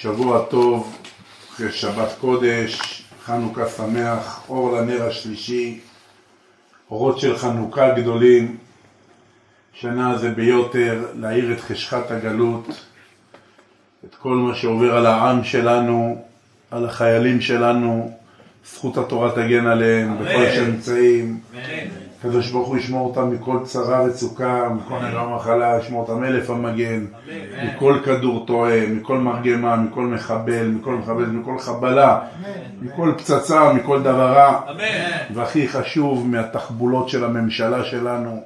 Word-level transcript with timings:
שבוע 0.00 0.44
טוב, 0.44 0.98
אחרי 1.50 1.72
שבת 1.72 2.08
קודש, 2.20 3.02
חנוכה 3.24 3.68
שמח, 3.68 4.44
אור 4.48 4.76
לנר 4.76 5.06
השלישי, 5.06 5.80
אורות 6.90 7.18
של 7.18 7.36
חנוכה 7.36 7.94
גדולים, 7.94 8.56
שנה 9.72 10.18
זה 10.18 10.30
ביותר, 10.30 11.06
להאיר 11.14 11.52
את 11.52 11.60
חשכת 11.60 12.10
הגלות, 12.10 12.66
את 14.04 14.14
כל 14.14 14.34
מה 14.34 14.54
שעובר 14.54 14.96
על 14.96 15.06
העם 15.06 15.44
שלנו, 15.44 16.24
על 16.70 16.84
החיילים 16.86 17.40
שלנו, 17.40 18.16
זכות 18.66 18.96
התורה 18.96 19.30
תגן 19.30 19.66
עליהם, 19.66 20.18
בכל 20.18 20.50
שנמצאים. 20.54 21.40
הקדוש 22.18 22.50
ברוך 22.50 22.68
הוא 22.68 22.76
ישמור 22.76 23.08
אותם 23.08 23.30
מכל 23.30 23.58
צרה 23.64 24.02
וצוקה, 24.02 24.68
מכל 24.68 24.98
נגע 24.98 25.22
מחלה, 25.22 25.78
ישמור 25.82 26.08
אותם 26.08 26.24
אלף 26.24 26.50
המגן, 26.50 27.04
מכל 27.64 27.98
כדור 28.04 28.46
טועה, 28.46 28.86
מכל 28.86 29.18
מרגמה, 29.18 29.76
מכל 29.76 30.06
מחבל, 30.06 30.68
מכל 30.68 30.94
מחבל, 30.94 31.26
מכל 31.26 31.58
חבלה, 31.58 32.20
מכל 32.80 33.12
פצצה, 33.18 33.72
מכל 33.72 34.02
דבר 34.02 34.32
רע, 34.32 34.60
והכי 35.34 35.68
חשוב, 35.68 36.26
מהתחבולות 36.26 37.08
של 37.08 37.24
הממשלה 37.24 37.84
שלנו, 37.84 38.42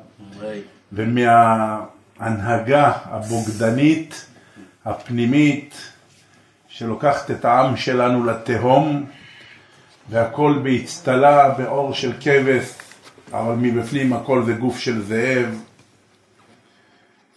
ומההנהגה 0.92 2.92
הבוגדנית, 3.04 4.26
הפנימית, 4.84 5.74
שלוקחת 6.68 7.30
את 7.30 7.44
העם 7.44 7.76
שלנו 7.76 8.24
לתהום, 8.24 9.04
והכל 10.10 10.58
באצטלה, 10.62 11.48
באור 11.48 11.94
של 11.94 12.12
כבש, 12.20 12.72
אבל 13.32 13.54
מבפנים 13.54 14.12
הכל 14.12 14.42
זה 14.44 14.52
גוף 14.52 14.78
של 14.78 15.02
זאב, 15.02 15.62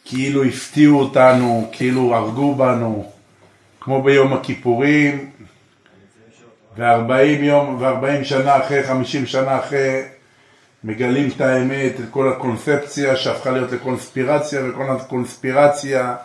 כאילו 0.05 0.43
הפתיעו 0.43 0.99
אותנו, 0.99 1.69
כאילו 1.71 2.15
הרגו 2.15 2.55
בנו, 2.55 3.11
כמו 3.81 4.03
ביום 4.03 4.33
הכיפורים, 4.33 5.31
וארבעים 6.77 7.43
יום, 7.43 7.77
וארבעים 7.79 8.23
שנה 8.23 8.57
אחרי, 8.57 8.83
חמישים 8.83 9.25
שנה 9.25 9.59
אחרי, 9.59 10.01
מגלים 10.83 11.29
את 11.35 11.41
האמת, 11.41 11.99
את 11.99 12.05
כל 12.11 12.29
הקונספציה 12.29 13.15
שהפכה 13.15 13.51
להיות 13.51 13.71
לקונספירציה, 13.71 14.61
וכל 14.65 14.89
הקונספירציה 14.89 16.15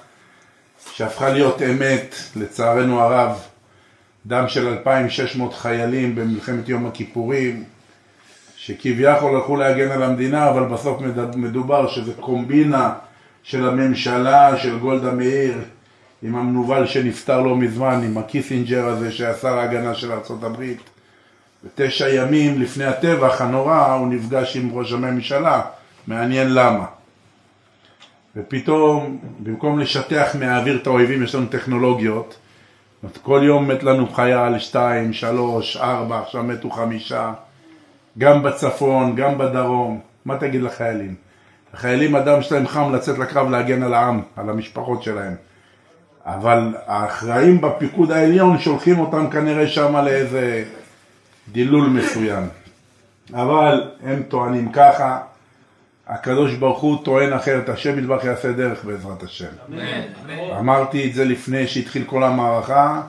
שהפכה 0.93 1.29
להיות 1.29 1.63
אמת, 1.63 2.15
לצערנו 2.37 3.01
הרב, 3.01 3.39
דם 4.27 4.45
של 4.49 4.69
2,600 4.69 5.55
חיילים 5.55 6.15
במלחמת 6.15 6.69
יום 6.69 6.87
הכיפורים, 6.87 7.65
שכביכול 8.63 9.37
הלכו 9.37 9.57
להגן 9.57 9.91
על 9.91 10.03
המדינה, 10.03 10.51
אבל 10.51 10.63
בסוף 10.63 11.01
מדובר 11.37 11.89
שזה 11.89 12.13
קומבינה 12.21 12.93
של 13.43 13.69
הממשלה, 13.69 14.57
של 14.57 14.79
גולדה 14.79 15.13
מאיר, 15.13 15.59
עם 16.23 16.37
המנוול 16.37 16.87
שנפטר 16.87 17.41
לא 17.41 17.57
מזמן, 17.57 18.03
עם 18.05 18.19
הקיסינג'ר 18.19 18.87
הזה 18.87 19.13
שהיה 19.13 19.35
שר 19.35 19.59
ההגנה 19.59 19.95
של 19.95 20.13
ארה"ב. 20.13 20.65
ותשע 21.65 22.09
ימים 22.09 22.61
לפני 22.61 22.85
הטבח 22.85 23.41
הנורא 23.41 23.95
הוא 23.95 24.09
נפגש 24.09 24.57
עם 24.57 24.71
ראש 24.73 24.93
הממשלה, 24.93 25.63
מעניין 26.07 26.55
למה. 26.55 26.85
ופתאום, 28.37 29.19
במקום 29.39 29.79
לשטח 29.79 30.37
מהאוויר 30.39 30.77
את 30.77 30.87
האויבים, 30.87 31.23
יש 31.23 31.35
לנו 31.35 31.47
טכנולוגיות. 31.47 32.37
כל 33.23 33.41
יום 33.45 33.69
מת 33.69 33.83
לנו 33.83 34.09
חייל, 34.09 34.59
שתיים, 34.59 35.13
שלוש, 35.13 35.77
ארבע, 35.77 36.19
עכשיו 36.19 36.43
מתו 36.43 36.71
חמישה. 36.71 37.33
גם 38.19 38.43
בצפון, 38.43 39.17
גם 39.17 39.39
בדרום. 39.39 40.01
מה 40.25 40.37
תגיד 40.37 40.63
לחיילים? 40.63 41.15
החיילים, 41.75 42.15
הדם 42.15 42.43
שלהם 42.43 42.67
חם 42.67 42.95
לצאת 42.95 43.19
לקרב 43.19 43.51
להגן 43.51 43.83
על 43.83 43.95
העם, 43.95 44.23
על 44.37 44.51
המשפחות 44.51 45.03
שלהם. 45.03 45.35
אבל 46.27 46.75
האחראים 46.87 47.61
בפיקוד 47.61 48.13
העליון 48.13 48.59
שולחים 48.59 48.99
אותם 48.99 49.31
כנראה 49.31 49.69
שם 49.69 49.97
לאיזה 49.97 50.65
דילול 51.53 51.89
מסוים. 51.89 52.49
אבל 53.35 53.91
הם 54.05 54.23
טוענים 54.23 54.73
ככה, 54.73 55.19
הקדוש 56.07 56.55
ברוך 56.55 56.81
הוא 56.81 57.05
טוען 57.05 57.33
אחרת, 57.33 57.69
השם 57.69 57.99
ידבח 57.99 58.25
יעשה 58.25 58.53
דרך 58.53 58.85
בעזרת 58.85 59.23
השם. 59.23 59.47
אמן. 59.69 59.81
אמרתי 60.59 61.09
את 61.09 61.15
זה 61.15 61.25
לפני 61.25 61.67
שהתחיל 61.67 62.05
כל 62.05 62.25
המערכה, 62.25 63.01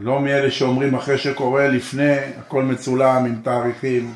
לא 0.00 0.20
מאלה 0.20 0.50
שאומרים 0.50 0.94
אחרי 0.94 1.18
שקורה 1.18 1.68
לפני, 1.68 2.16
הכל 2.38 2.62
מצולם 2.62 3.24
עם 3.24 3.34
תאריכים. 3.42 4.14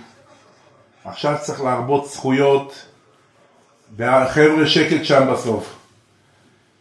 עכשיו 1.04 1.36
צריך 1.40 1.60
להרבות 1.60 2.08
זכויות, 2.08 2.86
והחבר'ה 3.96 4.66
שקט 4.66 5.04
שם 5.04 5.28
בסוף. 5.32 5.74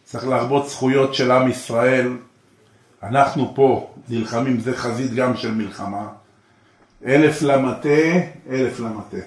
צריך 0.04 0.28
להרבות 0.28 0.70
זכויות 0.70 1.16
של 1.16 1.32
עם 1.32 1.50
ישראל. 1.50 2.18
אנחנו 3.04 3.52
פה 3.56 3.94
נלחמים, 4.10 4.60
זה 4.60 4.78
חזית 4.78 5.14
גם 5.14 5.38
של 5.38 5.52
מלחמה. 5.52 6.08
אלף 7.06 7.42
למטה, 7.42 7.90
אלף 8.50 8.80
למטה. 8.80 9.18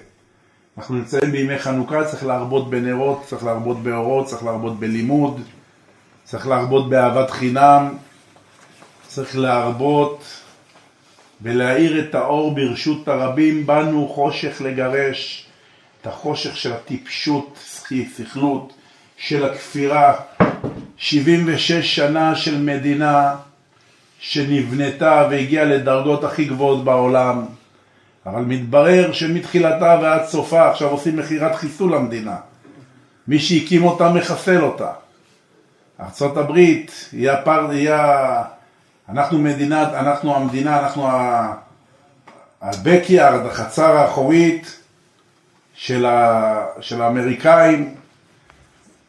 אנחנו 0.77 0.95
נמצאים 0.95 1.31
בימי 1.31 1.59
חנוכה, 1.59 2.05
צריך 2.05 2.25
להרבות 2.25 2.69
בנרות, 2.69 3.23
צריך 3.25 3.43
להרבות 3.43 3.83
באורות, 3.83 4.27
צריך 4.27 4.43
להרבות 4.43 4.79
בלימוד, 4.79 5.41
צריך 6.23 6.47
להרבות 6.47 6.89
באהבת 6.89 7.31
חינם, 7.31 7.97
צריך 9.07 9.37
להרבות 9.37 10.23
ולהאיר 11.45 11.99
את 11.99 12.15
האור 12.15 12.55
ברשות 12.55 13.07
הרבים, 13.07 13.65
באנו 13.65 14.07
חושך 14.07 14.61
לגרש, 14.61 15.45
את 16.01 16.07
החושך 16.07 16.57
של 16.57 16.73
הטיפשות, 16.73 17.59
סכלות, 18.15 18.73
של 19.17 19.45
הכפירה, 19.45 20.13
76 20.97 21.95
שנה 21.95 22.35
של 22.35 22.61
מדינה 22.61 23.35
שנבנתה 24.19 25.27
והגיעה 25.31 25.65
לדרגות 25.65 26.23
הכי 26.23 26.45
גבוהות 26.45 26.83
בעולם, 26.83 27.45
אבל 28.25 28.41
מתברר 28.41 29.11
שמתחילתה 29.11 29.99
ועד 30.01 30.25
סופה 30.25 30.69
עכשיו 30.69 30.89
עושים 30.89 31.15
מכירת 31.15 31.55
חיסול 31.55 31.95
למדינה. 31.95 32.35
מי 33.27 33.39
שהקים 33.39 33.83
אותה 33.83 34.09
מחסל 34.09 34.61
אותה. 34.63 34.91
ארה"ב 35.99 36.55
היא 37.11 37.31
הפר... 37.31 37.69
היא 37.69 37.89
אנחנו 39.09 39.39
מדינת, 39.39 39.87
אנחנו 39.93 40.35
המדינה, 40.35 40.79
אנחנו 40.79 41.07
הבקיארד, 42.61 43.45
החצר 43.45 43.97
האחורית 43.97 44.79
של, 45.73 46.05
ה, 46.05 46.65
של 46.79 47.01
האמריקאים, 47.01 47.95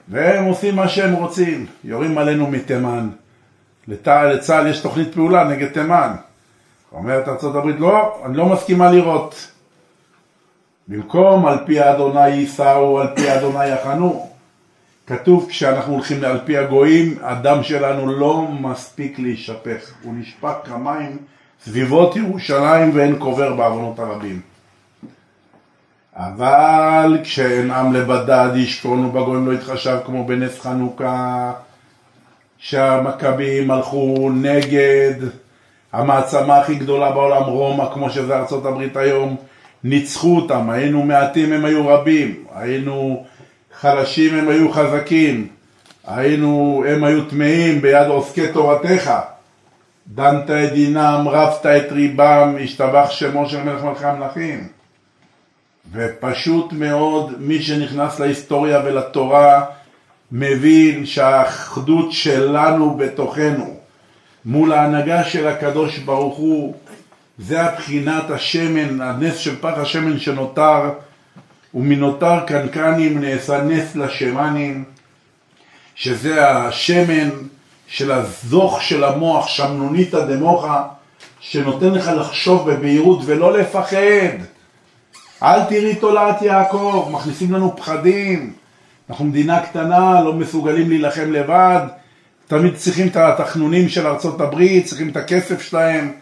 והם 0.09 0.45
עושים 0.45 0.77
מה 0.77 0.89
שהם 0.89 1.13
רוצים, 1.13 1.67
יורים 1.85 2.19
עלינו 2.19 2.47
מתימן. 2.47 3.09
לצה"ל 3.89 4.67
יש 4.67 4.81
תוכנית 4.81 5.15
פעולה 5.15 5.45
נגד 5.45 5.69
תימן. 5.69 6.13
אומרת 6.93 7.29
ארה"ב, 7.29 7.67
לא, 7.67 8.23
אני 8.25 8.37
לא 8.37 8.47
מסכימה 8.47 8.91
לראות. 8.91 9.51
במקום 10.89 11.47
על 11.47 11.59
פי 11.67 11.91
אדוני 11.91 12.29
יישאו, 12.29 13.01
על 13.01 13.09
פי 13.17 13.35
אדוני 13.35 13.69
יחנו. 13.69 14.31
כתוב 15.07 15.47
כשאנחנו 15.49 15.93
הולכים 15.93 16.25
על 16.25 16.39
פי 16.45 16.59
הגויים, 16.59 17.19
הדם 17.23 17.63
שלנו 17.63 18.19
לא 18.19 18.49
מספיק 18.61 19.19
להישפך, 19.19 19.93
הוא 20.03 20.15
נשפך 20.17 20.53
כמים 20.65 21.19
סביבות 21.65 22.17
ירושלים 22.17 22.91
ואין 22.95 23.17
קובר 23.19 23.55
בעוונות 23.55 23.99
הרבים. 23.99 24.41
אבל 26.17 27.19
כשאין 27.23 27.71
עם 27.71 27.93
לבדד 27.93 28.51
ישכון 28.57 29.05
ובגויים 29.05 29.47
לא 29.47 29.53
יתחשב 29.53 29.99
כמו 30.07 30.27
בנס 30.27 30.61
חנוכה, 30.61 31.53
שהמכבים 32.59 33.71
הלכו 33.71 34.31
נגד 34.35 35.15
המעצמה 35.93 36.59
הכי 36.59 36.75
גדולה 36.75 37.11
בעולם, 37.11 37.43
רומא, 37.43 37.85
כמו 37.95 38.11
שזה 38.11 38.37
ארצות 38.37 38.67
הברית 38.67 38.97
היום, 38.97 39.37
ניצחו 39.85 40.37
אותם, 40.37 40.71
היינו 40.71 41.03
מעטים, 41.03 41.53
הם 41.53 41.65
היו 41.65 41.89
רבים, 41.89 42.45
היינו 42.55 43.25
חלשים 43.81 44.35
הם 44.35 44.49
היו 44.49 44.73
חזקים, 44.73 45.49
היינו, 46.07 46.85
הם 46.89 47.05
היו 47.05 47.25
טמאים 47.25 47.83
ביד 47.83 48.07
עוסקי 48.07 48.53
תורתך. 48.53 49.11
דנת 50.15 50.51
את 50.51 50.73
דינם, 50.73 51.25
רבת 51.29 51.67
את 51.67 51.93
ריבם, 51.93 52.57
השתבח 52.65 53.11
שמו 53.11 53.49
של 53.49 53.63
מלך 53.63 53.85
מלכי 53.85 54.05
המלכים. 54.05 54.69
ופשוט 55.93 56.73
מאוד, 56.73 57.33
מי 57.39 57.63
שנכנס 57.63 58.21
להיסטוריה 58.21 58.81
ולתורה, 58.85 59.65
מבין 60.33 61.07
שהאחדות 61.07 62.13
שלנו 62.13 62.95
בתוכנו, 62.95 63.77
מול 64.45 64.73
ההנהגה 64.73 65.25
של 65.25 65.49
הקדוש 65.49 65.99
ברוך 65.99 66.37
הוא, 66.37 66.75
זה 67.39 67.63
הבחינת 67.63 68.31
השמן, 68.31 69.01
הנס 69.01 69.37
של 69.37 69.57
פח 69.61 69.75
השמן 69.77 70.19
שנותר 70.19 70.91
ומנותר 71.77 72.41
קנקנים 72.47 73.21
נעשה 73.21 73.63
נס 73.63 73.97
לשמנים, 73.97 74.85
שזה 75.95 76.51
השמן 76.51 77.31
של 77.87 78.13
הזוך 78.13 78.83
של 78.83 79.05
המוח, 79.05 79.49
שמנוניתא 79.49 80.25
דמוחה, 80.25 80.85
שנותן 81.41 81.91
לך 81.91 82.11
לחשוב 82.17 82.71
בבהירות 82.71 83.21
ולא 83.25 83.59
לפחד. 83.59 84.37
אל 85.43 85.65
תראי 85.65 85.95
תולעת 85.95 86.43
יעקב, 86.43 87.09
מכניסים 87.13 87.53
לנו 87.53 87.77
פחדים. 87.77 88.53
אנחנו 89.11 89.25
מדינה 89.25 89.61
קטנה, 89.61 90.23
לא 90.25 90.33
מסוגלים 90.33 90.89
להילחם 90.89 91.33
לבד. 91.33 91.81
תמיד 92.47 92.77
צריכים 92.77 93.07
את 93.09 93.17
התחנונים 93.17 93.89
של 93.89 94.07
ארצות 94.07 94.41
הברית, 94.41 94.87
צריכים 94.87 95.09
את 95.09 95.17
הכסף 95.17 95.63
שלהם, 95.63 96.13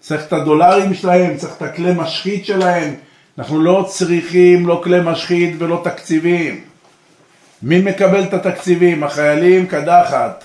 צריך 0.00 0.26
את 0.26 0.32
הדולרים 0.32 0.94
שלהם, 0.94 1.36
צריך 1.36 1.52
את 1.56 1.62
הכלי 1.62 1.92
משחית 1.96 2.46
שלהם. 2.46 2.94
אנחנו 3.38 3.60
לא 3.62 3.86
צריכים 3.88 4.66
לא 4.66 4.80
כלי 4.84 4.98
משחית 5.04 5.54
ולא 5.58 5.80
תקציבים. 5.84 6.60
מי 7.62 7.80
מקבל 7.80 8.22
את 8.22 8.34
התקציבים? 8.34 9.04
החיילים 9.04 9.66
קדחת. 9.66 10.44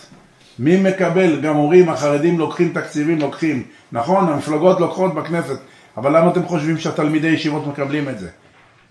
מי 0.60 0.78
מקבל? 0.82 1.42
גם 1.42 1.56
הורים, 1.56 1.90
החרדים 1.90 2.40
לוקחים 2.40 2.72
תקציבים, 2.74 3.20
לוקחים. 3.20 3.64
נכון, 3.92 4.30
המפלגות 4.30 4.80
לוקחות 4.80 5.14
בכנסת, 5.14 5.58
אבל 5.98 6.18
למה 6.18 6.32
אתם 6.32 6.46
חושבים 6.46 6.78
שהתלמידי 6.78 7.28
ישיבות 7.28 7.68
מקבלים 7.68 8.10
את 8.10 8.20
זה? 8.20 8.30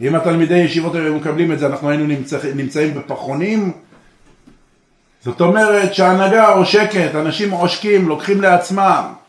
אם 0.01 0.15
התלמידי 0.15 0.59
ישיבות 0.59 0.95
היו 0.95 1.15
מקבלים 1.15 1.53
את 1.53 1.59
זה, 1.59 1.67
אנחנו 1.67 1.91
היינו 1.91 2.07
נמצא, 2.07 2.39
נמצאים 2.55 2.95
בפחונים? 2.95 3.73
זאת 5.25 5.41
אומרת 5.41 5.95
שההנהגה 5.95 6.49
עושקת, 6.49 7.11
אנשים 7.15 7.51
עושקים, 7.51 8.09
לוקחים 8.09 8.41
לעצמם. 8.41 9.22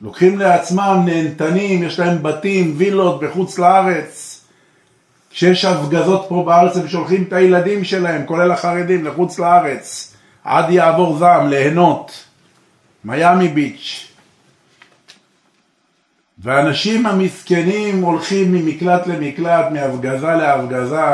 לוקחים 0.00 0.38
לעצמם 0.38 1.02
נהנתנים, 1.04 1.82
יש 1.82 1.98
להם 1.98 2.22
בתים, 2.22 2.74
וילות 2.76 3.20
בחוץ 3.20 3.58
לארץ. 3.58 4.44
כשיש 5.30 5.64
הפגזות 5.64 6.26
פה 6.28 6.42
בארץ 6.46 6.76
הם 6.76 6.88
שולחים 6.88 7.24
את 7.28 7.32
הילדים 7.32 7.84
שלהם, 7.84 8.26
כולל 8.26 8.50
החרדים, 8.50 9.04
לחוץ 9.04 9.38
לארץ. 9.38 10.14
עד 10.44 10.70
יעבור 10.70 11.18
זעם, 11.18 11.48
ליהנות. 11.48 12.24
מיאמי 13.04 13.48
ביץ'. 13.48 14.08
והאנשים 16.38 17.06
המסכנים 17.06 18.02
הולכים 18.02 18.52
ממקלט 18.52 19.06
למקלט, 19.06 19.66
מהפגזה 19.72 20.26
להפגזה, 20.26 21.06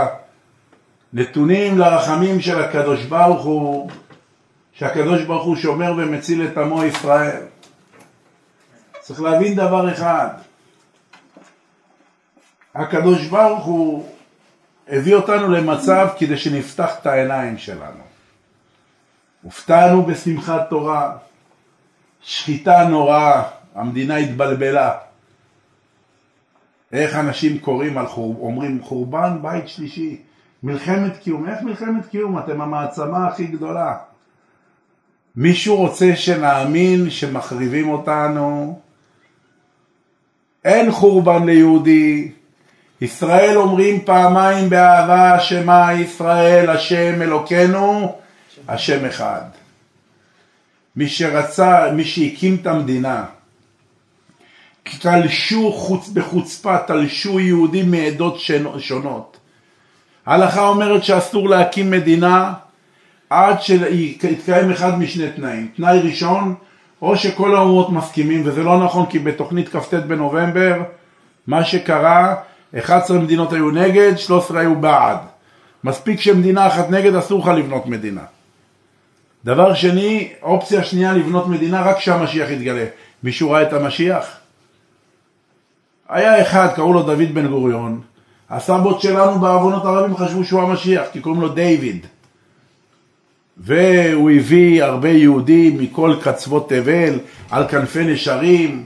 נתונים 1.13 1.79
לרחמים 1.79 2.41
של 2.41 2.61
הקדוש 2.63 3.05
ברוך 3.05 3.45
הוא, 3.45 3.91
שהקדוש 4.73 5.23
ברוך 5.23 5.45
הוא 5.45 5.57
שומר 5.57 5.93
ומציל 5.97 6.47
את 6.47 6.59
עמו 6.59 6.85
ישראל. 6.85 7.41
צריך 9.05 9.21
להבין 9.21 9.55
דבר 9.55 9.93
אחד, 9.93 10.29
הקדוש 12.75 13.27
ברוך 13.27 13.65
הוא 13.65 14.09
הביא 14.89 15.15
אותנו 15.15 15.49
למצב 15.49 16.09
כדי 16.19 16.37
שנפתח 16.37 16.93
את 17.01 17.06
העיניים 17.06 17.59
שלנו. 17.59 18.03
הופתענו 19.43 20.03
בשמחת 20.03 20.71
תורה, 20.71 21.17
שחיטה 22.21 22.89
נוראה, 22.89 23.43
המדינה 23.75 24.17
התבלבלה. 24.17 24.99
איך 26.93 27.15
אנשים 27.15 27.59
קוראים 27.59 28.07
חור... 28.07 28.37
אומרים 28.41 28.83
חורבן 28.83 29.39
בית 29.43 29.69
שלישי, 29.69 30.23
מלחמת 30.62 31.17
קיום. 31.23 31.49
איך 31.49 31.62
מלחמת 31.62 32.07
קיום? 32.07 32.39
אתם 32.39 32.61
המעצמה 32.61 33.29
הכי 33.29 33.47
גדולה. 33.47 33.97
מישהו 35.37 35.77
רוצה 35.77 36.17
שנאמין 36.17 37.11
שמחריבים 37.11 37.89
אותנו? 37.89 38.81
אין 40.64 40.93
חורבן 40.93 41.46
ליהודי. 41.46 42.31
ישראל 43.00 43.56
אומרים 43.56 44.05
פעמיים 44.05 44.70
באהבה, 44.70 45.40
שמע 45.40 45.93
ישראל, 45.93 46.70
השם 46.70 47.22
אלוקינו, 47.22 48.16
השם 48.69 49.05
אחד. 49.05 49.43
מי 50.96 51.08
שרצה, 51.08 51.93
מי 51.93 52.05
שהקים 52.05 52.56
את 52.62 52.66
המדינה, 52.66 53.25
תלשו 55.00 55.72
חוץ, 55.72 56.08
בחוצפה, 56.08 56.78
תלשו 56.78 57.40
יהודים 57.40 57.90
מעדות 57.90 58.40
שונות. 58.78 59.37
ההלכה 60.26 60.69
אומרת 60.69 61.05
שאסור 61.05 61.49
להקים 61.49 61.90
מדינה 61.90 62.52
עד 63.31 63.62
שיתקיים 63.62 64.70
אחד 64.70 64.99
משני 64.99 65.31
תנאים. 65.37 65.69
תנאי 65.76 65.99
ראשון, 65.99 66.55
או 67.05 67.17
שכל 67.17 67.56
האומות 67.56 67.91
מסכימים, 67.91 68.43
וזה 68.45 68.62
לא 68.62 68.85
נכון 68.85 69.06
כי 69.06 69.19
בתוכנית 69.19 69.69
כ"ט 69.69 69.95
בנובמבר, 69.95 70.83
מה 71.47 71.65
שקרה, 71.65 72.35
11 72.79 73.19
מדינות 73.19 73.53
היו 73.53 73.71
נגד, 73.71 74.17
13 74.17 74.61
היו 74.61 74.75
בעד. 74.75 75.19
מספיק 75.85 76.21
שמדינה 76.21 76.67
אחת 76.67 76.91
נגד, 76.91 77.15
אסור 77.15 77.41
לך 77.41 77.49
לבנות 77.49 77.87
מדינה. 77.87 78.21
דבר 79.45 79.75
שני, 79.75 80.33
אופציה 80.43 80.85
שנייה 80.85 81.12
לבנות 81.12 81.49
מדינה 81.49 81.83
רק 81.83 81.97
כשהמשיח 81.97 82.51
יתגלה. 82.51 82.85
מישהו 83.23 83.50
ראה 83.50 83.62
את 83.62 83.73
המשיח? 83.73 84.37
היה 86.09 86.43
אחד, 86.43 86.69
קראו 86.75 86.93
לו 86.93 87.03
דוד 87.03 87.35
בן 87.35 87.47
גוריון. 87.47 88.00
הסבות 88.50 89.00
שלנו 89.00 89.39
בעוונות 89.39 89.85
הרבים 89.85 90.17
חשבו 90.17 90.45
שהוא 90.45 90.62
המשיח, 90.62 91.07
כי 91.12 91.21
קוראים 91.21 91.41
לו 91.41 91.49
דיוויד. 91.49 92.07
והוא 93.56 94.31
הביא 94.31 94.85
הרבה 94.85 95.09
יהודים 95.09 95.79
מכל 95.79 96.15
קצוות 96.23 96.69
תבל, 96.69 97.19
על 97.51 97.69
כנפי 97.69 98.05
נשרים, 98.05 98.85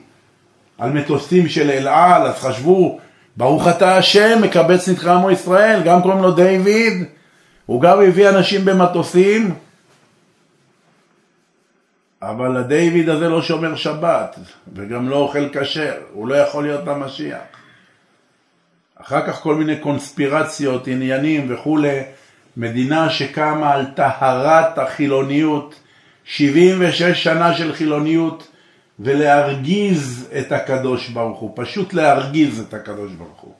על 0.79 0.93
מטוסים 0.93 1.49
של 1.49 1.70
אל 1.70 1.88
על, 1.88 2.23
אז 2.23 2.35
חשבו, 2.35 3.00
ברוך 3.37 3.69
אתה 3.69 3.97
השם, 3.97 4.38
מקבץ 4.43 4.88
נתך 4.88 5.06
עמו 5.06 5.31
ישראל, 5.31 5.82
גם 5.85 6.03
קוראים 6.03 6.23
לו 6.23 6.31
דיוויד, 6.31 7.05
הוא 7.67 7.81
גם 7.81 8.00
הביא 8.00 8.29
אנשים 8.29 8.65
במטוסים, 8.65 9.55
אבל 12.23 12.56
הדיוויד 12.56 13.09
הזה 13.09 13.29
לא 13.29 13.43
שומר 13.43 13.76
שבת, 13.76 14.38
וגם 14.75 15.09
לא 15.09 15.17
אוכל 15.17 15.49
כשר, 15.53 15.94
הוא 16.12 16.29
לא 16.29 16.35
יכול 16.35 16.64
להיות 16.64 16.88
המשיח. 16.88 17.38
אחר 19.03 19.26
כך 19.26 19.41
כל 19.41 19.55
מיני 19.55 19.76
קונספירציות, 19.76 20.88
עניינים 20.88 21.47
וכולי, 21.49 22.00
מדינה 22.58 23.10
שקמה 23.10 23.72
על 23.72 23.84
טהרת 23.84 24.78
החילוניות, 24.78 25.75
76 26.25 27.25
שנה 27.25 27.55
של 27.55 27.72
חילוניות, 27.72 28.49
ולהרגיז 29.00 30.28
את 30.38 30.52
הקדוש 30.52 31.08
ברוך 31.08 31.38
הוא, 31.38 31.52
פשוט 31.55 31.94
להרגיז 31.94 32.60
את 32.60 32.75
הקדוש 32.75 33.12
ברוך 33.12 33.40
הוא. 33.40 33.52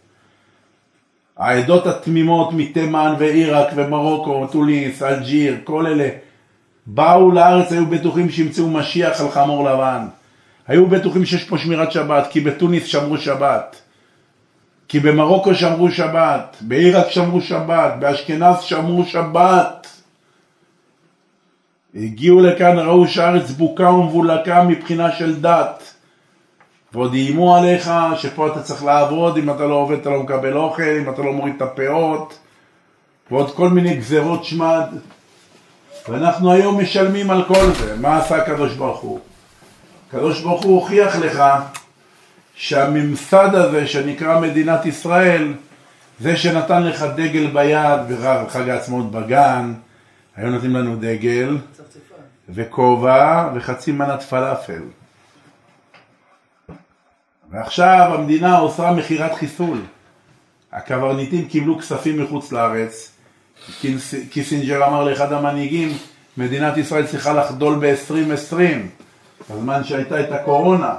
העדות 1.37 1.87
התמימות 1.87 2.53
מתימן 2.53 3.15
ועיראק 3.19 3.69
ומרוקו, 3.75 4.47
טוליס, 4.47 5.03
אלג'יר, 5.03 5.57
כל 5.65 5.87
אלה, 5.87 6.09
באו 6.87 7.31
לארץ, 7.31 7.73
היו 7.73 7.87
בטוחים 7.87 8.31
שימצאו 8.31 8.71
משיח 8.71 9.21
על 9.21 9.31
חמור 9.31 9.71
לבן. 9.71 10.07
היו 10.67 10.87
בטוחים 10.87 11.25
שיש 11.25 11.45
פה 11.45 11.59
שמירת 11.59 11.93
שבת, 11.93 12.27
כי 12.31 12.41
בתוניס 12.41 12.85
שמרו 12.85 13.19
שבת. 13.19 13.77
כי 14.89 15.01
במרוקו 15.01 15.55
שמרו 15.55 15.91
שבת, 15.91 16.57
בעיראק 16.61 17.11
שמרו 17.11 17.41
שבת, 17.41 17.93
באשכנז 17.99 18.61
שמרו 18.61 19.05
שבת. 19.05 19.87
הגיעו 21.95 22.41
לכאן, 22.41 22.79
ראו 22.79 23.09
שהארץ 23.09 23.51
בוקה 23.51 23.91
ומבולקה 23.91 24.63
מבחינה 24.63 25.13
של 25.13 25.41
דת. 25.41 25.95
ועוד 26.93 27.15
איימו 27.15 27.57
עליך 27.57 27.91
שפה 28.17 28.47
אתה 28.47 28.63
צריך 28.63 28.85
לעבוד, 28.85 29.37
אם 29.37 29.51
אתה 29.51 29.67
לא 29.67 29.75
עובד 29.75 29.99
אתה 29.99 30.11
לא 30.11 30.23
מקבל 30.23 30.57
אוכל, 30.57 30.83
אם 30.83 31.11
אתה 31.11 31.23
לא 31.23 31.33
מוריד 31.33 31.55
את 31.57 31.63
הפאות, 31.63 32.39
ועוד 33.31 33.55
כל 33.55 33.69
מיני 33.69 33.97
גזרות 33.97 34.45
שמד. 34.45 34.87
ואנחנו 36.09 36.53
היום 36.53 36.81
משלמים 36.81 37.31
על 37.31 37.45
כל 37.45 37.73
זה. 37.79 37.97
מה 37.97 38.19
עשה 38.19 38.37
הקדוש 38.37 38.75
ברוך 38.75 39.01
הוא? 39.01 39.21
הקדוש 40.09 40.41
ברוך 40.41 40.65
הוא 40.65 40.75
הוכיח 40.75 41.17
לך 41.17 41.43
שהממסד 42.59 43.55
הזה 43.55 43.87
שנקרא 43.87 44.41
מדינת 44.41 44.87
ישראל, 44.87 45.55
זה 46.21 46.37
שנתן 46.37 46.83
לך 46.83 47.03
דגל 47.03 47.47
ביד 47.47 48.01
בחג 48.09 48.69
העצמאות 48.69 49.11
בגן, 49.11 49.75
היו 50.37 50.51
נותנים 50.51 50.77
לנו 50.77 50.97
דגל 50.97 51.59
וכובע 52.49 53.51
וחצי 53.55 53.93
מנת 53.93 54.23
פלאפל. 54.23 54.83
ועכשיו 57.51 58.11
המדינה 58.15 58.59
עושה 58.59 58.93
מכירת 58.93 59.35
חיסול. 59.35 59.81
הקברניטים 60.73 61.49
קיבלו 61.49 61.79
כספים 61.79 62.23
מחוץ 62.23 62.53
לארץ, 62.53 63.13
קיסינג'ר 64.31 64.87
אמר 64.87 65.05
לאחד 65.05 65.33
המנהיגים, 65.33 65.89
מדינת 66.37 66.77
ישראל 66.77 67.07
צריכה 67.07 67.33
לחדול 67.33 67.79
ב-2020, 67.81 68.55
בזמן 69.51 69.85
שהייתה 69.85 70.21
את 70.21 70.33
הקורונה. 70.33 70.95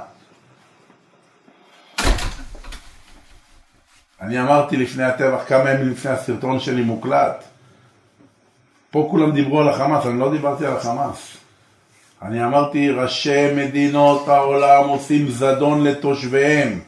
אני 4.22 4.40
אמרתי 4.40 4.76
לפני 4.76 5.04
הטבח, 5.04 5.40
כמה 5.46 5.70
ימים 5.70 5.90
לפני 5.90 6.10
הסרטון 6.10 6.60
שלי 6.60 6.82
מוקלט. 6.82 7.44
פה 8.90 9.08
כולם 9.10 9.32
דיברו 9.32 9.60
על 9.60 9.68
החמאס, 9.68 10.06
אני 10.06 10.20
לא 10.20 10.30
דיברתי 10.30 10.66
על 10.66 10.76
החמאס. 10.76 11.36
אני 12.22 12.44
אמרתי, 12.44 12.90
ראשי 12.90 13.54
מדינות 13.54 14.28
העולם 14.28 14.88
עושים 14.88 15.30
זדון 15.30 15.84
לתושביהם. 15.84 16.80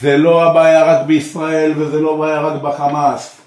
זה 0.00 0.16
לא 0.16 0.50
הבעיה 0.50 0.84
רק 0.84 1.06
בישראל 1.06 1.72
וזה 1.76 2.00
לא 2.00 2.14
הבעיה 2.14 2.40
רק 2.40 2.62
בחמאס. 2.62 3.40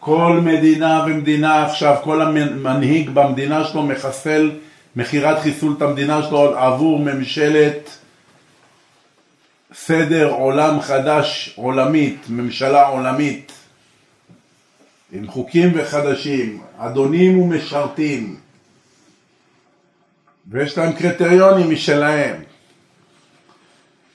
כל 0.00 0.40
מדינה 0.44 1.04
ומדינה 1.06 1.66
עכשיו, 1.66 1.96
כל 2.04 2.22
המנהיג 2.22 3.10
במדינה 3.10 3.64
שלו 3.64 3.82
מחסל 3.82 4.50
מכירת 4.96 5.38
חיסול 5.38 5.74
את 5.76 5.82
המדינה 5.82 6.22
שלו 6.22 6.58
עבור 6.58 6.98
ממשלת 6.98 7.98
סדר 9.84 10.30
עולם 10.30 10.80
חדש 10.80 11.52
עולמית, 11.56 12.26
ממשלה 12.28 12.86
עולמית, 12.86 13.52
עם 15.12 15.26
חוקים 15.26 15.72
וחדשים, 15.74 16.60
אדונים 16.78 17.38
ומשרתים. 17.38 18.36
ויש 20.50 20.78
להם 20.78 20.92
קריטריונים 20.92 21.70
משלהם. 21.70 22.36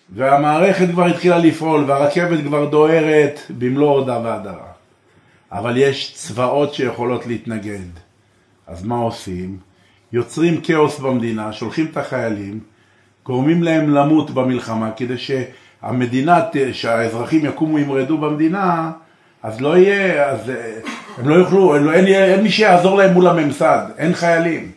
והמערכת 0.09 0.87
כבר 0.91 1.05
התחילה 1.05 1.37
לפעול, 1.37 1.83
והרכבת 1.83 2.43
כבר 2.43 2.69
דוהרת 2.69 3.39
במלוא 3.49 3.89
הודה 3.89 4.19
והדרה. 4.23 4.71
אבל 5.51 5.77
יש 5.77 6.13
צבאות 6.13 6.73
שיכולות 6.73 7.25
להתנגד. 7.25 7.89
אז 8.67 8.83
מה 8.83 8.95
עושים? 8.95 9.57
יוצרים 10.13 10.61
כאוס 10.61 10.99
במדינה, 10.99 11.53
שולחים 11.53 11.85
את 11.91 11.97
החיילים, 11.97 12.59
גורמים 13.25 13.63
להם 13.63 13.89
למות 13.89 14.31
במלחמה, 14.31 14.91
כדי 14.91 15.17
שהמדינה, 15.17 16.39
שהאזרחים 16.73 17.45
יקומו 17.45 17.79
ימרדו 17.79 18.17
במדינה, 18.17 18.91
אז 19.43 19.61
לא 19.61 19.77
יהיה, 19.77 20.29
אז 20.29 20.49
אה, 20.49 20.79
הם 21.17 21.29
לא 21.29 21.35
יוכלו, 21.35 21.75
אין, 21.75 21.87
אין, 21.87 22.05
אין 22.07 22.43
מי 22.43 22.51
שיעזור 22.51 22.97
להם 22.97 23.13
מול 23.13 23.27
הממסד, 23.27 23.87
אין 23.97 24.13
חיילים. 24.13 24.71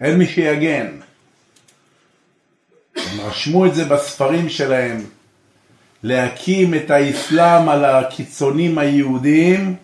אין 0.00 0.18
מי 0.18 0.26
שיגן. 0.26 0.86
הם 2.96 3.20
רשמו 3.20 3.66
את 3.66 3.74
זה 3.74 3.84
בספרים 3.84 4.48
שלהם, 4.48 5.00
להקים 6.02 6.74
את 6.74 6.90
האסלאם 6.90 7.68
על 7.68 7.84
הקיצונים 7.84 8.78
היהודים, 8.78 9.74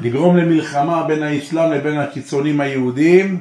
לגרום 0.00 0.36
למלחמה 0.36 1.02
בין 1.02 1.22
האסלאם 1.22 1.72
לבין 1.72 1.98
הקיצונים 1.98 2.60
היהודים, 2.60 3.40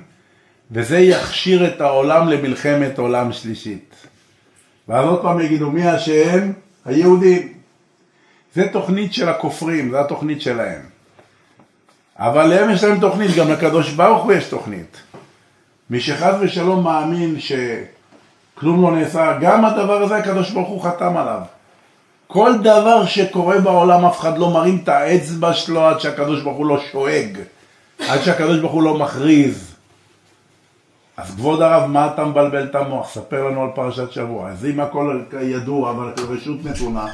וזה 0.72 1.00
יכשיר 1.00 1.68
את 1.68 1.82
העולם 1.82 2.28
למלחמת 2.28 3.00
עולם 3.00 3.34
שלישית. 3.34 3.96
ואז 4.88 5.06
עוד 5.06 5.22
פעם 5.22 5.40
יגידו, 5.40 5.72
מי 5.72 5.96
אשם? 5.96 6.52
היהודים. 6.86 7.54
זה 8.54 8.68
תוכנית 8.72 9.14
של 9.14 9.30
הכופרים, 9.30 9.92
זו 9.92 10.00
התוכנית 10.00 10.42
שלהם. 10.42 10.82
אבל 12.18 12.44
להם 12.44 12.70
יש 12.70 12.84
להם 12.84 13.00
תוכנית, 13.00 13.36
גם 13.36 13.52
לקדוש 13.52 13.94
ברוך 13.94 14.24
הוא 14.24 14.34
יש 14.34 14.46
תוכנית. 14.46 15.02
מי 15.90 16.00
שחס 16.00 16.34
ושלום 16.42 16.84
מאמין 16.84 17.38
שכלום 17.40 18.82
לא 18.82 18.92
נעשה, 18.92 19.38
גם 19.42 19.66
הדבר 19.66 20.04
הזה 20.04 20.16
הקדוש 20.16 20.52
ברוך 20.52 20.70
הוא 20.70 20.84
חתם 20.84 21.18
עליו. 21.18 21.42
כל 22.28 22.54
דבר 22.64 23.06
שקורה 23.06 23.60
בעולם 23.60 24.06
אף 24.06 24.20
אחד 24.20 24.38
לא 24.38 24.50
מרים 24.50 24.80
את 24.84 24.90
האצבע 24.90 25.54
שלו 25.54 25.86
עד 25.86 26.00
שהקדוש 26.00 26.42
ברוך 26.42 26.58
הוא 26.58 26.66
לא 26.66 26.80
שואג, 26.92 27.38
עד 28.00 28.22
שהקדוש 28.22 28.60
ברוך 28.60 28.74
הוא 28.74 28.84
לא 28.84 28.98
מכריז. 28.98 29.75
אז 31.18 31.36
כבוד 31.36 31.62
הרב, 31.62 31.90
מה 31.90 32.08
אתה 32.14 32.26
מבלבל 32.26 32.64
את 32.64 32.76
המוח? 32.76 33.10
ספר 33.10 33.44
לנו 33.44 33.64
על 33.64 33.70
פרשת 33.76 34.12
שבוע. 34.12 34.50
אז 34.50 34.66
אם 34.66 34.80
הכל 34.80 35.22
ידוע, 35.42 35.92
אבל 35.92 36.14
רשות 36.30 36.66
נתונה, 36.66 37.08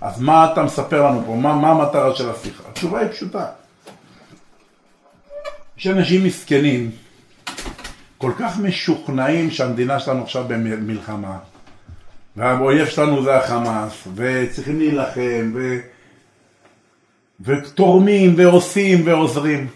אז 0.00 0.20
מה 0.20 0.52
אתה 0.52 0.62
מספר 0.62 1.06
לנו 1.06 1.22
פה? 1.26 1.34
מה, 1.34 1.56
מה 1.56 1.70
המטרה 1.70 2.14
של 2.14 2.30
השיחה? 2.30 2.62
התשובה 2.70 2.98
היא 2.98 3.08
פשוטה. 3.08 3.46
יש 5.78 5.86
אנשים 5.86 6.24
מסכנים, 6.24 6.90
כל 8.18 8.32
כך 8.38 8.58
משוכנעים 8.58 9.50
שהמדינה 9.50 10.00
שלנו 10.00 10.22
עכשיו 10.22 10.44
במלחמה, 10.48 11.38
והאויב 12.36 12.86
שלנו 12.86 13.22
זה 13.22 13.36
החמאס, 13.36 14.08
וצריכים 14.14 14.78
להילחם, 14.78 15.52
ו... 15.54 15.78
ותורמים 17.40 18.34
ועושים 18.36 19.02
ועוזרים. 19.06 19.66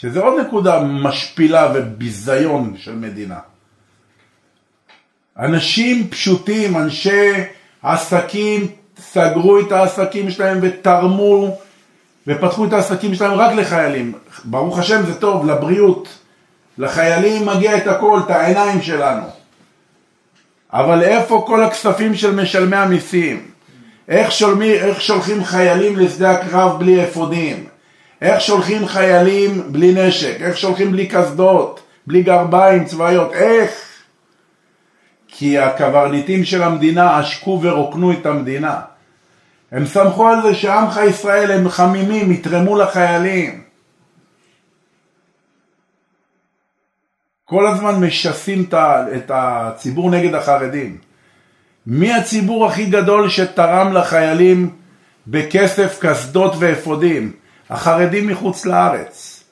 שזה 0.00 0.20
עוד 0.20 0.40
נקודה 0.40 0.80
משפילה 0.82 1.72
וביזיון 1.74 2.74
של 2.76 2.94
מדינה. 2.94 3.38
אנשים 5.38 6.08
פשוטים, 6.08 6.76
אנשי 6.76 7.32
עסקים, 7.82 8.66
סגרו 8.98 9.60
את 9.60 9.72
העסקים 9.72 10.30
שלהם 10.30 10.58
ותרמו 10.62 11.58
ופתחו 12.26 12.64
את 12.64 12.72
העסקים 12.72 13.14
שלהם 13.14 13.32
רק 13.32 13.52
לחיילים. 13.52 14.12
ברוך 14.44 14.78
השם 14.78 15.06
זה 15.06 15.14
טוב, 15.14 15.46
לבריאות. 15.46 16.08
לחיילים 16.78 17.46
מגיע 17.46 17.76
את 17.76 17.86
הכל, 17.86 18.20
את 18.26 18.30
העיניים 18.30 18.82
שלנו. 18.82 19.26
אבל 20.72 21.02
איפה 21.02 21.44
כל 21.46 21.62
הכספים 21.64 22.14
של 22.14 22.34
משלמי 22.34 22.76
המיסים? 22.76 23.46
איך, 24.08 24.32
שולמי, 24.32 24.72
איך 24.72 25.00
שולחים 25.00 25.44
חיילים 25.44 25.96
לשדה 25.96 26.30
הקרב 26.30 26.78
בלי 26.78 27.04
אפודים? 27.04 27.69
איך 28.20 28.40
שולחים 28.40 28.86
חיילים 28.86 29.72
בלי 29.72 29.94
נשק? 29.94 30.36
איך 30.40 30.56
שולחים 30.56 30.92
בלי 30.92 31.06
קסדות? 31.06 31.80
בלי 32.06 32.22
גרביים 32.22 32.84
צבאיות? 32.84 33.32
איך? 33.32 33.70
כי 35.28 35.58
הקברניטים 35.58 36.44
של 36.44 36.62
המדינה 36.62 37.18
עשקו 37.18 37.60
ורוקנו 37.62 38.12
את 38.12 38.26
המדינה. 38.26 38.80
הם 39.72 39.86
סמכו 39.86 40.28
על 40.28 40.42
זה 40.42 40.54
שעמך 40.54 41.00
ישראל 41.08 41.50
הם 41.50 41.68
חמימים, 41.68 42.32
יתרמו 42.32 42.78
לחיילים. 42.78 43.62
כל 47.44 47.66
הזמן 47.66 47.94
משסים 47.94 48.68
את 49.16 49.30
הציבור 49.34 50.10
נגד 50.10 50.34
החרדים. 50.34 50.98
מי 51.86 52.12
הציבור 52.12 52.66
הכי 52.66 52.86
גדול 52.86 53.28
שתרם 53.28 53.92
לחיילים 53.92 54.70
בכסף, 55.26 55.98
קסדות 56.00 56.52
ואפודים? 56.58 57.32
החרדים 57.70 58.26
מחוץ 58.26 58.66
לארץ. 58.66 59.44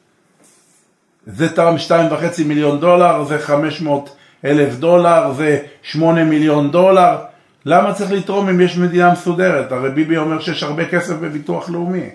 זה 1.26 1.56
תרם 1.56 1.74
2.5 1.88 2.44
מיליון 2.44 2.80
דולר, 2.80 3.24
זה 3.24 3.38
500 3.38 4.16
אלף 4.44 4.74
דולר, 4.74 5.32
זה 5.32 5.58
8 5.82 6.24
מיליון 6.24 6.70
דולר. 6.70 7.16
למה 7.64 7.94
צריך 7.94 8.12
לתרום 8.12 8.48
אם 8.48 8.60
יש 8.60 8.78
מדינה 8.78 9.12
מסודרת? 9.12 9.72
הרי 9.72 9.90
ביבי 9.90 10.16
אומר 10.16 10.40
שיש 10.40 10.62
הרבה 10.62 10.88
כסף 10.88 11.14
בביטוח 11.14 11.70
לאומי. 11.70 12.10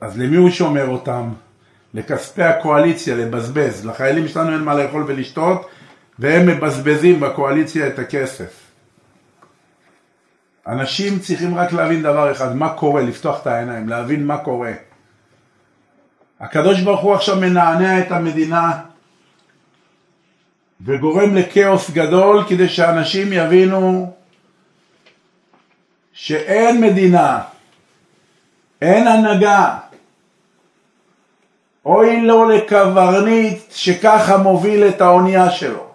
אז 0.00 0.18
למי 0.18 0.36
הוא 0.36 0.50
שומר 0.50 0.88
אותם? 0.88 1.28
לכספי 1.94 2.42
הקואליציה, 2.42 3.16
לבזבז. 3.16 3.86
לחיילים 3.86 4.28
שלנו 4.28 4.52
אין 4.52 4.60
מה 4.60 4.74
לאכול 4.74 5.04
ולשתות, 5.06 5.66
והם 6.18 6.46
מבזבזים 6.46 7.20
בקואליציה 7.20 7.86
את 7.86 7.98
הכסף. 7.98 8.63
אנשים 10.66 11.18
צריכים 11.18 11.58
רק 11.58 11.72
להבין 11.72 12.02
דבר 12.02 12.32
אחד, 12.32 12.56
מה 12.56 12.68
קורה, 12.68 13.02
לפתוח 13.02 13.42
את 13.42 13.46
העיניים, 13.46 13.88
להבין 13.88 14.26
מה 14.26 14.38
קורה. 14.38 14.72
הקדוש 16.40 16.80
ברוך 16.80 17.00
הוא 17.00 17.14
עכשיו 17.14 17.36
מנענע 17.36 18.00
את 18.00 18.12
המדינה 18.12 18.72
וגורם 20.84 21.34
לכאוס 21.34 21.90
גדול 21.90 22.44
כדי 22.48 22.68
שאנשים 22.68 23.32
יבינו 23.32 24.14
שאין 26.12 26.80
מדינה, 26.80 27.40
אין 28.82 29.06
הנהגה, 29.06 29.78
אוי 31.84 32.20
לו 32.20 32.48
לקברניט 32.48 33.58
שככה 33.70 34.36
מוביל 34.36 34.88
את 34.88 35.00
האונייה 35.00 35.50
שלו. 35.50 35.86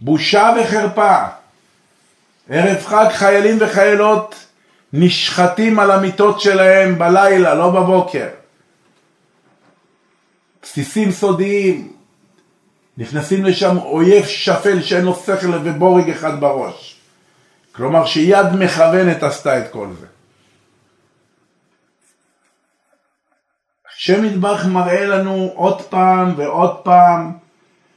בושה 0.00 0.50
וחרפה. 0.60 1.39
ערב 2.50 2.82
חג 2.82 3.08
חיילים 3.12 3.56
וחיילות 3.60 4.46
נשחטים 4.92 5.78
על 5.78 5.90
המיטות 5.90 6.40
שלהם 6.40 6.98
בלילה, 6.98 7.54
לא 7.54 7.70
בבוקר. 7.70 8.28
בסיסים 10.62 11.10
סודיים, 11.10 11.92
נכנסים 12.98 13.44
לשם 13.44 13.76
אויב 13.78 14.26
שפל 14.26 14.82
שאין 14.82 15.04
לו 15.04 15.14
שכל 15.14 15.54
ובורג 15.64 16.10
אחד 16.10 16.40
בראש. 16.40 17.00
כלומר 17.72 18.06
שיד 18.06 18.46
מכוונת 18.58 19.22
עשתה 19.22 19.58
את 19.58 19.70
כל 19.70 19.88
זה. 20.00 20.06
השם 23.96 24.24
ידברך 24.24 24.66
מראה 24.66 25.06
לנו 25.06 25.52
עוד 25.54 25.82
פעם 25.82 26.34
ועוד 26.36 26.76
פעם 26.76 27.32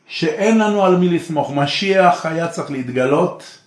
שאין 0.07 0.57
לנו 0.57 0.85
על 0.85 0.95
מי 0.95 1.09
לסמוך. 1.09 1.51
משיח 1.51 2.25
היה 2.25 2.47
צריך 2.47 2.71
להתגלות 2.71 3.62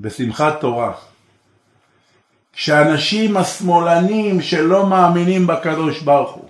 בשמחת 0.00 0.60
תורה. 0.60 0.92
כשאנשים 2.52 3.36
השמאלנים 3.36 4.42
שלא 4.42 4.86
מאמינים 4.86 5.46
בקדוש 5.46 6.00
ברוך 6.00 6.34
הוא, 6.34 6.48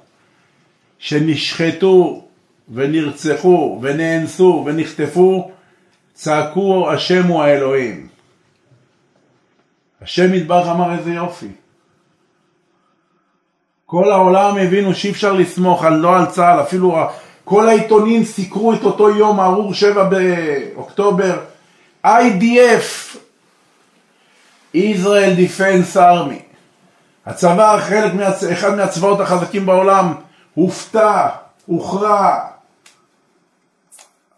שנשחטו 0.99 2.25
ונרצחו 2.75 3.79
ונאנסו 3.83 4.63
ונחטפו, 4.67 5.51
צעקו 6.15 6.91
השם 6.91 7.27
הוא 7.27 7.43
האלוהים. 7.43 8.09
השם 10.03 10.35
ידברך 10.35 10.67
אמר 10.69 10.99
איזה 10.99 11.13
יופי. 11.13 11.49
כל 13.87 14.13
העולם 14.13 14.57
הבינו 14.57 14.95
שאי 14.95 15.11
אפשר 15.11 15.33
לסמוך 15.33 15.85
על 15.85 15.95
לא 15.95 16.17
על 16.17 16.27
צה"ל, 16.27 16.61
אפילו 16.61 16.97
כל 17.45 17.69
העיתונים 17.69 18.25
סיקרו 18.25 18.75
את 18.75 18.85
אותו 18.85 19.11
יום 19.11 19.41
ארור 19.41 19.75
7 19.75 20.05
באוקטובר, 20.05 21.39
IDF, 22.07 23.17
Israel 24.77 25.35
Defense 25.37 25.97
Army, 25.97 26.43
הצבא, 27.27 27.81
חלק, 27.81 28.15
מהצ... 28.15 28.45
אחד 28.45 28.77
מהצבאות 28.77 29.21
החזקים 29.21 29.67
בעולם, 29.67 30.15
הופתע, 30.55 31.29
הוכרע, 31.67 32.41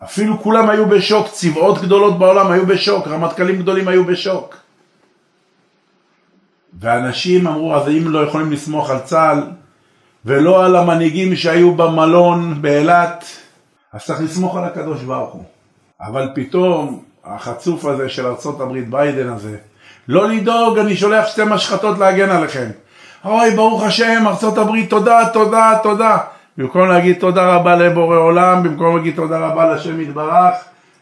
אפילו 0.05 0.43
כולם 0.43 0.71
היו 0.71 0.87
בשוק, 0.87 1.29
צבאות 1.29 1.83
גדולות 1.83 2.19
בעולם 2.19 2.51
היו 2.51 2.67
בשוק, 2.67 3.09
רמטכ"לים 3.09 3.59
גדולים 3.59 3.89
היו 3.89 4.05
בשוק. 4.05 4.57
ואנשים 6.81 7.47
אמרו, 7.47 7.75
אז 7.75 7.89
אם 7.89 8.09
לא 8.09 8.19
יכולים 8.19 8.53
לסמוך 8.53 8.91
על 8.91 8.99
צה"ל, 8.99 9.43
ולא 10.25 10.65
על 10.65 10.77
המנהיגים 10.77 11.37
שהיו 11.37 11.75
במלון 11.75 12.63
באילת, 12.63 13.25
אז 13.93 14.05
צריך 14.05 14.21
לסמוך 14.21 14.57
על 14.57 14.65
הקדוש 14.65 15.03
ברוך 15.03 15.33
הוא. 15.33 15.45
אבל 16.01 16.31
פתאום 16.35 17.03
החצוף 17.25 17.85
הזה 17.85 18.09
של 18.09 18.27
ארה"ב, 18.27 18.79
ביידן 18.91 19.29
הזה, 19.29 19.57
לא 20.09 20.29
לדאוג, 20.29 20.79
אני 20.79 20.97
שולח 20.97 21.27
שתי 21.27 21.43
משחטות 21.45 21.99
להגן 21.99 22.31
עליכם. 22.31 22.67
אוי, 23.25 23.51
ברוך 23.51 23.83
השם, 23.83 24.25
ארה"ב, 24.27 24.87
תודה, 24.89 25.29
תודה, 25.33 25.79
תודה. 25.83 26.19
במקום 26.59 26.89
להגיד 26.89 27.17
תודה 27.21 27.55
רבה 27.55 27.77
לבורא 27.77 28.17
עולם, 28.17 28.63
במקום 28.63 28.97
להגיד 28.97 29.17
תודה 29.17 29.39
רבה 29.39 29.75
לשם 29.75 30.01
יתברך, 30.01 30.55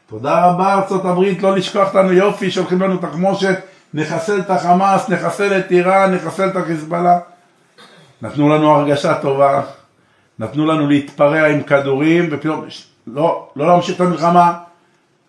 תודה 0.08 0.46
רבה 0.46 0.74
ארה"ב, 0.74 1.42
לא 1.42 1.56
לשכוח 1.56 1.88
אותנו 1.88 2.12
יופי, 2.12 2.50
שולחים 2.50 2.82
לנו 2.82 2.96
תחמושת, 2.96 3.58
נחסל 3.94 4.40
את 4.40 4.50
החמאס, 4.50 5.08
נחסל 5.08 5.58
את 5.58 5.70
איראן, 5.70 6.14
נחסל 6.14 6.48
את 6.48 6.56
החיזבאללה. 6.56 7.18
נתנו 8.22 8.48
לנו 8.48 8.70
הרגשה 8.70 9.14
טובה, 9.14 9.62
נתנו 10.38 10.66
לנו 10.66 10.86
להתפרע 10.86 11.46
עם 11.46 11.62
כדורים, 11.62 12.28
ופתאום, 12.30 12.64
לא, 13.06 13.48
לא 13.56 13.66
להמשיך 13.66 13.96
את 13.96 14.00
המלחמה, 14.00 14.52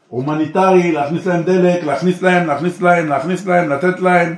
הומניטרי, 0.10 0.92
להכניס 0.92 1.26
להם 1.26 1.44
דלק, 1.44 1.84
להכניס 1.84 2.22
להם, 2.22 2.48
להכניס 2.48 2.82
להם, 2.82 3.10
להכניס 3.10 3.46
להם, 3.46 3.70
לתת 3.70 4.00
להם. 4.00 4.36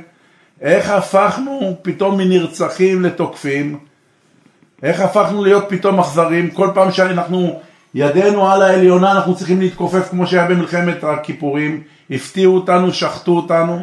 איך 0.61 0.89
הפכנו 0.89 1.75
פתאום 1.81 2.17
מנרצחים 2.17 3.03
לתוקפים? 3.03 3.77
איך 4.83 5.01
הפכנו 5.01 5.43
להיות 5.43 5.65
פתאום 5.69 5.99
אכזרים? 5.99 6.49
כל 6.49 6.69
פעם 6.73 6.91
שאנחנו, 6.91 7.59
ידנו 7.95 8.51
על 8.51 8.61
העליונה, 8.61 9.11
אנחנו 9.11 9.35
צריכים 9.35 9.59
להתכופף 9.59 10.09
כמו 10.09 10.27
שהיה 10.27 10.47
במלחמת 10.47 11.03
הכיפורים. 11.03 11.81
הפתיעו 12.11 12.55
אותנו, 12.55 12.93
שחטו 12.93 13.31
אותנו, 13.31 13.79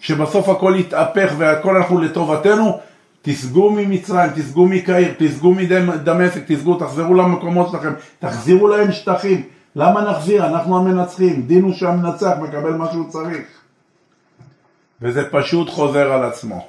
שבסוף 0.00 0.48
הכל 0.48 0.74
התהפך 0.74 1.32
והכל 1.38 1.76
אנחנו 1.76 2.00
לטובתנו. 2.00 2.78
תסגו 3.22 3.70
ממצרים, 3.70 4.30
תסגו 4.34 4.66
מקהיר, 4.66 5.14
תסגו 5.18 5.54
מדמשק, 5.54 6.42
תסגו, 6.46 6.74
תחזרו 6.74 7.14
למקומות 7.14 7.70
שלכם, 7.70 7.92
תחזירו 8.18 8.68
להם 8.68 8.92
שטחים. 8.92 9.42
למה 9.78 10.00
נחזיר? 10.10 10.46
אנחנו 10.46 10.78
המנצחים. 10.78 11.42
דין 11.42 11.62
הוא 11.62 11.74
שהמנצח 11.74 12.32
מקבל 12.40 12.72
מה 12.72 12.90
שהוא 12.92 13.10
צריך. 13.10 13.46
וזה 15.02 15.30
פשוט 15.30 15.70
חוזר 15.70 16.12
על 16.12 16.24
עצמו. 16.24 16.66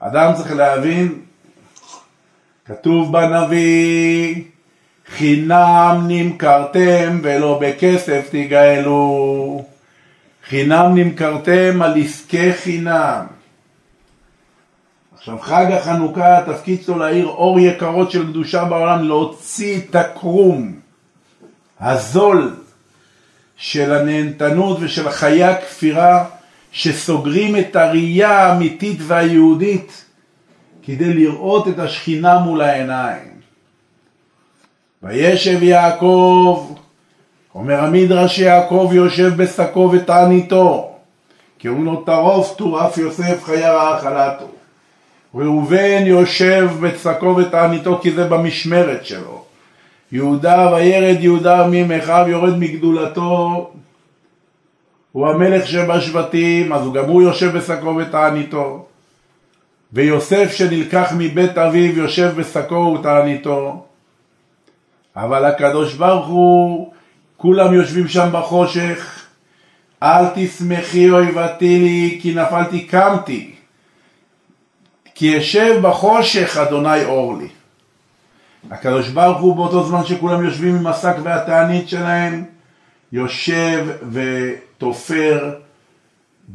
אדם 0.00 0.32
צריך 0.36 0.52
להבין, 0.52 1.20
כתוב 2.64 3.12
בנביא, 3.12 4.44
חינם 5.06 6.04
נמכרתם 6.08 7.20
ולא 7.22 7.60
בכסף 7.62 8.28
תגאלו. 8.30 9.64
חינם 10.48 10.94
נמכרתם 10.94 11.82
על 11.82 12.00
עסקי 12.00 12.52
חינם. 12.52 13.26
עכשיו 15.14 15.38
חג 15.38 15.66
החנוכה, 15.72 16.38
התפקיד 16.38 16.82
שלו 16.82 16.98
להאיר 16.98 17.26
אור 17.26 17.60
יקרות 17.60 18.10
של 18.10 18.26
קדושה 18.26 18.64
בעולם, 18.64 19.04
להוציא 19.04 19.78
את 19.78 19.94
הקרום 19.94 20.83
הזול 21.84 22.54
של 23.56 23.92
הנהנתנות 23.92 24.78
ושל 24.80 25.10
חיי 25.10 25.44
הכפירה 25.44 26.24
שסוגרים 26.72 27.56
את 27.56 27.76
הראייה 27.76 28.30
האמיתית 28.30 28.98
והיהודית 29.06 30.04
כדי 30.82 31.14
לראות 31.14 31.68
את 31.68 31.78
השכינה 31.78 32.38
מול 32.38 32.62
העיניים. 32.62 33.34
וישב 35.02 35.62
יעקב, 35.62 36.74
אומר 37.54 37.84
המדרש 37.84 38.38
יעקב 38.38 38.90
יושב 38.92 39.32
בשקו 39.36 39.90
ותעניתו, 39.92 40.90
כי 41.58 41.68
אומרים 41.68 41.84
לו 41.84 41.96
טרוף 41.96 42.54
טורף 42.56 42.98
יוסף 42.98 43.44
חיירה 43.44 44.00
חלתו. 44.00 44.48
ראובן 45.34 46.06
יושב 46.06 46.70
בשקו 46.80 47.36
ותעניתו 47.36 47.98
כי 48.02 48.10
זה 48.10 48.24
במשמרת 48.24 49.06
שלו. 49.06 49.33
יהודה 50.12 50.72
וירד 50.72 51.16
יהודה 51.20 51.66
ממאחיו 51.70 52.24
יורד 52.28 52.58
מגדולתו 52.58 53.70
הוא 55.14 55.28
המלך 55.28 55.66
שבשבטים, 55.66 56.72
אז 56.72 56.92
גם 56.92 57.04
הוא 57.04 57.22
יושב 57.22 57.56
בשקו 57.56 57.96
ותעניתו. 57.96 58.86
ויוסף 59.92 60.52
שנלקח 60.52 61.12
מבית 61.18 61.58
אביו 61.58 61.98
יושב 61.98 62.32
בשקו 62.36 62.96
ותעניתו. 62.98 63.84
אבל 65.16 65.44
הקדוש 65.44 65.94
ברוך 65.94 66.26
הוא, 66.26 66.92
כולם 67.36 67.74
יושבים 67.74 68.08
שם 68.08 68.28
בחושך. 68.32 69.26
אל 70.02 70.24
תשמחי 70.34 71.10
אויבתי 71.10 71.78
לי 71.78 72.18
כי 72.22 72.34
נפלתי 72.34 72.86
קמתי. 72.86 73.54
כי 75.14 75.38
אשב 75.38 75.78
בחושך 75.82 76.56
אדוני 76.56 77.04
אור 77.04 77.36
לי. 77.38 77.48
הקדוש 78.70 79.08
ברוך 79.08 79.40
הוא 79.40 79.56
באותו 79.56 79.86
זמן 79.86 80.04
שכולם 80.04 80.44
יושבים 80.44 80.76
עם 80.76 80.86
השק 80.86 81.14
והתענית 81.22 81.88
שלהם, 81.88 82.44
יושב 83.12 83.86
ותופר 84.12 85.54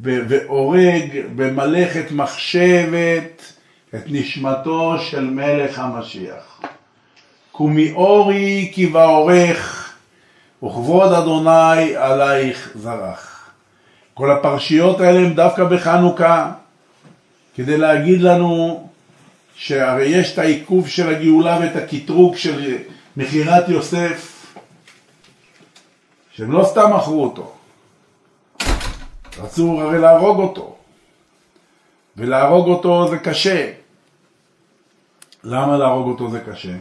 והורג 0.04 1.22
במלאכת 1.36 2.12
מחשבת 2.12 3.54
את 3.95 4.04
נשמתו 4.08 5.00
של 5.00 5.30
מלך 5.30 5.80
המשיח. 5.80 6.62
קומי 7.52 7.91
אורי 7.91 8.72
כי 8.74 8.86
באורך 8.86 9.93
וכבוד 10.63 11.13
אדוני 11.13 11.95
עלייך 11.95 12.72
זרח. 12.76 13.50
כל 14.13 14.32
הפרשיות 14.32 15.02
האלה 15.02 15.19
הם 15.19 15.34
דווקא 15.34 15.63
בחנוכה 15.63 16.52
כדי 17.56 17.78
להגיד 17.78 18.22
לנו 18.22 18.88
שהרי 19.60 20.06
יש 20.06 20.34
את 20.34 20.38
העיכוב 20.38 20.88
של 20.88 21.10
הגאולה 21.15 21.60
ואת 21.62 21.76
הקטרוג 21.76 22.36
של 22.36 22.78
מכירת 23.17 23.69
יוסף 23.69 24.45
שהם 26.32 26.52
לא 26.52 26.63
סתם 26.63 26.93
מכרו 26.95 27.24
אותו, 27.24 27.52
רצו 29.38 29.82
הרי 29.82 30.00
להרוג 30.00 30.39
אותו, 30.39 30.76
ולהרוג 32.17 32.67
אותו 32.67 33.08
זה 33.10 33.17
קשה. 33.17 33.72
למה 35.43 35.78
להרוג 35.78 36.08
אותו 36.08 36.32
זה 36.32 36.39
קשה? 36.39 36.76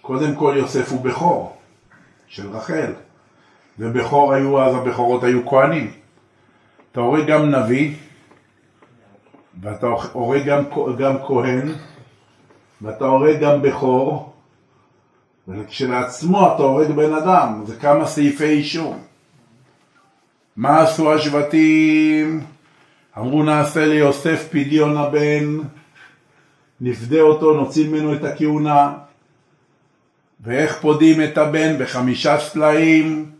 קודם 0.00 0.34
כל 0.34 0.54
יוסף 0.58 0.92
הוא 0.92 1.00
בכור 1.00 1.56
של 2.28 2.50
רחל, 2.50 2.92
ובכור 3.78 4.34
היו 4.34 4.62
אז, 4.62 4.74
הבכורות 4.74 5.24
היו 5.24 5.48
כהנים. 5.48 5.92
אתה 6.92 7.00
הורג 7.00 7.26
גם 7.26 7.50
נביא, 7.54 7.94
ואתה 9.62 9.86
הורג 10.12 10.44
גם, 10.44 10.64
גם 10.98 11.14
כהן, 11.26 11.68
ואתה 12.82 13.04
הורג 13.04 13.40
גם 13.40 13.62
בכור, 13.62 14.32
וכשלעצמו 15.48 16.54
אתה 16.54 16.62
הורג 16.62 16.90
בן 16.90 17.14
אדם, 17.14 17.62
זה 17.66 17.76
כמה 17.76 18.06
סעיפי 18.06 18.44
אישום. 18.44 18.98
מה 20.56 20.80
עשו 20.80 21.14
השבטים? 21.14 22.40
אמרו 23.18 23.42
נעשה 23.42 23.86
ליוסף 23.86 24.48
פדיון 24.50 24.96
הבן, 24.96 25.58
נפדה 26.80 27.20
אותו, 27.20 27.54
נוציא 27.54 27.88
ממנו 27.88 28.14
את 28.14 28.24
הכהונה. 28.24 28.92
ואיך 30.40 30.80
פודים 30.80 31.22
את 31.22 31.38
הבן? 31.38 31.78
בחמישה 31.78 32.38
סלעים, 32.38 33.30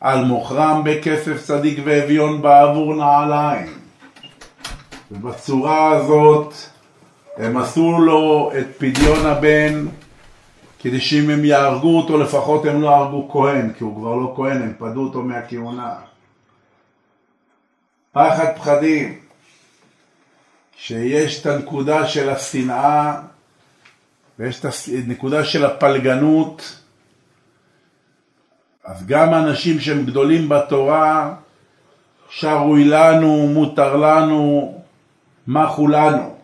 על 0.00 0.24
מוכרם 0.24 0.82
בכסף 0.84 1.42
צדיק 1.44 1.78
ואביון 1.84 2.42
בעבור 2.42 2.94
נעליים. 2.94 3.83
ובצורה 5.14 5.92
הזאת 5.92 6.54
הם 7.36 7.56
עשו 7.56 7.98
לו 7.98 8.52
את 8.58 8.66
פדיון 8.78 9.26
הבן 9.26 9.86
כדי 10.78 11.00
שאם 11.00 11.30
הם 11.30 11.44
יהרגו 11.44 11.96
אותו 11.98 12.18
לפחות 12.18 12.64
הם 12.64 12.82
לא 12.82 12.96
הרגו 12.96 13.28
כהן, 13.32 13.72
כי 13.72 13.84
הוא 13.84 13.96
כבר 13.96 14.14
לא 14.14 14.32
כהן, 14.36 14.62
הם 14.62 14.72
פדו 14.78 15.00
אותו 15.00 15.22
מהכהונה. 15.22 15.94
פחד 18.12 18.56
פחדים, 18.56 19.18
שיש 20.76 21.40
את 21.40 21.46
הנקודה 21.46 22.06
של 22.06 22.30
השנאה 22.30 23.20
ויש 24.38 24.60
את 24.60 24.70
הנקודה 25.06 25.44
של 25.44 25.64
הפלגנות, 25.64 26.78
אז 28.84 29.06
גם 29.06 29.34
אנשים 29.34 29.80
שהם 29.80 30.06
גדולים 30.06 30.48
בתורה, 30.48 31.34
שרוי 32.30 32.84
לנו, 32.84 33.46
מותר 33.46 33.96
לנו, 33.96 34.83
מחו 35.46 35.88
לנו. 35.88 36.34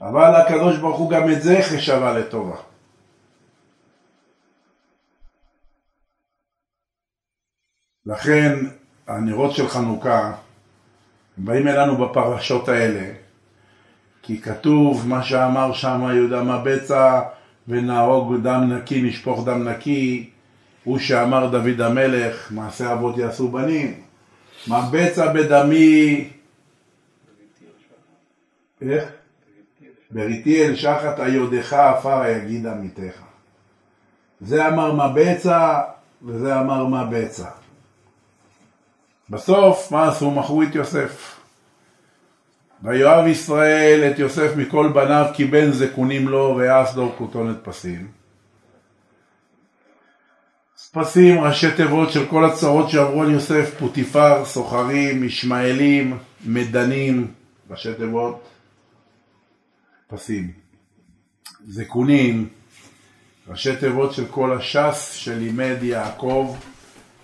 אבל 0.00 0.34
הקדוש 0.34 0.78
ברוך 0.78 0.98
הוא 0.98 1.10
גם 1.10 1.30
את 1.30 1.42
זה 1.42 1.58
חשבה 1.62 2.18
לטובה. 2.18 2.56
לכן 8.06 8.58
הנרות 9.08 9.54
של 9.54 9.68
חנוכה 9.68 10.32
באים 11.36 11.68
אלינו 11.68 11.96
בפרשות 11.96 12.68
האלה 12.68 13.12
כי 14.22 14.40
כתוב 14.40 15.08
מה 15.08 15.22
שאמר 15.22 15.72
שם 15.72 16.08
יהודה 16.14 16.42
מה 16.42 16.62
בצע 16.64 17.20
ונהרוג 17.68 18.36
דם 18.42 18.72
נקי 18.72 19.02
נשפוך 19.02 19.44
דם 19.44 19.68
נקי 19.68 20.30
הוא 20.84 20.98
שאמר 20.98 21.46
דוד 21.50 21.80
המלך 21.80 22.52
מעשה 22.52 22.92
אבות 22.92 23.18
יעשו 23.18 23.48
בנים 23.48 24.00
מה 24.66 24.88
בצע 24.92 25.32
בדמי 25.32 26.28
איך? 28.90 29.04
בריתי 30.10 30.64
אל 30.64 30.76
שחת 30.76 31.18
היודך 31.18 31.72
עפר 31.72 32.26
יגיד 32.26 32.66
עמיתך. 32.66 33.20
זה 34.40 34.68
אמר 34.68 34.92
מה 34.92 35.12
בצע 35.14 35.80
וזה 36.22 36.60
אמר 36.60 36.86
מה 36.86 37.04
בצע. 37.04 37.48
בסוף, 39.30 39.92
מה 39.92 40.08
עשו? 40.08 40.30
מכרו 40.30 40.62
את 40.62 40.74
יוסף. 40.74 41.40
ויואב 42.82 43.26
ישראל 43.26 44.10
את 44.10 44.18
יוסף 44.18 44.52
מכל 44.56 44.88
בניו 44.94 45.26
כי 45.34 45.44
בן 45.44 45.70
זקונים 45.72 46.28
לו 46.28 46.54
ויעש 46.58 46.96
לו 46.96 47.12
כותונת 47.18 47.56
פסים. 47.62 48.08
פסים, 50.92 51.40
ראשי 51.40 51.70
תיבות 51.76 52.12
של 52.12 52.26
כל 52.26 52.44
הצרות 52.44 52.90
שעברו 52.90 53.22
על 53.22 53.30
יוסף, 53.30 53.74
פוטיפר, 53.78 54.44
סוחרים, 54.44 55.24
ישמעאלים, 55.24 56.18
מדנים, 56.46 57.26
ראשי 57.70 57.94
תיבות, 57.94 58.48
פסים. 60.12 60.50
זקונים, 61.68 62.48
ראשי 63.48 63.76
תיבות 63.76 64.12
של 64.12 64.24
כל 64.30 64.56
הש"ס 64.58 65.12
שלימד 65.12 65.76
יעקב 65.82 66.56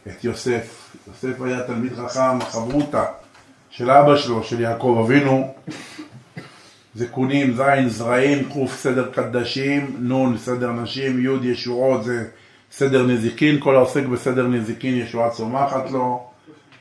את 0.07 0.24
יוסף. 0.24 0.96
יוסף 1.09 1.40
היה 1.40 1.62
תלמיד 1.62 1.92
חכם, 1.94 2.40
חברותא 2.40 3.05
של 3.70 3.90
אבא 3.90 4.16
שלו, 4.16 4.44
של 4.44 4.61
יעקב 4.61 5.05
אבינו. 5.05 5.55
זקונים, 6.94 7.57
זין, 7.57 7.88
זרעים, 7.88 8.48
קוף, 8.48 8.77
סדר 8.77 9.11
קדשים, 9.12 9.96
נון, 9.98 10.38
סדר 10.38 10.72
נשים, 10.72 11.24
יוד, 11.24 11.44
ישועות, 11.44 12.05
זה 12.05 12.29
סדר 12.72 13.07
נזיקין, 13.07 13.61
כל 13.61 13.77
העוסק 13.77 14.05
בסדר 14.05 14.46
נזיקין 14.46 14.94
ישועה 14.94 15.31
צומחת 15.31 15.90
לו, 15.90 16.31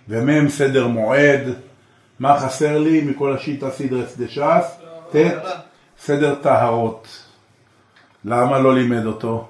ומ' 0.09 0.49
סדר 0.49 0.87
מועד, 0.87 1.41
מה 2.19 2.39
חסר 2.39 2.77
לי 2.77 3.01
מכל 3.01 3.33
השיטה 3.33 3.71
סדרס 3.71 4.17
דש"ס? 4.17 4.77
ט' 5.11 5.66
סדר 5.99 6.35
טהרות. 6.35 7.07
למה 8.25 8.59
לא 8.59 8.75
לימד 8.75 9.05
אותו? 9.05 9.47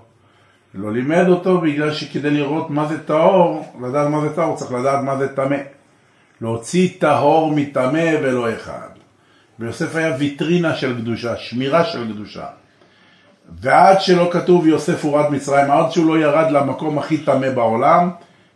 לא 0.73 0.93
לימד 0.93 1.27
אותו 1.27 1.61
בגלל 1.61 1.93
שכדי 1.93 2.29
לראות 2.29 2.69
מה 2.69 2.85
זה 2.85 3.03
טהור, 3.03 3.65
לדעת 3.81 4.09
מה 4.09 4.21
זה 4.21 4.35
טהור 4.35 4.55
צריך 4.55 4.71
לדעת 4.71 5.03
מה 5.03 5.17
זה 5.17 5.35
טמא. 5.35 5.57
להוציא 6.41 6.89
טהור 6.99 7.55
מטמא 7.55 8.11
ולא 8.23 8.53
אחד. 8.53 8.87
ויוסף 9.59 9.95
היה 9.95 10.15
ויטרינה 10.19 10.75
של 10.75 11.01
קדושה, 11.01 11.37
שמירה 11.37 11.85
של 11.85 12.13
קדושה. 12.13 12.45
ועד 13.61 14.01
שלא 14.01 14.29
כתוב 14.31 14.67
יוסף 14.67 15.05
הורד 15.05 15.31
מצרים, 15.31 15.71
עד 15.71 15.91
שהוא 15.91 16.15
לא 16.15 16.19
ירד 16.19 16.51
למקום 16.51 16.99
הכי 16.99 17.17
טמא 17.17 17.49
בעולם, 17.49 18.09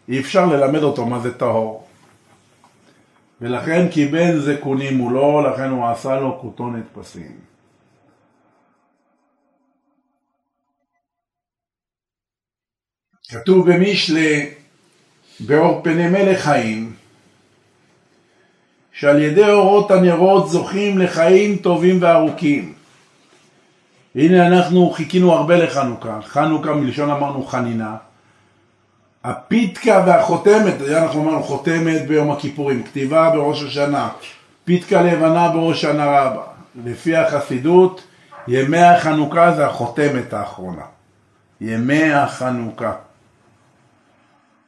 אי 0.09 0.19
אפשר 0.19 0.45
ללמד 0.45 0.83
אותו 0.83 1.05
מה 1.05 1.19
זה 1.19 1.33
טהור. 1.33 1.87
ולכן 3.41 3.87
קיבל 3.91 4.39
זקונים 4.39 4.97
מולו, 4.97 5.41
לכן 5.41 5.69
הוא 5.69 5.87
עשה 5.87 6.19
לו 6.19 6.37
כותונת 6.41 6.83
פסים. 6.93 7.50
כתוב 13.31 13.71
במשלי, 13.71 14.49
באור 15.39 15.81
פני 15.83 16.07
מלך 16.07 16.41
חיים, 16.41 16.93
שעל 18.91 19.21
ידי 19.21 19.51
אורות 19.51 19.91
הנרות 19.91 20.49
זוכים 20.49 20.97
לחיים 20.97 21.57
טובים 21.57 21.97
וארוכים. 22.01 22.73
הנה 24.15 24.47
אנחנו 24.47 24.91
חיכינו 24.91 25.33
הרבה 25.33 25.57
לחנוכה, 25.57 26.19
חנוכה 26.21 26.73
מלשון 26.73 27.09
אמרנו 27.09 27.45
חנינה. 27.45 27.95
הפיתקה 29.23 30.03
והחותמת, 30.07 30.81
אנחנו 30.81 31.21
אמרנו 31.21 31.43
חותמת 31.43 32.07
ביום 32.07 32.31
הכיפורים, 32.31 32.83
כתיבה 32.83 33.29
בראש 33.29 33.63
השנה, 33.63 34.09
פיתקה 34.65 35.01
לבנה 35.01 35.49
בראש 35.49 35.81
שנה 35.81 36.05
רבה. 36.05 36.43
לפי 36.85 37.15
החסידות, 37.15 38.03
ימי 38.47 38.81
החנוכה 38.81 39.55
זה 39.55 39.65
החותמת 39.65 40.33
האחרונה. 40.33 40.83
ימי 41.61 42.13
החנוכה. 42.13 42.91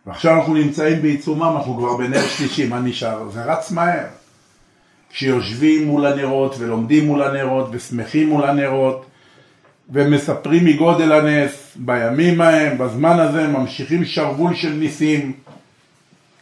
ועכשיו 0.05 0.39
אנחנו 0.39 0.53
נמצאים 0.53 1.01
בעיצומם, 1.01 1.53
אנחנו 1.55 1.77
כבר 1.77 1.97
בנר 1.97 2.27
שלישי, 2.27 2.67
מה 2.67 2.79
נשאר? 2.79 3.29
זה 3.29 3.43
רץ 3.43 3.71
מהר. 3.71 4.05
כשיושבים 5.09 5.87
מול 5.87 6.05
הנרות 6.05 6.55
ולומדים 6.59 7.05
מול 7.05 7.23
הנרות 7.23 7.67
ושמחים 7.71 8.29
מול 8.29 8.43
הנרות 8.43 9.05
ומספרים 9.89 10.65
מגודל 10.65 11.11
הנס, 11.11 11.77
בימים 11.79 12.41
ההם, 12.41 12.77
בזמן 12.77 13.19
הזה, 13.19 13.47
ממשיכים 13.47 14.05
שרוול 14.05 14.55
של 14.55 14.69
ניסים. 14.69 15.33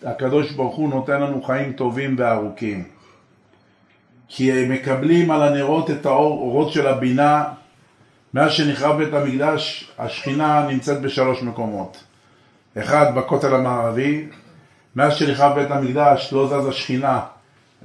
הקדוש 0.04 0.52
ברוך 0.52 0.76
הוא 0.76 0.90
נותן 0.90 1.22
לנו 1.22 1.44
חיים 1.44 1.74
טובים 1.74 2.16
וארוכים. 2.18 2.84
כי 4.28 4.52
הם 4.52 4.72
מקבלים 4.72 5.32
על 5.32 5.44
הנרות 5.44 5.92
את 5.92 6.06
האורות 6.06 6.72
של 6.72 6.88
הבינה. 6.88 7.44
מאז 8.34 8.52
שנחרב 8.52 9.04
בית 9.04 9.14
המקדש, 9.14 9.92
השכינה 10.00 10.68
נמצאת 10.70 11.02
בשלוש 11.02 11.44
מקומות. 11.44 12.04
אחד, 12.80 13.16
בכותל 13.16 13.56
המערבי. 13.56 14.28
מאז 14.96 15.14
שנחרב 15.14 15.56
בית 15.56 15.72
המקדש 15.72 16.34
לא 16.34 16.48
זז 16.48 16.68
השכינה 16.68 17.20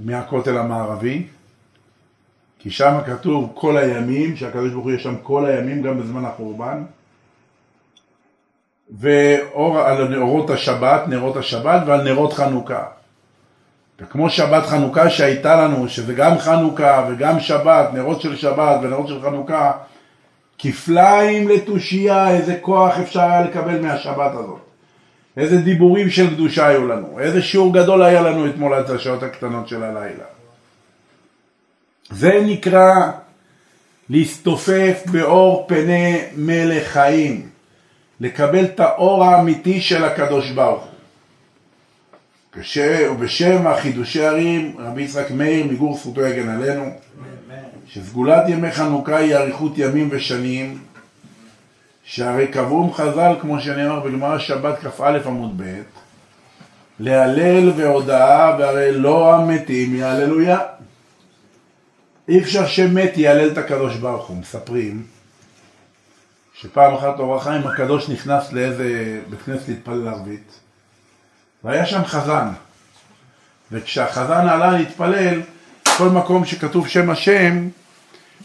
מהכותל 0.01 0.59
המערבי. 0.59 1.27
כי 2.59 2.70
שם 2.70 2.99
כתוב 3.07 3.53
כל 3.55 3.77
הימים, 3.77 4.37
שהקדוש 4.37 4.72
ברוך 4.72 4.85
הוא 4.85 4.92
יש 4.92 5.03
שם 5.03 5.14
כל 5.22 5.46
הימים 5.46 5.83
גם 5.83 5.99
בזמן 5.99 6.25
החורבן. 6.25 6.83
ואור 9.01 9.79
על 9.81 10.09
נרות 10.09 10.51
השבת, 10.51 11.09
נרות 11.09 11.37
השבת 11.37 11.83
ועל 11.87 12.03
נרות 12.03 12.33
חנוכה. 12.33 12.85
וכמו 14.01 14.31
שבת 14.31 14.66
חנוכה 14.66 15.11
שהייתה 15.11 15.57
לנו, 15.57 15.88
שזה 15.88 16.14
גם 16.14 16.38
חנוכה 16.38 17.09
וגם 17.11 17.40
שבת, 17.40 17.88
נרות 17.92 18.20
של 18.20 18.37
שבת 18.37 18.81
ונרות 18.83 19.09
של 19.09 19.22
חנוכה, 19.22 19.72
כפליים 20.59 21.49
לתושייה, 21.49 22.31
איזה 22.31 22.59
כוח 22.61 22.99
אפשר 22.99 23.20
היה 23.20 23.42
לקבל 23.42 23.83
מהשבת 23.83 24.33
הזאת. 24.35 24.65
איזה 25.37 25.57
דיבורים 25.57 26.11
של 26.11 26.35
קדושה 26.35 26.66
היו 26.66 26.88
לנו, 26.88 27.20
איזה 27.20 27.42
שיעור 27.42 27.75
גדול 27.75 28.03
היה 28.03 28.22
לנו 28.22 28.46
אתמול 28.46 28.75
עד 28.75 28.90
השעות 28.90 29.22
הקטנות 29.22 29.68
של 29.68 29.83
הלילה. 29.83 30.25
זה 32.11 32.40
נקרא 32.46 33.11
להסתופף 34.11 35.03
באור 35.12 35.64
פני 35.68 36.22
מלך 36.37 36.87
חיים, 36.88 37.49
לקבל 38.20 38.64
את 38.64 38.81
האור 38.81 39.25
האמיתי 39.25 39.81
של 39.81 40.05
הקדוש 40.05 40.51
ברוך 40.51 40.85
הוא. 40.85 40.90
ובשם 43.11 43.66
החידושי 43.66 44.25
ערים, 44.25 44.75
רבי 44.79 45.03
יצחק 45.03 45.31
מאיר 45.31 45.66
מגור 45.66 45.96
זכותו 45.96 46.20
יגן 46.20 46.49
עלינו, 46.49 46.90
שסגולת 47.87 48.49
ימי 48.49 48.70
חנוכה 48.70 49.16
היא 49.16 49.37
אריכות 49.37 49.79
ימים 49.79 50.09
ושנים, 50.12 50.79
שהרי 52.08 52.48
קבעום 52.48 52.92
חז"ל, 52.92 53.34
כמו 53.40 53.60
שנאמר 53.60 54.00
בגמרא 54.00 54.38
שבת 54.38 54.78
כ"א 54.78 55.18
עמוד 55.26 55.62
ב', 55.62 55.82
להלל 57.00 57.72
והודאה, 57.76 58.56
והרי 58.58 58.92
לא 58.92 59.34
המתים 59.34 59.94
יהללויה. 59.94 60.58
אי 62.28 62.40
אפשר 62.40 62.66
שמת 62.66 63.16
יהלל 63.16 63.52
את 63.52 63.58
הקדוש 63.58 63.96
ברוך 63.96 64.26
הוא. 64.26 64.36
מספרים 64.36 65.02
שפעם 66.54 66.94
אחת 66.94 67.18
אור 67.18 67.36
החיים 67.36 67.66
הקדוש 67.66 68.08
נכנס 68.08 68.52
לאיזה 68.52 69.20
בית 69.30 69.42
כנסת 69.42 69.68
להתפלל 69.68 70.08
ערבית, 70.08 70.60
והיה 71.64 71.86
שם 71.86 72.04
חזן. 72.04 72.48
וכשהחזן 73.72 74.48
עלה 74.48 74.72
להתפלל, 74.72 75.42
כל 75.98 76.08
מקום 76.08 76.44
שכתוב 76.44 76.88
שם 76.88 77.10
השם, 77.10 77.68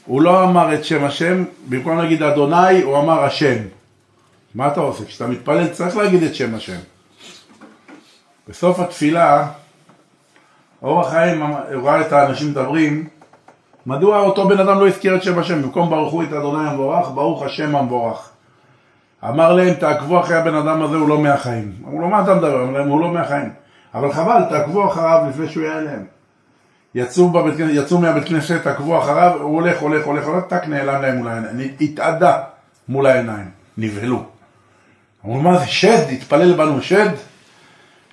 הוא 0.05 0.21
לא 0.21 0.43
אמר 0.43 0.73
את 0.73 0.85
שם 0.85 1.03
השם, 1.03 1.43
במקום 1.69 1.97
להגיד 1.97 2.23
אדוני, 2.23 2.81
הוא 2.81 2.97
אמר 2.97 3.23
השם. 3.23 3.57
מה 4.55 4.67
אתה 4.67 4.79
עושה? 4.79 5.05
כשאתה 5.05 5.27
מתפלל 5.27 5.67
צריך 5.67 5.97
להגיד 5.97 6.23
את 6.23 6.35
שם 6.35 6.55
השם. 6.55 6.77
בסוף 8.47 8.79
התפילה, 8.79 9.47
אור 10.81 11.01
החיים 11.01 11.43
ראה 11.83 12.01
את 12.01 12.11
האנשים 12.13 12.49
מדברים, 12.49 13.07
מדוע 13.85 14.19
אותו 14.19 14.47
בן 14.47 14.59
אדם 14.59 14.79
לא 14.79 14.87
הזכיר 14.87 15.15
את 15.15 15.23
שם 15.23 15.39
השם? 15.39 15.61
במקום 15.61 15.89
ברכו 15.89 16.23
את 16.23 16.27
אדוני 16.27 16.69
המבורך, 16.69 17.09
ברוך 17.09 17.43
השם 17.43 17.75
המבורך. 17.75 18.29
אמר 19.29 19.53
להם, 19.53 19.73
תעקבו 19.73 20.19
אחרי 20.19 20.35
הבן 20.35 20.55
אדם 20.55 20.81
הזה, 20.81 20.95
הוא 20.95 21.09
לא 21.09 21.19
מהחיים. 21.19 21.73
אמרו 21.87 22.01
לו, 22.01 22.07
מה 22.07 22.23
אתה 22.23 22.33
מדבר? 22.33 22.63
אמר 22.63 22.79
להם, 22.79 22.87
הוא 22.87 23.01
לא 23.01 23.11
מהחיים. 23.11 23.49
אבל 23.93 24.13
חבל, 24.13 24.43
תעקבו 24.49 24.87
אחריו 24.87 25.25
לפני 25.29 25.49
שהוא 25.49 25.63
ייעלם. 25.63 26.03
יצאו, 26.95 27.29
בבית, 27.29 27.55
יצאו 27.59 27.97
מהבית 27.97 28.27
כנסת, 28.27 28.67
עקבו 28.67 28.99
אחריו, 28.99 29.37
הוא 29.41 29.55
הולך, 29.55 29.79
הולך, 29.79 30.05
הולך, 30.05 30.25
הולך, 30.25 30.43
טק, 30.47 30.67
נעלם 30.67 31.01
להם 31.01 31.17
מול 31.17 31.27
העיניים. 31.27 31.75
התאדה 31.81 32.37
מול 32.89 33.05
העיניים, 33.05 33.49
נבהלו. 33.77 34.23
אמרו, 35.25 35.41
מה 35.41 35.57
זה 35.57 35.67
שד? 35.67 36.05
התפלל 36.11 36.53
בנו 36.53 36.81
שד? 36.81 37.09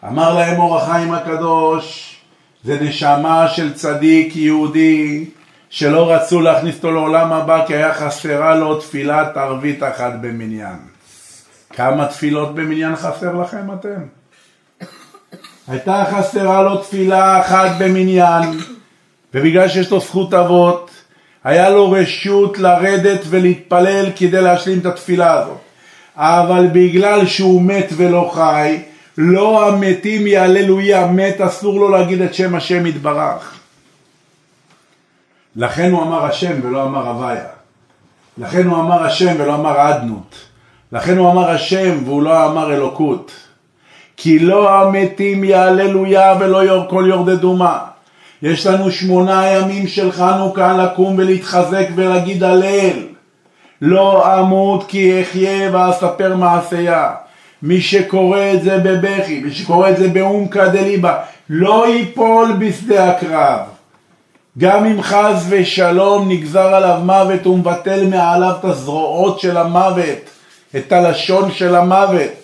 אמר 0.04 0.34
להם 0.34 0.60
אור 0.60 0.76
החיים 0.76 1.14
הקדוש, 1.14 2.16
זה 2.64 2.78
נשמה 2.80 3.48
של 3.48 3.74
צדיק 3.74 4.36
יהודי 4.36 5.24
שלא 5.70 6.12
רצו 6.12 6.40
להכניס 6.40 6.76
אותו 6.76 6.90
לעולם 6.90 7.32
הבא 7.32 7.66
כי 7.66 7.74
היה 7.74 7.94
חסרה 7.94 8.54
לו 8.54 8.80
תפילת 8.80 9.36
ערבית 9.36 9.82
אחת 9.82 10.12
במניין. 10.20 10.76
כמה 11.70 12.06
תפילות 12.06 12.54
במניין 12.54 12.96
חסר 12.96 13.34
לכם 13.34 13.72
אתם? 13.72 14.17
הייתה 15.68 16.04
חסרה 16.12 16.62
לו 16.62 16.76
תפילה 16.76 17.40
אחת 17.40 17.70
במניין, 17.78 18.60
ובגלל 19.34 19.68
שיש 19.68 19.90
לו 19.90 20.00
זכות 20.00 20.34
אבות, 20.34 20.90
היה 21.44 21.70
לו 21.70 21.90
רשות 21.90 22.58
לרדת 22.58 23.20
ולהתפלל 23.28 24.06
כדי 24.16 24.42
להשלים 24.42 24.78
את 24.78 24.86
התפילה 24.86 25.32
הזאת. 25.32 25.56
אבל 26.16 26.66
בגלל 26.72 27.26
שהוא 27.26 27.62
מת 27.62 27.86
ולא 27.96 28.30
חי, 28.34 28.82
לא 29.18 29.68
המתים 29.68 30.26
יהללויה, 30.26 31.06
מת 31.06 31.40
אסור 31.40 31.80
לו 31.80 31.88
להגיד 31.88 32.20
את 32.22 32.34
שם 32.34 32.54
השם 32.54 32.86
יתברך. 32.86 33.58
לכן 35.56 35.92
הוא 35.92 36.02
אמר 36.02 36.24
השם 36.24 36.52
ולא 36.62 36.82
אמר 36.82 37.08
הוויה. 37.08 37.48
לכן 38.38 38.66
הוא 38.66 38.80
אמר 38.80 39.04
השם 39.04 39.34
ולא 39.38 39.54
אמר 39.54 39.90
אדנות. 39.90 40.34
לכן 40.92 41.18
הוא 41.18 41.30
אמר 41.30 41.50
השם 41.50 41.98
והוא 42.04 42.22
לא 42.22 42.46
אמר 42.46 42.72
אלוקות. 42.74 43.47
כי 44.20 44.38
לא 44.38 44.80
המתים 44.80 45.44
יהללויה 45.44 46.34
ולא 46.40 46.86
כל 46.90 47.04
יורדי 47.08 47.36
דומה. 47.36 47.78
יש 48.42 48.66
לנו 48.66 48.90
שמונה 48.90 49.46
ימים 49.46 49.86
של 49.86 50.12
חנוכה 50.12 50.76
לקום 50.76 51.14
ולהתחזק 51.18 51.86
ולהגיד 51.94 52.44
הלל. 52.44 52.98
לא 53.82 54.38
אמות 54.40 54.84
כי 54.88 55.22
אחיה 55.22 55.70
ואספר 55.72 56.36
מעשייה. 56.36 57.10
מי 57.62 57.80
שקורא 57.80 58.40
את 58.54 58.62
זה 58.62 58.78
בבכי, 58.78 59.40
מי 59.40 59.52
שקורא 59.52 59.90
את 59.90 59.96
זה 59.96 60.08
באומקא 60.08 60.68
דליבה, 60.68 61.18
לא 61.50 61.88
ייפול 61.88 62.52
בשדה 62.58 63.10
הקרב. 63.10 63.60
גם 64.58 64.84
אם 64.84 65.02
חס 65.02 65.46
ושלום 65.48 66.28
נגזר 66.28 66.74
עליו 66.74 67.00
מוות 67.04 67.44
הוא 67.44 67.58
מבטל 67.58 68.06
מעליו 68.06 68.54
את 68.60 68.64
הזרועות 68.64 69.40
של 69.40 69.56
המוות, 69.56 70.30
את 70.76 70.92
הלשון 70.92 71.52
של 71.52 71.74
המוות. 71.74 72.37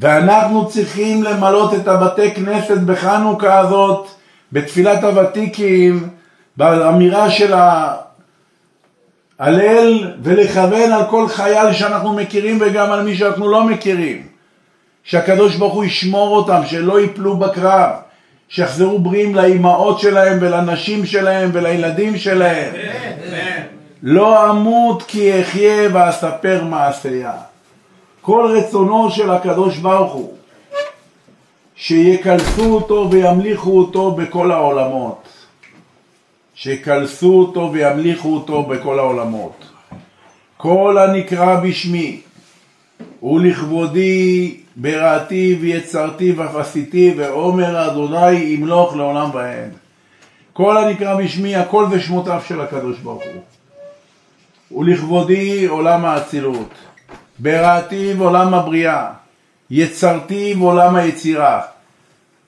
ואנחנו 0.00 0.68
צריכים 0.68 1.22
למלות 1.22 1.74
את 1.74 1.88
הבתי 1.88 2.34
כנסת 2.34 2.78
בחנוכה 2.78 3.58
הזאת, 3.58 4.08
בתפילת 4.52 5.04
הוותיקים, 5.04 6.08
באמירה 6.56 7.30
של 7.30 7.54
ההלל 9.38 10.12
ולכוון 10.22 10.92
על 10.92 11.04
כל 11.10 11.28
חייל 11.28 11.72
שאנחנו 11.72 12.12
מכירים 12.12 12.58
וגם 12.60 12.92
על 12.92 13.02
מי 13.02 13.16
שאנחנו 13.16 13.48
לא 13.48 13.64
מכירים. 13.64 14.22
שהקדוש 15.04 15.56
ברוך 15.56 15.74
הוא 15.74 15.84
ישמור 15.84 16.36
אותם, 16.36 16.60
שלא 16.66 17.00
ייפלו 17.00 17.36
בקרב. 17.36 17.90
שיחזרו 18.48 18.98
בריאים 18.98 19.34
לאימהות 19.34 20.00
שלהם 20.00 20.38
ולנשים 20.40 21.06
שלהם 21.06 21.50
ולילדים 21.52 22.16
שלהם. 22.16 22.72
לא 24.02 24.50
אמות 24.50 25.02
כי 25.02 25.40
אחיה 25.40 25.88
ואספר 25.92 26.64
מעשייה. 26.64 27.32
כל 28.26 28.56
רצונו 28.56 29.10
של 29.10 29.30
הקדוש 29.30 29.78
ברוך 29.78 30.12
הוא 30.12 30.34
שיקלסו 31.76 32.74
אותו 32.74 33.08
וימליכו 33.10 33.78
אותו 33.78 34.12
בכל 34.12 34.50
העולמות. 34.50 35.28
שיקלסו 36.54 37.32
אותו 37.38 37.70
וימליכו 37.72 38.34
אותו 38.34 38.62
בכל 38.62 38.98
העולמות. 38.98 39.64
כל 40.56 40.98
הנקרא 40.98 41.60
בשמי 41.60 42.20
ולכבודי 43.22 44.56
בראתי 44.76 45.58
ויצרתי 45.60 46.32
ואף 46.32 46.54
עשיתי 46.56 47.14
ועומר 47.16 47.86
אדוני 47.86 48.32
ימלוך 48.32 48.96
לעולם 48.96 49.30
ועד. 49.34 49.70
כל 50.52 50.76
הנקרא 50.76 51.14
בשמי 51.14 51.56
הכל 51.56 51.86
זה 51.90 52.00
שמותיו 52.00 52.40
של 52.48 52.60
הקדוש 52.60 52.98
ברוך 52.98 53.22
הוא. 53.22 54.80
ולכבודי 54.80 55.66
עולם 55.66 56.04
האצילות, 56.04 56.68
בראתי 57.38 58.14
ועולם 58.18 58.54
הבריאה, 58.54 59.10
יצרתי 59.70 60.54
ועולם 60.58 60.96
היצירה, 60.96 61.60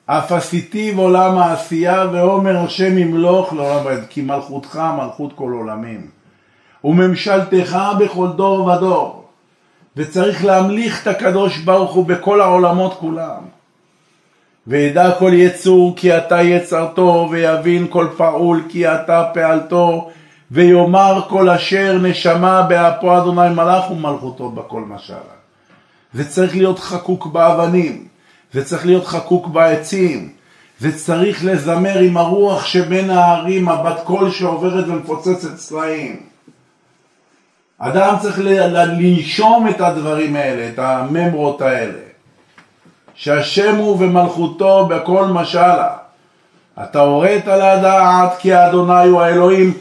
אף 0.05 0.31
עשיתי 0.31 0.93
ועולם 0.95 1.37
העשייה 1.37 2.05
ועומר 2.11 2.57
השם 2.57 2.97
ימלוך 2.97 3.53
לעולם 3.53 3.85
ועד, 3.85 4.03
כי 4.09 4.21
מלכותך 4.21 4.81
מלכות 4.97 5.33
כל 5.33 5.51
עולמים, 5.51 6.07
וממשלתך 6.83 7.77
בכל 7.99 8.27
דור 8.35 8.65
ודור. 8.65 9.25
וצריך 9.97 10.45
להמליך 10.45 11.01
את 11.01 11.07
הקדוש 11.07 11.57
ברוך 11.57 11.91
הוא 11.91 12.05
בכל 12.05 12.41
העולמות 12.41 12.93
כולם. 12.99 13.41
וידע 14.67 15.11
כל 15.19 15.31
יצור 15.33 15.93
כי 15.95 16.17
אתה 16.17 16.41
יצרתו, 16.41 17.27
ויבין 17.31 17.87
כל 17.89 18.07
פעול 18.17 18.63
כי 18.69 18.87
אתה 18.87 19.23
פעלתו, 19.33 20.09
ויאמר 20.51 21.21
כל 21.29 21.49
אשר 21.49 21.97
נשמה 22.01 22.61
באפו 22.61 23.17
אדוני 23.17 23.49
מלאך 23.49 23.91
ומלכותו 23.91 24.49
בכל 24.49 24.81
משלה. 24.81 25.17
זה 26.13 26.29
צריך 26.29 26.55
להיות 26.55 26.79
חקוק 26.79 27.25
באבנים, 27.25 28.07
זה 28.53 28.65
צריך 28.65 28.85
להיות 28.85 29.05
חקוק 29.05 29.47
בעצים, 29.47 30.29
זה 30.79 30.97
צריך 30.97 31.45
לזמר 31.45 31.99
עם 31.99 32.17
הרוח 32.17 32.65
שבין 32.65 33.09
ההרים, 33.09 33.69
הבת 33.69 33.99
קול 34.03 34.31
שעוברת 34.31 34.87
ומפוצצת 34.87 35.55
צלעים. 35.55 36.19
אדם 37.79 38.15
צריך 38.21 38.39
לנשום 38.39 39.67
את 39.67 39.81
הדברים 39.81 40.35
האלה, 40.35 40.69
את 40.69 40.79
הממרות 40.79 41.61
האלה. 41.61 42.09
שהשם 43.19 43.75
הוא 43.75 43.97
ומלכותו 43.99 44.85
בכל 44.85 45.25
משלה. 45.25 45.89
אתה 46.83 46.99
הורית 46.99 47.47
לדעת 47.47 48.37
כי 48.39 48.53
האדוני 48.53 49.07
הוא 49.07 49.21
האלוהים, 49.21 49.73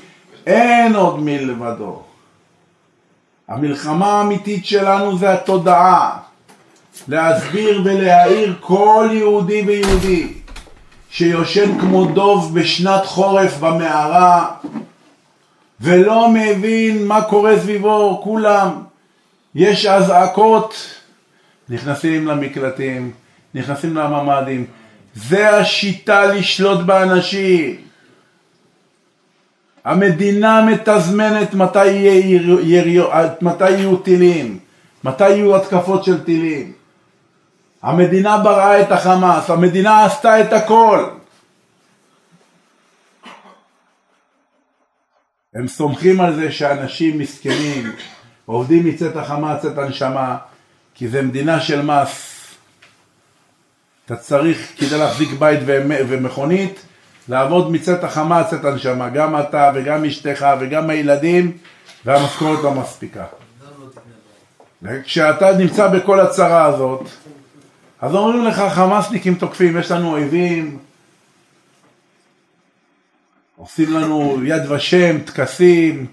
אין 0.49 0.97
עוד 0.97 1.21
מלבדו. 1.21 2.03
המלחמה 3.49 4.07
האמיתית 4.07 4.67
שלנו 4.67 5.19
זה 5.19 5.33
התודעה. 5.33 6.19
להסביר 7.09 7.83
ולהעיר 7.85 8.57
כל 8.61 9.09
יהודי 9.13 9.63
ויהודי 9.67 10.33
שיושן 11.11 11.81
כמו 11.81 12.05
דוב 12.05 12.59
בשנת 12.61 13.07
חורף 13.07 13.59
במערה 13.59 14.51
ולא 15.81 16.29
מבין 16.29 17.07
מה 17.07 17.23
קורה 17.23 17.61
סביבו, 17.61 18.21
כולם, 18.25 18.83
יש 19.55 19.87
אזעקות, 19.87 20.75
נכנסים 21.69 22.27
למקלטים, 22.27 23.11
נכנסים 23.55 23.97
לממ"דים, 23.97 24.67
זה 25.15 25.51
השיטה 25.51 26.27
לשלוט 26.27 26.81
באנשים. 26.81 27.88
המדינה 29.85 30.63
מתזמנת 30.67 31.55
מתי, 31.55 31.87
יהיה 31.87 32.83
מתי 33.41 33.71
יהיו 33.71 33.97
טילים, 33.97 34.59
מתי 35.05 35.29
יהיו 35.29 35.57
התקפות 35.57 36.05
של 36.05 36.25
טילים. 36.25 36.73
המדינה 37.83 38.39
בראה 38.39 38.81
את 38.81 38.93
החמאס, 38.93 39.51
המדינה 39.51 40.05
עשתה 40.05 40.41
את 40.41 40.53
הכל. 40.53 41.09
הם 45.55 45.69
סומכים 45.69 46.21
על 46.21 46.35
זה 46.35 46.53
שאנשים 46.53 47.19
מסכנים 47.19 47.93
עובדים 48.47 48.85
מצאת 48.85 49.17
החמה 49.17 49.57
צאת 49.57 49.79
הנשמה 49.79 50.37
כי 50.95 51.09
זה 51.09 51.23
מדינה 51.23 51.61
של 51.61 51.83
מס 51.83 52.35
אתה 54.07 54.17
צריך 54.17 54.73
כדי 54.77 54.99
להחזיק 54.99 55.29
בית 55.39 55.61
ומכונית 55.87 56.81
לעבוד 57.29 57.73
מצאת 57.73 58.05
החמה 58.05 58.39
עד 58.39 58.47
צאת 58.47 58.65
הנשמה 58.65 59.09
גם 59.09 59.41
אתה 59.41 59.73
וגם 59.75 60.05
אשתך 60.05 60.47
וגם 60.61 60.91
הילדים 60.91 61.57
והמשכורת 62.05 62.59
לא 62.63 62.75
מספיקה 62.75 63.25
וכשאתה 64.83 65.57
נמצא 65.59 65.89
בכל 65.89 66.21
הצרה 66.21 66.65
הזאת 66.65 67.09
אז 68.01 68.15
אומרים 68.15 68.45
לך 68.45 68.63
חמאסניקים 68.75 69.35
תוקפים 69.35 69.79
יש 69.79 69.91
לנו 69.91 70.13
אויבים 70.13 70.79
עושים 73.59 73.93
לנו 73.93 74.45
יד 74.45 74.71
ושם, 74.71 75.21
טקסים. 75.21 76.07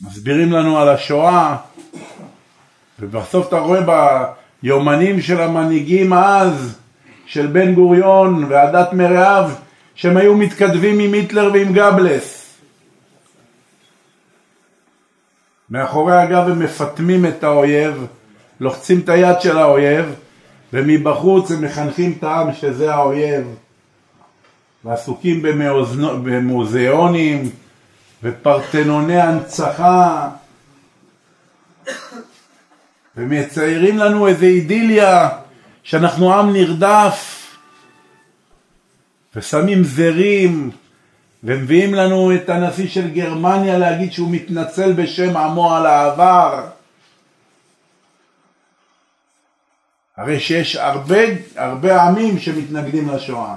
מסבירים 0.00 0.52
לנו 0.52 0.78
על 0.78 0.88
השואה, 0.88 1.56
ובסוף 2.98 3.48
אתה 3.48 3.58
רואה 3.58 3.80
ביומנים 4.62 5.20
של 5.20 5.40
המנהיגים 5.40 6.12
אז, 6.12 6.78
של 7.26 7.46
בן 7.46 7.74
גוריון 7.74 8.44
ועדת 8.48 8.92
מרעיו, 8.92 9.50
שהם 9.94 10.16
היו 10.16 10.36
מתכתבים 10.36 10.98
עם 10.98 11.12
היטלר 11.12 11.50
ועם 11.52 11.72
גבלס. 11.72 12.54
מאחורי 15.70 16.16
הגב 16.16 16.48
הם 16.48 16.58
מפטמים 16.58 17.26
את 17.26 17.44
האויב, 17.44 18.06
לוחצים 18.60 19.00
את 19.00 19.08
היד 19.08 19.40
של 19.40 19.58
האויב, 19.58 20.14
ומבחוץ 20.72 21.50
הם 21.50 21.64
מחנכים 21.64 22.14
את 22.18 22.24
העם 22.24 22.52
שזה 22.52 22.94
האויב, 22.94 23.46
ועסוקים 24.84 25.42
במוזיאונים 26.24 27.50
ופרטנוני 28.22 29.20
הנצחה, 29.20 30.28
ומציירים 33.18 33.98
לנו 33.98 34.28
איזה 34.28 34.46
אידיליה 34.46 35.28
שאנחנו 35.82 36.34
עם 36.34 36.52
נרדף, 36.52 37.46
ושמים 39.36 39.84
זרים, 39.84 40.70
ומביאים 41.44 41.94
לנו 41.94 42.34
את 42.34 42.48
הנשיא 42.48 42.88
של 42.88 43.10
גרמניה 43.10 43.78
להגיד 43.78 44.12
שהוא 44.12 44.30
מתנצל 44.30 44.92
בשם 44.92 45.36
עמו 45.36 45.74
על 45.74 45.86
העבר. 45.86 46.66
הרי 50.16 50.40
שיש 50.40 50.76
הרבה, 50.76 51.20
הרבה 51.56 52.02
עמים 52.02 52.38
שמתנגדים 52.38 53.08
לשואה. 53.10 53.56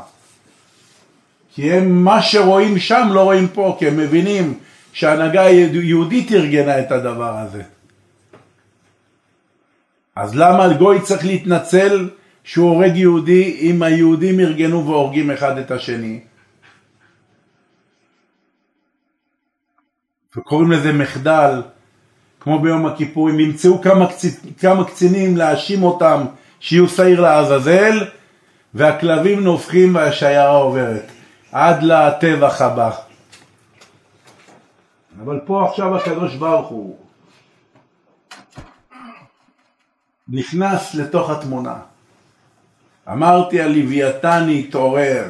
כי 1.56 1.71
הם 1.71 2.04
מה 2.04 2.21
שרואים 2.21 2.80
שם 2.80 3.08
לא 3.12 3.24
רואים 3.24 3.47
פה, 3.47 3.76
כי 3.80 3.88
הם 3.88 3.97
מבינים 3.97 4.60
שההנהגה 4.93 5.41
היהודית 5.41 6.32
ארגנה 6.32 6.80
את 6.80 6.91
הדבר 6.91 7.38
הזה. 7.38 7.62
אז 10.15 10.36
למה 10.36 10.74
גוי 10.74 11.02
צריך 11.02 11.26
להתנצל 11.26 12.10
שהוא 12.43 12.69
הורג 12.69 12.95
יהודי 12.95 13.58
אם 13.62 13.84
היהודים 13.84 14.39
ארגנו 14.39 14.88
והורגים 14.88 15.32
אחד 15.32 15.58
את 15.58 15.71
השני? 15.71 16.19
וקוראים 20.38 20.71
לזה 20.71 20.93
מחדל, 20.93 21.62
כמו 22.39 22.60
ביום 22.60 22.86
הכיפורים, 22.86 23.39
ימצאו 23.39 23.82
כמה, 23.82 24.08
קצ... 24.08 24.26
כמה 24.60 24.86
קצינים 24.86 25.38
להאשים 25.38 25.84
אותם 25.84 26.26
שיהיו 26.60 26.89
שעיר 26.89 27.21
לעזאזל, 27.21 28.06
והכלבים 28.74 29.39
נובחים 29.43 29.95
והשיירה 29.95 30.58
עוברת, 30.58 31.12
עד 31.52 31.84
לטבח 31.84 32.62
הבא. 32.62 32.91
אבל 35.24 35.39
פה 35.45 35.65
עכשיו 35.69 35.95
הקדוש 35.95 36.36
ברוך 36.36 36.67
הוא 36.67 36.97
נכנס 40.32 40.96
לתוך 40.96 41.30
התמונה. 41.30 41.76
אמרתי 43.12 43.62
הלוויתן 43.62 44.48
יתעורר, 44.50 45.26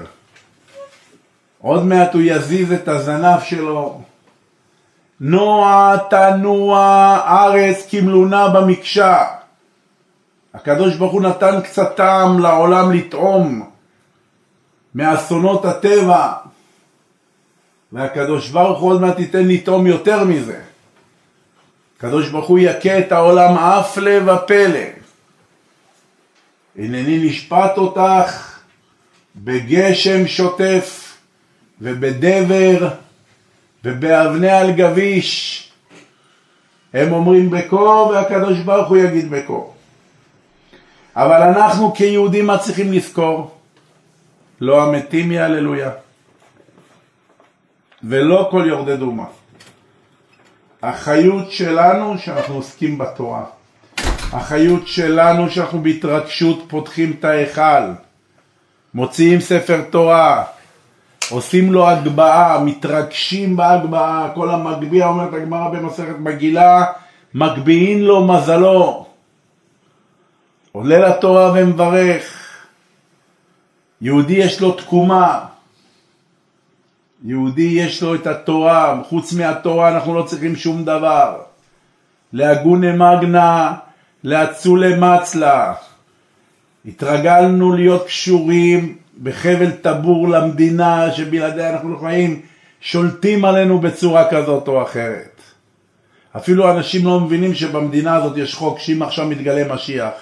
עוד 1.60 1.86
מעט 1.86 2.14
הוא 2.14 2.22
יזיז 2.26 2.72
את 2.72 2.88
הזנב 2.88 3.40
שלו, 3.44 4.02
נוע 5.20 5.96
תנוע 6.10 7.20
ארץ 7.28 7.88
כמלונה 7.90 8.50
במקשה. 8.50 9.26
הקדוש 10.54 10.96
ברוך 10.96 11.14
הוא 11.14 11.22
נתן 11.22 11.62
קצת 11.62 11.96
טעם 11.96 12.40
לעולם 12.40 12.92
לטעום 12.92 13.70
מאסונות 14.96 15.66
הטבע, 15.66 16.34
והקדוש 17.92 18.50
ברוך 18.50 18.80
הוא 18.80 18.92
עוד 18.92 19.02
מעט 19.02 19.20
ייתן 19.20 19.48
לטעום 19.48 19.88
יותר 19.88 20.24
מזה. 20.24 20.71
הקדוש 22.02 22.30
ברוך 22.30 22.48
הוא 22.48 22.60
יכה 22.60 23.00
את 23.00 23.12
העולם 23.12 23.58
הפלא 23.58 24.12
ופלא. 24.34 24.80
הנני 26.78 27.30
נשפט 27.30 27.78
אותך 27.78 28.60
בגשם 29.36 30.28
שוטף 30.28 31.18
ובדבר 31.82 32.90
ובאבני 33.84 34.50
על 34.50 34.72
גביש. 34.72 35.72
הם 36.94 37.12
אומרים 37.12 37.50
בקור 37.50 38.12
והקדוש 38.14 38.60
ברוך 38.60 38.90
הוא 38.90 38.98
יגיד 38.98 39.30
בקור. 39.30 39.74
אבל 41.16 41.42
אנחנו 41.42 41.94
כיהודים 41.94 42.48
מה 42.48 42.58
צריכים 42.58 42.94
לזכור? 42.94 43.58
לא 44.62 44.84
המתים 44.84 45.32
יהללויה 45.32 45.92
ולא 48.04 48.48
כל 48.52 48.64
יורדי 48.68 48.98
דומה. 48.98 49.41
החיות 50.84 51.52
שלנו 51.52 52.18
שאנחנו 52.18 52.56
עוסקים 52.56 52.98
בתורה. 52.98 53.44
החיות 54.34 54.88
שלנו 54.88 55.50
שאנחנו 55.50 55.82
בהתרגשות 55.84 56.66
פותחים 56.68 57.16
את 57.20 57.26
ההיכל, 57.26 57.92
מוציאים 58.94 59.42
ספר 59.42 59.82
תורה, 59.90 60.44
עושים 61.30 61.74
לו 61.74 61.90
הגבהה, 61.90 62.64
מתרגשים 62.64 63.56
בהגבהה, 63.56 64.32
כל 64.36 64.50
המגביה 64.50 65.08
אומרת 65.08 65.34
הגמרא 65.34 65.70
במסכת 65.70 66.16
מגילה, 66.20 66.86
מגביהין 67.34 68.04
לו 68.04 68.28
מזלו. 68.28 69.06
עולה 70.72 71.10
לתורה 71.10 71.52
ומברך. 71.56 72.38
יהודי 74.02 74.34
יש 74.34 74.62
לו 74.62 74.72
תקומה, 74.72 75.46
יהודי 77.24 77.62
יש 77.62 78.04
לו 78.04 78.16
את 78.16 78.28
התורה, 78.28 79.02
חוץ 79.10 79.34
מהתורה 79.34 79.90
אנחנו 79.90 80.16
לא 80.16 80.24
צריכים 80.24 80.56
שום 80.56 80.86
דבר. 80.86 81.42
להגונה 82.34 82.92
מגנה, 82.94 83.74
לאצולי 84.24 84.94
מצלה. 84.96 85.74
התרגלנו 86.86 87.74
להיות 87.74 88.06
קשורים 88.06 88.96
בחבל 89.24 89.72
טבור 89.72 90.30
למדינה 90.30 91.12
שבלעדיה 91.12 91.70
אנחנו 91.70 92.00
חיים, 92.00 92.42
שולטים 92.82 93.46
עלינו 93.46 93.80
בצורה 93.80 94.30
כזאת 94.32 94.68
או 94.68 94.84
אחרת. 94.84 95.42
אפילו 96.38 96.72
אנשים 96.72 97.06
לא 97.06 97.20
מבינים 97.20 97.56
שבמדינה 97.56 98.16
הזאת 98.16 98.38
יש 98.38 98.56
חוק 98.56 98.80
שאם 98.80 99.02
עכשיו 99.02 99.28
מתגלה 99.28 99.74
משיח 99.74 100.14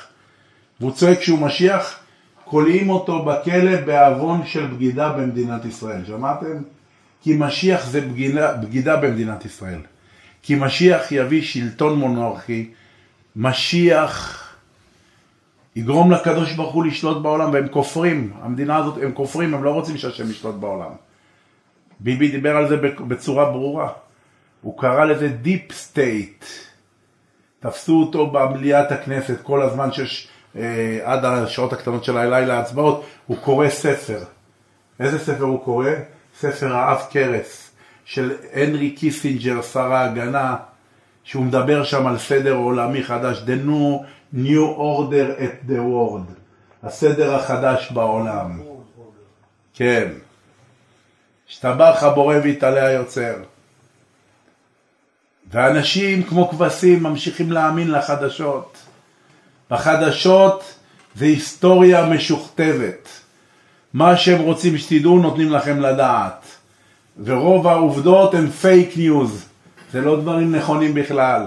והוא 0.80 0.92
צועק 0.92 1.22
שהוא 1.22 1.40
משיח, 1.40 2.00
כולאים 2.46 2.90
אותו 2.90 3.26
בכלא 3.26 3.82
בעוון 3.86 4.46
של 4.46 4.66
בגידה 4.66 5.10
במדינת 5.10 5.66
ישראל. 5.66 6.02
שמעתם? 6.08 6.62
כי 7.22 7.36
משיח 7.40 7.86
זה 7.86 8.02
בגידה, 8.02 8.54
בגידה 8.54 8.98
במדינת 8.98 9.46
ישראל. 9.46 9.82
כי 10.42 10.56
משיח 10.56 11.12
יביא 11.12 11.42
שלטון 11.42 12.00
מונרכי, 12.00 12.70
משיח 13.36 14.46
יגרום 15.76 16.12
לקדוש 16.12 16.54
ברוך 16.54 16.74
הוא 16.74 16.86
לשלוט 16.86 17.22
בעולם, 17.22 17.54
והם 17.54 17.68
כופרים, 17.68 18.34
המדינה 18.42 18.76
הזאת, 18.76 18.98
הם 19.04 19.12
כופרים, 19.12 19.54
הם 19.54 19.64
לא 19.64 19.70
רוצים 19.70 19.98
שהשם 19.98 20.32
ישלוט 20.32 20.56
בעולם. 20.56 20.92
ביבי 22.00 22.32
דיבר 22.32 22.58
על 22.58 22.68
זה 22.68 22.78
בצורה 23.08 23.52
ברורה. 23.52 23.92
הוא 24.62 24.80
קרא 24.80 25.06
לזה 25.06 25.28
deep 25.28 25.72
state. 25.72 26.46
תפסו 27.60 28.02
אותו 28.02 28.28
במליאת 28.28 28.92
הכנסת 28.92 29.42
כל 29.44 29.62
הזמן 29.62 29.92
שיש, 29.92 30.28
אה, 30.56 31.00
עד 31.04 31.26
השעות 31.26 31.74
הקטנות 31.74 32.04
של 32.04 32.18
הלילה 32.18 32.60
הצבעות, 32.60 33.06
הוא 33.28 33.38
קורא 33.38 33.70
ספר. 33.70 34.20
איזה 35.00 35.20
ספר 35.20 35.44
הוא 35.44 35.64
קורא? 35.64 35.90
ספר 36.40 36.76
האב 36.76 37.02
קרס 37.12 37.72
של 38.06 38.36
הנרי 38.54 38.92
קיסינג'ר, 38.92 39.62
שר 39.62 39.94
ההגנה, 39.94 40.56
שהוא 41.24 41.46
מדבר 41.46 41.84
שם 41.84 42.08
על 42.08 42.18
סדר 42.18 42.54
עולמי 42.54 43.04
חדש, 43.04 43.38
The 43.38 43.68
New, 43.68 44.04
new 44.36 44.78
Order 44.78 45.42
at 45.42 45.70
the 45.70 45.78
World, 45.78 46.34
הסדר 46.84 47.36
החדש 47.36 47.92
בעולם. 47.92 48.62
כן. 49.74 50.12
השתבח 51.50 52.04
הבורא 52.04 52.36
והתעלה 52.44 52.86
היוצר. 52.86 53.36
ואנשים 55.52 56.24
כמו 56.24 56.50
כבשים 56.50 57.04
ממשיכים 57.04 57.52
להאמין 57.52 57.92
לחדשות. 57.92 58.78
בחדשות 59.72 60.76
זה 61.16 61.26
היסטוריה 61.26 62.06
משוכתבת. 62.06 63.10
מה 63.94 64.18
שהם 64.18 64.42
רוצים 64.42 64.78
שתדעו 64.78 65.20
נותנים 65.20 65.52
לכם 65.52 65.80
לדעת. 65.80 66.46
ורוב 67.24 67.68
העובדות 67.68 68.34
הן 68.34 68.48
fake 68.50 68.98
news, 68.98 69.46
זה 69.92 70.02
לא 70.02 70.22
דברים 70.22 70.56
נכונים 70.56 70.94
בכלל. 70.94 71.46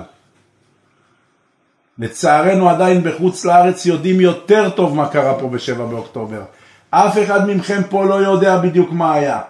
לצערנו 1.99 2.71
עדיין 2.71 3.03
בחוץ 3.03 3.45
לארץ 3.45 3.87
יודעים 3.87 4.21
יותר 4.21 4.71
טוב 4.71 4.97
מה 4.97 5.09
קרה 5.09 5.41
פה 5.41 5.49
בשבע 5.49 5.87
באוקטובר. 5.87 6.43
אף 6.91 7.19
אחד 7.23 7.51
מכם 7.51 7.81
פה 7.91 8.05
לא 8.05 8.15
יודע 8.15 8.59
בדיוק 8.59 8.93
מה 8.93 9.15
היה. 9.15 9.41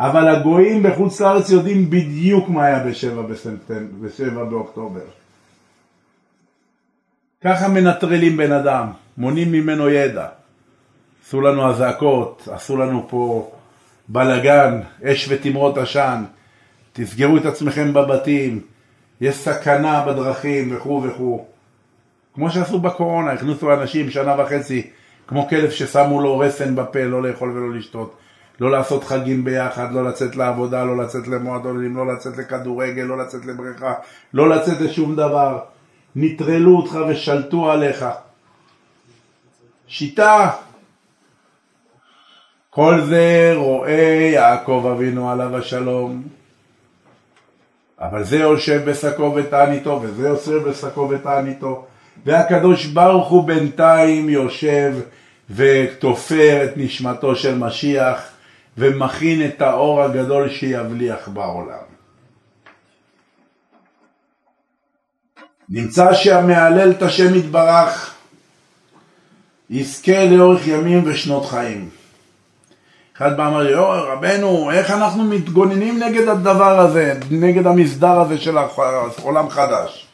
אבל 0.00 0.28
הגויים 0.28 0.82
בחוץ 0.82 1.20
לארץ 1.20 1.50
יודעים 1.50 1.90
בדיוק 1.90 2.48
מה 2.48 2.64
היה 2.64 2.78
בשבע, 2.78 3.22
בספטמבר, 3.22 3.94
בשבע 4.00 4.44
באוקטובר. 4.44 5.04
ככה 7.44 7.68
מנטרלים 7.68 8.36
בן 8.36 8.52
אדם, 8.52 8.86
מונעים 9.16 9.52
ממנו 9.52 9.88
ידע. 9.88 10.26
עשו 11.28 11.40
לנו 11.40 11.70
אזעקות, 11.70 12.48
עשו 12.52 12.76
לנו 12.76 13.06
פה 13.08 13.50
בלגן, 14.08 14.80
אש 15.04 15.26
ותמרות 15.28 15.78
עשן, 15.78 16.24
תסגרו 16.92 17.36
את 17.36 17.46
עצמכם 17.46 17.92
בבתים, 17.92 18.60
יש 19.20 19.36
סכנה 19.36 20.04
בדרכים 20.06 20.76
וכו' 20.76 21.02
וכו'. 21.02 21.44
כמו 22.34 22.50
שעשו 22.50 22.80
בקורונה, 22.80 23.32
הכניסו 23.32 23.72
אנשים 23.72 24.10
שנה 24.10 24.34
וחצי 24.38 24.90
כמו 25.26 25.48
כלב 25.48 25.70
ששמו 25.70 26.20
לו 26.20 26.38
רסן 26.38 26.76
בפה, 26.76 27.04
לא 27.04 27.22
לאכול 27.22 27.50
ולא 27.50 27.74
לשתות. 27.74 28.16
לא 28.60 28.70
לעשות 28.70 29.04
חגים 29.04 29.44
ביחד, 29.44 29.92
לא 29.92 30.04
לצאת 30.04 30.36
לעבודה, 30.36 30.84
לא 30.84 30.96
לצאת 30.96 31.28
למועדונים, 31.28 31.96
לא 31.96 32.06
לצאת 32.06 32.36
לכדורגל, 32.36 33.02
לא 33.02 33.18
לצאת 33.18 33.46
לבריכה, 33.46 33.94
לא 34.34 34.48
לצאת 34.48 34.80
לשום 34.80 35.16
דבר. 35.16 35.58
נטרלו 36.16 36.76
אותך 36.76 36.98
ושלטו 37.08 37.70
עליך. 37.70 38.04
שיטה. 39.88 40.50
כל 42.70 43.00
זה 43.08 43.52
רואה 43.56 44.30
יעקב 44.32 44.92
אבינו 44.92 45.30
עליו 45.30 45.56
השלום. 45.56 46.22
אבל 48.00 48.24
זה 48.24 48.36
יושב 48.38 48.90
בשקו 48.90 49.34
ותעניתו, 49.34 50.00
וזה 50.02 50.28
יושב 50.28 50.68
בשקו 50.68 51.08
ותעניתו. 51.10 51.86
והקדוש 52.24 52.86
ברוך 52.86 53.28
הוא 53.28 53.46
בינתיים 53.46 54.28
יושב 54.28 54.94
ותופר 55.50 56.64
את 56.64 56.70
נשמתו 56.76 57.36
של 57.36 57.58
משיח 57.58 58.22
ומכין 58.78 59.46
את 59.46 59.62
האור 59.62 60.02
הגדול 60.02 60.48
שיבליח 60.48 61.28
בעולם. 61.28 61.88
נמצא 65.68 66.14
שהמהלל 66.14 66.90
את 66.90 67.02
השם 67.02 67.34
יתברך 67.34 68.14
יזכה 69.70 70.24
לאורך 70.24 70.66
ימים 70.66 71.02
ושנות 71.06 71.46
חיים. 71.46 71.88
אחד 73.18 73.36
בא 73.36 73.48
אמר 73.48 73.78
אוי 73.78 74.00
רבנו, 74.00 74.70
איך 74.70 74.90
אנחנו 74.90 75.24
מתגוננים 75.24 76.02
נגד 76.02 76.28
הדבר 76.28 76.80
הזה, 76.80 77.18
נגד 77.30 77.66
המסדר 77.66 78.20
הזה 78.20 78.38
של 78.38 78.56
עולם 79.22 79.50
חדש? 79.50 80.06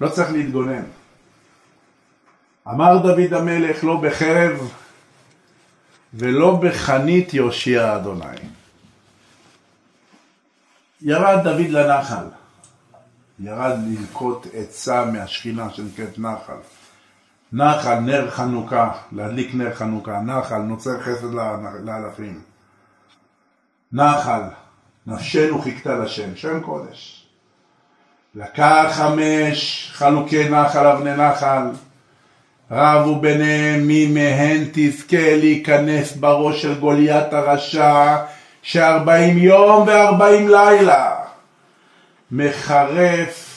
לא 0.00 0.08
צריך 0.08 0.30
להתגונן. 0.32 0.82
אמר 2.68 2.96
דוד 2.96 3.34
המלך, 3.34 3.84
לא 3.84 3.96
בחרב 3.96 4.72
ולא 6.14 6.56
בחנית 6.62 7.34
יושיע 7.34 7.96
אדוני. 7.96 8.36
ירד 11.02 11.38
דוד 11.44 11.68
לנחל, 11.68 12.24
ירד 13.40 13.78
ללקוט 13.86 14.46
עצה 14.54 15.04
מהשכינה 15.04 15.70
שנקראת 15.70 16.18
נחל. 16.18 16.79
נחל, 17.52 17.94
נר 17.94 18.30
חנוכה, 18.30 18.90
להדליק 19.12 19.54
נר 19.54 19.74
חנוכה, 19.74 20.20
נחל, 20.20 20.58
נוצר 20.58 21.00
חסד 21.00 21.34
לאלפים. 21.84 22.40
נחל, 23.92 24.42
נפשנו 25.06 25.62
חיכתה 25.62 25.94
לשם, 25.94 26.36
שם 26.36 26.60
קודש. 26.60 27.26
לקח 28.34 28.86
חמש 28.92 29.90
חלוקי 29.94 30.48
נחל, 30.48 30.86
אבני 30.86 31.16
נחל, 31.16 31.62
רבו 32.70 33.20
ביניהם 33.20 33.86
מי 33.86 34.06
מהן 34.06 34.64
תזכה 34.72 35.36
להיכנס 35.36 36.16
בראש 36.16 36.62
של 36.62 36.80
גוליית 36.80 37.32
הרשע 37.32 38.16
שארבעים 38.62 39.38
יום 39.38 39.84
וארבעים 39.86 40.48
לילה 40.48 41.16
מחרף 42.30 43.49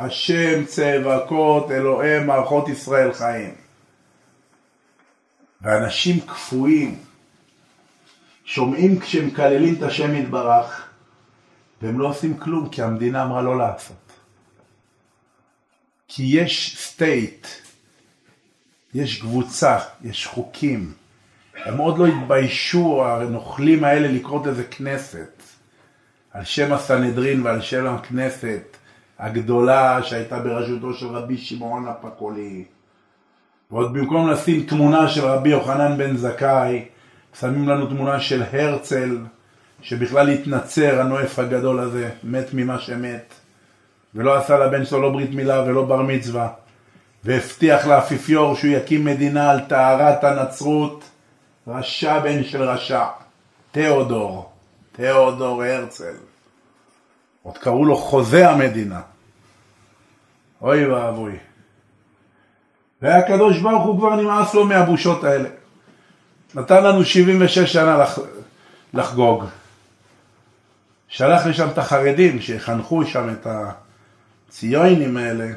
השם 0.00 0.64
צאבקות 0.64 1.70
אלוהי 1.70 2.24
מערכות 2.24 2.68
ישראל 2.68 3.12
חיים. 3.12 3.54
ואנשים 5.60 6.20
קפואים 6.20 6.98
שומעים 8.44 9.00
כשמקללים 9.00 9.74
את 9.74 9.82
השם 9.82 10.14
יתברך 10.14 10.88
והם 11.82 11.98
לא 11.98 12.08
עושים 12.08 12.38
כלום 12.38 12.68
כי 12.68 12.82
המדינה 12.82 13.22
אמרה 13.22 13.42
לא 13.42 13.58
לעשות. 13.58 14.12
כי 16.08 16.22
יש 16.22 16.76
סטייט, 16.78 17.46
יש 18.94 19.20
קבוצה, 19.20 19.78
יש 20.04 20.26
חוקים. 20.26 20.92
הם 21.54 21.78
עוד 21.78 21.98
לא 21.98 22.06
התביישו, 22.06 23.06
הנוכלים 23.06 23.84
האלה, 23.84 24.08
לקרוא 24.08 24.46
לזה 24.46 24.64
כנסת. 24.64 25.42
על 26.32 26.44
שם 26.44 26.72
הסנהדרין 26.72 27.42
ועל 27.42 27.60
שם 27.60 27.86
הכנסת 27.86 28.76
הגדולה 29.20 30.02
שהייתה 30.02 30.38
בראשותו 30.38 30.94
של 30.94 31.06
רבי 31.06 31.36
שמעון 31.36 31.88
הפקולי. 31.88 32.64
ועוד 33.70 33.92
במקום 33.92 34.30
לשים 34.30 34.66
תמונה 34.66 35.08
של 35.08 35.24
רבי 35.24 35.48
יוחנן 35.48 35.96
בן 35.98 36.16
זכאי, 36.16 36.84
שמים 37.40 37.68
לנו 37.68 37.86
תמונה 37.86 38.20
של 38.20 38.42
הרצל, 38.52 39.18
שבכלל 39.82 40.28
התנצר, 40.28 41.00
הנואף 41.00 41.38
הגדול 41.38 41.80
הזה, 41.80 42.10
מת 42.24 42.46
ממה 42.52 42.78
שמת, 42.78 43.34
ולא 44.14 44.36
עשה 44.36 44.58
לבן 44.58 44.84
שלו 44.84 45.02
לא 45.02 45.10
ברית 45.10 45.30
מילה 45.30 45.62
ולא 45.62 45.84
בר 45.84 46.02
מצווה, 46.02 46.48
והבטיח 47.24 47.86
לאפיפיור 47.86 48.54
שהוא 48.54 48.70
יקים 48.70 49.04
מדינה 49.04 49.50
על 49.50 49.60
טהרת 49.60 50.24
הנצרות, 50.24 51.04
רשע 51.68 52.18
בן 52.18 52.44
של 52.44 52.62
רשע, 52.62 53.04
תיאודור, 53.72 54.50
תיאודור 54.92 55.62
הרצל. 55.62 56.14
עוד 57.42 57.58
קראו 57.58 57.84
לו 57.84 57.96
חוזה 57.96 58.50
המדינה. 58.50 59.00
אוי 60.62 60.86
ואבוי. 60.86 61.32
והקדוש 63.02 63.58
ברוך 63.58 63.84
הוא 63.84 63.98
כבר 63.98 64.16
נמאס 64.16 64.54
לו 64.54 64.66
מהבושות 64.66 65.24
האלה. 65.24 65.48
נתן 66.54 66.84
לנו 66.84 67.04
76 67.04 67.72
שנה 67.72 67.96
לח... 67.96 68.18
לחגוג. 68.94 69.44
שלח 71.08 71.46
לשם 71.46 71.68
את 71.68 71.78
החרדים 71.78 72.40
שיחנכו 72.40 73.06
שם 73.06 73.28
את 73.32 73.46
הציונים 74.48 75.16
האלה, 75.16 75.52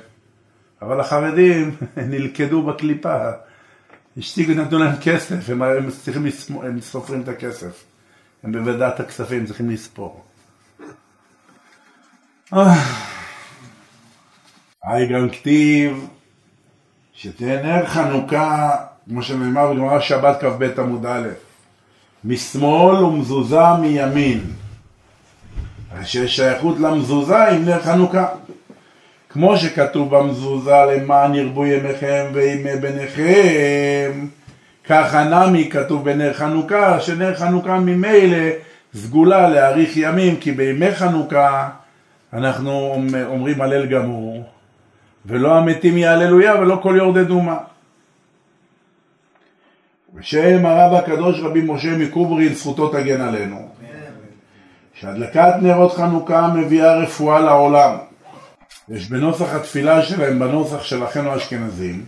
אבל 0.81 0.99
החרדים 0.99 1.75
נלכדו 1.97 2.63
בקליפה, 2.63 3.31
השתיקו, 4.17 4.51
נתנו 4.51 4.79
להם 4.79 4.95
כסף, 5.01 5.49
הם, 5.49 5.61
הם 5.61 5.89
צריכים, 5.91 6.25
לספור, 6.25 6.65
הם 6.65 6.81
סופרים 6.81 7.21
את 7.21 7.27
הכסף, 7.27 7.83
הם 8.43 8.51
בוועדת 8.51 8.99
הכספים 8.99 9.45
צריכים 9.45 9.69
לספור. 9.69 10.23
היי 14.83 15.07
גם 15.07 15.29
כתיב 15.29 16.07
שתהיה 17.13 17.63
נר 17.63 17.85
חנוכה, 17.85 18.75
כמו 19.09 19.23
שנאמר 19.23 19.73
בגמרא 19.73 19.99
שבת 19.99 20.43
כ"ב 20.43 20.79
עמוד 20.79 21.05
א', 21.05 21.27
משמאל 22.25 23.03
ומזוזה 23.03 23.73
מימין. 23.81 24.39
שיש 26.03 26.35
שייכות 26.35 26.79
למזוזה 26.79 27.43
עם 27.43 27.65
נר 27.65 27.81
חנוכה. 27.81 28.27
כמו 29.29 29.57
שכתוב 29.57 30.15
במזוזה 30.15 30.71
למען 30.71 31.35
ירבו 31.35 31.65
ימיכם 31.65 32.25
וימי 32.33 32.75
בניכם, 32.75 34.27
ככה 34.83 35.23
נמי 35.23 35.69
כתוב 35.69 36.05
בנר 36.05 36.33
חנוכה, 36.33 36.99
שנר 36.99 37.35
חנוכה 37.35 37.79
ממילא 37.79 38.49
סגולה 38.95 39.49
להאריך 39.49 39.97
ימים, 39.97 40.35
כי 40.35 40.51
בימי 40.51 40.95
חנוכה 40.95 41.69
אנחנו 42.33 42.95
אומרים 43.25 43.61
הלל 43.61 43.85
גמור, 43.85 44.43
ולא 45.25 45.55
המתים 45.55 45.97
יהללויה 45.97 46.55
ולא 46.55 46.79
כל 46.83 46.95
יורדי 46.97 47.23
דומה. 47.23 47.57
בשם 50.13 50.65
הרב 50.65 50.93
הקדוש 50.93 51.39
רבי 51.39 51.61
משה 51.61 51.97
מקוברין, 51.97 52.53
זכותו 52.53 52.89
תגן 52.89 53.21
עלינו. 53.21 53.69
שהדלקת 54.93 55.53
נרות 55.61 55.93
חנוכה 55.93 56.47
מביאה 56.47 56.95
רפואה 56.95 57.39
לעולם. 57.39 57.95
יש 58.89 59.09
בנוסח 59.09 59.53
התפילה 59.53 60.01
שלהם, 60.01 60.39
בנוסח 60.39 60.83
של 60.83 61.03
אחינו 61.03 61.29
האשכנזים, 61.29 62.05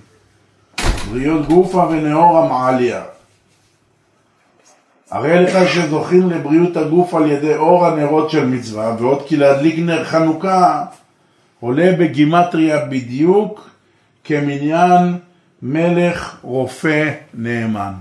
בריאות 1.11 1.47
גופה 1.47 1.87
ונאור 1.89 2.37
המעליה. 2.37 3.03
הרי 5.11 5.43
לך 5.43 5.69
שזוכים 5.73 6.29
לבריאות 6.29 6.77
הגוף 6.77 7.13
על 7.13 7.31
ידי 7.31 7.55
אור 7.55 7.85
הנרות 7.85 8.29
של 8.29 8.45
מצווה, 8.45 8.95
ועוד 8.99 9.27
כי 9.27 9.37
להדליק 9.37 9.75
נר 9.79 10.03
חנוכה 10.03 10.85
עולה 11.65 11.91
בגימטריה 11.99 12.85
בדיוק 12.85 13.69
כמניין 14.23 15.17
מלך 15.61 16.37
רופא 16.41 17.11
נאמן. 17.33 17.93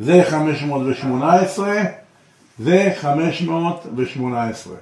זה 0.00 0.22
518 0.28 1.82
זה 2.58 2.92
518. 3.00 4.74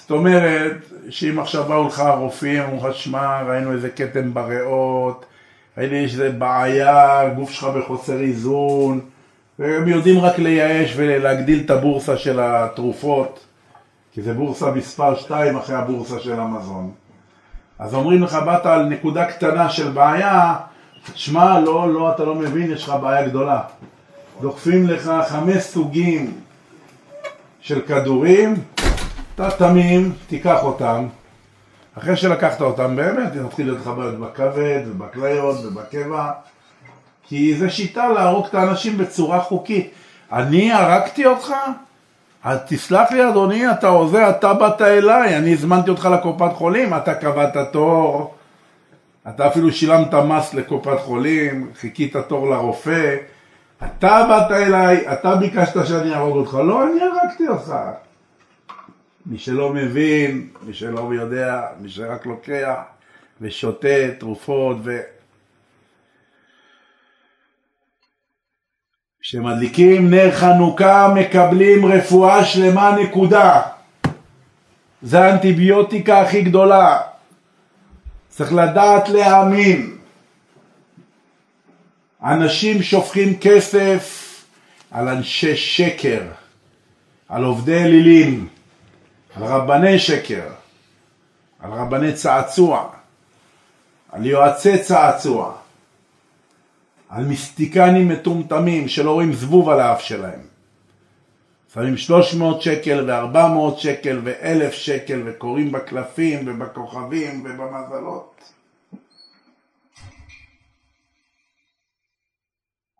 זאת 0.00 0.10
אומרת, 0.10 0.76
שאם 1.10 1.38
עכשיו 1.38 1.64
באו 1.64 1.86
לך 1.86 2.00
הרופאים, 2.00 2.62
אמרו 2.62 2.88
לך, 2.88 2.94
שמע, 2.94 3.42
ראינו 3.42 3.72
איזה 3.72 3.90
כתם 3.90 4.34
בריאות, 4.34 5.24
ראינו 5.78 5.94
איזה 5.94 6.30
בעיה, 6.30 7.20
הגוף 7.20 7.50
שלך 7.50 7.64
בחוסר 7.64 8.20
איזון, 8.20 9.00
והם 9.58 9.88
יודעים 9.88 10.20
רק 10.20 10.38
לייאש 10.38 10.92
ולהגדיל 10.96 11.62
את 11.64 11.70
הבורסה 11.70 12.16
של 12.16 12.40
התרופות, 12.40 13.40
כי 14.12 14.22
זה 14.22 14.34
בורסה 14.34 14.70
מספר 14.70 15.16
2 15.16 15.56
אחרי 15.56 15.76
הבורסה 15.76 16.20
של 16.20 16.40
המזון. 16.40 16.90
אז 17.78 17.94
אומרים 17.94 18.22
לך, 18.22 18.34
באת 18.34 18.66
על 18.66 18.84
נקודה 18.84 19.24
קטנה 19.24 19.70
של 19.70 19.90
בעיה, 19.90 20.54
שמע, 21.14 21.60
לא, 21.60 21.94
לא, 21.94 22.12
אתה 22.14 22.24
לא 22.24 22.34
מבין, 22.34 22.72
יש 22.72 22.84
לך 22.84 22.94
בעיה 23.02 23.28
גדולה. 23.28 23.60
דוחפים 24.40 24.86
לך 24.86 25.12
חמש 25.28 25.62
סוגים 25.62 26.32
של 27.60 27.80
כדורים, 27.80 28.54
אתה 29.34 29.50
תמים, 29.50 30.12
תיקח 30.26 30.62
אותם. 30.62 31.06
אחרי 31.98 32.16
שלקחת 32.16 32.60
אותם, 32.60 32.96
באמת, 32.96 33.36
נתחיל 33.36 33.66
להיות 33.66 33.80
לך 33.80 33.86
בעיות 33.86 34.18
בכבד 34.18 34.80
ובכליות 34.86 35.64
ובקבע, 35.64 36.30
כי 37.28 37.56
זו 37.56 37.70
שיטה 37.70 38.08
להרוג 38.08 38.46
את 38.46 38.54
האנשים 38.54 38.98
בצורה 38.98 39.40
חוקית. 39.40 39.90
אני 40.32 40.72
הרגתי 40.72 41.26
אותך? 41.26 41.54
אז 42.44 42.58
תסלח 42.68 43.12
לי 43.12 43.28
אדוני, 43.28 43.70
אתה 43.70 43.88
עוזר, 43.88 44.30
אתה 44.30 44.54
באת 44.54 44.82
אליי, 44.82 45.36
אני 45.36 45.52
הזמנתי 45.52 45.90
אותך 45.90 46.08
לקופת 46.12 46.52
חולים, 46.52 46.94
אתה 46.94 47.14
קבעת 47.14 47.56
תור, 47.72 48.34
אתה 49.28 49.46
אפילו 49.46 49.72
שילמת 49.72 50.14
מס 50.14 50.54
לקופת 50.54 51.00
חולים, 51.00 51.70
חיכית 51.74 52.16
תור 52.16 52.50
לרופא, 52.50 53.16
אתה 53.84 54.26
באת 54.28 54.50
אליי, 54.50 55.12
אתה 55.12 55.36
ביקשת 55.36 55.86
שאני 55.86 56.14
אהרוג 56.14 56.36
אותך, 56.36 56.54
לא, 56.54 56.82
אני 56.82 57.00
הרגתי 57.02 57.48
אותך. 57.48 57.74
מי 59.26 59.38
שלא 59.38 59.72
מבין, 59.72 60.48
מי 60.62 60.74
שלא 60.74 61.10
יודע, 61.14 61.62
מי 61.80 61.88
שרק 61.88 62.26
לוקח 62.26 62.74
ושותה 63.40 63.88
תרופות 64.18 64.76
ו... 64.84 65.00
כשמדליקים 69.22 70.10
נר 70.10 70.30
חנוכה 70.32 71.14
מקבלים 71.14 71.86
רפואה 71.86 72.44
שלמה 72.44 72.96
נקודה. 73.02 73.62
זה 75.02 75.20
האנטיביוטיקה 75.20 76.20
הכי 76.20 76.42
גדולה. 76.42 77.00
צריך 78.28 78.52
לדעת 78.52 79.08
להאמין. 79.08 79.96
אנשים 82.24 82.82
שופכים 82.82 83.38
כסף 83.40 84.28
על 84.90 85.08
אנשי 85.08 85.56
שקר, 85.56 86.22
על 87.28 87.44
עובדי 87.44 87.78
אלילים, 87.78 88.48
על 89.36 89.44
רבני 89.44 89.98
שקר, 89.98 90.48
על 91.60 91.70
רבני 91.72 92.12
צעצוע, 92.12 92.88
על 94.12 94.26
יועצי 94.26 94.78
צעצוע, 94.78 95.61
על 97.12 97.24
מיסטיקנים 97.24 98.08
מטומטמים 98.08 98.88
שלא 98.88 99.12
רואים 99.12 99.32
זבוב 99.32 99.68
על 99.68 99.80
האף 99.80 100.00
שלהם. 100.00 100.40
שמים 101.74 101.96
300 101.96 102.62
שקל 102.62 103.10
ו-400 103.10 103.78
שקל 103.78 104.20
ו-1,000 104.24 104.72
שקל 104.72 105.22
וקוראים 105.24 105.72
בקלפים 105.72 106.38
ובכוכבים 106.46 107.44
ובמזלות. 107.44 108.52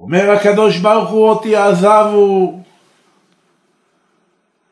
אומר 0.00 0.30
הקדוש 0.30 0.78
ברוך 0.78 1.10
הוא 1.10 1.28
אותי 1.28 1.56
עזבו 1.56 2.60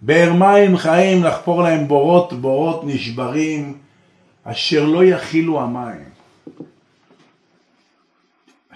באר 0.01 0.32
מים 0.32 0.76
חיים 0.76 1.24
לחפור 1.24 1.62
להם 1.62 1.88
בורות 1.88 2.32
בורות 2.32 2.80
נשברים 2.84 3.78
אשר 4.45 4.84
לא 4.84 5.05
יכילו 5.05 5.61
המים. 5.61 6.09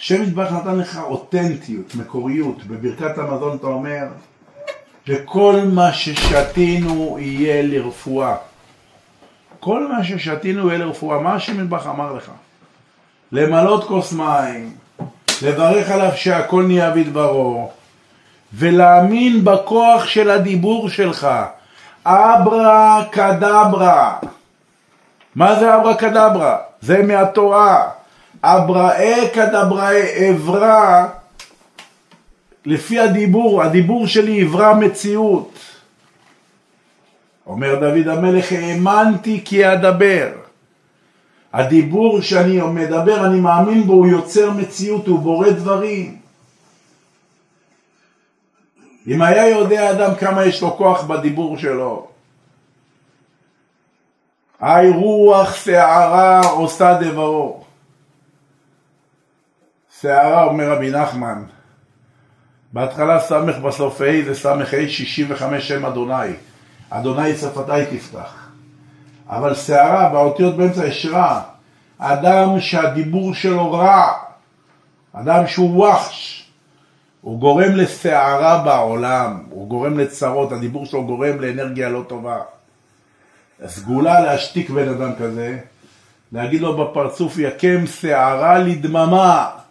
השם 0.05 0.23
יתברך 0.23 0.53
נתן 0.53 0.79
לך 0.79 0.99
אותנטיות, 0.99 1.95
מקוריות, 1.95 2.65
בברכת 2.65 3.19
המזון 3.19 3.57
אתה 3.57 3.67
אומר 3.67 4.05
וכל 5.09 5.61
מה 5.73 5.93
ששתינו 5.93 7.17
יהיה 7.21 7.63
לרפואה. 7.63 8.37
כל 9.61 9.89
מה 9.89 10.05
ששתינו 10.05 10.69
יהיה 10.69 10.79
לרפואה. 10.79 11.21
מה 11.21 11.35
השם 11.35 11.61
יתברך 11.61 11.87
אמר 11.87 12.13
לך? 12.13 12.31
למלות 13.33 13.85
כוס 13.85 14.13
מים, 14.13 14.73
לברך 15.43 15.91
עליו 15.91 16.13
שהכל 16.17 16.63
נהיה 16.63 16.91
בדברו, 16.91 17.71
ולהאמין 18.55 19.45
בכוח 19.45 20.07
של 20.07 20.31
הדיבור 20.31 20.89
שלך. 20.89 21.29
אברה 22.07 23.05
קדברה. 23.11 24.19
מה 25.35 25.55
זה 25.61 25.77
אברה 25.77 25.95
קדברה? 25.95 26.59
זה 26.81 27.03
מהתורה. 27.03 27.91
אבראי 28.47 29.29
קדבראי 29.33 30.31
אברה 30.31 31.09
לפי 32.67 33.01
הדיבור, 33.01 33.63
הדיבור 33.63 34.07
שלי 34.07 34.41
עברה 34.41 34.75
מציאות. 34.75 35.59
אומר 37.47 37.75
דוד 37.75 38.09
המלך, 38.09 38.53
האמנתי 38.53 39.41
כי 39.45 39.73
אדבר. 39.73 40.29
הדיבור 41.53 42.21
שאני 42.21 42.61
מדבר, 42.61 43.27
אני 43.27 43.41
מאמין 43.41 43.83
בו, 43.83 43.93
הוא 43.93 44.07
יוצר 44.07 44.51
מציאות, 44.51 45.07
הוא 45.07 45.19
בורא 45.19 45.51
דברים. 45.51 46.19
אם 49.07 49.23
היה 49.23 49.49
יודע 49.49 49.91
אדם 49.91 50.15
כמה 50.15 50.45
יש 50.45 50.63
לו 50.63 50.77
כוח 50.77 51.03
בדיבור 51.05 51.59
שלו, 51.59 52.07
היי 54.61 54.91
רוח 54.91 55.55
שערה 55.55 56.41
עושה 56.41 56.99
דברו. 57.01 57.64
שערה, 60.05 60.45
אומר 60.45 60.71
רבי 60.71 60.91
נחמן, 60.91 61.43
בהתחלה 62.73 63.21
סמך 63.21 63.57
בסוף 63.57 64.01
ה' 64.01 64.25
זה 64.25 64.35
סמך 64.35 64.75
ה' 64.75 64.89
65 64.89 65.69
שם 65.69 65.87
אדוני. 65.87 66.33
אדוני 66.91 67.37
שפתי 67.37 67.87
תפתח. 67.91 68.49
אבל 69.29 69.55
שערה, 69.55 70.09
באותיות 70.09 70.57
באמצע 70.57 70.87
יש 70.87 71.07
רע. 71.07 71.43
אדם 71.99 72.61
שהדיבור 72.61 73.35
שלו 73.35 73.73
רע, 73.73 74.13
אדם 75.13 75.47
שהוא 75.47 75.87
וחש, 75.87 76.49
הוא 77.21 77.41
גורם 77.41 77.73
לסערה 77.77 78.63
בעולם, 78.65 79.43
הוא 79.51 79.69
גורם 79.69 79.99
לצרות, 79.99 80.53
הדיבור 80.53 80.87
שלו 80.87 81.07
גורם 81.07 81.41
לאנרגיה 81.41 81.89
לא 81.89 82.03
טובה. 82.09 82.39
הסגולה 83.63 84.21
להשתיק 84.21 84.71
בן 84.71 84.89
אדם 84.89 85.11
כזה, 85.19 85.59
להגיד 86.33 86.61
לו 86.61 86.77
בפרצוף 86.77 87.39
יקם 87.39 87.87
שערה 87.87 88.59
לדממה. 88.59 89.64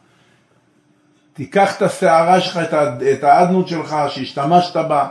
תיקח 1.33 1.77
את 1.77 1.81
השערה 1.81 2.41
שלך, 2.41 2.59
את 3.13 3.23
האדנות 3.23 3.67
שלך 3.67 3.95
שהשתמשת 4.09 4.75
בה 4.75 5.07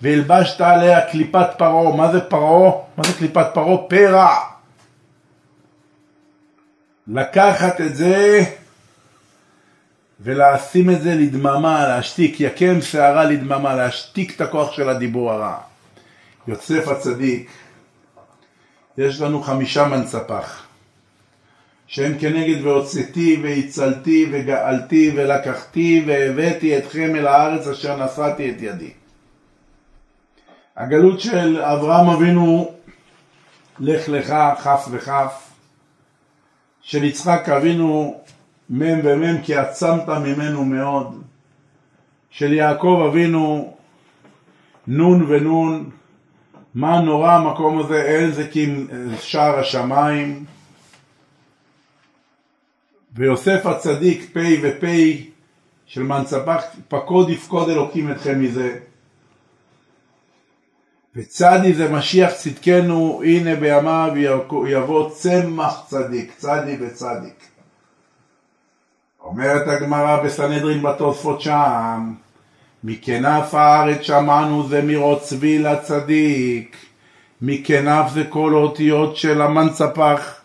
והלבשת 0.00 0.60
עליה 0.60 1.10
קליפת 1.10 1.46
פרעה. 1.58 1.96
מה 1.96 2.12
זה 2.12 2.20
פרעה? 2.20 2.72
מה 2.96 3.04
זה 3.04 3.12
קליפת 3.18 3.46
פרעה? 3.54 3.88
פרע. 3.88 4.34
לקחת 7.06 7.80
את 7.80 7.96
זה 7.96 8.44
ולשים 10.20 10.90
את 10.90 11.02
זה 11.02 11.14
לדממה, 11.14 11.88
להשתיק, 11.88 12.40
יקם 12.40 12.80
שערה 12.80 13.24
לדממה, 13.24 13.74
להשתיק 13.74 14.36
את 14.36 14.40
הכוח 14.40 14.72
של 14.72 14.88
הדיבור 14.88 15.32
הרע. 15.32 15.56
יוסף 16.46 16.88
הצדיק, 16.88 17.50
יש 18.98 19.20
לנו 19.20 19.42
חמישה 19.42 19.88
מנצפח. 19.88 20.61
שהם 21.92 22.18
כנגד 22.18 22.66
והוצאתי 22.66 23.40
והצלתי 23.42 24.28
וגאלתי 24.32 25.12
ולקחתי 25.14 26.04
והבאתי 26.06 26.78
אתכם 26.78 27.16
אל 27.16 27.26
הארץ 27.26 27.66
אשר 27.66 28.04
נשאתי 28.04 28.50
את 28.50 28.62
ידי. 28.62 28.90
הגלות 30.76 31.20
של 31.20 31.62
אברהם 31.62 32.08
אבינו 32.08 32.70
לך 33.78 34.08
לך 34.08 34.34
כף 34.64 34.88
וכף 34.90 35.50
של 36.80 37.04
יצחק 37.04 37.48
אבינו 37.48 38.20
מ' 38.70 39.00
ומ' 39.04 39.42
כי 39.42 39.54
עצמת 39.54 40.08
ממנו 40.08 40.64
מאוד 40.64 41.22
של 42.30 42.52
יעקב 42.52 43.04
אבינו 43.08 43.74
נון 44.86 45.24
ונון 45.28 45.90
מה 46.74 47.00
נורא 47.00 47.32
המקום 47.32 47.78
הזה 47.78 48.02
אין 48.02 48.32
זה 48.32 48.48
כי 48.48 48.74
שער 49.20 49.58
השמיים 49.58 50.44
ויוסף 53.14 53.66
הצדיק 53.66 54.30
פ' 54.32 54.38
ופ' 54.62 54.84
של 55.86 56.02
מנצפח, 56.02 56.62
פקוד 56.88 57.30
יפקוד 57.30 57.68
אלוקים 57.68 58.10
אתכם 58.10 58.40
מזה. 58.40 58.78
וצדי 61.16 61.74
זה 61.74 61.92
משיח 61.92 62.32
צדקנו, 62.32 63.22
הנה 63.24 63.56
בימיו 63.56 64.12
יבוא 64.68 65.10
צמח 65.10 65.82
צדיק, 65.86 66.32
צדי 66.36 66.76
וצדיק. 66.80 67.44
אומרת 69.20 69.68
הגמרא 69.68 70.22
בסנהדרין 70.22 70.82
בתוספות 70.82 71.40
שם, 71.40 72.14
מכנף 72.84 73.54
הארץ 73.54 74.00
שמענו 74.00 74.68
זמירות 74.68 75.22
צבי 75.22 75.58
לצדיק, 75.58 76.76
מכנף 77.42 78.12
זה 78.12 78.24
כל 78.28 78.52
האותיות 78.54 79.16
של 79.16 79.42
המנצפח. 79.42 80.41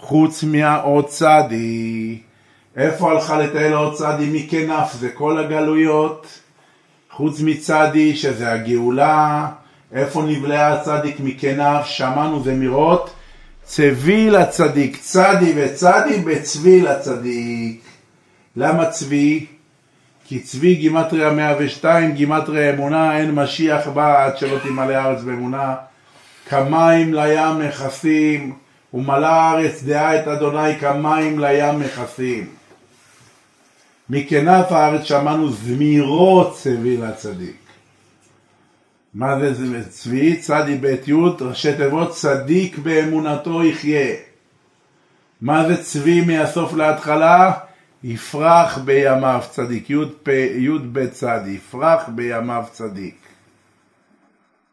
חוץ 0.00 0.44
מהאות 0.44 1.08
צדי. 1.08 2.18
איפה 2.76 3.10
הלכה 3.10 3.38
לטייל 3.38 3.72
האות 3.72 3.94
צדי? 3.94 4.30
מכנף 4.32 4.92
זה 4.92 5.08
כל 5.08 5.38
הגלויות, 5.38 6.26
חוץ 7.10 7.40
מצדי 7.40 8.16
שזה 8.16 8.52
הגאולה, 8.52 9.46
איפה 9.92 10.22
נבלעה 10.22 10.72
הצדיק 10.72 11.16
מכנף? 11.20 11.86
שמענו 11.86 12.42
זמירות, 12.42 13.10
צבי 13.62 14.30
לצדיק, 14.30 14.96
צדי 15.00 15.52
וצדי 15.56 16.18
בצבי 16.18 16.80
לצדיק. 16.80 17.82
למה 18.56 18.86
צבי? 18.86 19.46
כי 20.24 20.40
צבי 20.40 20.74
גימטריה 20.74 21.30
102, 21.30 22.12
גימטריה 22.12 22.74
אמונה, 22.74 23.18
אין 23.18 23.30
משיח 23.34 23.88
בא 23.88 24.24
עד 24.24 24.38
שלא 24.38 24.58
תמלא 24.58 24.92
הארץ 24.92 25.22
באמונה. 25.22 25.74
כמים 26.48 27.14
לים 27.14 27.58
מכסים, 27.58 28.54
ומלא 28.94 29.26
הארץ 29.26 29.82
דעה 29.82 30.22
את 30.22 30.28
אדוני 30.28 30.78
כמים 30.80 31.38
לים 31.38 31.80
מכסים. 31.80 32.46
מכנף 34.10 34.72
הארץ 34.72 35.02
שמענו 35.02 35.50
זמירות 35.50 36.54
צבי 36.56 36.96
לצדיק. 36.96 37.56
מה 39.14 39.54
זה 39.54 39.88
צבי? 39.88 40.36
צדי 40.36 40.76
בית 40.76 41.08
י' 41.08 41.12
ראשי 41.40 41.76
תיבות 41.76 42.10
צדיק 42.10 42.78
באמונתו 42.78 43.64
יחיה. 43.64 44.14
מה 45.40 45.68
זה 45.68 45.82
צבי 45.82 46.20
מהסוף 46.20 46.74
להתחלה? 46.74 47.52
יפרח 48.04 48.78
בימיו 48.78 49.40
צדיק, 49.50 49.90
י' 49.90 50.78
ב' 50.92 51.06
צדי, 51.06 51.50
יפרח 51.50 52.08
בימיו 52.08 52.64
צדיק. 52.72 53.16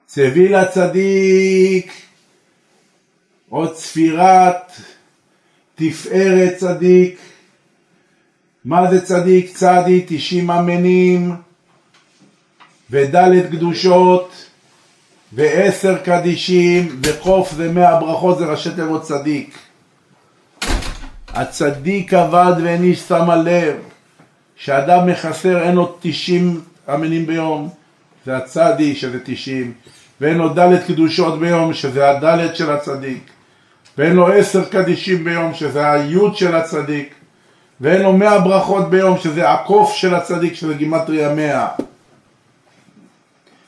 צבי 0.05 0.47
לצדיק 0.47 2.04
עוד 3.49 3.73
צפירת 3.73 4.71
תפארת 5.75 6.55
צדיק. 6.57 7.19
מה 8.65 8.91
זה 8.91 9.05
צדיק? 9.05 9.51
צדי 9.55 10.03
תשעים 10.07 10.51
אמנים 10.51 11.35
ודלת 12.89 13.51
קדושות 13.51 14.45
ועשר 15.33 15.97
קדישים 15.97 16.99
וחוף 17.03 17.53
זה 17.53 17.71
מאה 17.71 17.99
ברכות 17.99 18.37
זה 18.37 18.45
ראשי 18.45 18.69
תיבות 18.75 19.01
צדיק. 19.01 19.57
הצדיק 21.27 22.13
עבד 22.13 22.53
ואין 22.63 22.83
איש 22.83 23.11
על 23.11 23.49
לב 23.49 23.75
שאדם 24.55 25.07
מחסר 25.07 25.63
אין 25.63 25.75
לו 25.75 25.95
תשעים 25.99 26.61
אמינים 26.93 27.25
ביום, 27.25 27.69
זה 28.25 28.37
הצדי 28.37 28.95
שזה 28.95 29.19
תשעים, 29.25 29.73
ואין 30.21 30.37
לו 30.37 30.49
ד' 30.49 30.87
קדושות 30.87 31.39
ביום, 31.39 31.73
שזה 31.73 32.09
הד' 32.09 32.55
של 32.55 32.71
הצדיק, 32.71 33.29
ואין 33.97 34.15
לו 34.15 34.27
עשר 34.27 34.65
קדישים 34.65 35.23
ביום, 35.23 35.53
שזה 35.53 35.91
היוד 35.91 36.35
של 36.35 36.55
הצדיק, 36.55 37.13
ואין 37.81 38.01
לו 38.01 38.13
מאה 38.13 38.39
ברכות 38.39 38.89
ביום, 38.89 39.17
שזה 39.17 39.49
הקוף 39.49 39.93
של 39.93 40.15
הצדיק, 40.15 40.53
שזה 40.53 40.73
גימטריה 40.73 41.33
מאה. 41.33 41.67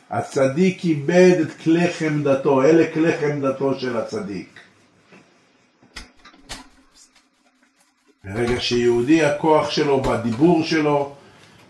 הצדיק 0.09 0.85
איבד 0.85 1.35
את 1.41 1.53
כלי 1.63 1.87
חמדתו, 1.87 2.63
אלה 2.63 2.83
כלי 2.93 3.11
חמדתו 3.17 3.79
של 3.79 3.97
הצדיק. 3.97 4.59
ברגע 8.23 8.59
שיהודי 8.59 9.25
הכוח 9.25 9.71
שלו 9.71 10.01
בדיבור 10.01 10.63
שלו, 10.63 11.15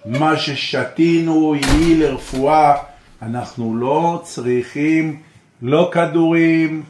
מה 0.06 0.38
ששתינו 0.38 1.56
יהי 1.56 1.96
לרפואה, 1.96 2.76
אנחנו 3.22 3.78
לא 3.78 4.22
צריכים 4.24 5.22
לא 5.62 5.90
כדורים 5.94 6.84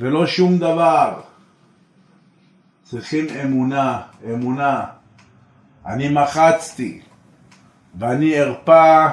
ולא 0.00 0.26
שום 0.26 0.58
דבר. 0.58 1.20
צריכים 2.82 3.26
אמונה, 3.44 4.02
אמונה. 4.34 4.84
אני 5.86 6.08
מחצתי 6.08 7.00
ואני 7.98 8.40
ארפא 8.40 9.08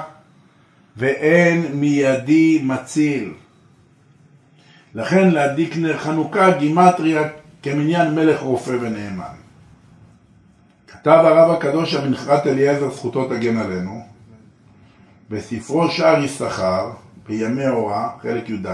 ואין 0.98 1.66
מידי 1.74 2.62
מציל. 2.64 3.34
לכן 4.94 5.30
להדליק 5.30 5.78
נר 5.78 5.98
חנוכה 5.98 6.58
גימטריה 6.58 7.30
כמניין 7.64 8.16
מלך 8.16 8.42
רופא 8.42 8.72
ונאמן. 8.82 9.36
כתב 10.88 11.22
הרב 11.24 11.52
הקדוש 11.52 11.94
המנחת 11.94 12.48
אליעזר 12.48 12.92
זכותו 12.92 13.26
תגן 13.26 13.58
עלינו 13.58 14.02
בספרו 15.30 15.92
שער 15.92 16.24
יששכר 16.24 16.92
בימי 17.28 17.66
הוראה, 17.66 18.10
חלק 18.22 18.50
י"ד, 18.50 18.68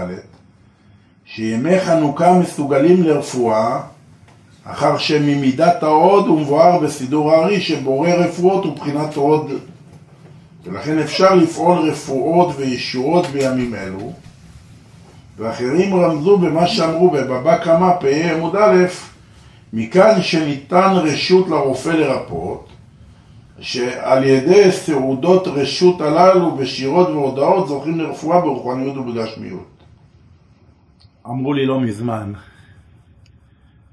שימי 1.26 1.80
חנוכה 1.80 2.38
מסוגלים 2.38 3.02
לרפואה 3.02 3.80
אחר 4.64 4.98
שממידת 4.98 5.82
ההוד 5.82 6.26
הוא 6.26 6.40
מבואר 6.40 6.78
בסידור 6.78 7.32
הארי 7.32 7.60
שבורא 7.60 8.08
רפואות 8.08 8.66
ובחינת 8.66 9.14
הוד 9.14 9.50
ולכן 10.64 10.98
אפשר 10.98 11.34
לפעול 11.34 11.78
רפואות 11.78 12.54
וישועות 12.56 13.26
בימים 13.26 13.74
אלו 13.74 14.12
ואחרים 15.38 15.94
רמזו 15.94 16.38
במה 16.38 16.66
שאמרו 16.66 17.10
בבבא 17.10 17.58
קמא 17.58 17.90
פ"ה 18.00 18.32
עמוד 18.32 18.56
א' 18.56 18.84
מכאן 19.72 20.22
שניתן 20.22 20.92
רשות 20.94 21.48
לרופא 21.48 21.88
לרפות 21.88 22.68
שעל 23.60 24.24
ידי 24.24 24.72
סעודות 24.72 25.48
רשות 25.48 26.00
הללו 26.00 26.56
בשירות 26.56 27.08
והודעות 27.08 27.68
זוכים 27.68 27.98
לרפואה 27.98 28.40
ברוחניות 28.40 28.96
ובגשמיות. 28.96 29.73
אמרו 31.26 31.52
לי 31.52 31.66
לא 31.66 31.80
מזמן, 31.80 32.32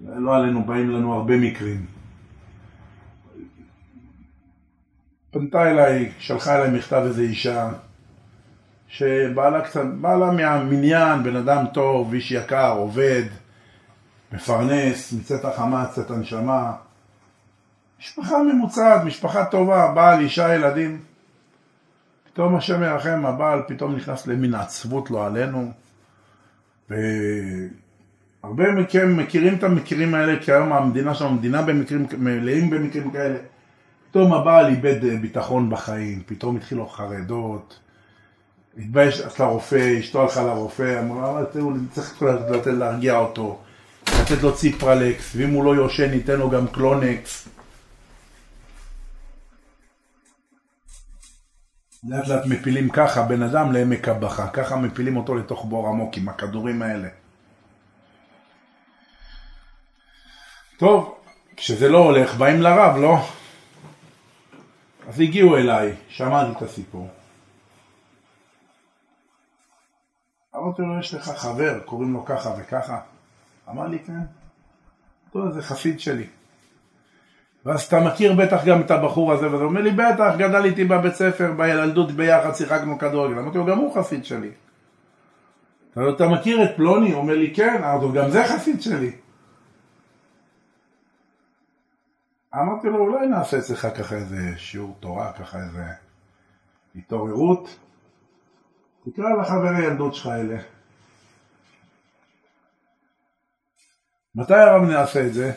לא 0.02 0.36
עלינו, 0.36 0.64
באים 0.64 0.90
לנו 0.90 1.14
הרבה 1.14 1.38
מקרים. 1.38 1.86
פנתה 5.32 5.72
אליי, 5.72 6.12
שלחה 6.20 6.56
אליי 6.56 6.78
מכתב 6.78 7.04
איזו 7.06 7.22
אישה 7.22 7.70
שבעלה 8.88 9.62
קצת, 9.62 9.86
בעלה 10.02 10.32
מהמניין, 10.32 11.24
בן 11.24 11.36
אדם 11.36 11.66
טוב, 11.74 12.14
איש 12.14 12.32
יקר, 12.32 12.72
עובד, 12.72 13.24
מפרנס, 14.32 15.14
מצאת 15.14 15.46
החמה, 15.46 15.86
צאת 15.86 16.12
הנשמה. 16.12 16.74
משפחה 18.00 18.44
ממוצעת, 18.44 19.04
משפחה 19.04 19.46
טובה, 19.46 19.92
בעל, 19.96 20.20
אישה, 20.20 20.56
ילדים. 20.56 21.00
פתאום 22.24 22.56
השם 22.56 22.84
ירחם, 22.84 23.26
הבעל 23.26 23.62
פתאום 23.68 23.96
נכנס 23.96 24.28
למין 24.28 24.56
עצבות 24.56 25.12
לא 25.12 25.26
עלינו. 25.26 25.72
והרבה 28.44 28.72
מכם 28.72 29.18
מכירים 29.18 29.54
את 29.54 29.64
המקרים 29.64 30.14
האלה, 30.16 30.40
כי 30.42 30.52
היום 30.52 30.74
המדינה 30.74 31.14
שלנו 31.14 31.32
מדינה 31.32 31.62
במקרים, 31.62 32.06
מלאים 32.18 32.70
במקרים 32.70 33.12
כאלה. 33.12 33.38
פתאום 34.10 34.34
הבעל 34.34 34.66
איבד 34.66 35.06
אה, 35.06 35.18
ביטחון 35.18 35.70
בחיים, 35.70 36.22
פתאום 36.26 36.56
התחילו 36.56 36.88
חרדות, 36.88 37.80
התבייש, 38.78 39.22
לרופא, 39.40 40.00
אשתו 40.00 40.22
הלכה 40.22 40.44
לרופא, 40.44 41.00
אמרה, 41.00 41.32
אבל 41.32 41.46
תראו, 41.46 41.72
צריך 41.92 42.24
לתת 42.24 42.68
להרגיע 42.68 43.18
אותו, 43.18 43.60
לתת 44.08 44.42
לו 44.42 44.56
ציפרלקס, 44.56 45.34
ואם 45.36 45.50
הוא 45.50 45.64
לא 45.64 45.76
יושן 45.76 46.12
ניתן 46.12 46.40
לו 46.40 46.50
גם 46.50 46.68
קלונקס. 46.68 47.48
לאט 52.04 52.28
לאט 52.28 52.46
מפילים 52.46 52.90
ככה 52.90 53.22
בן 53.22 53.44
אדם 53.44 53.72
לעמק 53.72 54.08
הבכה, 54.08 54.50
ככה 54.50 54.76
מפילים 54.76 55.18
אותו 55.18 55.36
לתוך 55.36 55.66
בור 55.66 55.88
עמוק 55.88 56.18
עם 56.18 56.30
הכדורים 56.30 56.82
האלה. 56.82 57.10
טוב, 60.78 61.18
כשזה 61.58 61.90
לא 61.90 61.98
הולך, 61.98 62.36
באים 62.36 62.62
לרב, 62.62 62.98
לא? 62.98 63.18
אז 65.08 65.20
הגיעו 65.20 65.58
אליי, 65.58 65.96
שמעתי 66.10 66.52
את 66.58 66.62
הסיפור. 66.62 67.10
אמרתי 70.56 70.82
לו, 70.82 71.00
יש 71.00 71.14
לך 71.14 71.30
חבר, 71.30 71.80
קוראים 71.86 72.14
לו 72.14 72.26
ככה 72.26 72.54
וככה? 72.58 73.02
אמר 73.70 73.88
לי, 73.88 74.00
כן. 74.00 74.22
טוב, 75.32 75.52
זה 75.52 75.62
חסיד 75.62 76.00
שלי. 76.00 76.28
ואז 77.66 77.82
אתה 77.82 78.00
מכיר 78.00 78.34
בטח 78.34 78.66
גם 78.66 78.82
את 78.82 78.92
הבחור 78.92 79.34
הזה, 79.34 79.52
ואתה 79.52 79.64
אומר 79.64 79.82
לי, 79.82 79.92
בטח, 79.92 80.34
גדל 80.38 80.66
איתי 80.66 80.86
בבית 80.86 81.16
ספר, 81.16 81.52
בילדות 81.58 82.12
ביחד, 82.12 82.56
שיחקנו 82.56 83.00
כדורגל. 83.00 83.40
אמרתי 83.40 83.58
לו, 83.58 83.66
גם 83.66 83.78
הוא 83.78 83.96
חסיד 83.96 84.26
שלי. 84.26 84.52
אתה 86.16 86.28
מכיר 86.28 86.64
את 86.64 86.70
פלוני? 86.76 87.12
הוא 87.12 87.22
אומר 87.22 87.36
לי, 87.36 87.54
כן. 87.56 87.84
אמרתי 87.84 88.06
לו, 88.06 88.14
גם 88.14 88.30
זה 88.30 88.44
חסיד 88.48 88.82
שלי. 88.82 89.12
אמרתי 92.56 92.88
לו, 92.88 92.98
אולי 92.98 93.28
נעשה 93.28 93.58
אצלך 93.58 93.88
ככה 93.98 94.16
איזה 94.16 94.58
שיעור 94.58 94.98
תורה, 95.00 95.34
ככה 95.34 95.58
איזה 95.58 95.84
התעוררות. 96.96 97.78
תקרא 99.06 99.30
לחברי 99.42 99.86
ילדות 99.86 100.16
שלך 100.16 100.28
אלה. 100.28 100.58
מתי 104.36 104.54
הרב 104.54 104.82
נעשה 104.82 105.28
את 105.28 105.34
זה? 105.34 105.54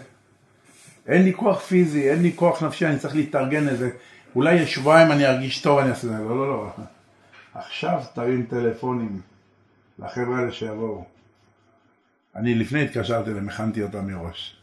אין 1.09 1.22
לי 1.22 1.32
כוח 1.34 1.61
פיזי, 1.61 2.11
אין 2.11 2.22
לי 2.22 2.32
כוח 2.36 2.62
נפשי, 2.62 2.86
אני 2.86 2.98
צריך 2.98 3.14
להתארגן 3.14 3.64
לזה. 3.64 3.90
אולי 4.36 4.66
שבועיים 4.66 5.12
אני 5.12 5.26
ארגיש 5.26 5.62
טוב, 5.62 5.78
אני 5.78 5.90
אעשה 5.90 6.07
את 6.07 6.12
זה. 6.12 6.18
לא, 6.18 6.36
לא, 6.36 6.46
לא. 6.46 6.84
עכשיו 7.55 8.02
תרים 8.14 8.46
טלפונים 8.46 9.20
לחבר'ה 9.98 10.38
האלה 10.38 10.52
שיבואו. 10.52 11.05
אני 12.36 12.55
לפני 12.55 12.84
התקשרתי 12.84 13.30
אליהם, 13.30 13.48
הכנתי 13.48 13.82
אותם 13.82 14.07
מראש. 14.07 14.57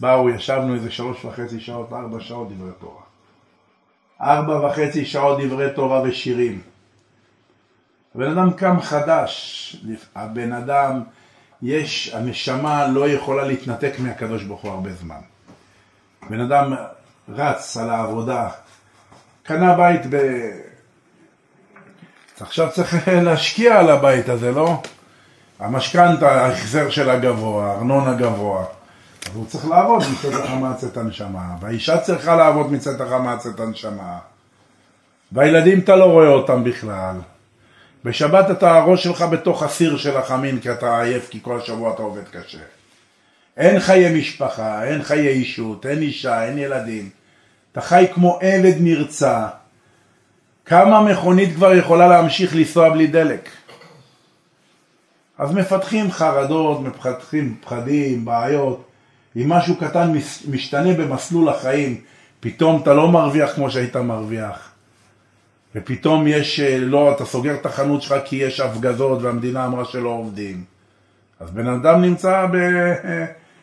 באו, 0.00 0.30
ישבנו 0.30 0.74
איזה 0.74 0.90
שלוש 0.90 1.24
וחצי 1.24 1.60
שעות, 1.60 1.92
ארבע 1.92 2.20
שעות 2.20 2.52
דברי 2.52 2.72
תורה. 2.78 3.02
ארבע 4.20 4.66
וחצי 4.66 5.04
שעות 5.04 5.40
דברי 5.42 5.66
תורה 5.74 6.02
ושירים. 6.02 6.60
הבן 8.14 8.38
אדם 8.38 8.52
קם 8.52 8.80
חדש, 8.80 9.76
הבן 10.14 10.52
אדם, 10.52 11.02
יש, 11.64 12.14
הנשמה 12.14 12.88
לא 12.88 13.08
יכולה 13.08 13.44
להתנתק 13.44 13.92
מהקדוש 13.98 14.42
ברוך 14.42 14.60
הוא 14.60 14.70
הרבה 14.70 14.92
זמן. 14.92 15.20
בן 16.30 16.40
אדם 16.40 16.74
רץ 17.28 17.76
על 17.76 17.90
העבודה, 17.90 18.48
קנה 19.42 19.74
בית 19.74 20.00
ב... 20.10 20.16
עכשיו 22.40 22.68
צריך 22.72 23.08
להשקיע 23.26 23.78
על 23.78 23.90
הבית 23.90 24.28
הזה, 24.28 24.52
לא? 24.52 24.82
המשכנתה, 25.58 26.44
ההחזר 26.44 26.90
שלה 26.90 27.18
גבוה, 27.18 27.72
ארנונה 27.72 28.14
גבוה. 28.14 28.64
אז 29.26 29.36
הוא 29.36 29.46
צריך 29.46 29.68
לעבוד 29.68 30.02
מצאת 30.12 30.44
החמצת 30.44 30.96
הנשמה, 30.96 31.56
והאישה 31.60 31.98
צריכה 31.98 32.36
לעבוד 32.36 32.72
מצאת 32.72 33.00
החמצת 33.00 33.60
הנשמה, 33.60 34.18
והילדים 35.32 35.78
אתה 35.78 35.96
לא 35.96 36.04
רואה 36.04 36.28
אותם 36.28 36.64
בכלל. 36.64 37.16
בשבת 38.04 38.50
אתה 38.50 38.74
הראש 38.74 39.04
שלך 39.04 39.22
בתוך 39.22 39.62
הסיר 39.62 39.96
של 39.96 40.16
החמין 40.16 40.60
כי 40.60 40.72
אתה 40.72 41.00
עייף 41.00 41.28
כי 41.30 41.38
כל 41.42 41.60
השבוע 41.60 41.94
אתה 41.94 42.02
עובד 42.02 42.28
קשה. 42.28 42.58
אין 43.56 43.80
חיי 43.80 44.20
משפחה, 44.20 44.84
אין 44.84 45.02
חיי 45.02 45.28
אישות, 45.28 45.86
אין 45.86 46.02
אישה, 46.02 46.44
אין 46.44 46.58
ילדים. 46.58 47.10
אתה 47.72 47.80
חי 47.80 48.06
כמו 48.14 48.38
עבד 48.42 48.74
נרצע. 48.80 49.46
כמה 50.64 51.02
מכונית 51.02 51.54
כבר 51.54 51.74
יכולה 51.74 52.08
להמשיך 52.08 52.56
לנסוע 52.56 52.90
בלי 52.90 53.06
דלק? 53.06 53.48
אז 55.38 55.52
מפתחים 55.52 56.10
חרדות, 56.10 56.80
מפתחים 56.80 57.56
פחדים, 57.60 58.24
בעיות. 58.24 58.84
אם 59.36 59.48
משהו 59.48 59.76
קטן 59.76 60.12
משתנה 60.50 60.94
במסלול 60.94 61.48
החיים, 61.48 62.00
פתאום 62.40 62.82
אתה 62.82 62.94
לא 62.94 63.08
מרוויח 63.08 63.54
כמו 63.54 63.70
שהיית 63.70 63.96
מרוויח. 63.96 64.73
ופתאום 65.74 66.26
יש, 66.26 66.60
אה, 66.60 66.78
לא, 66.78 67.12
אתה 67.12 67.24
סוגר 67.24 67.54
את 67.54 67.66
החנות 67.66 68.02
שלך 68.02 68.14
כי 68.24 68.36
יש 68.36 68.60
הפגזות 68.60 69.22
והמדינה 69.22 69.66
אמרה 69.66 69.84
שלא 69.84 70.08
עובדים. 70.08 70.64
אז 71.40 71.50
בן 71.50 71.66
אדם 71.66 72.02
נמצא 72.02 72.46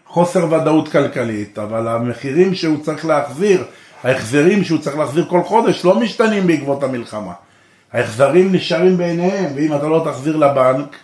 בחוסר 0.07 0.53
ודאות 0.53 0.91
כלכלית, 0.91 1.59
אבל 1.59 1.87
המחירים 1.87 2.55
שהוא 2.55 2.83
צריך 2.83 3.05
להחזיר 3.05 3.63
ההחזרים 4.03 4.63
שהוא 4.63 4.79
צריך 4.79 4.97
להחזיר 4.97 5.25
כל 5.29 5.43
חודש 5.43 5.85
לא 5.85 5.99
משתנים 5.99 6.47
בעקבות 6.47 6.83
המלחמה. 6.83 7.33
ההחזרים 7.93 8.51
נשארים 8.55 8.97
בעיניהם, 8.97 9.51
ואם 9.55 9.75
אתה 9.75 9.87
לא 9.87 10.05
תחזיר 10.05 10.37
לבנק, 10.37 10.95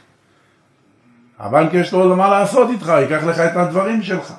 הבנק 1.39 1.73
יש 1.73 1.93
לו 1.93 2.15
מה 2.15 2.29
לעשות 2.29 2.69
איתך, 2.69 2.87
ייקח 2.87 3.23
לך 3.23 3.39
את 3.39 3.55
הדברים 3.55 4.03
שלך. 4.03 4.33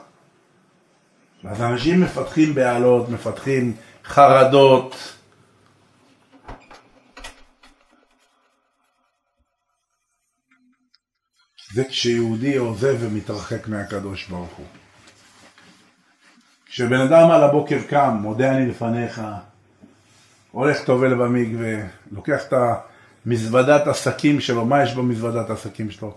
אז 1.45 1.63
אנשים 1.63 2.01
מפתחים 2.01 2.55
בהלות, 2.55 3.09
מפתחים 3.09 3.73
חרדות. 4.05 5.18
זה 11.73 11.85
כשיהודי 11.85 12.57
עוזב 12.57 12.97
ומתרחק 13.01 13.69
מהקדוש 13.69 14.29
ברוך 14.29 14.57
הוא. 14.57 14.67
כשבן 16.67 17.01
אדם 17.01 17.31
על 17.31 17.45
הבוקר 17.45 17.79
קם, 17.89 18.19
מודה 18.23 18.53
אני 18.53 18.67
לפניך, 18.67 19.23
הולך 20.53 20.85
טובל 20.85 21.15
במקווה, 21.15 21.75
לוקח 22.13 22.43
את 22.49 22.55
המזוודת 23.27 23.87
עסקים 23.87 24.41
שלו, 24.41 24.65
מה 24.65 24.83
יש 24.83 24.95
במזוודת 24.95 25.51
עסקים 25.51 25.91
שלו? 25.91 26.15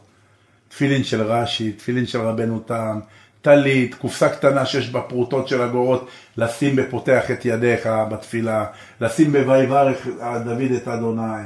תפילין 0.70 1.04
של 1.04 1.22
רש"י, 1.22 1.72
תפילין 1.72 2.06
של 2.06 2.22
רבנו 2.22 2.60
תם, 2.60 3.00
טלית, 3.42 3.96
קופסה 3.96 4.30
קטנה 4.30 4.66
שיש 4.66 4.90
בה 4.90 5.02
פרוטות 5.02 5.48
של 5.48 5.62
אגורות, 5.62 6.08
לשים 6.38 6.76
בפותח 6.76 7.32
את 7.32 7.46
ידיך 7.46 7.90
בתפילה, 8.12 8.66
לשים 9.02 9.32
ב"ויברך 9.32 10.08
דוד 10.44 10.72
את 10.76 10.88
אדוני". 10.88 11.44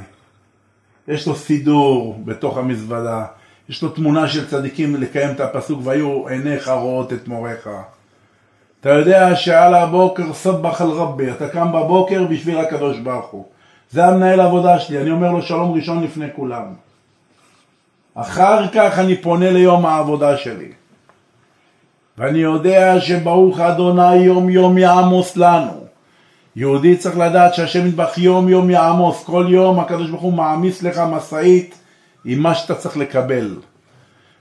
יש 1.07 1.27
לו 1.27 1.35
סידור 1.35 2.21
בתוך 2.25 2.57
המזוודה, 2.57 3.25
יש 3.69 3.83
לו 3.83 3.89
תמונה 3.89 4.27
של 4.27 4.47
צדיקים 4.47 4.95
לקיים 4.95 5.31
את 5.31 5.39
הפסוק 5.39 5.79
והיו 5.83 6.27
עיניך 6.27 6.67
רואות 6.67 7.13
את 7.13 7.27
מוריך. 7.27 7.69
אתה 8.81 8.89
יודע 8.89 9.35
שעל 9.35 9.73
הבוקר 9.73 10.33
סבח 10.33 10.81
על 10.81 10.89
רבי, 10.89 11.31
אתה 11.31 11.49
קם 11.49 11.71
בבוקר 11.71 12.23
בשביל 12.23 12.57
הקדוש 12.57 12.99
ברוך 12.99 13.25
הוא. 13.25 13.45
זה 13.91 14.05
המנהל 14.05 14.39
העבודה 14.39 14.79
שלי, 14.79 15.01
אני 15.01 15.11
אומר 15.11 15.31
לו 15.31 15.41
שלום 15.41 15.75
ראשון 15.75 16.03
לפני 16.03 16.25
כולם. 16.35 16.65
אחר 18.15 18.67
כך 18.67 18.99
אני 18.99 19.17
פונה 19.17 19.51
ליום 19.51 19.85
העבודה 19.85 20.37
שלי. 20.37 20.71
ואני 22.17 22.39
יודע 22.39 22.99
שברוך 22.99 23.59
אדוני 23.59 24.15
יום 24.15 24.49
יום 24.49 24.77
יעמוס 24.77 25.37
לנו. 25.37 25.85
יהודי 26.55 26.97
צריך 26.97 27.17
לדעת 27.17 27.53
שהשם 27.53 27.87
ידבח 27.87 28.17
יום 28.17 28.49
יום 28.49 28.69
יעמוס, 28.69 29.23
כל 29.23 29.45
יום 29.49 29.79
הקדוש 29.79 30.09
ברוך 30.09 30.21
הוא 30.21 30.33
מעמיס 30.33 30.83
לך 30.83 31.01
משאית 31.11 31.75
עם 32.25 32.39
מה 32.39 32.55
שאתה 32.55 32.75
צריך 32.75 32.97
לקבל. 32.97 33.55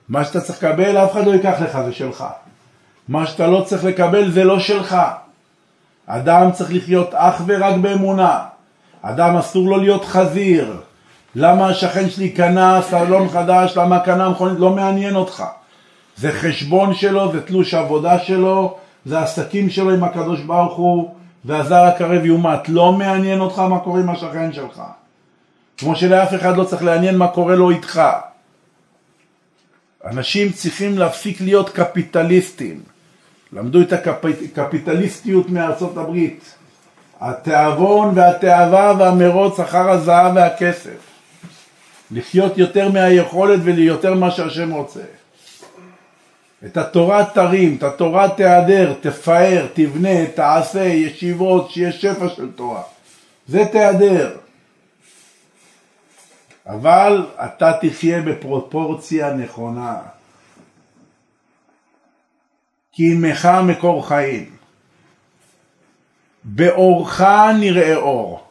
מה 0.09 0.25
שאתה 0.25 0.41
צריך 0.41 0.65
לקבל 0.65 0.99
אף 1.05 1.13
אחד 1.13 1.27
לא 1.27 1.33
ייקח 1.33 1.61
לך, 1.61 1.79
זה 1.87 1.93
שלך. 1.93 2.25
מה 3.09 3.27
שאתה 3.27 3.47
לא 3.47 3.65
צריך 3.67 3.85
לקבל 3.85 4.31
זה 4.31 4.45
לא 4.45 4.59
שלך. 4.59 4.97
אדם 6.07 6.53
צריך 6.53 6.73
לחיות 6.73 7.15
אך 7.15 7.43
ורק 7.47 7.75
באמונה. 7.75 8.45
אדם 9.03 9.37
אסור 9.37 9.69
לו 9.69 9.77
להיות 9.77 10.05
חזיר. 10.05 10.81
למה 11.35 11.69
השכן 11.69 12.11
שלי 12.11 12.31
קנה 12.31 12.83
סלון 12.83 13.29
חדש, 13.29 13.77
למה 13.77 14.01
קנה 14.01 14.29
מכונית, 14.29 14.59
לא 14.59 14.71
מעניין 14.71 15.17
אותך. 15.17 15.45
זה 16.17 16.33
חשבון 16.33 16.95
שלו, 16.95 17.33
זה 17.33 17.43
תלוש 17.43 17.75
עבודה 17.75 18.19
שלו, 18.19 18.77
זה 19.05 19.21
עסקים 19.21 19.71
שלו 19.71 19.91
עם 19.91 20.05
הקדוש 20.05 20.41
ברוך 20.41 20.77
הוא, 20.77 21.15
והזר 21.45 21.83
הקרב 21.83 22.25
יומת. 22.25 22.69
לא 22.69 22.93
מעניין 22.93 23.41
אותך 23.41 23.59
מה 23.59 23.79
קורה 23.79 24.01
עם 24.01 24.11
השכן 24.11 24.53
שלך. 24.53 24.83
כמו 25.79 25.97
שלאף 25.97 26.35
אחד 26.35 26.57
לא 26.57 26.65
צריך 26.65 26.83
לעניין 26.83 27.17
מה 27.17 27.29
קורה 27.29 27.55
לו 27.55 27.71
איתך. 27.71 28.03
אנשים 30.05 30.53
צריכים 30.53 30.99
להפסיק 30.99 31.41
להיות 31.41 31.71
קפיטליסטים. 31.71 32.81
למדו 33.53 33.81
את 33.81 33.93
הקפיטליסטיות 33.93 35.51
מארצות 35.51 35.97
הברית. 35.97 36.55
התיאבון 37.21 38.13
והתאווה 38.15 38.95
והמרוץ 38.99 39.61
אחר 39.61 39.91
הזהב 39.91 40.37
והכסף. 40.37 40.99
לחיות 42.11 42.59
יותר 42.59 42.89
מהיכולת 42.89 43.61
וליותר 43.65 44.15
מה 44.15 44.31
שהשם 44.31 44.73
רוצה. 44.73 45.01
את 46.67 46.77
התורה 46.77 47.25
תרים, 47.35 47.77
את 47.77 47.83
התורה 47.83 48.29
תהדר, 48.29 48.93
תפאר, 49.01 49.67
תבנה, 49.75 50.27
תעשה, 50.35 50.85
ישיבות, 50.85 51.71
שיהיה 51.71 51.93
שפע 51.93 52.29
של 52.29 52.53
תורה. 52.53 52.83
זה 53.49 53.65
תהדר. 53.73 54.37
אבל 56.67 57.27
אתה 57.45 57.73
תחיה 57.81 58.23
בפרופורציה 58.23 59.35
נכונה. 59.35 59.97
כי 62.93 63.13
עמך 63.13 63.49
מקור 63.67 64.09
חיים. 64.09 64.51
באורך 66.45 67.21
נראה 67.61 67.97
אור. 67.97 68.45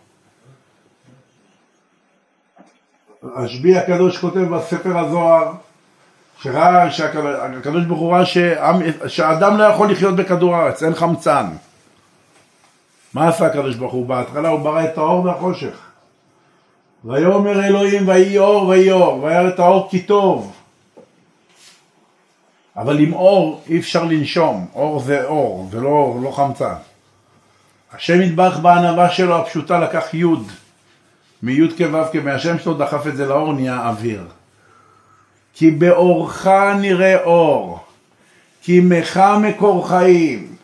רשב"י 3.24 3.78
הקדוש 3.78 4.18
כותב 4.18 4.40
בספר 4.40 4.98
הזוהר 4.98 5.52
שראה 6.42 6.92
שהקדוש 6.92 7.86
ברוך 7.86 8.00
הוא 8.00 8.14
ראה 8.14 8.26
שהאדם 9.08 9.58
לא 9.58 9.64
יכול 9.64 9.92
לחיות 9.92 10.16
בכדור 10.16 10.56
הארץ, 10.56 10.84
אין 10.84 10.96
חמצן. 10.96 11.46
מה 13.14 13.28
עשה 13.28 13.46
הקדוש 13.46 13.76
ברוך 13.76 13.94
הוא? 13.94 14.06
בהתחלה 14.06 14.50
הוא 14.50 14.60
ברא 14.60 14.84
את 14.84 14.98
האור 14.98 15.26
והחושך. 15.26 15.83
ויאמר 17.06 17.66
אלוהים 17.66 18.08
ויהי 18.08 18.38
אור 18.38 18.68
ויהי 18.68 18.92
אור, 18.92 19.24
וירא 19.24 19.50
את 19.50 19.60
האור 19.60 19.88
כי 19.92 20.02
טוב. 20.02 20.54
אבל 22.78 23.00
עם 23.00 23.14
אור 23.14 23.62
אי 23.70 23.80
אפשר 23.80 24.04
לנשום, 24.04 24.68
אור 24.76 25.00
זה 25.00 25.26
אור, 25.26 25.68
זה 25.72 25.82
לא, 25.82 26.16
לא 26.24 26.32
חמצן. 26.32 26.74
השם 27.94 28.22
יתברך 28.22 28.60
בענווה 28.60 29.10
שלו 29.10 29.38
הפשוטה 29.38 29.80
לקח 29.80 30.14
יוד, 30.14 30.48
מיוד 31.44 31.74
כו' 31.78 32.12
כמהשם 32.12 32.60
שלו 32.60 32.74
דחף 32.74 33.08
את 33.08 33.16
זה 33.16 33.26
לאור 33.26 33.54
נהיה 33.54 33.90
אוויר. 33.90 34.24
כי 35.54 35.72
באורך 35.72 36.48
נראה 36.82 37.24
אור, 37.24 37.80
כי 38.62 38.78
עמך 38.78 39.22
מקור 39.42 39.90
חיים, 39.90 40.56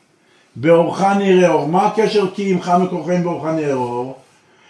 באורך 0.55 1.01
נראה 1.01 1.49
אור. 1.49 1.67
מה 1.67 1.87
הקשר 1.87 2.31
כי 2.35 2.51
עמך 2.51 2.71
מקור 2.81 3.05
חיים 3.05 3.23
באורך 3.23 3.45
נראה 3.45 3.73
אור? 3.73 4.18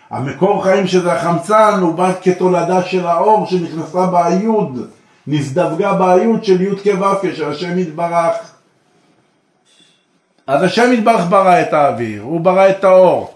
המקור 0.09 0.63
חיים 0.63 0.87
שזה 0.87 1.13
החמצן 1.13 1.79
הוא 1.81 1.95
בא 1.95 2.11
כתולדה 2.21 2.83
של 2.83 3.07
האור 3.07 3.45
שנכנסה 3.45 4.07
ביוד, 4.07 4.87
נזדווגה 5.27 5.93
ביוד 5.93 6.43
של 6.43 6.61
יוד 6.61 6.79
כו' 6.81 7.27
של 7.33 7.49
השם 7.49 7.79
יתברך. 7.79 8.35
אז 10.47 10.63
השם 10.63 10.93
יתברך 10.93 11.25
ברא 11.29 11.61
את 11.61 11.73
האוויר, 11.73 12.21
הוא 12.21 12.41
ברא 12.41 12.69
את 12.69 12.83
האור. 12.83 13.33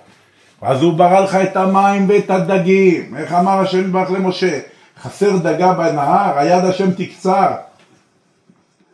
אז 0.62 0.82
הוא 0.82 0.94
ברא 0.94 1.20
לך 1.20 1.36
את 1.36 1.58
המים 1.58 2.10
ואת 2.10 2.30
הדגים. 2.30 3.16
איך 3.18 3.34
אמר 3.34 3.60
השם 3.60 3.80
יתברך 3.80 4.12
למשה? 4.12 4.60
חסר 5.02 5.38
דגה 5.38 5.74
בנהר, 5.74 6.38
היד 6.38 6.66
השם 6.66 6.92
תקצר. 6.92 7.52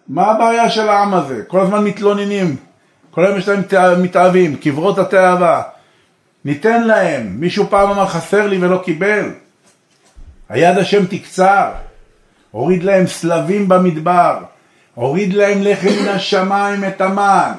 מה 0.08 0.32
הבעיה 0.32 0.70
של 0.70 0.90
העם 0.90 1.14
הזה? 1.14 1.44
כל 1.48 1.60
הזמן 1.60 1.84
מתלוננים, 1.84 2.56
כל 3.12 3.26
היום 3.26 3.38
יש 3.38 3.48
להם 3.48 3.64
מתאהבים, 4.04 4.56
קברות 4.56 4.98
התאווה. 4.98 5.62
ניתן 6.50 6.84
להם. 6.84 7.36
מישהו 7.39 7.68
פעם 7.70 7.89
אמר 7.89 8.08
חסר 8.08 8.47
לי 8.47 8.58
ולא 8.58 8.82
קיבל. 8.86 9.32
היד 10.50 10.78
השם 10.78 11.06
תקצר. 11.06 11.72
הוריד 12.52 12.84
להם 12.84 13.08
סלבים 13.08 13.70
במדבר. 13.70 14.39
הוריד 14.93 15.34
להם 15.34 15.62
לחם 15.62 15.88
מן 16.02 16.08
השמיים 16.08 16.84
את 16.84 17.02
המן. 17.02 17.54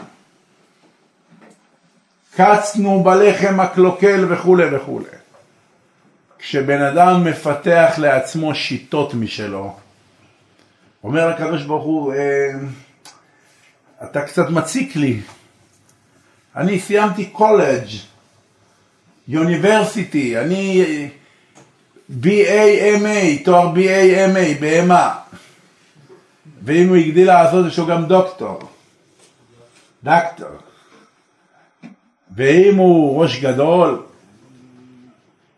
קצנו 2.35 3.03
בלחם 3.03 3.61
הקלוקל 3.61 4.33
וכולי 4.33 4.77
וכולי. 4.77 5.07
כשבן 6.39 6.83
אדם 6.83 7.25
מפתח 7.25 7.95
לעצמו 7.99 8.55
שיטות 8.55 9.15
משלו, 9.15 9.75
אומר 11.05 11.29
הקדוש 11.29 11.63
ברוך 11.63 11.85
הוא, 11.85 12.15
אה, 12.15 12.53
אתה 14.05 14.23
קצת 14.23 14.49
מציק 14.51 14.97
לי. 14.97 15.21
אני 16.57 16.81
סיימתי 16.81 17.25
קולג', 17.27 18.10
יוניברסיטי, 19.29 20.39
אני 20.39 20.85
BA-MA, 22.23 23.45
תואר 23.45 23.75
BA-MA, 23.75 24.61
בהמה. 24.61 25.15
ואם 26.63 26.89
הוא 26.89 26.97
הגדיל 26.97 27.27
לעשות, 27.27 27.67
יש 27.67 27.79
לו 27.79 27.87
גם 27.87 28.05
דוקטור. 28.05 28.61
דקטור. 30.05 30.49
ואם 32.37 32.77
הוא 32.77 33.23
ראש 33.23 33.41
גדול, 33.41 34.03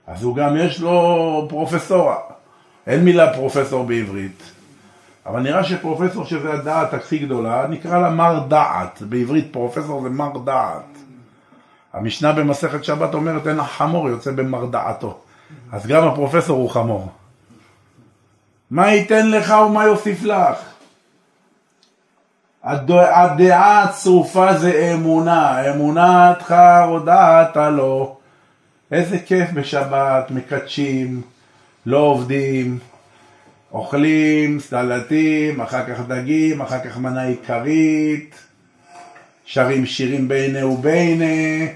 אז 0.07 0.23
הוא 0.23 0.37
גם 0.37 0.57
יש 0.57 0.81
לו 0.81 1.47
פרופסורה. 1.49 2.17
אין 2.87 3.05
מילה 3.05 3.35
פרופסור 3.35 3.85
בעברית, 3.85 4.43
אבל 5.27 5.41
נראה 5.41 5.65
שפרופסור 5.65 6.25
שזה 6.25 6.53
הדעת 6.53 6.95
הכי 6.95 7.19
גדולה, 7.19 7.67
נקרא 7.67 7.99
לה 7.99 8.11
מר 8.11 8.47
דעת. 8.49 9.03
בעברית 9.03 9.49
פרופסור 9.53 10.03
זה 10.03 10.09
מר 10.09 10.39
דעת. 10.45 10.92
המשנה 11.93 12.33
במסכת 12.33 12.85
שבת 12.85 13.15
אומרת 13.15 13.47
אין 13.47 13.61
החמור 13.61 14.09
יוצא 14.09 14.31
במר 14.31 14.67
דעתו. 14.67 15.19
אז 15.73 15.87
גם 15.87 16.09
הפרופסור 16.09 16.59
הוא 16.59 16.71
חמור. 16.71 17.09
מה 18.71 18.93
ייתן 18.93 19.31
לך 19.31 19.55
ומה 19.67 19.85
יוסיף 19.85 20.23
לך? 20.23 20.57
הדעה 22.63 23.83
הצרופה 23.83 24.55
זה 24.55 24.93
אמונה, 24.95 25.71
אמונתך 25.71 26.55
הודעת 26.89 27.57
לו. 27.57 28.17
איזה 28.93 29.19
כיף 29.19 29.51
בשבת, 29.51 30.31
מקדשים, 30.31 31.23
לא 31.87 31.99
עובדים, 31.99 32.79
אוכלים 33.73 34.61
סלטים, 34.61 35.61
אחר 35.61 35.87
כך 35.87 36.01
דגים, 36.01 36.63
אחר 36.63 36.79
כך 36.85 36.99
מנה 36.99 37.23
עיקרית, 37.23 38.35
שרים 39.55 39.87
שירים 39.87 40.29
בינה 40.29 40.67
ובינה, 40.67 41.67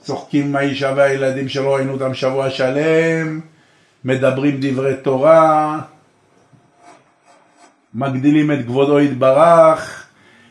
צוחקים 0.00 0.46
עם 0.46 0.56
האישה 0.56 0.92
והילדים 0.96 1.48
שלא 1.48 1.74
ראינו 1.74 1.92
אותם 1.92 2.14
שבוע 2.14 2.50
שלם, 2.50 3.40
מדברים 4.04 4.56
דברי 4.60 4.96
תורה, 5.02 5.78
מגדילים 7.94 8.52
את 8.52 8.58
כבודו 8.66 9.00
יתברך, 9.00 10.06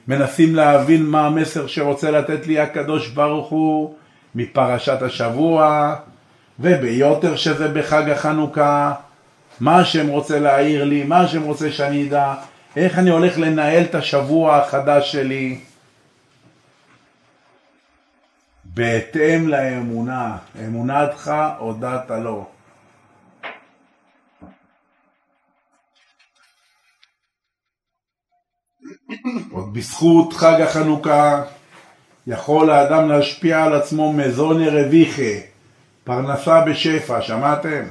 מנסים 0.08 0.56
להבין 0.56 1.06
מה 1.06 1.28
המסר 1.28 1.68
שרוצה 1.68 2.12
לתת 2.12 2.48
לי 2.48 2.60
הקדוש 2.60 3.08
ברוך 3.08 3.50
הוא 3.50 3.96
מפרשת 4.36 5.02
השבוע, 5.02 5.96
וביותר 6.60 7.36
שזה 7.36 7.68
בחג 7.68 8.10
החנוכה, 8.10 8.94
מה 9.60 9.80
השם 9.80 10.08
רוצה 10.08 10.40
להעיר 10.40 10.84
לי, 10.84 11.04
מה 11.04 11.20
השם 11.20 11.42
רוצה 11.42 11.72
שאני 11.72 12.08
אדע, 12.08 12.34
איך 12.76 13.00
אני 13.00 13.10
הולך 13.10 13.38
לנהל 13.38 13.84
את 13.84 13.96
השבוע 13.96 14.58
החדש 14.58 15.12
שלי. 15.12 15.71
בהתאם 18.74 19.48
לאמונה, 19.48 20.38
אמונתך 20.66 21.32
הודעת 21.60 22.12
לו. 22.12 22.46
עוד 29.52 29.74
בזכות 29.74 30.34
חג 30.34 30.62
החנוכה 30.62 31.44
יכול 32.28 32.70
האדם 32.70 33.10
להשפיע 33.10 33.64
על 33.64 33.74
עצמו 33.74 34.14
מזון 34.14 34.64
רוויחה, 34.64 35.48
פרנסה 36.04 36.62
בשפע, 36.62 37.22
שמעתם? 37.22 37.84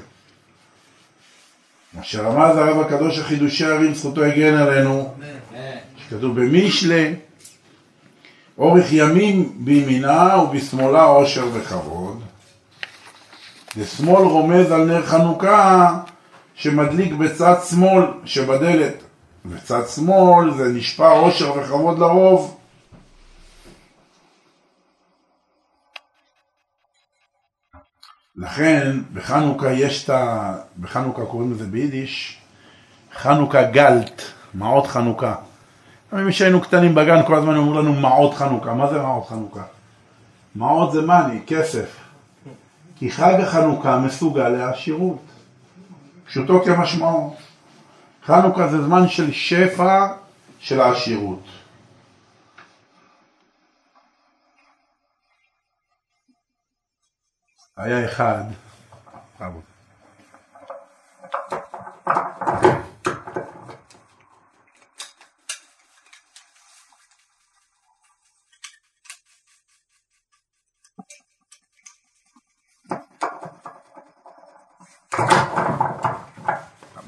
מה 1.92 2.02
שרמז 2.02 2.56
הרב 2.56 2.80
הקדוש 2.80 3.18
החידושי 3.18 3.66
ערים, 3.66 3.94
זכותו 3.94 4.24
הגן 4.24 4.56
עלינו, 4.56 5.14
שכתוב 5.96 6.40
במישלה, 6.40 7.10
אורך 8.60 8.92
ימים 8.92 9.52
בימינה 9.64 10.38
ובשמאלה 10.38 11.02
עושר 11.02 11.46
וכבוד. 11.52 12.22
ושמאל 13.76 14.22
רומז 14.22 14.70
על 14.72 14.84
נר 14.84 15.06
חנוכה 15.06 16.00
שמדליק 16.54 17.12
בצד 17.12 17.54
שמאל 17.70 18.04
שבדלת. 18.24 18.94
בצד 19.44 19.88
שמאל 19.88 20.54
זה 20.56 20.72
נשפע 20.72 21.08
עושר 21.10 21.52
וכבוד 21.56 21.98
לרוב. 21.98 22.58
לכן 28.36 29.00
בחנוכה 29.14 29.72
יש 29.72 30.04
את 30.04 30.10
ה... 30.10 30.54
בחנוכה 30.80 31.26
קוראים 31.26 31.52
לזה 31.52 31.66
ביידיש 31.66 32.40
חנוכה 33.12 33.62
גלט, 33.62 34.22
מעות 34.54 34.86
חנוכה. 34.86 35.34
אם 36.12 36.32
שהיינו 36.32 36.60
קטנים 36.60 36.94
בגן 36.94 37.26
כל 37.26 37.34
הזמן 37.34 37.56
אמרו 37.56 37.74
לנו 37.74 37.92
מעות 37.92 38.34
חנוכה, 38.34 38.74
מה 38.74 38.90
זה 38.90 38.98
מעות 38.98 39.28
חנוכה? 39.28 39.62
מעות 40.54 40.92
זה 40.92 41.02
מאני, 41.02 41.40
כסף. 41.46 41.96
כי 42.96 43.10
חג 43.10 43.40
החנוכה 43.40 43.98
מסוגל 43.98 44.48
לעשירות, 44.48 45.22
פשוטו 46.24 46.64
כמשמעו. 46.64 47.36
חנוכה 48.26 48.68
זה 48.68 48.82
זמן 48.82 49.08
של 49.08 49.32
שפע 49.32 50.06
של 50.58 50.80
העשירות. 50.80 51.42
היה 57.76 58.04
אחד, 58.04 58.44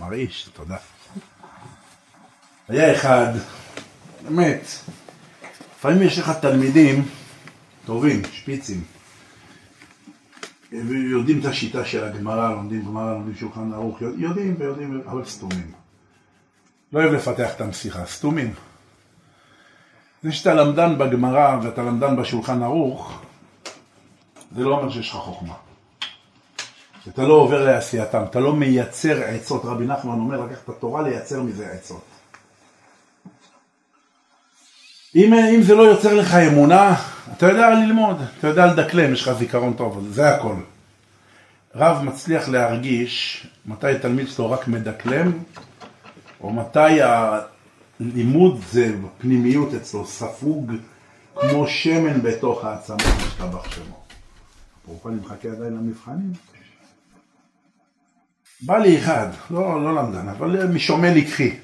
מרעיש, 0.01 0.49
תודה. 0.53 0.77
היה 2.69 2.97
אחד, 2.97 3.33
באמת, 4.25 4.67
לפעמים 5.77 6.03
יש 6.03 6.19
לך 6.19 6.31
תלמידים 6.41 7.09
טובים, 7.87 8.23
שפיצים, 8.33 8.85
ויודעים 10.73 11.41
את 11.41 11.45
השיטה 11.45 11.85
של 11.85 12.05
הגמרא, 12.05 12.51
לומדים 12.51 12.85
גמרא, 12.85 13.13
לומדים 13.13 13.35
שולחן 13.35 13.73
ערוך, 13.73 14.03
יודעים 14.17 14.57
ויודעים, 14.59 15.03
אבל 15.07 15.25
סתומים. 15.25 15.73
לא 16.93 17.01
אוהב 17.01 17.13
לפתח 17.13 17.55
את 17.57 17.61
המשיחה, 17.61 18.07
סתומים. 18.07 18.55
זה 20.23 20.33
שאתה 20.33 20.55
למדן 20.55 20.99
בגמרא 20.99 21.59
ואתה 21.63 21.83
למדן 21.83 22.17
בשולחן 22.17 22.63
ערוך, 22.63 23.21
זה 24.55 24.65
לא 24.65 24.79
אומר 24.79 24.91
שיש 24.91 25.11
לך 25.11 25.17
חוכמה. 25.17 25.55
אתה 27.09 27.23
לא 27.23 27.35
עובר 27.35 27.65
לעשייתם, 27.65 28.23
אתה 28.31 28.41
לא 28.41 28.53
מייצר 28.53 29.23
עצות. 29.25 29.65
רבי 29.65 29.87
נחמן 29.87 30.13
אומר 30.13 30.41
לקחת 30.41 30.65
את 30.65 30.69
התורה 30.69 31.03
לייצר 31.03 31.43
מזה 31.43 31.67
עצות. 31.67 32.05
אם, 35.17 35.35
אם 35.35 35.63
זה 35.63 35.75
לא 35.75 35.83
יוצר 35.83 36.15
לך 36.15 36.35
אמונה, 36.35 36.95
אתה 37.37 37.47
יודע 37.47 37.71
ללמוד, 37.71 38.17
אתה 38.39 38.49
יודע 38.49 38.67
לדקלם, 38.67 39.13
יש 39.13 39.23
לך 39.23 39.33
זיכרון 39.33 39.73
טוב, 39.73 40.07
זה 40.11 40.29
הכל. 40.29 40.55
רב 41.75 42.03
מצליח 42.03 42.49
להרגיש 42.49 43.47
מתי 43.67 43.99
תלמיד 44.03 44.29
שלו 44.29 44.51
רק 44.51 44.69
מדקלם, 44.69 45.33
או 46.41 46.53
מתי 46.53 47.01
הלימוד 47.03 48.61
זה 48.71 48.93
בפנימיות 48.97 49.75
אצלו 49.75 50.07
ספוג 50.07 50.73
כמו 51.41 51.67
שמן 51.67 52.23
בתוך 52.23 52.65
העצמה, 52.65 52.97
משתבח 52.97 53.75
שמו. 53.75 54.03
אפרופו 54.83 55.09
אני 55.09 55.17
מחכה 55.17 55.49
עדיין 55.49 55.73
למבחנים. 55.73 56.33
בא 58.63 58.79
לי 58.79 58.99
אחד, 58.99 59.27
לא, 59.51 59.85
לא 59.85 59.95
למדן, 59.95 60.29
אבל 60.29 60.67
משומע 60.67 61.15
לקחי. 61.15 61.57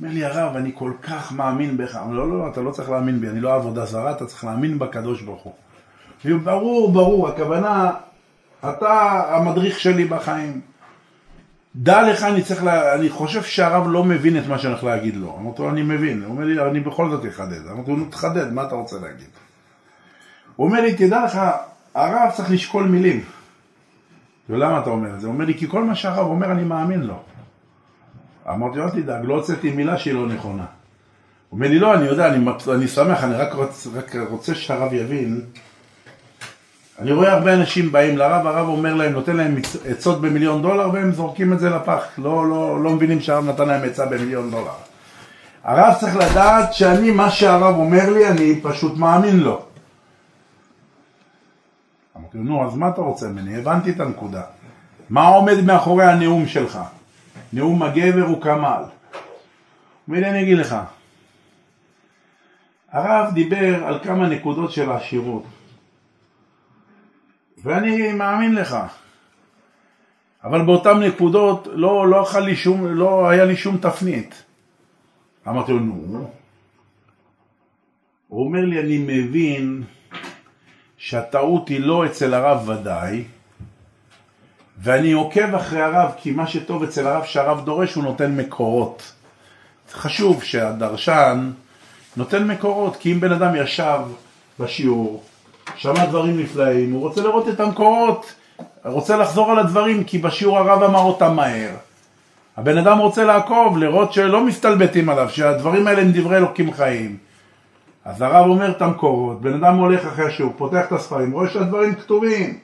אומר 0.00 0.12
לי 0.12 0.24
הרב, 0.24 0.56
אני 0.56 0.70
כל 0.74 0.92
כך 1.02 1.32
מאמין 1.32 1.76
בך. 1.76 1.96
אמר 1.96 2.14
לא, 2.14 2.28
לא, 2.28 2.38
לא, 2.38 2.48
אתה 2.48 2.60
לא 2.60 2.70
צריך 2.70 2.90
להאמין 2.90 3.20
בי, 3.20 3.28
אני 3.28 3.40
לא 3.40 3.54
עבודה 3.54 3.84
זרה, 3.84 4.10
אתה 4.10 4.26
צריך 4.26 4.44
להאמין 4.44 4.78
בקדוש 4.78 5.22
ברוך 5.22 5.42
הוא. 5.42 5.54
ברור, 6.44 6.92
ברור, 6.92 7.28
הכוונה, 7.28 7.90
אתה 8.68 9.22
המדריך 9.36 9.80
שלי 9.80 10.04
בחיים. 10.04 10.60
דע 11.76 12.02
לך, 12.02 12.22
אני 12.22 12.42
צריך, 12.42 12.64
לה... 12.64 12.94
אני 12.94 13.08
חושב 13.08 13.42
שהרב 13.42 13.86
לא 13.88 14.04
מבין 14.04 14.38
את 14.38 14.46
מה 14.46 14.58
שאני 14.58 14.72
הולך 14.72 14.84
להגיד 14.84 15.16
לו. 15.16 15.36
אמרתי 15.40 15.62
לו, 15.62 15.70
אני 15.70 15.82
מבין. 15.82 16.22
הוא 16.22 16.30
אומר 16.30 16.44
לי, 16.44 16.70
אני 16.70 16.80
בכל 16.80 17.10
זאת 17.10 17.26
אחדד. 17.28 17.66
אמרתי 17.72 17.90
לו, 17.90 18.04
תחדד, 18.10 18.52
מה 18.52 18.62
אתה 18.62 18.74
רוצה 18.74 18.96
להגיד? 19.02 19.28
הוא 20.56 20.66
אומר 20.66 20.80
לי, 20.80 20.94
תדע 20.94 21.24
לך, 21.24 21.40
הרב 21.94 22.30
צריך 22.36 22.50
לשקול 22.50 22.84
מילים. 22.84 23.24
ולמה 24.50 24.80
אתה 24.80 24.90
אומר 24.90 25.14
את 25.14 25.20
זה? 25.20 25.26
הוא 25.26 25.34
אומר 25.34 25.44
לי, 25.44 25.58
כי 25.58 25.68
כל 25.68 25.84
מה 25.84 25.94
שהרב 25.94 26.26
אומר 26.26 26.52
אני 26.52 26.64
מאמין 26.64 27.02
לו. 27.02 27.18
אמרתי 28.50 28.78
לו, 28.78 28.84
אל 28.84 28.90
תדאג, 28.90 29.24
לא 29.24 29.34
הוצאתי 29.34 29.70
מילה 29.70 29.98
שהיא 29.98 30.14
לא 30.14 30.26
נכונה. 30.26 30.64
הוא 31.48 31.56
אומר 31.56 31.68
לי, 31.68 31.78
לא, 31.78 31.94
אני 31.94 32.06
יודע, 32.06 32.26
אני, 32.26 32.46
אני 32.74 32.88
שמח, 32.88 33.24
אני 33.24 33.34
רק, 33.34 33.54
רוצ, 33.54 33.86
רק 33.94 34.16
רוצה 34.30 34.54
שהרב 34.54 34.92
יבין. 34.92 35.40
אני 36.98 37.12
רואה 37.12 37.32
הרבה 37.32 37.54
אנשים 37.54 37.92
באים 37.92 38.18
לרב, 38.18 38.46
הרב 38.46 38.68
אומר 38.68 38.94
להם, 38.94 39.12
נותן 39.12 39.36
להם 39.36 39.56
עצות 39.84 40.20
במיליון 40.20 40.62
דולר, 40.62 40.90
והם 40.92 41.12
זורקים 41.12 41.52
את 41.52 41.60
זה 41.60 41.70
לפח. 41.70 42.04
לא, 42.18 42.48
לא, 42.48 42.82
לא 42.82 42.90
מבינים 42.90 43.20
שהרב 43.20 43.48
נתן 43.48 43.68
להם 43.68 43.84
עצה 43.84 44.06
במיליון 44.06 44.50
דולר. 44.50 44.72
הרב 45.64 45.94
צריך 46.00 46.16
לדעת 46.16 46.72
שאני, 46.72 47.10
מה 47.10 47.30
שהרב 47.30 47.74
אומר 47.76 48.10
לי, 48.10 48.28
אני 48.28 48.60
פשוט 48.62 48.96
מאמין 48.96 49.40
לו. 49.40 49.62
אמרתי 52.20 52.38
לו, 52.38 52.44
נו, 52.44 52.66
אז 52.66 52.76
מה 52.76 52.88
אתה 52.88 53.00
רוצה 53.00 53.28
ממני? 53.28 53.56
הבנתי 53.56 53.90
את 53.90 54.00
הנקודה. 54.00 54.42
מה 55.10 55.28
עומד 55.28 55.60
מאחורי 55.66 56.04
הנאום 56.04 56.46
שלך? 56.46 56.78
נאום 57.52 57.82
הגבר 57.82 58.24
הוא 58.26 58.42
כמל. 58.42 58.82
והנה 60.08 60.30
אני 60.30 60.42
אגיד 60.42 60.58
לך, 60.58 60.76
הרב 62.92 63.34
דיבר 63.34 63.84
על 63.84 63.98
כמה 64.02 64.28
נקודות 64.28 64.72
של 64.72 64.92
עשירות, 64.92 65.44
ואני 67.62 68.12
מאמין 68.12 68.54
לך, 68.54 68.76
אבל 70.44 70.64
באותן 70.64 70.98
נקודות 70.98 71.68
לא, 71.72 72.08
לא, 72.08 72.26
לי 72.40 72.56
שום, 72.56 72.86
לא 72.86 73.28
היה 73.28 73.44
לי 73.44 73.56
שום 73.56 73.76
תפנית. 73.76 74.42
אמרתי 75.48 75.72
לו, 75.72 75.78
נו. 75.80 76.30
הוא 78.28 78.44
אומר 78.44 78.64
לי, 78.64 78.80
אני 78.80 78.98
מבין 78.98 79.82
שהטעות 81.02 81.68
היא 81.68 81.80
לא 81.80 82.06
אצל 82.06 82.34
הרב 82.34 82.68
ודאי, 82.68 83.24
ואני 84.82 85.12
עוקב 85.12 85.54
אחרי 85.54 85.82
הרב, 85.82 86.10
כי 86.16 86.30
מה 86.30 86.46
שטוב 86.46 86.82
אצל 86.82 87.06
הרב 87.06 87.24
שהרב 87.24 87.64
דורש, 87.64 87.94
הוא 87.94 88.04
נותן 88.04 88.36
מקורות. 88.36 89.12
חשוב 89.92 90.42
שהדרשן 90.42 91.50
נותן 92.16 92.44
מקורות, 92.44 92.96
כי 92.96 93.12
אם 93.12 93.20
בן 93.20 93.32
אדם 93.32 93.54
ישב 93.56 93.98
בשיעור, 94.58 95.22
שמע 95.76 96.06
דברים 96.06 96.40
נפלאים, 96.40 96.92
הוא 96.92 97.00
רוצה 97.00 97.22
לראות 97.22 97.48
את 97.48 97.60
המקורות, 97.60 98.34
רוצה 98.84 99.16
לחזור 99.16 99.50
על 99.50 99.58
הדברים, 99.58 100.04
כי 100.04 100.18
בשיעור 100.18 100.58
הרב 100.58 100.82
אמר 100.82 101.00
אותם 101.00 101.36
מהר. 101.36 101.70
הבן 102.56 102.78
אדם 102.78 102.98
רוצה 102.98 103.24
לעקוב, 103.24 103.78
לראות 103.78 104.12
שלא 104.12 104.44
מסתלבטים 104.44 105.08
עליו, 105.08 105.30
שהדברים 105.30 105.86
האלה 105.86 106.02
הם 106.02 106.12
דברי 106.12 106.36
אלוקים 106.36 106.72
חיים. 106.72 107.29
אז 108.04 108.22
הרב 108.22 108.46
אומר 108.46 108.70
את 108.70 108.82
המקורות, 108.82 109.40
בן 109.40 109.64
אדם 109.64 109.76
הולך 109.76 110.06
אחרי 110.06 110.24
השיעור, 110.26 110.52
פותח 110.56 110.84
את 110.86 110.92
הספרים, 110.92 111.32
רואה 111.32 111.50
שהדברים 111.50 111.94
כתובים. 111.94 112.58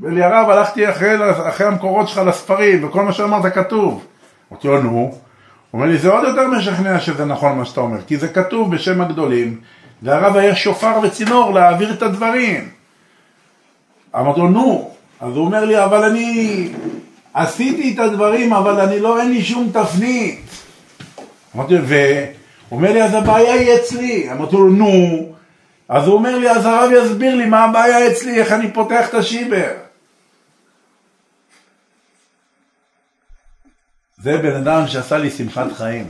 אומר 0.00 0.14
לי, 0.14 0.22
הרב, 0.22 0.50
הלכתי 0.50 0.90
אחרי, 0.90 1.30
אחרי 1.48 1.66
המקורות 1.66 2.08
שלך 2.08 2.18
לספרים, 2.18 2.84
וכל 2.84 3.02
מה 3.02 3.12
שאמרת 3.12 3.54
כתוב. 3.54 4.04
אמרתי 4.52 4.68
לו, 4.68 4.82
נו. 4.82 5.14
אומר 5.72 5.86
לי, 5.86 5.98
זה 5.98 6.10
עוד 6.10 6.24
יותר 6.28 6.48
משכנע 6.48 7.00
שזה 7.00 7.24
נכון 7.24 7.58
מה 7.58 7.64
שאתה 7.64 7.80
אומר, 7.80 8.02
כי 8.06 8.16
זה 8.16 8.28
כתוב 8.28 8.74
בשם 8.74 9.00
הגדולים, 9.00 9.60
והרב 10.02 10.36
היה 10.36 10.54
שופר 10.54 11.00
וצינור 11.02 11.54
להעביר 11.54 11.92
את 11.92 12.02
הדברים. 12.02 12.68
אמרתי 14.16 14.40
לו, 14.40 14.48
נו. 14.48 14.90
אז 15.20 15.36
הוא 15.36 15.44
אומר 15.44 15.64
לי, 15.64 15.84
אבל 15.84 16.04
אני 16.04 16.68
עשיתי 17.34 17.94
את 17.94 17.98
הדברים, 17.98 18.52
אבל 18.52 18.80
אני 18.80 19.00
לא, 19.00 19.20
אין 19.20 19.30
לי 19.30 19.42
שום 19.42 19.70
תפנית. 19.72 20.40
אמרתי 21.56 21.74
לו, 21.74 21.80
הוא 21.80 21.88
אומר 22.72 22.92
לי, 22.92 23.02
אז 23.02 23.14
הבעיה 23.14 23.54
היא 23.54 23.74
אצלי. 23.74 24.32
אמרתי 24.32 24.56
לו, 24.56 24.70
נו. 24.70 25.32
אז 25.88 26.06
הוא 26.06 26.14
אומר 26.14 26.38
לי, 26.38 26.50
אז 26.50 26.66
הרב 26.66 26.90
יסביר 26.92 27.34
לי 27.34 27.46
מה 27.46 27.64
הבעיה 27.64 28.06
אצלי, 28.06 28.40
איך 28.40 28.52
אני 28.52 28.70
פותח 28.72 29.08
את 29.08 29.14
השיבר. 29.14 29.70
זה 34.18 34.38
בן 34.38 34.56
אדם 34.56 34.86
שעשה 34.86 35.18
לי 35.18 35.30
שמחת 35.30 35.72
חיים. 35.72 36.06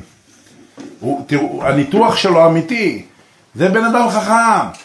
הוא, 1.00 1.24
תראו, 1.26 1.64
הניתוח 1.64 2.16
שלו 2.16 2.46
אמיתי. 2.46 3.04
זה 3.54 3.68
בן 3.68 3.84
אדם 3.84 4.08
חכם. 4.08 4.82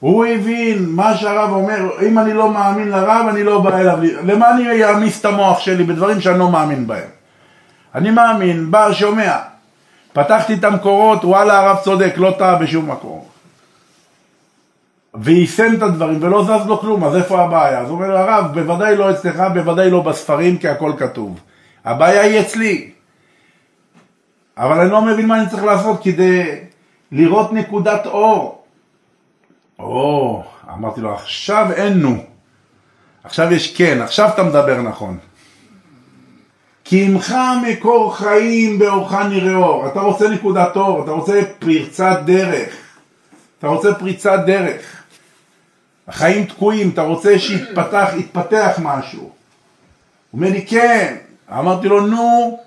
הוא 0.00 0.26
הבין 0.26 0.86
מה 0.88 1.16
שהרב 1.16 1.50
אומר, 1.50 2.06
אם 2.06 2.18
אני 2.18 2.32
לא 2.32 2.50
מאמין 2.50 2.88
לרב, 2.88 3.26
אני 3.28 3.42
לא 3.44 3.60
בא 3.60 3.78
אליו. 3.78 3.98
למה 4.24 4.50
אני 4.50 4.84
אעמיס 4.84 5.20
את 5.20 5.24
המוח 5.24 5.60
שלי 5.60 5.84
בדברים 5.84 6.20
שאני 6.20 6.38
לא 6.38 6.50
מאמין 6.50 6.86
בהם? 6.86 7.08
אני 7.94 8.10
מאמין, 8.10 8.70
בא, 8.70 8.92
שומע. 8.92 9.55
פתחתי 10.16 10.54
את 10.54 10.64
המקורות, 10.64 11.24
וואלה 11.24 11.58
הרב 11.58 11.76
צודק, 11.84 12.14
לא 12.16 12.34
טעה 12.38 12.56
בשום 12.56 12.90
מקום. 12.90 13.24
ויישם 15.14 15.74
את 15.76 15.82
הדברים 15.82 16.22
ולא 16.22 16.44
זז 16.44 16.66
לו 16.66 16.80
כלום, 16.80 17.04
אז 17.04 17.16
איפה 17.16 17.42
הבעיה? 17.42 17.80
אז 17.80 17.90
הוא 17.90 17.96
אומר 17.96 18.16
הרב, 18.16 18.54
בוודאי 18.54 18.96
לא 18.96 19.10
אצלך, 19.10 19.42
בוודאי 19.54 19.90
לא 19.90 20.00
בספרים, 20.00 20.58
כי 20.58 20.68
הכל 20.68 20.92
כתוב. 20.98 21.40
הבעיה 21.84 22.22
היא 22.22 22.40
אצלי. 22.40 22.90
אבל 24.58 24.80
אני 24.80 24.90
לא 24.90 25.02
מבין 25.02 25.26
מה 25.26 25.40
אני 25.40 25.50
צריך 25.50 25.64
לעשות 25.64 26.02
כדי 26.02 26.60
לראות 27.12 27.52
נקודת 27.52 28.06
אור. 28.06 28.64
או, 29.78 30.42
אמרתי 30.72 31.00
לו, 31.00 31.14
עכשיו 31.14 31.66
אין 31.72 31.92
נו. 32.00 32.24
עכשיו 33.24 33.52
יש 33.52 33.76
כן, 33.76 34.02
עכשיו 34.02 34.28
אתה 34.28 34.42
מדבר 34.42 34.82
נכון. 34.82 35.18
כי 36.88 37.04
עמך 37.04 37.36
מקור 37.68 38.16
חיים 38.16 38.78
באורך 38.78 39.12
נראה 39.12 39.54
אור. 39.54 39.86
אתה 39.86 40.00
רוצה 40.00 40.28
נקודת 40.28 40.76
אור, 40.76 41.04
אתה 41.04 41.10
רוצה 41.10 41.40
פריצת 41.58 42.18
דרך. 42.24 42.76
אתה 43.58 43.66
רוצה 43.66 43.94
פריצת 43.94 44.38
דרך. 44.46 45.02
החיים 46.08 46.44
תקועים, 46.44 46.90
אתה 46.90 47.02
רוצה 47.02 47.38
שיתפתח, 47.38 48.08
יתפתח 48.18 48.78
משהו. 48.82 49.20
הוא 49.20 49.30
אומר 50.32 50.50
לי, 50.50 50.66
כן. 50.66 51.16
אמרתי 51.52 51.88
לו, 51.88 52.06
נו, 52.06 52.60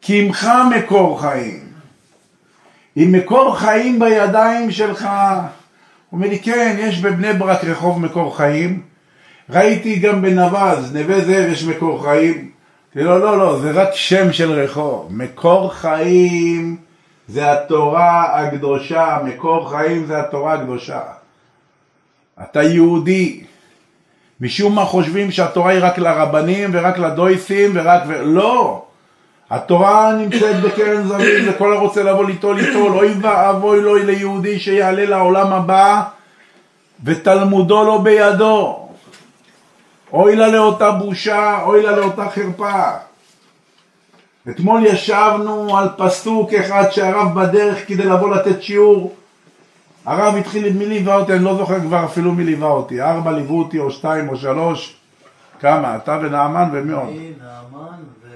כי 0.00 0.22
עמך 0.22 0.50
מקור 0.76 1.20
חיים. 1.20 1.60
אם 2.96 3.12
מקור 3.12 3.58
חיים 3.58 3.98
בידיים 3.98 4.70
שלך, 4.70 5.02
הוא 5.02 6.18
אומר 6.18 6.28
לי, 6.28 6.38
כן, 6.38 6.76
יש 6.78 7.00
בבני 7.00 7.32
ברק 7.32 7.64
רחוב 7.64 8.00
מקור 8.00 8.36
חיים. 8.36 8.82
ראיתי 9.50 9.98
גם 9.98 10.22
בנבז, 10.22 10.96
נווה 10.96 11.20
זאב 11.20 11.52
יש 11.52 11.64
מקור 11.64 12.04
חיים. 12.04 12.52
לא, 12.96 13.20
לא, 13.20 13.38
לא, 13.38 13.58
זה 13.58 13.70
רק 13.70 13.88
שם 13.92 14.32
של 14.32 14.50
רחוב. 14.50 15.06
מקור 15.10 15.74
חיים 15.74 16.76
זה 17.28 17.52
התורה 17.52 18.40
הקדושה, 18.40 19.18
מקור 19.24 19.70
חיים 19.70 20.06
זה 20.06 20.20
התורה 20.20 20.54
הקדושה. 20.54 21.00
אתה 22.42 22.62
יהודי. 22.62 23.44
משום 24.40 24.74
מה 24.74 24.84
חושבים 24.84 25.30
שהתורה 25.30 25.70
היא 25.70 25.78
רק 25.82 25.98
לרבנים 25.98 26.70
ורק 26.72 26.98
לדויסים 26.98 27.70
ורק... 27.74 28.02
ו... 28.08 28.22
לא! 28.24 28.84
התורה 29.50 30.12
נמצאת 30.12 30.60
בקרן 30.60 31.02
זווית 31.02 31.44
וכל 31.48 31.72
הרוצה 31.72 32.02
לבוא 32.02 32.24
ליטול 32.24 32.56
ליטול. 32.60 32.92
אוי 32.92 33.12
ואבוי 33.20 33.80
לו 33.80 33.94
ליהודי 33.96 34.58
שיעלה 34.58 35.04
לעולם 35.04 35.52
הבא 35.52 36.02
ותלמודו 37.04 37.84
לא 37.84 37.98
בידו. 37.98 38.81
אוי 40.12 40.36
לה 40.36 40.48
לאותה 40.48 40.90
בושה, 40.90 41.62
אוי 41.62 41.82
לה 41.82 41.96
לאותה 41.96 42.30
חרפה. 42.30 42.90
אתמול 44.50 44.86
ישבנו 44.86 45.78
על 45.78 45.88
פסוק 45.96 46.52
אחד 46.54 46.90
שהרב 46.90 47.40
בדרך 47.40 47.88
כדי 47.88 48.04
לבוא 48.04 48.34
לתת 48.34 48.62
שיעור. 48.62 49.14
הרב 50.04 50.34
התחיל, 50.34 50.72
מי 50.72 50.86
ליווה 50.86 51.16
אותי? 51.16 51.32
אני 51.32 51.44
לא 51.44 51.56
זוכר 51.56 51.80
כבר 51.80 52.04
אפילו 52.04 52.32
מי 52.32 52.44
ליווה 52.44 52.68
אותי. 52.68 53.02
ארבע 53.02 53.32
ליוו 53.32 53.58
אותי, 53.58 53.78
או 53.78 53.90
שתיים, 53.90 54.28
או 54.28 54.36
שלוש. 54.36 54.96
כמה? 55.60 55.96
אתה 55.96 56.18
ונעמן 56.22 56.68
ומי 56.72 56.92
עוד? 56.92 57.08
אני, 57.08 57.32
נעמן 57.40 58.02
ו... 58.22 58.28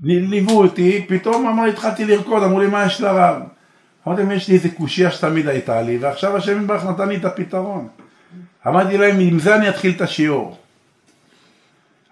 ליוו 0.00 0.62
אותי, 0.62 1.06
פתאום 1.08 1.46
אמר, 1.46 1.64
התחלתי 1.64 2.04
לרקוד, 2.04 2.42
אמרו 2.42 2.60
לי, 2.60 2.66
מה 2.66 2.86
יש 2.86 3.00
לרב? 3.00 3.36
אמרתי 4.06 4.22
להם, 4.22 4.32
יש 4.32 4.48
לי 4.48 4.54
איזה 4.54 4.68
קושייה 4.68 5.10
שתמיד 5.10 5.48
הייתה 5.48 5.82
לי, 5.82 5.98
ועכשיו 5.98 6.36
השם 6.36 6.60
יתברך 6.60 6.84
נתן 6.84 7.08
לי 7.08 7.16
את 7.16 7.24
הפתרון. 7.24 7.88
אמרתי 8.66 8.98
להם, 8.98 9.20
עם 9.20 9.38
זה 9.38 9.56
אני 9.56 9.68
אתחיל 9.68 9.92
את 9.96 10.00
השיעור. 10.00 10.56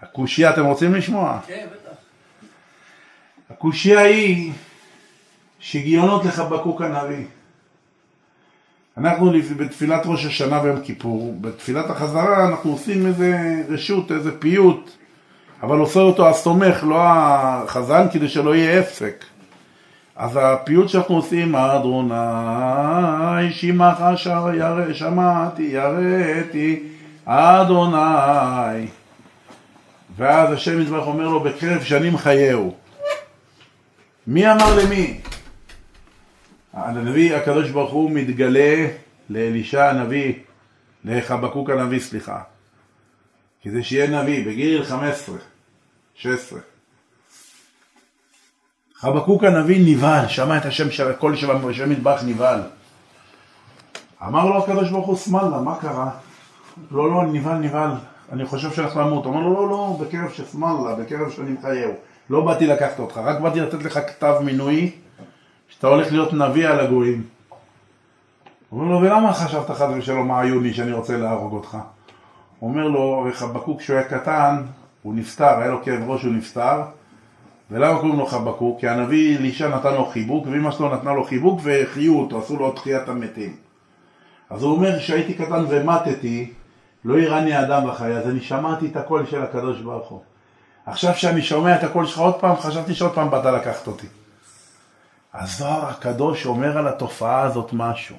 הקושייה, 0.03 0.51
אתם 0.51 0.65
רוצים 0.65 0.95
לשמוע? 0.95 1.39
כן, 1.47 1.67
בטח. 1.71 1.97
הקושייה 3.51 4.01
היא 4.01 4.53
שגיונות 5.61 6.25
לחבקוק 6.25 6.83
הנביא. 6.83 7.25
אנחנו 8.97 9.33
בתפילת 9.57 10.03
ראש 10.05 10.25
השנה 10.25 10.63
ויום 10.63 10.81
כיפור, 10.81 11.35
בתפילת 11.41 11.91
החזרה 11.91 12.49
אנחנו 12.49 12.73
עושים 12.73 13.07
איזה 13.07 13.63
רשות, 13.69 14.13
איזה 14.13 14.41
פיוט, 14.41 14.91
אבל 15.63 15.79
עושה 15.79 16.01
אותו 16.01 16.29
הסומך, 16.29 16.85
לא 16.85 16.99
החזן, 17.03 18.07
כדי 18.13 18.29
שלא 18.29 18.55
יהיה 18.55 18.81
הפסק. 18.81 19.25
אז 20.23 20.39
הפיוט 20.43 20.89
שאנחנו 20.89 21.17
עושים, 21.17 21.57
אדוני 21.57 23.53
שימך 23.53 24.01
אשר 24.15 24.55
ירא, 24.55 24.93
שמעתי 24.93 25.63
יראתי, 25.63 26.83
אדוני. 27.25 28.87
ואז 30.17 30.53
השם 30.53 30.81
יתברך 30.81 31.07
אומר 31.07 31.29
לו, 31.29 31.41
בקרב 31.41 31.83
שנים 31.83 32.17
חייהו. 32.17 32.75
מי 34.27 34.53
אמר 34.53 34.79
למי? 34.85 35.21
הנביא 36.73 37.37
הקדוש 37.37 37.71
ברוך 37.71 37.93
הוא 37.93 38.11
מתגלה 38.11 38.87
לאלישע 39.31 39.91
הנביא, 39.91 40.35
לחבקוק 41.05 41.71
הנביא, 41.71 42.01
סליחה. 42.01 42.41
כדי 43.63 43.83
שיהיה 43.83 44.23
נביא, 44.23 44.47
בגיל 44.47 44.85
15, 44.85 45.37
16. 46.15 46.72
חבקוק 49.03 49.45
הנביא 49.45 49.95
נבהל, 49.95 50.29
שמע 50.29 50.57
את 50.57 50.65
השם 50.65 50.91
של 50.91 51.11
הקול 51.11 51.37
של 51.37 51.51
השם 51.51 51.91
מטבח 51.91 52.23
נבהל. 52.27 52.61
אמר 54.27 54.47
לו 54.47 54.59
הקדוש 54.59 54.91
ברוך 54.91 55.07
הוא, 55.07 55.17
שמאלה, 55.17 55.61
מה 55.61 55.77
קרה? 55.77 56.11
לא, 56.91 57.11
לא, 57.11 57.25
נבהל, 57.33 57.59
נבהל, 57.59 57.91
אני 58.33 58.45
חושב 58.45 58.73
שהולך 58.73 58.97
למות. 58.97 59.27
אמר 59.27 59.41
לו, 59.41 59.55
לא, 59.55 59.69
לא, 59.69 59.99
בקרב 60.01 60.31
של 60.31 60.45
שמאלה, 60.47 60.95
בקרב 60.95 61.31
של 61.31 61.43
נמחייהו. 61.43 61.93
לא 62.31 62.45
באתי 62.45 62.67
לקחת 62.67 62.99
אותך, 62.99 63.21
רק 63.25 63.41
באתי 63.41 63.61
לתת 63.61 63.83
לך 63.83 63.99
כתב 64.07 64.35
מינוי, 64.45 64.91
שאתה 65.69 65.87
הולך 65.87 66.13
להיות 66.13 66.33
נביא 66.33 66.69
על 66.69 66.81
הגויים. 66.81 67.25
אומר 68.73 68.85
לו, 68.85 69.01
ולמה 69.01 69.33
חשבת 69.33 69.71
חד 69.71 69.89
ושלום 69.97 70.29
מה 70.29 70.41
היו 70.41 70.61
לי 70.61 70.75
שאני 70.75 70.93
רוצה 70.93 71.17
להרוג 71.17 71.53
אותך? 71.53 71.77
אומר 72.63 72.89
לו, 72.89 73.27
חבקוק 73.33 73.81
כשהוא 73.81 73.97
היה 73.97 74.09
קטן, 74.09 74.63
הוא 75.03 75.15
נפטר, 75.15 75.59
היה 75.59 75.71
לו 75.71 75.83
כאב 75.85 76.11
ראש, 76.11 76.23
הוא 76.23 76.33
נפטר. 76.33 76.83
ולמה 77.73 77.99
קוראים 77.99 78.19
לו 78.19 78.27
חבקוק? 78.27 78.81
כי 78.81 78.89
הנביא 78.89 79.39
אלישע 79.39 79.69
נתן 79.69 79.95
לו 79.95 80.07
חיבוק, 80.07 80.47
ואמא 80.47 80.71
שלו 80.71 80.95
נתנה 80.95 81.13
לו 81.13 81.25
חיבוק 81.25 81.61
והחיו 81.63 82.19
אותו, 82.19 82.39
עשו 82.39 82.57
לו 82.57 82.73
תחיית 82.73 83.09
המתים. 83.09 83.57
אז 84.51 84.63
הוא 84.63 84.73
אומר, 84.73 84.99
כשהייתי 84.99 85.35
קטן 85.35 85.65
ומטתי, 85.69 86.53
לא 87.05 87.19
יראני 87.19 87.61
אדם 87.61 87.89
בחיי, 87.89 88.17
אז 88.17 88.29
אני 88.29 88.41
שמעתי 88.41 88.87
את 88.87 88.97
הקול 88.97 89.27
של 89.27 89.43
הקדוש 89.43 89.81
ברוך 89.81 90.09
הוא. 90.09 90.21
עכשיו 90.87 91.15
שאני 91.15 91.43
שומע 91.43 91.77
את 91.77 91.85
הקול 91.85 92.07
שלך 92.07 92.19
עוד 92.19 92.35
פעם, 92.35 92.57
חשבתי 92.57 92.95
שעוד 92.95 93.15
פעם 93.15 93.31
באת 93.31 93.45
לקחת 93.45 93.87
אותי. 93.87 94.07
הזוהר 95.35 95.89
הקדוש 95.89 96.47
אומר 96.47 96.79
על 96.79 96.89
התופעה 96.89 97.41
הזאת 97.41 97.71
משהו. 97.73 98.17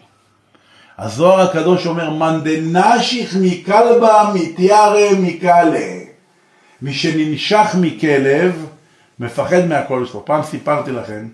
הזוהר 0.97 1.41
הקדוש 1.41 1.87
אומר, 1.87 2.09
מאן 2.09 2.41
דנשיך 2.43 3.35
מכלבה 3.41 4.31
מתיירא 4.33 5.09
מקלה. 5.21 5.99
מי 6.81 6.93
שננשך 6.93 7.75
מכלב, 7.81 8.65
מפחד 9.23 9.65
מהקול 9.69 10.05
שלו. 10.05 10.25
פעם 10.25 10.43
סיפרתי 10.43 10.91
לכם 10.91 11.27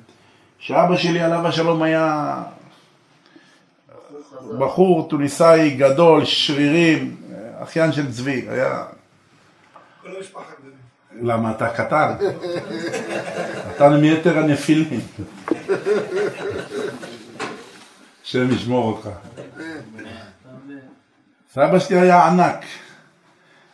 שאבא 0.59 0.97
שלי 0.97 1.21
עליו 1.21 1.47
השלום 1.47 1.83
היה 1.83 2.35
בחור 4.59 5.07
טוניסאי 5.09 5.69
גדול, 5.69 6.25
שרירים, 6.25 7.15
אחיין 7.63 7.91
של 7.91 8.11
צבי, 8.11 8.45
היה... 8.49 8.83
למה 11.21 11.51
אתה 11.51 11.69
קטן? 11.69 12.13
קטן 13.75 14.01
מיתר 14.01 14.37
הנפילים. 14.37 14.99
השם 18.23 18.51
ישמור 18.51 18.87
אותך. 18.87 19.09
סבא 21.53 21.79
שלי 21.79 21.99
היה 21.99 22.27
ענק. 22.27 22.65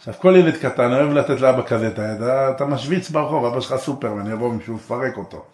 עכשיו 0.08 0.22
כל 0.22 0.36
ילד 0.36 0.58
קטן 0.58 0.93
אוהב 0.93 1.12
לתת 1.14 1.41
לאבא 1.41 1.62
כזה 1.62 1.88
את 1.88 1.99
היד, 1.99 2.22
אתה 2.22 2.66
משוויץ 2.66 3.10
ברחוב, 3.10 3.45
אבא 3.45 3.62
שלך 3.62 3.76
סופרמן, 3.76 4.32
יבוא 4.32 4.53
מישהו 4.53 4.76
לפרק 4.76 5.18
אותו. 5.18 5.45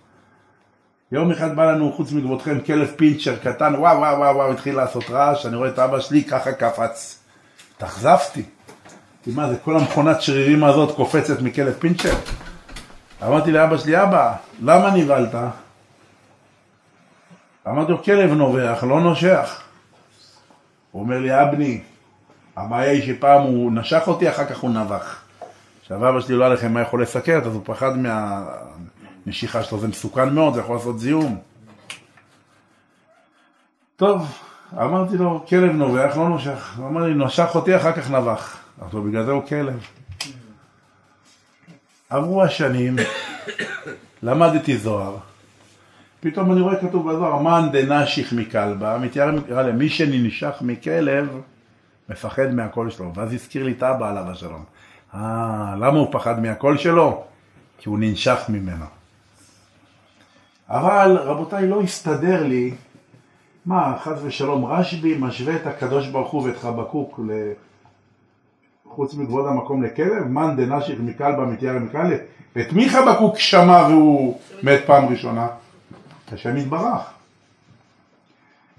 יום 1.11 1.31
אחד 1.31 1.55
בא 1.55 1.71
לנו 1.71 1.91
חוץ 1.91 2.11
מכבודכם 2.11 2.59
כלב 2.59 2.87
פינצ'ר 2.95 3.35
קטן, 3.35 3.75
וואו 3.75 3.97
וואו 3.97 4.17
וואו 4.17 4.35
וואו, 4.35 4.51
התחיל 4.51 4.75
לעשות 4.75 5.09
רעש, 5.09 5.45
אני 5.45 5.55
רואה 5.55 5.69
את 5.69 5.79
אבא 5.79 5.99
שלי, 5.99 6.23
ככה 6.23 6.51
קפץ. 6.51 7.19
התאכזבתי. 7.77 8.43
מה 9.27 9.49
זה, 9.49 9.57
כל 9.63 9.77
המכונת 9.77 10.21
שרירים 10.21 10.63
הזאת 10.63 10.95
קופצת 10.95 11.41
מכלב 11.41 11.73
פינצ'ר? 11.79 12.13
אמרתי 13.23 13.51
לאבא 13.51 13.77
שלי, 13.77 14.03
אבא, 14.03 14.33
למה 14.61 14.91
נבהלת? 14.95 15.35
אמרתי 17.67 17.91
לו, 17.91 18.03
כלב 18.03 18.31
נובח, 18.31 18.83
לא 18.87 19.01
נושך. 19.01 19.61
הוא 20.91 21.01
אומר 21.01 21.19
לי, 21.19 21.41
אבני, 21.41 21.81
הבעיה 22.57 22.91
היא 22.91 23.15
שפעם 23.15 23.41
הוא 23.41 23.71
נשך 23.71 24.01
אותי, 24.07 24.29
אחר 24.29 24.45
כך 24.45 24.59
הוא 24.59 24.69
נבח. 24.69 25.21
עכשיו 25.81 26.09
אבא 26.09 26.21
שלי 26.21 26.35
לא 26.35 26.43
היה 26.43 26.53
לכם 26.53 26.73
מה 26.73 26.81
יכול 26.81 27.01
לסכרת, 27.01 27.45
אז 27.45 27.53
הוא 27.53 27.61
פחד 27.65 27.91
מהנשיכה 29.25 29.63
שלו, 29.63 29.79
זה 29.79 29.87
מסוכן 29.87 30.33
מאוד, 30.33 30.53
זה 30.53 30.59
יכול 30.59 30.75
לעשות 30.75 30.99
זיהום. 30.99 31.37
טוב, 33.95 34.27
אמרתי 34.73 35.17
לו, 35.17 35.45
כלב 35.49 35.71
נובח, 35.71 36.13
לא 36.17 36.29
נושך. 36.29 36.77
הוא 36.77 36.87
אמר 36.87 37.03
לי, 37.03 37.13
נשך 37.13 37.55
אותי, 37.55 37.75
אחר 37.75 37.91
כך 37.91 38.11
נבח. 38.11 38.57
אמרתי 38.79 38.95
לו, 38.95 39.03
בגלל 39.03 39.25
זה 39.25 39.31
הוא 39.31 39.43
כלב. 39.47 39.87
עברו 42.09 42.43
השנים, 42.43 42.95
למדתי 44.23 44.77
זוהר. 44.77 45.17
פתאום 46.19 46.51
אני 46.51 46.61
רואה 46.61 46.81
כתוב 46.81 47.11
בזוהר, 47.11 47.41
מאן 47.41 47.69
דנשיך 47.71 48.33
מכלבה, 48.33 48.97
מכלבה, 48.97 49.71
מי 49.71 49.89
שננשך 49.89 50.53
מכלב, 50.61 51.41
מפחד 52.09 52.53
מהקול 52.53 52.89
שלו. 52.89 53.11
ואז 53.15 53.33
הזכיר 53.33 53.63
לי 53.63 53.71
את 53.71 53.83
אבא 53.83 54.09
עליו 54.09 54.31
השלום. 54.31 54.63
אה, 55.15 55.75
למה 55.77 55.99
הוא 55.99 56.07
פחד 56.11 56.39
מהקול 56.39 56.77
שלו? 56.77 57.23
כי 57.77 57.89
הוא 57.89 57.99
ננשך 57.99 58.39
ממנו. 58.49 58.85
אבל 60.69 61.17
רבותיי, 61.17 61.67
לא 61.67 61.81
הסתדר 61.81 62.43
לי, 62.43 62.73
מה, 63.65 63.97
חס 63.99 64.19
ושלום, 64.23 64.65
רשב"י 64.65 65.17
משווה 65.19 65.55
את 65.55 65.67
הקדוש 65.67 66.07
ברוך 66.07 66.31
הוא 66.31 66.43
ואת 66.43 66.57
חבקוק 66.57 67.19
ל... 67.27 67.31
חוץ 68.87 69.13
מכבוד 69.13 69.45
המקום 69.47 69.83
לכלב? 69.83 70.27
מאן 70.27 70.55
דנשיך 70.55 70.99
מכלבה 70.99 71.45
מתיירא 71.45 71.79
מכלב? 71.79 72.19
את 72.57 72.73
מי 72.73 72.89
חבקוק 72.89 73.39
שמע 73.39 73.87
והוא 73.87 74.39
מת 74.63 74.79
פעם 74.85 75.05
ראשונה? 75.05 75.47
השם 76.31 76.57
יתברך. 76.57 77.01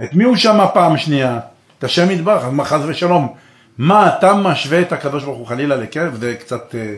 את 0.05 0.15
מי 0.15 0.25
הוא 0.25 0.37
שמע 0.37 0.69
פעם 0.69 0.97
שנייה? 0.97 1.41
את 1.83 1.87
השם 1.87 2.11
יתברך, 2.11 2.45
אז 2.45 2.53
מה 2.53 2.65
חס 2.65 2.81
ושלום, 2.87 3.35
מה 3.79 4.09
אתה 4.09 4.35
משווה 4.35 4.81
את 4.81 4.93
הקדוש 4.93 5.25
ברוך 5.25 5.39
הוא 5.39 5.47
חלילה 5.47 5.77
לכלב? 5.77 6.15
זה 6.15 6.37
קצת, 6.37 6.75
אה, 6.75 6.97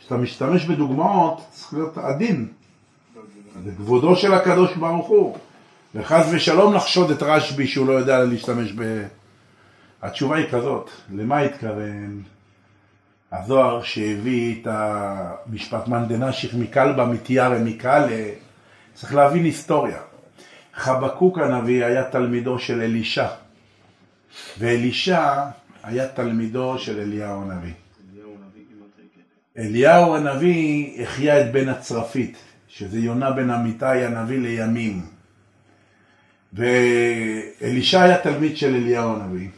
כשאתה 0.00 0.16
משתמש 0.16 0.64
בדוגמאות, 0.64 1.40
צריך 1.50 1.72
להיות 1.72 1.98
עדין. 1.98 2.48
זה 3.64 3.70
כבודו 3.76 4.16
של 4.16 4.34
הקדוש 4.34 4.76
ברוך 4.76 5.06
הוא. 5.06 5.38
וחס 5.94 6.28
ושלום 6.32 6.74
לחשוד 6.74 7.10
את 7.10 7.22
רשב"י 7.22 7.66
שהוא 7.66 7.86
לא 7.86 7.92
יודע 7.92 8.24
להשתמש 8.24 8.72
ב... 8.72 9.02
התשובה 10.02 10.36
היא 10.36 10.46
כזאת, 10.50 10.90
למה 11.12 11.38
התכוון 11.38 12.22
הזוהר 13.32 13.82
שהביא 13.82 14.62
את 14.62 14.68
המשפט 14.70 15.88
מנדנשיך 15.88 16.54
מקלבה 16.54 17.04
מתיירא 17.04 17.58
מקאלה 17.58 18.30
צריך 18.94 19.14
להבין 19.14 19.44
היסטוריה. 19.44 19.98
חבקוק 20.74 21.38
הנביא 21.38 21.84
היה 21.84 22.04
תלמידו 22.04 22.58
של 22.58 22.80
אלישע, 22.80 23.26
ואלישע 24.58 25.44
היה 25.82 26.08
תלמידו 26.08 26.78
של 26.78 27.00
אליהו 27.00 27.42
הנביא. 27.42 27.72
אליהו 29.58 30.16
הנביא 30.16 31.02
החיה 31.02 31.40
את 31.40 31.52
בן 31.52 31.68
הצרפית, 31.68 32.36
שזה 32.68 32.98
יונה 32.98 33.30
בן 33.30 33.50
אמיתי 33.50 34.04
הנביא 34.04 34.38
לימים. 34.38 35.06
ואלישע 36.52 38.02
היה 38.02 38.18
תלמיד 38.18 38.56
של 38.56 38.74
אליהו 38.74 39.16
הנביא. 39.16 39.48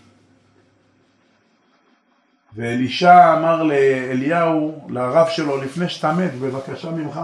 ואלישע 2.54 3.38
אמר 3.38 3.62
לאליהו, 3.62 4.86
לרב 4.88 5.28
שלו, 5.28 5.62
לפני 5.62 5.88
שאתה 5.88 6.12
מת, 6.12 6.34
בבקשה 6.34 6.90
ממך, 6.90 7.20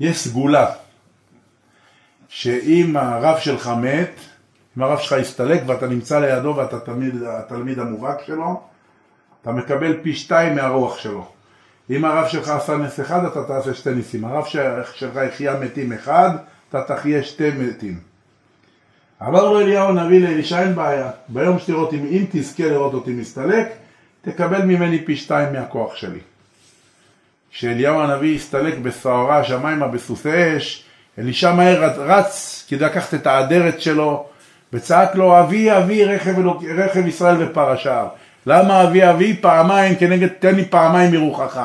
יש 0.00 0.18
סגולה. 0.18 0.72
שאם 2.28 2.96
הרב 2.96 3.38
שלך 3.38 3.70
מת, 3.82 4.20
אם 4.76 4.82
הרב 4.82 4.98
שלך 4.98 5.12
הסתלק 5.12 5.62
ואתה 5.66 5.86
נמצא 5.86 6.20
לידו 6.20 6.54
ואתה 6.56 6.80
תמיד 6.80 7.14
התלמיד 7.22 7.78
המובהק 7.78 8.18
שלו, 8.26 8.60
אתה 9.42 9.52
מקבל 9.52 9.96
פי 10.02 10.14
שתיים 10.14 10.54
מהרוח 10.54 10.98
שלו. 10.98 11.26
אם 11.90 12.04
הרב 12.04 12.28
שלך 12.28 12.48
עשה 12.48 12.76
נס 12.76 13.00
אחד, 13.00 13.24
אתה 13.24 13.44
תעשה 13.44 13.74
שתי 13.74 13.94
ניסים. 13.94 14.24
הרב 14.24 14.44
שלך 14.94 15.18
יחיה 15.28 15.60
מתים 15.60 15.92
אחד, 15.92 16.30
אתה 16.68 16.82
תחיה 16.82 17.22
שתי 17.22 17.50
מתים. 17.50 17.98
אמר 19.22 19.44
לו 19.44 19.60
אליהו 19.60 19.88
הנביא 19.88 20.20
לאלישע, 20.20 20.62
אין 20.62 20.74
בעיה. 20.74 21.10
ביום 21.28 21.58
שתראות, 21.58 21.92
אם, 21.92 22.06
אם 22.10 22.24
תזכה 22.30 22.64
לראות 22.64 22.94
אותי 22.94 23.12
מסתלק, 23.12 23.68
תקבל 24.22 24.62
ממני 24.62 25.04
פי 25.04 25.16
שתיים 25.16 25.52
מהכוח 25.52 25.96
שלי. 25.96 26.20
כשאליהו 27.50 28.00
הנביא 28.00 28.36
הסתלק 28.36 28.78
בסערה 28.78 29.38
השמיימה 29.38 29.88
בסוסי 29.88 30.56
אש, 30.56 30.84
אלישע 31.18 31.52
מהר 31.52 31.84
רץ 31.96 32.64
כדי 32.68 32.84
לקחת 32.84 33.14
את 33.14 33.26
האדרת 33.26 33.80
שלו 33.80 34.26
וצעק 34.72 35.14
לו 35.14 35.40
אבי 35.40 35.76
אבי 35.76 36.04
רכב, 36.04 36.34
רכב 36.76 37.06
ישראל 37.06 37.36
ופרשיו 37.38 38.06
למה 38.46 38.82
אבי 38.82 39.10
אבי? 39.10 39.36
פעמיים 39.36 39.96
כנגד 39.96 40.28
תן 40.28 40.54
לי 40.54 40.64
פעמיים 40.64 41.12
מרוחך. 41.12 41.60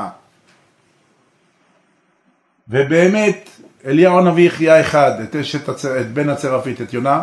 ובאמת 2.69 3.49
אליהו 3.85 4.19
הנביא 4.19 4.47
החיה 4.47 4.81
אחד 4.81 5.11
את, 5.23 5.35
אשת 5.35 5.69
את 5.69 6.11
בן 6.13 6.29
הצרפית 6.29 6.81
את 6.81 6.93
יונה 6.93 7.21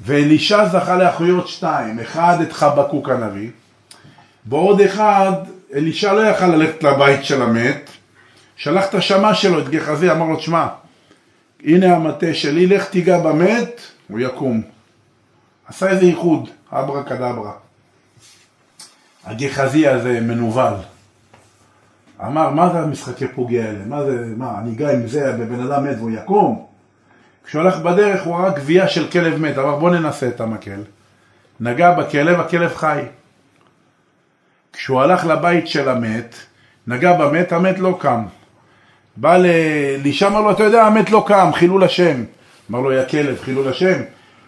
ואלישע 0.00 0.68
זכה 0.68 0.96
לאחויות 0.96 1.48
שתיים 1.48 2.00
אחד 2.00 2.40
את 2.40 2.52
חבקוק 2.52 3.08
הנביא 3.08 3.50
בעוד 4.44 4.80
אחד 4.80 5.32
אלישע 5.74 6.12
לא 6.12 6.20
יכל 6.20 6.46
ללכת 6.46 6.82
לבית 6.82 7.24
של 7.24 7.42
המת 7.42 7.90
שלח 8.56 8.88
את 8.88 8.94
השמה 8.94 9.34
שלו 9.34 9.58
את 9.58 9.68
גחזי 9.68 10.10
אמר 10.10 10.26
לו 10.26 10.36
תשמע 10.36 10.66
הנה 11.64 11.96
המטה 11.96 12.34
שלי, 12.34 12.66
לך 12.66 12.84
תיגע 12.84 13.18
במת, 13.18 13.80
הוא 14.08 14.20
יקום. 14.20 14.62
עשה 15.70 15.88
איזה 15.88 16.04
ייחוד, 16.04 16.48
אברה 16.72 17.02
כדברה. 17.02 17.52
הגחזי 19.24 19.88
הזה 19.88 20.20
מנוול. 20.20 20.74
אמר, 22.20 22.50
מה 22.50 22.72
זה 22.72 22.78
המשחקי 22.78 23.28
פוגע 23.28 23.64
האלה? 23.64 23.84
מה 23.86 24.04
זה, 24.04 24.24
מה, 24.36 24.58
אני 24.58 24.72
אגע 24.72 24.92
עם 24.92 25.06
זה 25.06 25.32
בבן 25.32 25.60
אדם 25.60 25.84
מת 25.84 25.96
והוא 25.98 26.10
יקום? 26.10 26.66
כשהוא 27.44 27.62
הלך 27.62 27.76
בדרך 27.76 28.22
הוא 28.22 28.36
ראה 28.36 28.50
גבייה 28.50 28.88
של 28.88 29.10
כלב 29.10 29.38
מת, 29.38 29.58
אמר 29.58 29.76
בוא 29.76 29.90
ננסה 29.90 30.28
את 30.28 30.40
המקל. 30.40 30.82
נגע 31.60 31.92
בכלב, 31.92 32.40
הכלב 32.40 32.74
חי. 32.74 33.02
כשהוא 34.72 35.00
הלך 35.00 35.26
לבית 35.26 35.68
של 35.68 35.88
המת, 35.88 36.34
נגע 36.86 37.12
במת, 37.12 37.52
המת 37.52 37.78
לא 37.78 37.96
קם. 38.00 38.24
בא 39.16 39.36
לאלישע, 39.36 40.26
אמר 40.26 40.40
לו, 40.40 40.50
אתה 40.50 40.62
יודע, 40.62 40.84
המת 40.84 41.10
לא 41.10 41.24
קם, 41.26 41.50
חילול 41.54 41.84
השם. 41.84 42.24
אמר 42.70 42.80
לו, 42.80 42.92
יא 42.92 43.04
כלב, 43.04 43.38
חילול 43.42 43.68
השם. 43.68 44.00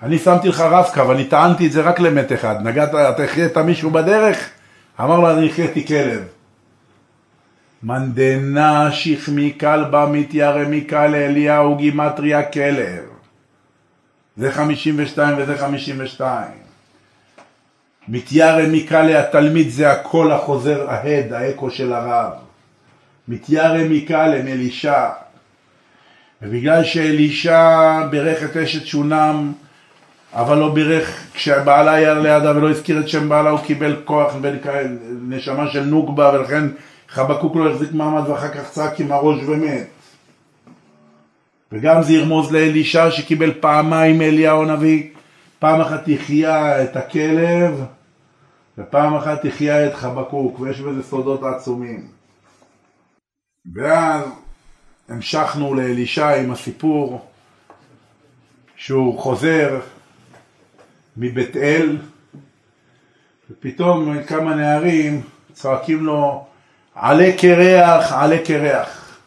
אני 0.02 0.18
שמתי 0.18 0.48
לך 0.48 0.60
רב-קו, 0.60 1.12
אני 1.12 1.24
טענתי 1.24 1.66
את 1.66 1.72
זה 1.72 1.80
רק 1.80 2.00
למת 2.00 2.32
אחד. 2.32 2.56
נגעת, 2.62 2.88
אתה 2.94 3.24
החייאת 3.24 3.58
מישהו 3.58 3.90
בדרך? 3.90 4.50
אמר 5.00 5.20
לו, 5.20 5.30
אני 5.30 5.50
החייתי 5.50 5.86
כלב. 5.86 6.22
מנדנה 7.82 8.92
שכמי 8.92 9.52
כלבה 9.60 10.06
מתיירא 10.06 10.64
מקל 10.68 11.14
אליהו 11.14 11.76
גימטריה 11.76 12.42
כלב. 12.42 13.04
זה 14.36 14.52
חמישים 14.52 14.94
ושתיים 14.98 15.38
וזה 15.38 15.58
חמישים 15.58 15.96
ושתיים. 15.98 16.62
מתיירא 18.08 18.66
מקלה 18.66 19.20
התלמיד 19.20 19.70
זה 19.70 19.90
הקול 19.90 20.32
החוזר 20.32 20.90
ההד, 20.90 21.32
האקו 21.32 21.70
של 21.70 21.92
הרב. 21.92 22.32
מתיירא 23.28 23.84
מקלם 23.90 24.46
אלישע. 24.46 25.08
ובגלל 26.42 26.84
שאלישע 26.84 28.06
בירך 28.10 28.42
את 28.42 28.56
אשת 28.56 28.86
שונם, 28.86 29.52
אבל 30.32 30.58
לא 30.58 30.74
בירך 30.74 31.26
כשבעלה 31.34 31.92
היה 31.92 32.14
לידה 32.14 32.56
ולא 32.56 32.70
הזכיר 32.70 33.00
את 33.00 33.08
שם 33.08 33.28
בעלה, 33.28 33.50
הוא 33.50 33.60
קיבל 33.60 34.02
כוח 34.04 34.34
נשמה 35.28 35.70
של 35.70 35.84
נוגבה, 35.84 36.32
ולכן 36.34 36.68
חבקוק 37.08 37.56
לא 37.56 37.70
החזיק 37.70 37.92
מעמד 37.92 38.28
ואחר 38.28 38.48
כך 38.48 38.70
צעק 38.70 39.00
עם 39.00 39.12
הראש 39.12 39.38
ומת. 39.46 39.86
וגם 41.72 42.02
זה 42.02 42.12
ירמוז 42.12 42.52
לאלישע 42.52 43.10
שקיבל 43.10 43.52
פעמיים 43.60 44.22
אליהו 44.22 44.62
הנביא, 44.62 45.08
פעם 45.58 45.80
אחת 45.80 46.08
החיה 46.14 46.84
את 46.84 46.96
הכלב 46.96 47.84
ופעם 48.78 49.14
אחת 49.14 49.44
החיה 49.44 49.86
את 49.86 49.94
חבקוק, 49.94 50.60
ויש 50.60 50.80
בזה 50.80 51.02
סודות 51.02 51.42
עצומים. 51.42 52.06
ואז 53.74 54.24
המשכנו 55.08 55.74
לאלישע 55.74 56.28
עם 56.28 56.50
הסיפור 56.50 57.26
שהוא 58.76 59.18
חוזר 59.18 59.80
מבית 61.16 61.56
אל, 61.56 61.98
ופתאום 63.50 64.22
כמה 64.22 64.54
נערים 64.54 65.22
צועקים 65.52 66.06
לו, 66.06 66.46
עלה 66.94 67.30
קרח, 67.38 68.12
עלה 68.12 68.38
קרח. 68.44 69.18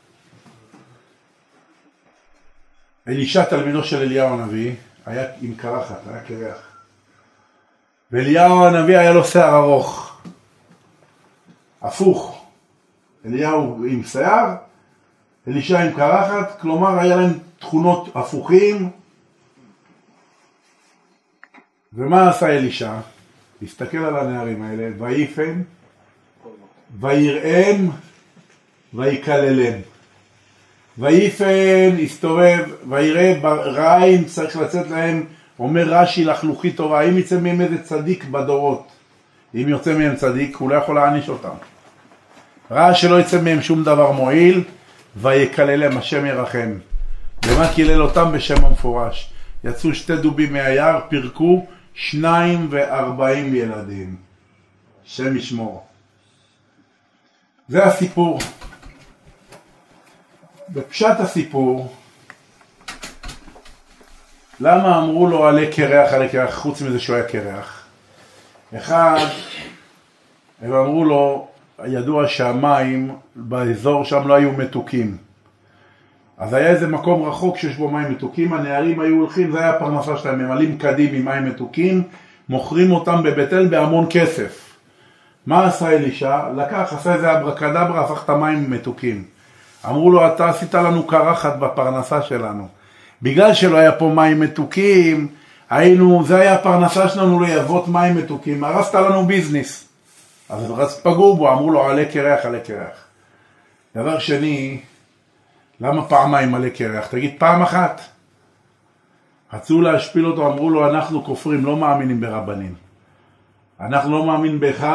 אלישע, 3.08 3.44
תלמידו 3.44 3.84
של 3.84 3.98
אליהו 3.98 4.34
הנביא, 4.34 4.76
היה 5.06 5.28
עם 5.42 5.56
קרחת, 5.56 6.00
היה 6.08 6.22
קרח. 6.22 6.58
ואליהו 8.12 8.66
הנביא 8.66 8.98
היה 8.98 9.14
לו 9.14 9.24
שיער 9.24 9.56
ארוך. 9.56 10.22
הפוך. 11.82 12.46
אליהו 13.26 13.86
עם 13.90 14.04
שיער, 14.04 14.56
אלישע 15.48 15.80
עם 15.80 15.94
קרחת, 15.94 16.60
כלומר 16.62 17.00
היה 17.00 17.16
להם 17.16 17.40
תכונות 17.60 18.10
הפוכים. 18.16 18.90
ומה 21.96 22.30
עשה 22.30 22.48
אלישע? 22.48 22.94
הסתכל 23.64 23.98
על 23.98 24.18
הנערים 24.18 24.62
האלה, 24.62 24.90
ויפן, 24.98 25.62
ויראם, 27.00 27.90
ויקללם. 28.94 29.80
ויפן, 30.98 31.98
הסתובב, 32.04 32.66
ויראה 32.90 33.40
ברעים, 33.42 34.24
צריך 34.24 34.58
לצאת 34.58 34.90
להם, 34.90 35.24
אומר 35.60 35.84
רש"י 35.88 36.26
לחלוכית 36.26 36.78
טובה, 36.78 37.02
אם 37.02 37.18
יצא 37.18 37.40
מהם 37.40 37.62
איזה 37.62 37.84
צדיק 37.84 38.24
בדורות, 38.24 38.88
אם 39.56 39.66
יוצא 39.68 39.98
מהם 39.98 40.16
צדיק, 40.16 40.56
הוא 40.56 40.70
לא 40.70 40.76
יכול 40.76 40.96
להעניש 40.96 41.30
אותם. 41.30 41.56
ראה 42.72 42.94
שלא 42.94 43.20
יצא 43.20 43.42
מהם 43.42 43.62
שום 43.62 43.84
דבר 43.84 44.12
מועיל, 44.12 44.64
ויקללם, 45.16 45.98
השם 45.98 46.26
ירחם. 46.26 46.72
ומה 47.46 47.74
קילל 47.74 48.02
אותם 48.02 48.32
בשם 48.32 48.66
המפורש? 48.66 49.32
יצאו 49.64 49.94
שתי 49.94 50.16
דובים 50.16 50.54
מהיער, 50.54 51.00
פירקו 51.10 51.66
שניים 51.96 52.68
וארבעים 52.70 53.56
ילדים. 53.56 54.16
השם 55.06 55.38
ישמור. 55.38 55.86
זה 57.68 57.84
הסיפור. 57.84 58.40
בפשט 60.70 61.20
הסיפור, 61.20 61.96
למה 64.60 64.98
אמרו 64.98 65.28
לו 65.28 65.48
עלה 65.48 65.72
קרח, 65.76 66.14
עלה 66.14 66.30
קרח, 66.30 66.56
חוץ 66.56 66.82
מזה 66.82 67.00
שהוא 67.00 67.16
היה 67.16 67.28
קרח? 67.28 67.86
אחד, 68.76 69.26
הם 70.62 70.74
אמרו 70.74 71.06
לו, 71.06 71.48
ידוע 71.88 72.28
שהמים 72.28 73.16
באזור 73.36 74.06
שם 74.06 74.28
לא 74.28 74.34
היו 74.34 74.52
מתוקים. 74.52 75.18
אז 76.38 76.54
היה 76.54 76.70
איזה 76.70 76.88
מקום 76.88 77.30
רחוק 77.30 77.58
שיש 77.58 77.76
בו 77.76 77.92
מים 77.92 78.12
מתוקים, 78.12 78.54
הנערים 78.54 79.00
היו 79.00 79.16
הולכים, 79.16 79.52
זה 79.52 79.60
היה 79.60 79.70
הפרנסה 79.70 80.18
שלהם, 80.18 80.40
ממלאים 80.40 80.78
קדים 80.78 81.16
עם 81.16 81.26
מים 81.26 81.46
מתוקים, 81.46 82.04
מוכרים 82.50 82.92
אותם 82.92 83.24
בבית 83.24 83.54
אל 83.54 83.68
בהמון 83.68 84.08
כסף. 84.10 84.76
מה 85.48 85.66
עשה 85.66 85.90
אלישע? 85.90 86.40
לקח, 86.56 86.94
עשה 86.94 87.14
איזה 87.14 87.38
אברקדברה, 87.38 88.02
הפך 88.02 88.24
את 88.24 88.30
המים 88.30 88.72
מתוקים. 88.72 89.24
אמרו 89.90 90.12
לו, 90.12 90.28
אתה 90.28 90.50
עשית 90.50 90.74
לנו 90.74 91.08
קרחת 91.08 91.56
בפרנסה 91.60 92.22
שלנו. 92.22 92.68
בגלל 93.22 93.54
שלא 93.54 93.78
היה 93.78 93.92
פה 93.92 94.12
מים 94.16 94.40
מתוקים, 94.40 95.28
היינו, 95.70 96.24
זה 96.26 96.36
היה 96.40 96.54
הפרנסה 96.54 97.10
שלנו 97.10 97.40
ליוות 97.40 97.88
מים 97.88 98.16
מתוקים, 98.16 98.64
הרסת 98.64 98.96
לנו 98.96 99.26
ביזנס. 99.26 99.88
אז 100.50 101.00
פגעו 101.04 101.36
בו, 101.36 101.52
אמרו 101.52 101.72
לו, 101.72 101.84
עלה 101.84 102.06
קרח, 102.06 102.46
עלה 102.46 102.60
קרח. 102.60 103.06
דבר 103.96 104.20
שני, 104.20 104.80
למה 105.80 106.06
פעמיים 106.06 106.56
עלה 106.56 106.70
קרח? 106.70 107.08
תגיד 107.08 107.36
פעם 107.38 107.62
אחת. 107.62 108.02
רצו 109.54 109.82
להשפיל 109.82 110.26
אותו, 110.26 110.48
אמרו 110.48 110.70
לו, 110.70 110.90
אנחנו 110.90 111.24
כופרים, 111.24 111.66
לא 111.66 111.78
מאמינים 111.78 112.22
ברבנים. 112.22 112.76
אנחנו 113.80 114.12
לא 114.12 114.26
מאמין 114.26 114.60
בך 114.60 114.88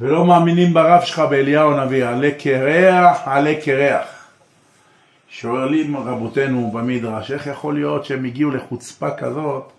ולא 0.00 0.24
מאמינים 0.24 0.74
ברב 0.74 1.04
שלך 1.04 1.18
באליהו 1.18 1.72
הנביא, 1.72 2.06
עלה 2.06 2.30
קרח, 2.38 3.28
עלה 3.28 3.54
קרח. 3.64 4.06
שואלים 5.28 5.96
רבותינו 5.96 6.70
במדרש, 6.70 7.30
איך 7.30 7.46
יכול 7.46 7.74
להיות 7.74 8.04
שהם 8.04 8.24
הגיעו 8.24 8.50
לחוצפה 8.50 9.10
כזאת? 9.10 9.72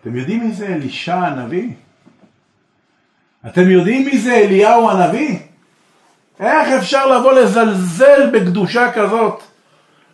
אתם 0.00 0.16
יודעים 0.16 0.44
מי 0.46 0.52
זה 0.52 0.66
אלישע 0.66 1.16
הנביא? 1.16 1.70
אתם 3.46 3.70
יודעים 3.70 4.04
מי 4.04 4.18
זה 4.18 4.34
אליהו 4.34 4.90
הנביא? 4.90 5.38
איך 6.40 6.68
אפשר 6.68 7.06
לבוא 7.06 7.32
לזלזל 7.32 8.30
בקדושה 8.32 8.92
כזאת? 8.92 9.42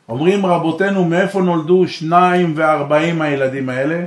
אומרים 0.09 0.47
רבותינו, 0.47 1.05
מאיפה 1.05 1.41
נולדו 1.41 1.89
שניים 1.89 2.53
וארבעים 2.57 3.23
הילדים 3.23 3.69
האלה? 3.69 4.05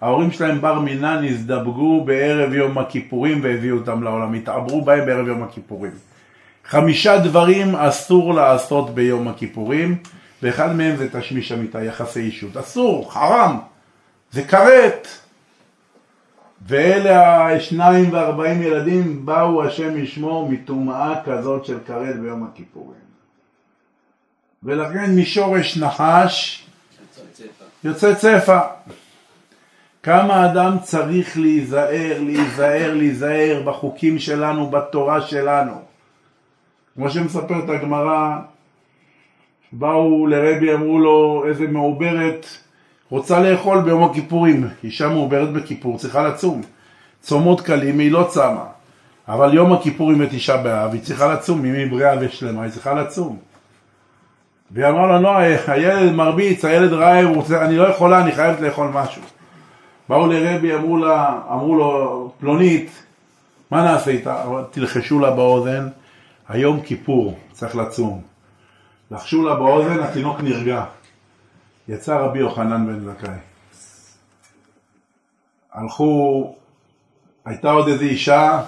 ההורים 0.00 0.32
שלהם 0.32 0.60
בר 0.60 0.78
מינן 0.78 1.24
הזדבגו 1.28 2.04
בערב 2.04 2.54
יום 2.54 2.78
הכיפורים 2.78 3.40
והביאו 3.42 3.76
אותם 3.76 4.02
לעולם, 4.02 4.34
התעברו 4.34 4.82
בהם 4.82 5.06
בערב 5.06 5.28
יום 5.28 5.42
הכיפורים. 5.42 5.92
חמישה 6.66 7.18
דברים 7.18 7.76
אסור 7.76 8.34
לעשות 8.34 8.94
ביום 8.94 9.28
הכיפורים, 9.28 9.96
ואחד 10.42 10.76
מהם 10.76 10.96
זה 10.96 11.08
תשמיש 11.20 11.52
המיטה, 11.52 11.84
יחסי 11.84 12.20
אישות. 12.20 12.56
אסור, 12.56 13.12
חרם, 13.12 13.58
זה 14.32 14.42
כרת. 14.44 15.08
ואלה 16.66 17.46
השניים 17.52 18.12
וארבעים 18.12 18.62
ילדים 18.62 19.26
באו 19.26 19.64
השם 19.64 19.96
ישמור 19.96 20.48
מטומאה 20.48 21.22
כזאת 21.24 21.64
של 21.64 21.78
כרת 21.86 22.20
ביום 22.20 22.44
הכיפורים. 22.44 23.00
ולכן 24.62 25.16
משורש 25.16 25.78
נחש 25.78 26.66
יוצא 27.84 28.14
צפה. 28.14 28.60
כמה 30.02 30.52
אדם 30.52 30.76
צריך 30.82 31.38
להיזהר, 31.38 32.16
להיזהר, 32.20 32.94
להיזהר 32.94 33.62
בחוקים 33.64 34.18
שלנו, 34.18 34.70
בתורה 34.70 35.20
שלנו. 35.20 35.82
כמו 36.94 37.10
שמספרת 37.10 37.68
הגמרא, 37.68 38.36
באו 39.72 40.26
לרבי, 40.26 40.74
אמרו 40.74 40.98
לו, 40.98 41.44
איזה 41.48 41.66
מעוברת 41.66 42.46
רוצה 43.10 43.40
לאכול 43.40 43.80
ביום 43.80 44.04
הכיפורים. 44.04 44.68
אישה 44.84 45.08
מעוברת 45.08 45.52
בכיפור 45.52 45.98
צריכה 45.98 46.22
לצום. 46.22 46.62
צומות 47.20 47.60
קלים 47.60 47.98
היא 47.98 48.12
לא 48.12 48.26
צמה. 48.30 48.64
אבל 49.28 49.54
יום 49.54 49.72
הכיפורים 49.72 50.20
ותשעה 50.20 50.56
באב 50.56 50.92
היא 50.92 51.02
צריכה 51.02 51.32
לצום, 51.34 51.64
אם 51.64 51.74
היא 51.74 51.90
בריאה 51.90 52.14
ושלמה 52.20 52.62
היא 52.62 52.70
צריכה 52.70 52.94
לצום. 52.94 53.38
והיא 54.70 54.88
אמרה 54.88 55.06
לו, 55.06 55.22
לא, 55.22 55.36
הילד 55.66 56.12
מרביץ, 56.12 56.64
הילד 56.64 56.92
רעב, 56.92 57.52
אני 57.52 57.76
לא 57.76 57.88
יכולה, 57.88 58.20
אני 58.20 58.32
חייבת 58.32 58.60
לאכול 58.60 58.88
משהו. 58.92 59.22
באו 60.08 60.26
לרבי, 60.26 60.74
אמרו, 60.74 60.96
לה, 60.96 61.38
אמרו 61.52 61.74
לו, 61.74 62.32
פלונית, 62.40 63.02
מה 63.70 63.82
נעשה 63.82 64.10
איתה? 64.10 64.44
תלחשו 64.70 65.18
לה 65.18 65.30
באוזן, 65.30 65.88
היום 66.48 66.80
כיפור, 66.80 67.38
צריך 67.52 67.76
לצום. 67.76 68.20
לחשו 69.10 69.48
לה 69.48 69.54
באוזן, 69.54 70.00
התינוק 70.00 70.40
נרגע. 70.40 70.84
יצא 71.90 72.16
רבי 72.16 72.38
יוחנן 72.38 72.86
בן 72.86 73.00
זכאי. 73.00 73.34
הלכו, 75.72 76.54
הייתה 77.44 77.70
עוד 77.70 77.88
איזו 77.88 78.04
אישה 78.04 78.60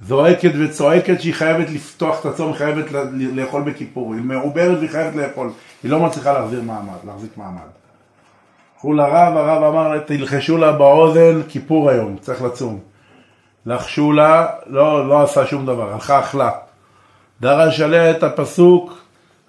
זועקת 0.00 0.50
וצועקת 0.60 1.20
שהיא 1.20 1.34
חייבת 1.34 1.70
לפתוח 1.70 2.20
את 2.20 2.26
הצום, 2.26 2.48
היא 2.48 2.56
חייבת 2.56 2.84
לאכול 3.12 3.62
בכיפור, 3.62 4.14
היא 4.14 4.22
מעוברת 4.22 4.78
והיא 4.78 4.90
חייבת 4.90 5.16
לאכול, 5.16 5.50
היא 5.82 5.90
לא 5.90 6.00
מצליחה 6.00 6.32
להחזיר 6.32 6.62
מעמד, 6.62 6.96
להחזיק 7.06 7.36
מעמד. 7.36 7.60
הלכו 8.74 8.92
לרב, 8.92 9.36
הרב 9.36 9.62
אמר, 9.62 9.98
תלחשו 9.98 10.56
לה 10.56 10.72
באוזן, 10.72 11.42
כיפור 11.48 11.90
היום, 11.90 12.16
צריך 12.20 12.42
לצום. 12.42 12.80
לחשו 13.66 14.12
לה, 14.12 14.46
לא, 14.66 15.08
לא 15.08 15.22
עשה 15.22 15.46
שום 15.46 15.66
דבר, 15.66 15.92
הלכה 15.92 16.20
אכלה. 16.20 16.50
דרש 17.40 17.80
עליה 17.80 18.10
את 18.10 18.22
הפסוק, 18.22 18.98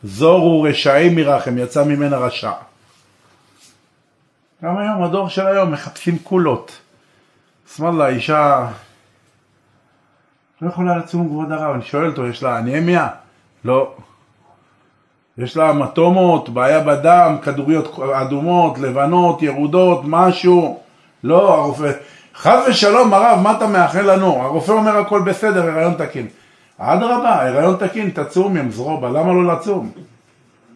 זורו 0.03 0.61
רשעים 0.61 1.15
מרחם, 1.15 1.57
יצא 1.57 1.83
ממנה 1.83 2.17
רשע. 2.17 2.51
גם 4.63 4.77
היום, 4.77 5.03
הדור 5.03 5.29
של 5.29 5.47
היום, 5.47 5.71
מחפשים 5.71 6.19
קולות. 6.19 6.79
שמאללה, 7.75 8.07
אישה 8.07 8.67
לא 10.61 10.67
יכולה 10.67 10.97
לצום 10.97 11.27
כבוד 11.27 11.51
הרב, 11.51 11.73
אני 11.75 11.83
שואל 11.83 12.09
אותו, 12.09 12.27
יש 12.27 12.43
לה 12.43 12.59
אנמיה? 12.59 13.07
לא. 13.65 13.93
יש 15.37 15.57
לה 15.57 15.73
מטומות, 15.73 16.49
בעיה 16.49 16.79
בדם, 16.79 17.37
כדוריות 17.41 17.99
אדומות, 18.13 18.79
לבנות, 18.79 19.41
ירודות, 19.41 20.01
משהו. 20.03 20.79
לא, 21.23 21.53
הרופא, 21.53 21.91
חס 22.35 22.65
ושלום 22.69 23.13
הרב, 23.13 23.39
מה 23.43 23.57
אתה 23.57 23.67
מאחל 23.67 24.13
לנו? 24.13 24.43
הרופא 24.43 24.71
אומר 24.71 24.97
הכל 24.97 25.21
בסדר, 25.21 25.69
הריון 25.69 25.93
תקין. 25.93 26.27
אדרבה, 26.77 27.47
הריון 27.47 27.75
תקין, 27.79 28.09
תצום 28.09 28.57
עם 28.57 28.71
זרובה, 28.71 29.09
למה 29.09 29.33
לא 29.33 29.53
לצום? 29.53 29.91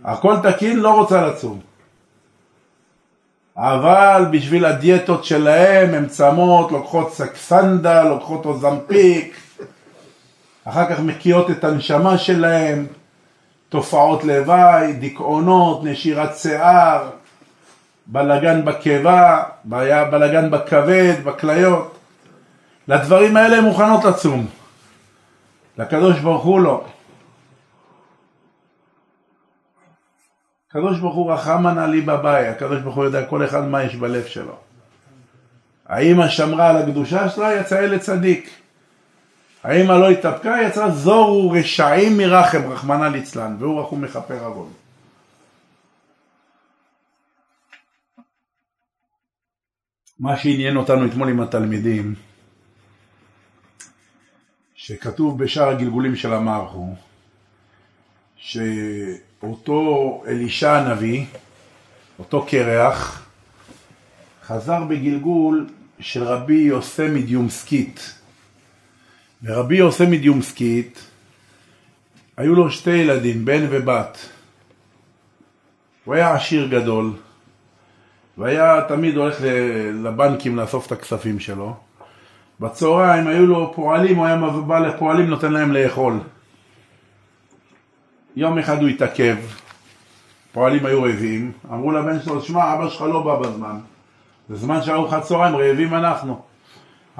הכל 0.03 0.35
תקין, 0.43 0.79
לא 0.79 0.95
רוצה 0.95 1.27
לצום. 1.27 1.70
אבל 3.63 4.25
בשביל 4.31 4.65
הדיאטות 4.65 5.25
שלהם 5.25 5.93
הן 5.93 6.07
צמות, 6.07 6.71
לוקחות 6.71 7.13
סקסנדה, 7.13 8.03
לוקחות 8.03 8.45
אוזמפיק, 8.45 9.35
אחר 10.65 10.89
כך 10.89 10.99
מקיאות 10.99 11.51
את 11.51 11.63
הנשמה 11.63 12.17
שלהם, 12.17 12.85
תופעות 13.69 14.23
לוואי, 14.23 14.93
דיכאונות, 14.93 15.83
נשירת 15.83 16.37
שיער, 16.37 17.09
בלגן 18.07 18.65
בקיבה, 18.65 19.43
בלגן 19.65 20.51
בכבד, 20.51 21.13
בכליות. 21.23 21.97
לדברים 22.87 23.37
האלה 23.37 23.57
הן 23.57 23.63
מוכנות 23.63 24.03
לצום. 24.03 24.45
לקדוש 25.77 26.19
ברוך 26.19 26.43
הוא 26.43 26.59
לא. 26.59 26.83
הקדוש 30.71 30.99
ברוך 30.99 31.15
הוא 31.15 31.33
רחמן 31.33 31.77
עלי 31.77 32.01
בבית, 32.01 32.47
הקדוש 32.47 32.81
ברוך 32.81 32.95
הוא 32.95 33.03
יודע 33.03 33.25
כל 33.25 33.45
אחד 33.45 33.67
מה 33.67 33.83
יש 33.83 33.95
בלב 33.95 34.25
שלו. 34.25 34.57
האמא 35.85 36.29
שמרה 36.29 36.69
על 36.69 36.77
הקדושה 36.77 37.29
שלה, 37.29 37.55
יצאה 37.55 37.83
ילד 37.83 37.99
צדיק. 37.99 38.49
האמא 39.63 39.91
לא 39.93 40.09
התאפקה, 40.09 40.57
יצאה 40.67 40.91
זורו 40.91 41.51
רשעים 41.51 42.17
מרחם, 42.17 42.71
רחמנא 42.71 43.05
ליצלן, 43.05 43.55
והוא 43.59 43.81
רחום 43.81 44.01
מכפר 44.01 44.45
עוון. 44.45 44.73
מה 50.19 50.37
שעניין 50.37 50.77
אותנו 50.77 51.05
אתמול 51.05 51.29
עם 51.29 51.39
התלמידים, 51.41 52.15
שכתוב 54.75 55.43
בשאר 55.43 55.69
הגלגולים 55.69 56.15
של 56.15 56.33
המערכו, 56.33 56.77
הוא, 56.77 56.95
שאותו 59.41 60.23
אלישע 60.27 60.77
הנביא, 60.77 61.25
אותו 62.19 62.45
קרח, 62.49 63.25
חזר 64.45 64.83
בגלגול 64.83 65.67
של 65.99 66.23
רבי 66.23 66.53
יוסי 66.53 67.07
מדיומסקית. 67.07 68.15
ורבי 69.43 69.77
יוסי 69.77 70.05
מדיומסקית, 70.05 71.05
היו 72.37 72.55
לו 72.55 72.71
שתי 72.71 72.91
ילדים, 72.91 73.45
בן 73.45 73.65
ובת. 73.69 74.29
הוא 76.05 76.15
היה 76.15 76.33
עשיר 76.33 76.67
גדול, 76.67 77.11
והיה 78.37 78.81
תמיד 78.87 79.17
הולך 79.17 79.37
לבנקים 80.03 80.55
לאסוף 80.55 80.87
את 80.87 80.91
הכספים 80.91 81.39
שלו. 81.39 81.75
בצהריים 82.59 83.27
היו 83.27 83.45
לו 83.45 83.73
פועלים, 83.75 84.17
הוא 84.17 84.25
היה 84.25 84.37
בא 84.67 84.79
לפועלים, 84.79 85.27
נותן 85.27 85.51
להם 85.51 85.71
לאכול. 85.71 86.19
יום 88.35 88.57
אחד 88.57 88.81
הוא 88.81 88.89
התעכב, 88.89 89.35
פועלים 90.51 90.85
היו 90.85 91.03
רעבים, 91.03 91.51
אמרו 91.71 91.91
לבן 91.91 92.19
שלו, 92.19 92.41
שמע, 92.41 92.73
אבא 92.73 92.89
שלך 92.89 93.01
לא 93.01 93.23
בא 93.23 93.35
בזמן. 93.35 93.79
זה 94.49 94.55
זמן 94.55 94.81
של 94.81 94.91
ארוחת 94.91 95.23
צהריים, 95.23 95.55
רעבים 95.55 95.93
אנחנו. 95.93 96.41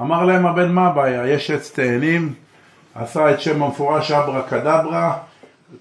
אמר 0.00 0.24
להם 0.24 0.46
הבן, 0.46 0.72
מה 0.72 0.86
הבעיה? 0.86 1.28
יש 1.28 1.50
עץ 1.50 1.70
תאנים, 1.70 2.34
עשה 2.94 3.30
את 3.30 3.40
שם 3.40 3.62
המפורש 3.62 4.10
אברה 4.10 4.42
קדברה, 4.42 5.18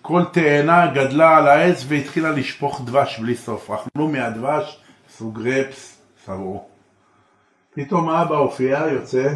כל 0.02 0.24
תאנה 0.32 0.88
גדלה 0.88 1.38
על 1.38 1.48
העץ 1.48 1.86
והתחילה 1.88 2.32
לשפוך 2.32 2.82
דבש 2.86 3.20
בלי 3.20 3.36
סוף. 3.36 3.72
אכלו 3.72 4.08
מהדבש, 4.08 4.80
עשו 5.10 5.32
גרפס, 5.32 6.02
סברו. 6.26 6.66
פתאום 7.74 8.10
האבא 8.10 8.36
הופיע, 8.36 8.84
יוצא, 8.92 9.34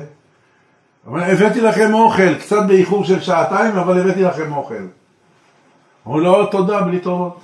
אבל 1.08 1.24
הבאתי 1.24 1.62
לכם 1.62 1.94
אוכל, 1.94 2.36
קצת 2.36 2.68
באיחור 2.68 3.04
של 3.04 3.22
שעתיים, 3.22 3.78
אבל 3.78 4.00
הבאתי 4.00 4.24
לכם 4.24 4.54
אוכל. 4.54 4.86
אמרו 6.08 6.46
תודה, 6.46 6.82
בלי 6.82 7.00
טובות. 7.00 7.40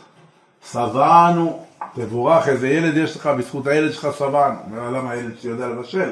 שבענו, 0.71 1.65
תבורך, 1.95 2.47
איזה 2.47 2.69
ילד 2.69 2.97
יש 2.97 3.15
לך, 3.15 3.27
בזכות 3.27 3.67
הילד 3.67 3.93
שלך 3.93 4.07
שבענו. 4.17 4.59
אומר, 4.71 4.89
למה 4.89 5.11
הילד 5.11 5.39
שלי 5.39 5.51
יודע 5.51 5.67
לבשל? 5.67 6.11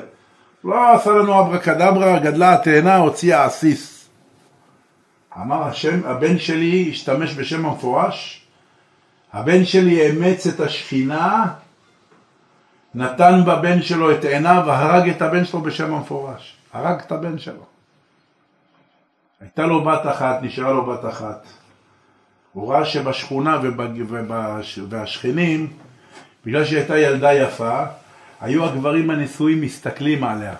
לא, 0.63 0.93
עשה 0.93 1.11
לנו 1.11 1.39
אברה 1.39 1.57
קדברה, 1.57 2.19
גדלה 2.19 2.53
התאנה, 2.53 2.97
הוציאה 2.97 3.45
עסיס. 3.45 4.09
אמר 5.37 5.63
השם, 5.63 5.99
הבן 6.05 6.39
שלי 6.39 6.89
השתמש 6.91 7.35
בשם 7.35 7.65
המפורש, 7.65 8.47
הבן 9.33 9.65
שלי 9.65 10.01
אימץ 10.01 10.47
את 10.47 10.59
השכינה, 10.59 11.45
נתן 12.95 13.41
בבן 13.45 13.81
שלו 13.81 14.11
את 14.11 14.25
עיניו, 14.25 14.63
והרג 14.67 15.09
את 15.09 15.21
הבן 15.21 15.45
שלו 15.45 15.61
בשם 15.61 15.93
המפורש. 15.93 16.57
הרג 16.73 16.99
את 16.99 17.11
הבן 17.11 17.37
שלו. 17.37 17.63
הייתה 19.41 19.65
לו 19.65 19.83
בת 19.83 20.01
אחת, 20.11 20.39
נשארה 20.41 20.71
לו 20.71 20.85
בת 20.85 21.09
אחת. 21.09 21.47
הוא 22.59 22.73
ראה 22.73 22.85
שבשכונה 22.85 23.59
והשכנים, 24.89 25.67
בגלל 26.45 26.65
שהיא 26.65 26.77
הייתה 26.77 26.97
ילדה 26.97 27.33
יפה, 27.33 27.83
היו 28.41 28.65
הגברים 28.65 29.09
הנשואים 29.09 29.61
מסתכלים 29.61 30.23
עליה. 30.23 30.55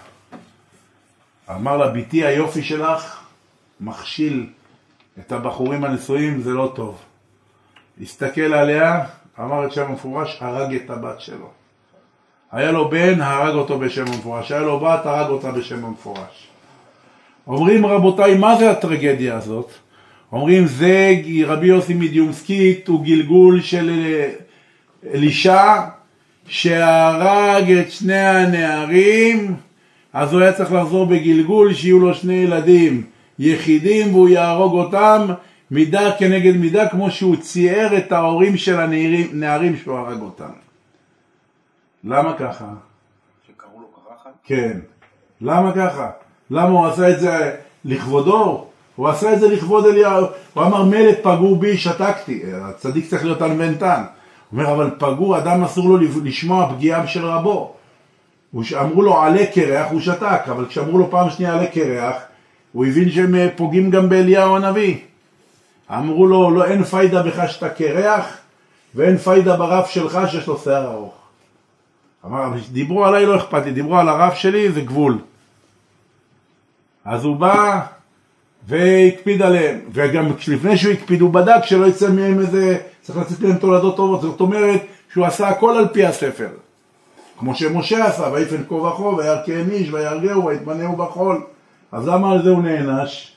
אמר 1.50 1.78
לה, 1.78 1.90
בתי 1.90 2.26
היופי 2.26 2.64
שלך 2.64 3.20
מכשיל 3.82 4.50
את 5.20 5.32
הבחורים 5.32 5.84
הנשואים, 5.84 6.42
זה 6.42 6.50
לא 6.50 6.72
טוב. 6.76 7.00
הסתכל 8.02 8.54
עליה, 8.54 9.06
אמר 9.40 9.66
את 9.66 9.72
שם 9.72 9.86
המפורש, 9.86 10.38
הרג 10.42 10.76
את 10.76 10.90
הבת 10.90 11.22
שלו. 11.22 11.50
היה 12.52 12.72
לו 12.72 12.90
בן, 12.90 13.22
הרג 13.22 13.56
אותו 13.56 13.80
בשם 13.80 14.08
המפורש, 14.08 14.52
היה 14.52 14.62
לו 14.62 14.80
בת, 14.80 15.06
הרג 15.06 15.30
אותה 15.30 15.52
בשם 15.52 15.86
המפורש. 15.86 16.48
אומרים 17.48 17.86
רבותיי, 17.86 18.38
מה 18.38 18.56
זה 18.56 18.72
הטרגדיה 18.72 19.38
הזאת? 19.38 19.72
אומרים 20.32 20.68
זה 20.68 21.14
רבי 21.46 21.68
יוסי 21.68 21.94
מדיומסקית 21.94 22.88
הוא 22.88 23.06
גלגול 23.06 23.62
של 23.62 24.16
אלישע 25.14 25.82
שהרג 26.48 27.72
את 27.72 27.92
שני 27.92 28.18
הנערים 28.18 29.56
אז 30.14 30.34
הוא 30.34 30.42
היה 30.42 30.54
צריך 30.54 30.74
לחזור 30.74 31.06
בגלגול 31.06 31.74
שיהיו 31.74 32.00
לו 32.00 32.14
שני 32.14 32.34
ילדים 32.34 33.04
יחידים 33.40 34.14
והוא 34.14 34.30
יהרוג 34.30 34.74
אותם 34.74 35.28
מידה 35.72 36.12
כנגד 36.20 36.56
מידה 36.56 36.90
כמו 36.90 37.12
שהוא 37.12 37.36
צייר 37.36 37.98
את 37.98 38.12
ההורים 38.12 38.58
של 38.58 38.80
הנערים 38.80 39.78
שהוא 39.78 39.98
הרג 39.98 40.22
אותם 40.22 40.52
למה 42.04 42.34
ככה? 42.34 42.66
שקראו 43.48 43.82
לו 43.82 43.88
קרחת? 43.88 44.32
כן. 44.44 44.80
למה 45.42 45.72
ככה? 45.76 46.10
למה 46.50 46.70
הוא 46.70 46.88
עשה 46.88 47.10
את 47.10 47.20
זה 47.20 47.56
לכבודו? 47.86 48.68
הוא 49.00 49.08
עשה 49.08 49.34
את 49.34 49.40
זה 49.40 49.48
לכבוד 49.48 49.86
אליהו. 49.86 50.26
הוא 50.54 50.64
אמר 50.64 50.84
מלט 50.84 51.18
פגעו 51.22 51.56
בי, 51.56 51.78
שתקתי. 51.78 52.42
הצדיק 52.62 53.10
צריך 53.10 53.24
להיות 53.24 53.42
אלמנטן. 53.42 54.04
הוא 54.50 54.60
אומר, 54.60 54.74
אבל 54.74 54.90
פגעו, 54.98 55.38
אדם 55.38 55.64
אסור 55.64 55.90
לו 55.90 55.98
לשמוע 56.24 56.74
פגיעה 56.74 57.08
של 57.08 57.26
רבו. 57.26 57.74
אמרו 58.82 59.02
לו 59.02 59.22
עלה 59.22 59.46
קרח, 59.46 59.92
הוא 59.92 60.02
שתק, 60.02 60.42
אבל 60.52 60.66
כשאמרו 60.66 60.98
לו 60.98 61.12
פעם 61.12 61.30
שנייה 61.30 61.54
עלה 61.54 61.68
קרח, 61.68 62.16
הוא 62.72 62.86
הבין 62.86 63.12
שהם 63.12 63.36
אה, 63.36 63.48
פוגעים 63.56 63.90
גם 63.90 64.10
באליהו 64.10 64.56
הנביא. 64.56 64.98
אמרו 65.92 66.28
לו, 66.28 66.52
לא, 66.52 66.66
אין 66.66 66.84
פיידה 66.84 67.24
בך 67.24 67.44
שאתה 67.52 67.70
קרח, 67.70 68.38
ואין 68.96 69.18
פיידה 69.18 69.58
ברב 69.58 69.86
שלך 69.86 70.20
שיש 70.28 70.48
לו 70.48 70.58
שיער 70.58 70.92
ארוך. 70.92 71.16
אמר, 72.26 72.52
דיברו 72.72 73.06
עליי 73.06 73.26
לא 73.26 73.38
אכפת 73.38 73.66
לי, 73.66 73.72
דיברו 73.72 73.98
על 73.98 74.10
הרב 74.10 74.34
שלי 74.34 74.72
זה 74.72 74.82
גבול. 74.82 75.18
אז 77.06 77.24
הוא 77.24 77.36
בא 77.36 77.82
והקפיד 78.68 79.42
עליהם, 79.42 79.80
וגם 79.92 80.26
לפני 80.48 80.78
שהוא 80.78 80.94
הקפיד 80.94 81.22
הוא 81.22 81.34
בדק 81.34 81.64
שלא 81.64 81.86
יצא 81.86 82.12
מהם 82.12 82.40
איזה, 82.40 82.78
צריך 83.02 83.20
לצאת 83.20 83.42
להם 83.42 83.58
תולדות 83.58 83.96
טובות, 83.96 84.22
זאת 84.22 84.42
אומרת 84.42 84.82
שהוא 85.14 85.26
עשה 85.26 85.48
הכל 85.48 85.78
על 85.78 85.88
פי 85.88 86.06
הספר. 86.06 86.50
כמו 87.38 87.56
שמשה 87.56 88.06
עשה, 88.06 88.30
ויפן 88.34 88.64
כה 88.68 88.76
וכה, 88.76 89.04
וירכם 89.04 89.66
איש, 89.72 89.90
ויהרגהו, 89.94 90.46
ויתמנהו 90.46 90.96
בחול. 90.96 91.46
אז 91.92 92.08
למה 92.08 92.32
על 92.32 92.44
זה 92.44 92.50
הוא 92.50 92.64
נענש? 92.64 93.36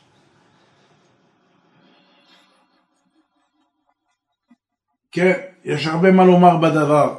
כן, 5.13 5.33
יש 5.65 5.87
הרבה 5.87 6.13
מה 6.13 6.25
לומר 6.25 6.57
בדבר. 6.57 7.15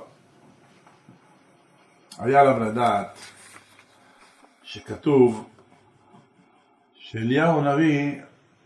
היה 2.20 2.42
עליו 2.42 2.60
לדעת 2.60 3.18
שכתוב 4.64 5.50
שאליהו 7.14 7.60
הנביא, 7.60 8.12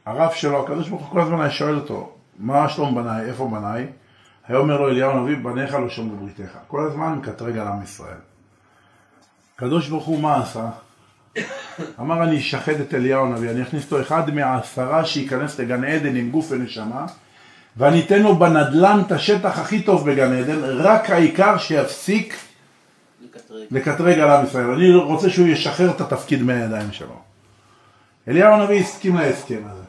הרב 0.06 0.32
שלו, 0.34 0.64
הקדוש 0.64 0.90
ברוך 0.90 1.02
הוא 1.02 1.12
כל 1.12 1.22
הזמן 1.22 1.42
היה 1.42 1.52
שואל 1.52 1.76
אותו, 1.76 2.14
מה 2.40 2.70
שלום 2.70 2.96
בניי, 2.96 3.26
איפה 3.26 3.48
בניי? 3.48 3.88
היה 4.48 4.58
אומר 4.58 4.82
לו 4.82 4.90
אליהו 4.90 5.12
הנביא, 5.12 5.36
בניך 5.44 5.74
לא 5.74 5.90
שומרו 5.90 6.18
בריתך. 6.18 6.58
כל 6.68 6.88
הזמן 6.88 7.14
מקטרג 7.14 7.58
על 7.58 7.68
עם 7.68 7.84
ישראל. 7.84 8.18
הקדוש 9.56 9.90
ברוך 9.90 10.06
הוא 10.06 10.22
מה 10.22 10.42
עשה? 10.42 10.70
אמר 12.00 12.24
אני 12.24 12.38
אשחד 12.38 12.72
את 12.72 12.94
אליהו 12.94 13.26
הנביא, 13.26 13.50
אני 13.50 13.62
אכניס 13.62 13.84
אותו 13.84 14.02
אחד 14.02 14.36
מהעשרה 14.36 15.06
שייכנס 15.06 15.60
לגן 15.60 15.84
עדן 15.84 16.16
עם 16.16 16.32
גוף 16.32 16.48
ונשמה 16.52 17.06
ואני 17.78 18.02
אתן 18.02 18.22
לו 18.22 18.36
בנדלן 18.36 19.02
את 19.08 19.12
השטח 19.12 19.60
הכי 19.60 19.82
טוב 19.82 20.12
בגן 20.12 20.34
עדן, 20.34 20.60
רק 20.64 21.10
העיקר 21.10 21.58
שיפסיק 21.58 22.38
לקטרג 23.72 24.20
על 24.20 24.30
עם 24.30 24.46
ישראל. 24.46 24.72
אני 24.72 24.96
רוצה 24.96 25.30
שהוא 25.30 25.48
ישחרר 25.48 25.92
את 25.92 26.02
התפקיד 26.02 26.44
מהידיים 26.44 26.92
שלו. 26.92 27.27
אליהו 28.28 28.54
הנביא 28.54 28.80
הסכים 28.80 29.16
להסכם 29.16 29.62
הזה. 29.66 29.84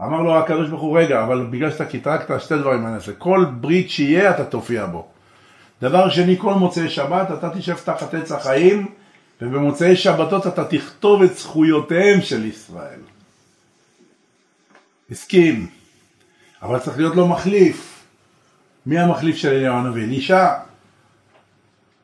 אמר 0.00 0.22
לו 0.22 0.38
הקדוש 0.38 0.68
ברוך 0.68 0.82
הוא, 0.82 0.98
רגע, 0.98 1.22
אבל 1.22 1.46
בגלל 1.50 1.70
שאתה 1.70 1.84
קטרקת, 1.84 2.40
שתי 2.40 2.58
דברים 2.58 2.86
אני 2.86 2.94
אעשה. 2.94 3.12
כל 3.12 3.46
ברית 3.60 3.90
שיהיה, 3.90 4.30
אתה 4.30 4.44
תופיע 4.44 4.86
בו. 4.86 5.06
דבר 5.82 6.10
שני, 6.10 6.36
כל 6.38 6.54
מוצאי 6.54 6.88
שבת, 6.88 7.30
אתה 7.38 7.50
תשב 7.50 7.74
תחת 7.74 8.14
עץ 8.14 8.32
החיים, 8.32 8.86
ובמוצאי 9.42 9.96
שבתות 9.96 10.46
אתה 10.46 10.64
תכתוב 10.64 11.22
את 11.22 11.36
זכויותיהם 11.36 12.20
של 12.20 12.44
ישראל. 12.44 13.00
הסכים, 15.10 15.66
אבל 16.62 16.78
צריך 16.78 16.96
להיות 16.96 17.16
לו 17.16 17.28
מחליף. 17.28 18.04
מי 18.86 18.98
המחליף 18.98 19.36
של 19.36 19.48
אליהו 19.48 19.76
הנביא? 19.76 20.04
אלישע. 20.04 20.48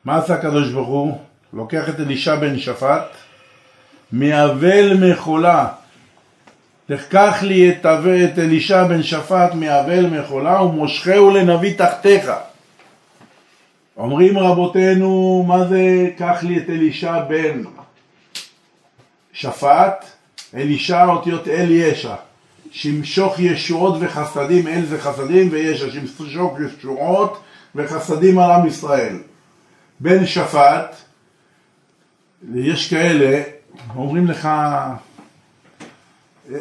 מה 0.05 0.17
עשה 0.17 0.33
הקדוש 0.33 0.71
ברוך 0.71 0.87
הוא? 0.87 1.17
לוקח 1.53 1.89
את 1.89 1.99
אלישע 1.99 2.35
בן 2.35 2.59
שפט, 2.59 3.05
מאבל 4.13 5.11
מחולה. 5.11 5.67
תקח 6.85 7.37
לי 7.41 7.69
את, 7.69 7.85
את 8.33 8.39
אלישע 8.39 8.83
בן 8.83 9.03
שפט 9.03 9.53
מאבל 9.55 10.05
מחולה 10.05 10.61
ומושכהו 10.61 11.29
לנביא 11.29 11.73
תחתיך. 11.77 12.31
אומרים 13.97 14.37
רבותינו, 14.37 15.43
מה 15.47 15.67
זה 15.67 16.09
קח 16.17 16.43
לי 16.43 16.57
את 16.57 16.69
אלישע 16.69 17.19
בן 17.19 17.63
שפט? 19.33 20.05
אלישע 20.55 21.05
אותיות 21.05 21.47
אל 21.47 21.71
ישע. 21.71 22.15
שמשוך 22.71 23.39
ישועות 23.39 23.95
וחסדים, 23.99 24.67
אל 24.67 24.85
זה 24.85 25.01
חסדים 25.01 25.49
וישע, 25.51 25.91
שמשוך 25.91 26.57
ישועות 26.59 27.41
וחסדים 27.75 28.39
על 28.39 28.51
עם 28.51 28.67
ישראל. 28.67 29.17
בן 29.99 30.25
שפט, 30.25 30.95
יש 32.55 32.89
כאלה, 32.89 33.41
אומרים 33.95 34.27
לך, 34.27 34.49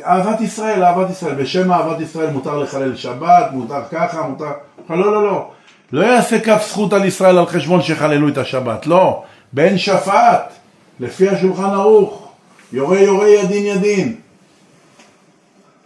אהבת 0.04 0.40
ישראל, 0.40 0.84
אהבת 0.84 1.10
ישראל, 1.10 1.34
בשם 1.34 1.72
אהבת 1.72 2.00
ישראל 2.00 2.30
מותר 2.30 2.58
לחלל 2.58 2.96
שבת, 2.96 3.52
מותר 3.52 3.82
ככה, 3.90 4.22
מותר... 4.22 4.52
לא, 4.90 5.12
לא, 5.12 5.26
לא. 5.26 5.50
לא 5.92 6.06
יעשה 6.06 6.40
כף 6.40 6.62
זכות 6.68 6.92
על 6.92 7.04
ישראל 7.04 7.38
על 7.38 7.46
חשבון 7.46 7.82
שחללו 7.82 8.28
את 8.28 8.38
השבת, 8.38 8.86
לא. 8.86 9.24
בן 9.52 9.78
שפט, 9.78 10.52
לפי 11.00 11.28
השולחן 11.28 11.70
ערוך, 11.70 12.32
יורה 12.72 13.00
יורה 13.00 13.28
ידין 13.28 13.66
ידין. 13.66 14.16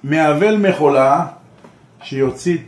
מאבל 0.05 0.57
מחולה, 0.57 1.27
שיוציא 2.03 2.59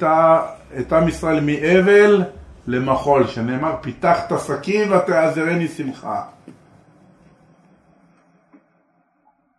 את 0.81 0.93
עם 0.93 1.09
ישראל 1.09 1.41
מאבל 1.41 2.25
למחול, 2.67 3.27
שנאמר 3.27 3.75
פיתח 3.81 4.19
את 4.27 4.33
השקים 4.33 4.93
ותעזרני 4.93 5.69
שמחה. 5.69 6.23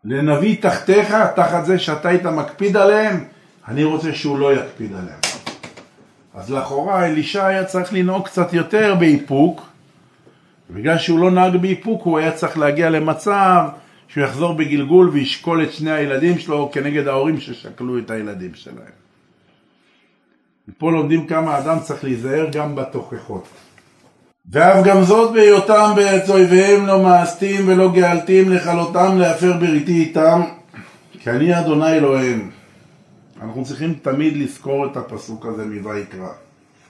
לנביא 0.09 0.55
תחתיך, 0.61 1.15
תחת 1.35 1.65
זה 1.65 1.79
שאתה 1.79 2.09
היית 2.09 2.25
מקפיד 2.25 2.77
עליהם, 2.77 3.23
אני 3.67 3.83
רוצה 3.83 4.13
שהוא 4.13 4.39
לא 4.39 4.53
יקפיד 4.53 4.91
עליהם. 4.93 5.19
אז 6.33 6.51
לכאורה 6.51 7.05
אלישע 7.05 7.45
היה 7.45 7.65
צריך 7.65 7.93
לנהוג 7.93 8.25
קצת 8.25 8.53
יותר 8.53 8.95
באיפוק, 8.99 9.61
בגלל 10.69 10.97
שהוא 10.97 11.19
לא 11.19 11.31
נהג 11.31 11.55
באיפוק 11.55 12.03
הוא 12.03 12.17
היה 12.17 12.31
צריך 12.31 12.57
להגיע 12.57 12.89
למצב 12.89 13.67
שהוא 14.07 14.23
יחזור 14.23 14.53
בגלגול 14.53 15.09
וישקול 15.09 15.63
את 15.63 15.73
שני 15.73 15.91
הילדים 15.91 16.37
שלו 16.37 16.69
כנגד 16.73 17.07
ההורים 17.07 17.39
ששקלו 17.39 17.99
את 17.99 18.11
הילדים 18.11 18.53
שלהם. 18.55 18.97
פה 20.77 20.91
לומדים 20.91 21.27
כמה 21.27 21.57
אדם 21.57 21.79
צריך 21.79 22.03
להיזהר 22.03 22.47
גם 22.51 22.75
בתוכחות. 22.75 23.47
ואף 24.51 24.85
גם 24.85 25.03
זאת 25.03 25.33
בהיותם 25.33 25.91
בארץ 25.95 26.29
אויביהם 26.29 26.85
לא 26.85 27.03
מאסתים 27.03 27.67
ולא 27.67 27.91
גאלתים 27.91 28.51
לכלותם 28.51 29.17
להפר 29.17 29.53
בריתי 29.53 29.99
איתם 29.99 30.41
כי 31.19 31.29
אני 31.29 31.59
אדוני 31.59 31.91
אלוהים. 31.91 32.51
אנחנו 33.41 33.65
צריכים 33.65 33.93
תמיד 34.01 34.37
לזכור 34.37 34.85
את 34.85 34.97
הפסוק 34.97 35.45
הזה 35.45 35.65
מויקרא. 35.81 36.29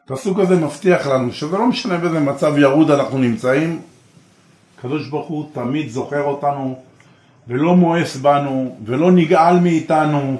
הפסוק 0.06 0.40
הזה 0.40 0.56
מבטיח 0.56 1.08
לנו 1.08 1.32
שזה 1.32 1.58
לא 1.58 1.66
משנה 1.66 1.98
באיזה 1.98 2.20
מצב 2.20 2.58
ירוד 2.58 2.92
אנחנו 2.92 3.18
נמצאים, 3.18 3.82
הקדוש 4.78 5.08
ברוך 5.08 5.28
הוא 5.28 5.50
תמיד 5.54 5.90
זוכר 5.90 6.24
אותנו 6.24 6.80
ולא 7.48 7.76
מואס 7.76 8.16
בנו 8.16 8.78
ולא 8.86 9.12
נגעל 9.12 9.60
מאיתנו 9.60 10.38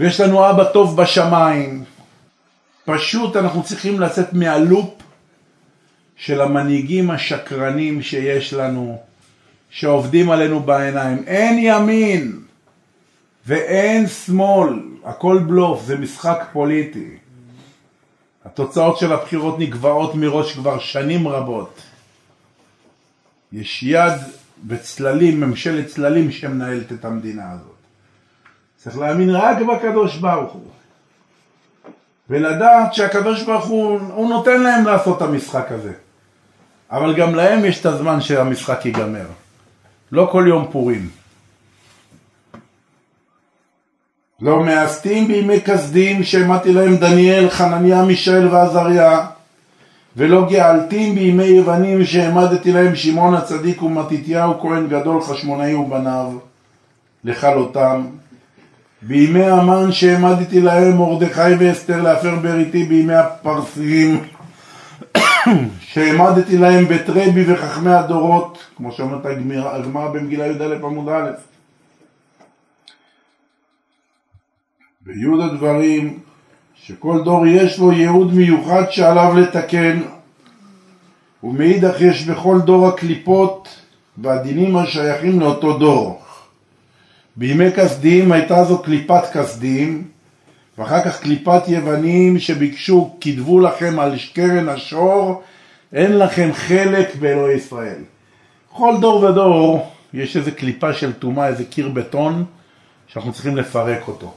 ויש 0.00 0.20
לנו 0.20 0.50
אבא 0.50 0.64
טוב 0.64 0.96
בשמיים. 1.02 1.84
פשוט 2.84 3.36
אנחנו 3.36 3.62
צריכים 3.62 4.00
לצאת 4.00 4.32
מהלופ 4.32 4.98
של 6.18 6.40
המנהיגים 6.40 7.10
השקרנים 7.10 8.02
שיש 8.02 8.54
לנו, 8.54 8.98
שעובדים 9.70 10.30
עלינו 10.30 10.60
בעיניים. 10.60 11.24
אין 11.26 11.58
ימין 11.58 12.40
ואין 13.46 14.06
שמאל, 14.06 14.82
הכל 15.04 15.38
בלוף, 15.46 15.82
זה 15.84 15.96
משחק 15.96 16.48
פוליטי. 16.52 17.16
התוצאות 18.44 18.98
של 18.98 19.12
הבחירות 19.12 19.58
נקבעות 19.58 20.14
מראש 20.14 20.52
כבר 20.52 20.78
שנים 20.78 21.28
רבות. 21.28 21.80
יש 23.52 23.82
יד 23.82 24.12
וצללים, 24.68 25.40
ממשלת 25.40 25.86
צללים 25.86 26.30
שמנהלת 26.32 26.92
את 26.92 27.04
המדינה 27.04 27.52
הזאת. 27.52 27.76
צריך 28.76 28.98
להאמין 28.98 29.30
רק 29.30 29.58
בקדוש 29.58 30.16
ברוך 30.16 30.52
הוא. 30.52 30.70
ולדעת 32.30 32.94
שהקדוש 32.94 33.42
ברוך 33.42 33.66
הוא, 33.66 34.00
הוא 34.00 34.28
נותן 34.28 34.62
להם 34.62 34.84
לעשות 34.84 35.16
את 35.16 35.22
המשחק 35.22 35.66
הזה. 35.72 35.92
אבל 36.90 37.14
גם 37.14 37.34
להם 37.34 37.64
יש 37.64 37.80
את 37.80 37.86
הזמן 37.86 38.20
שהמשחק 38.20 38.86
ייגמר. 38.86 39.26
לא 40.12 40.28
כל 40.32 40.44
יום 40.48 40.66
פורים. 40.72 41.08
לא 44.40 44.64
מאסתים 44.64 45.28
בימי 45.28 45.60
כסדים 45.60 46.22
שהעמדתי 46.22 46.72
להם 46.72 46.96
דניאל, 46.96 47.50
חנניה, 47.50 48.02
מישאל 48.02 48.48
ועזריה, 48.48 49.26
ולא 50.16 50.48
גאלתים 50.50 51.14
בימי 51.14 51.44
יוונים 51.44 52.04
שהעמדתי 52.04 52.72
להם 52.72 52.96
שמעון 52.96 53.34
הצדיק 53.34 53.82
ומתתיהו 53.82 54.60
כהן 54.60 54.88
גדול 54.88 55.22
חשמונאי 55.22 55.74
ובניו, 55.74 56.32
לכלותם. 57.24 58.06
בימי 59.02 59.44
המן 59.44 59.92
שהעמדתי 59.92 60.60
להם 60.60 60.96
מרדכי 60.96 61.54
ואסתר 61.58 62.02
להפר 62.02 62.34
בריתי 62.34 62.84
בימי 62.84 63.14
הפרסים 63.14 64.20
שהעמדתי 65.80 66.58
להם 66.58 66.84
בית 66.84 67.08
רבי 67.08 67.52
וחכמי 67.52 67.90
הדורות, 67.90 68.58
כמו 68.76 68.92
שאומרת 68.92 69.26
הגמרא 69.26 70.08
במגילה 70.08 70.46
י"א 70.46 70.74
עמוד 70.74 71.08
א'. 71.08 71.30
ביוד 75.00 75.40
הדברים 75.40 76.18
שכל 76.74 77.22
דור 77.24 77.46
יש 77.46 77.78
לו 77.78 77.92
ייעוד 77.92 78.34
מיוחד 78.34 78.90
שעליו 78.90 79.34
לתקן 79.36 80.00
ומאידך 81.42 82.00
יש 82.00 82.24
בכל 82.24 82.60
דור 82.60 82.88
הקליפות 82.88 83.68
והדינים 84.18 84.76
השייכים 84.76 85.40
לאותו 85.40 85.78
דור. 85.78 86.22
בימי 87.36 87.72
כסדים 87.72 88.32
הייתה 88.32 88.64
זו 88.64 88.82
קליפת 88.82 89.22
כסדים 89.32 90.08
ואחר 90.78 91.04
כך 91.04 91.20
קליפת 91.20 91.62
יוונים 91.68 92.38
שביקשו 92.38 93.16
כתבו 93.20 93.60
לכם 93.60 93.98
על 93.98 94.14
קרן 94.34 94.68
השור 94.68 95.42
אין 95.92 96.18
לכם 96.18 96.50
חלק 96.52 97.16
באלוהי 97.16 97.54
ישראל. 97.54 98.02
כל 98.72 98.94
דור 99.00 99.22
ודור 99.22 99.92
יש 100.14 100.36
איזה 100.36 100.50
קליפה 100.50 100.92
של 100.92 101.12
טומאה, 101.12 101.48
איזה 101.48 101.64
קיר 101.64 101.88
בטון 101.88 102.44
שאנחנו 103.06 103.32
צריכים 103.32 103.56
לפרק 103.56 104.08
אותו. 104.08 104.34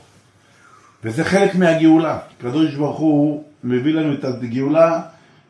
וזה 1.04 1.24
חלק 1.24 1.56
מהגאולה. 1.56 2.20
הקדוש 2.38 2.76
ברוך 2.76 3.00
הוא 3.00 3.44
מביא 3.64 3.94
לנו 3.94 4.14
את 4.14 4.24
הגאולה 4.24 5.02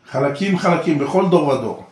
חלקים 0.10 0.58
חלקים 0.58 1.00
בכל 1.00 1.30
דור 1.30 1.48
ודור. 1.48 1.86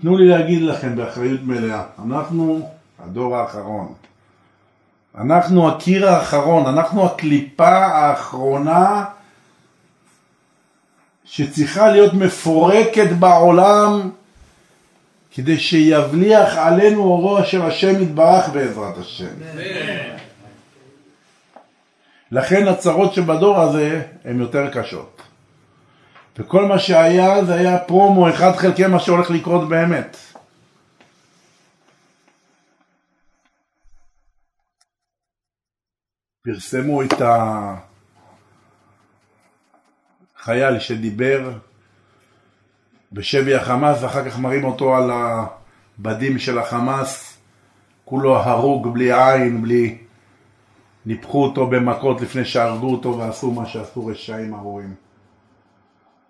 תנו 0.00 0.16
לי 0.16 0.28
להגיד 0.28 0.62
לכם 0.62 0.96
באחריות 0.96 1.40
מלאה, 1.42 1.82
אנחנו 2.04 2.68
הדור 2.98 3.36
האחרון. 3.36 3.92
אנחנו 5.16 5.68
הקיר 5.68 6.08
האחרון, 6.08 6.66
אנחנו 6.66 7.06
הקליפה 7.06 7.76
האחרונה 7.86 9.04
שצריכה 11.24 11.88
להיות 11.88 12.14
מפורקת 12.14 13.10
בעולם 13.18 14.10
כדי 15.34 15.58
שיבליח 15.58 16.56
עלינו 16.56 17.02
אורו 17.02 17.44
של 17.44 17.62
השם 17.62 18.02
יתברך 18.02 18.48
בעזרת 18.48 18.98
השם. 18.98 19.34
לכן 22.32 22.68
הצרות 22.68 23.14
שבדור 23.14 23.60
הזה 23.60 24.02
הן 24.24 24.40
יותר 24.40 24.70
קשות. 24.70 25.22
וכל 26.38 26.64
מה 26.64 26.78
שהיה 26.78 27.44
זה 27.44 27.54
היה 27.54 27.78
פרומו 27.78 28.28
אחד 28.28 28.56
חלקי 28.56 28.86
מה 28.86 29.00
שהולך 29.00 29.30
לקרות 29.30 29.68
באמת. 29.68 30.16
פרסמו 36.42 37.02
את 37.02 37.22
החייל 40.38 40.78
שדיבר 40.78 41.50
בשבי 43.12 43.54
החמאס 43.54 44.02
ואחר 44.02 44.30
כך 44.30 44.38
מראים 44.38 44.64
אותו 44.64 44.96
על 44.96 45.10
הבדים 45.10 46.38
של 46.38 46.58
החמאס, 46.58 47.38
כולו 48.04 48.36
הרוג 48.36 48.94
בלי 48.94 49.12
עין, 49.12 49.62
בלי... 49.62 49.98
ניפחו 51.06 51.44
אותו 51.44 51.66
במכות 51.66 52.20
לפני 52.20 52.44
שהרגו 52.44 52.92
אותו 52.92 53.18
ועשו 53.18 53.50
מה 53.50 53.66
שעשו 53.66 54.06
רשעים 54.06 54.54
ארורים. 54.54 54.94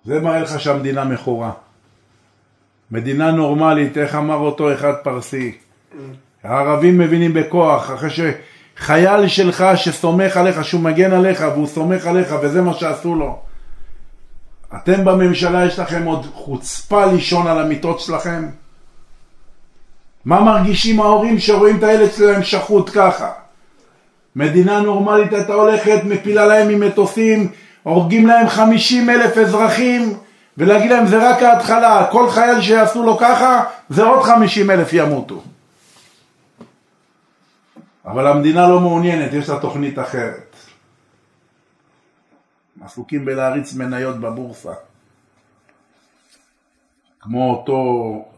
זה 0.05 0.21
מראה 0.21 0.41
לך 0.41 0.61
שהמדינה 0.61 1.05
מכורה. 1.05 1.53
מדינה 2.91 3.31
נורמלית, 3.31 3.99
איך 3.99 4.15
אמר 4.15 4.35
אותו 4.35 4.73
אחד 4.73 4.93
פרסי? 5.05 5.59
הערבים 6.43 6.99
מבינים 6.99 7.35
בכוח, 7.35 7.91
אחרי 7.95 8.11
שחייל 8.79 9.29
שלך 9.29 9.65
שסומך 9.75 10.37
עליך, 10.37 10.65
שהוא 10.65 10.81
מגן 10.81 11.13
עליך 11.13 11.45
והוא 11.55 11.67
סומך 11.67 12.07
עליך 12.07 12.35
וזה 12.43 12.63
מה 12.63 12.75
שעשו 12.75 13.15
לו. 13.15 13.39
אתם 14.77 15.05
בממשלה 15.05 15.67
יש 15.67 15.79
לכם 15.79 16.05
עוד 16.05 16.27
חוצפה 16.35 17.07
לישון 17.07 17.47
על 17.47 17.59
המיטות 17.59 18.01
שלכם? 18.01 18.49
מה 20.25 20.41
מרגישים 20.41 21.01
ההורים 21.01 21.39
שרואים 21.39 21.77
את 21.79 21.83
הילד 21.83 22.13
שלהם 22.13 22.43
שחוט 22.43 22.91
ככה? 22.95 23.31
מדינה 24.37 24.81
נורמלית 24.81 25.33
הייתה 25.33 25.53
הולכת, 25.53 26.01
מפילה 26.05 26.47
להם 26.47 26.69
ממטוסים, 26.69 27.49
הורגים 27.83 28.27
להם 28.27 28.49
50 28.49 29.11
אלף 29.11 29.39
אזרחים, 29.39 30.15
ולהגיד 30.59 30.91
להם 30.91 31.07
זה 31.07 31.31
רק 31.31 31.43
ההתחלה, 31.43 32.07
כל 32.11 32.31
חייל 32.31 32.61
שיעשו 32.61 33.03
לו 33.03 33.19
ככה, 33.19 33.65
זה 33.89 34.03
עוד 34.03 34.23
50 34.23 34.71
אלף 34.71 34.93
ימותו. 34.93 35.43
אבל 38.09 38.27
המדינה 38.27 38.69
לא 38.69 38.81
מעוניינת, 38.81 39.33
יש 39.33 39.49
לה 39.49 39.61
תוכנית 39.61 39.99
אחרת. 39.99 40.57
עסוקים 42.81 43.25
בלהריץ 43.25 43.75
מניות 43.75 44.17
בבורסה. 44.17 44.73
כמו 47.21 47.51
אותו 47.51 47.79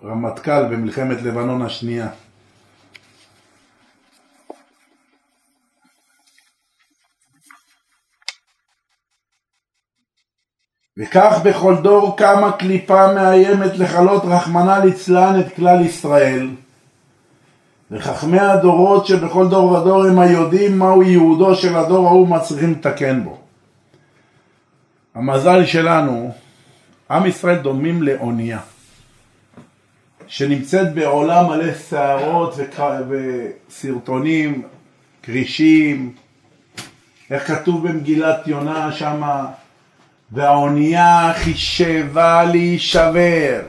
רמטכ"ל 0.04 0.64
במלחמת 0.64 1.22
לבנון 1.22 1.62
השנייה. 1.62 2.08
וכך 10.96 11.38
בכל 11.44 11.76
דור 11.82 12.16
קמה 12.16 12.52
קליפה 12.52 13.14
מאיימת 13.14 13.78
לכלות 13.78 14.22
רחמנא 14.24 14.84
ליצלן 14.84 15.40
את 15.40 15.56
כלל 15.56 15.80
ישראל. 15.80 16.48
וחכמי 17.90 18.40
הדורות 18.40 19.06
שבכל 19.06 19.48
דור 19.48 19.72
ודור 19.72 20.04
הם 20.04 20.18
היודעים 20.18 20.78
מהו 20.78 21.02
ייעודו 21.02 21.54
של 21.54 21.76
הדור 21.76 22.08
ההוא 22.08 22.28
מצליחים 22.28 22.72
לתקן 22.72 23.24
בו. 23.24 23.38
המזל 25.14 25.64
שלנו, 25.64 26.32
עם 27.10 27.26
ישראל 27.26 27.56
דומים 27.56 28.02
לאונייה, 28.02 28.58
שנמצאת 30.26 30.94
בעולם 30.94 31.46
מלא 31.46 31.74
שערות 31.74 32.54
וסרטונים, 33.68 34.62
כרישים, 35.22 36.12
איך 37.30 37.46
כתוב 37.46 37.88
במגילת 37.88 38.46
יונה 38.46 38.92
שמה, 38.92 39.46
והאונייה 40.32 41.32
חישבה 41.34 42.44
להישבר. 42.44 43.62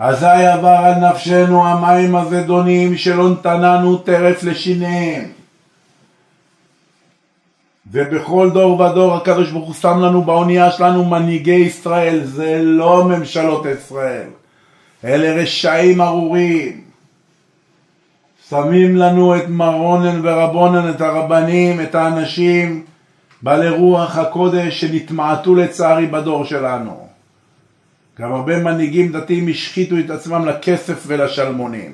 אזי 0.00 0.26
עבר 0.26 0.68
על 0.68 0.94
נפשנו 0.94 1.66
המים 1.66 2.16
הזדונים 2.16 2.96
שלא 2.96 3.30
נתננו 3.30 3.96
טרף 3.96 4.42
לשיניהם. 4.42 5.24
ובכל 7.92 8.50
דור 8.50 8.80
ודור 8.80 9.14
הקדוש 9.14 9.50
ברוך 9.50 9.66
הוא 9.66 9.74
שם 9.74 9.98
לנו 10.00 10.22
באונייה 10.22 10.70
שלנו 10.70 11.04
מנהיגי 11.04 11.54
ישראל, 11.54 12.20
זה 12.24 12.60
לא 12.62 13.04
ממשלות 13.04 13.66
ישראל, 13.66 14.26
אלה 15.04 15.42
רשעים 15.42 16.00
ארורים. 16.00 16.80
שמים 18.48 18.96
לנו 18.96 19.36
את 19.36 19.48
מרונן 19.48 20.20
ורבונן, 20.22 20.90
את 20.90 21.00
הרבנים, 21.00 21.80
את 21.80 21.94
האנשים 21.94 22.84
בעלי 23.42 23.68
רוח 23.68 24.18
הקודש 24.18 24.80
שנתמעטו 24.80 25.54
לצערי 25.54 26.06
בדור 26.06 26.44
שלנו. 26.44 27.09
גם 28.18 28.32
הרבה 28.32 28.58
מנהיגים 28.58 29.12
דתיים 29.12 29.48
השחיתו 29.48 29.98
את 29.98 30.10
עצמם 30.10 30.46
לכסף 30.46 31.04
ולשלמונים. 31.06 31.92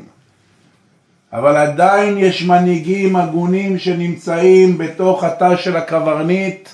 אבל 1.33 1.57
עדיין 1.57 2.19
יש 2.19 2.43
מנהיגים 2.43 3.17
הגונים 3.17 3.79
שנמצאים 3.79 4.79
בתוך 4.79 5.25
התא 5.25 5.57
של 5.57 5.77
הקברניט 5.77 6.69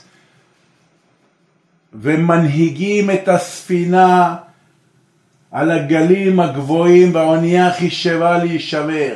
ומנהיגים 1.95 3.11
את 3.11 3.29
הספינה 3.29 4.37
על 5.53 5.71
הגלים 5.71 6.41
הגבוהים 6.41 7.15
והאונייה 7.15 7.73
חישבה 7.73 8.39
להישבר 8.39 9.15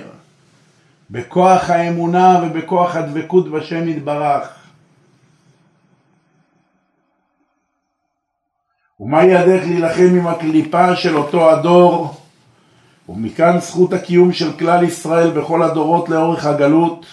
בכוח 1.10 1.70
האמונה 1.70 2.40
ובכוח 2.42 2.96
הדבקות 2.96 3.50
בשם 3.50 3.88
יתברך. 3.88 4.55
ומהי 9.00 9.36
הדרך 9.36 9.64
להילחם 9.64 10.16
עם 10.16 10.26
הקליפה 10.26 10.96
של 10.96 11.16
אותו 11.16 11.50
הדור? 11.50 12.14
ומכאן 13.08 13.60
זכות 13.60 13.92
הקיום 13.92 14.32
של 14.32 14.52
כלל 14.52 14.84
ישראל 14.84 15.30
בכל 15.30 15.62
הדורות 15.62 16.08
לאורך 16.08 16.46
הגלות, 16.46 17.06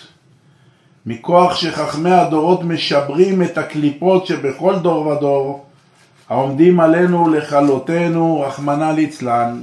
מכוח 1.06 1.56
שחכמי 1.56 2.12
הדורות 2.12 2.64
משברים 2.64 3.44
את 3.44 3.58
הקליפות 3.58 4.28
שבכל 4.28 4.80
דור 4.80 5.08
ודור, 5.08 5.66
העומדים 6.30 6.80
עלינו 6.80 7.30
לכלותנו, 7.30 8.42
רחמנא 8.42 8.92
ליצלן. 8.92 9.60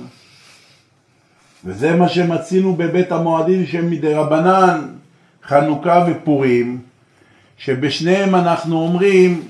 וזה 1.64 1.96
מה 1.96 2.08
שמצינו 2.08 2.76
בבית 2.76 3.12
המועדים 3.12 3.66
שהם 3.66 3.90
מדי 3.90 4.14
רבנן, 4.14 4.88
חנוכה 5.44 6.04
ופורים, 6.08 6.78
שבשניהם 7.56 8.34
אנחנו 8.34 8.76
אומרים 8.76 9.42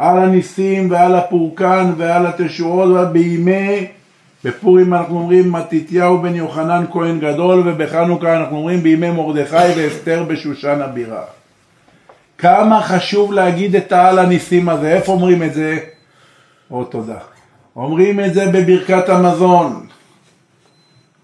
על 0.00 0.18
הניסים 0.18 0.90
ועל 0.90 1.14
הפורקן 1.14 1.92
ועל 1.96 2.26
התשועות 2.26 3.12
בימי 3.12 3.86
בפורים 4.44 4.94
אנחנו 4.94 5.18
אומרים 5.18 5.52
מתתיהו 5.52 6.22
בן 6.22 6.34
יוחנן 6.34 6.84
כהן 6.92 7.20
גדול 7.20 7.68
ובחנוכה 7.68 8.36
אנחנו 8.36 8.56
אומרים 8.56 8.80
בימי 8.80 9.10
מרדכי 9.10 9.56
ואסתר 9.76 10.24
בשושן 10.28 10.80
הבירה. 10.82 11.22
כמה 12.38 12.82
חשוב 12.82 13.32
להגיד 13.32 13.76
את 13.76 13.92
העל 13.92 14.18
הניסים 14.18 14.68
הזה, 14.68 14.92
איפה 14.92 15.12
אומרים 15.12 15.42
את 15.42 15.54
זה? 15.54 15.78
או 16.70 16.84
תודה. 16.84 17.18
אומרים 17.76 18.20
את 18.20 18.34
זה 18.34 18.46
בברכת 18.46 19.08
המזון. 19.08 19.86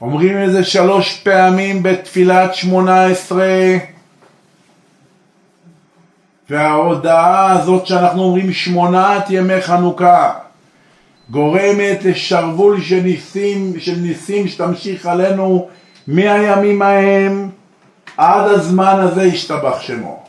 אומרים 0.00 0.44
את 0.44 0.52
זה 0.52 0.64
שלוש 0.64 1.20
פעמים 1.20 1.82
בתפילת 1.82 2.54
שמונה 2.54 3.04
עשרה 3.04 3.76
וההודעה 6.50 7.52
הזאת 7.52 7.86
שאנחנו 7.86 8.22
אומרים 8.22 8.52
שמונת 8.52 9.30
ימי 9.30 9.60
חנוכה 9.60 10.32
גורמת 11.30 12.04
לשרוול 12.04 12.80
של 12.80 13.00
ניסים, 13.00 13.72
של 13.78 13.96
ניסים 13.96 14.48
שתמשיך 14.48 15.06
עלינו 15.06 15.68
מהימים 16.06 16.82
ההם 16.82 17.50
עד 18.16 18.50
הזמן 18.50 18.96
הזה 18.98 19.24
ישתבח 19.24 19.80
שמו. 19.80 20.22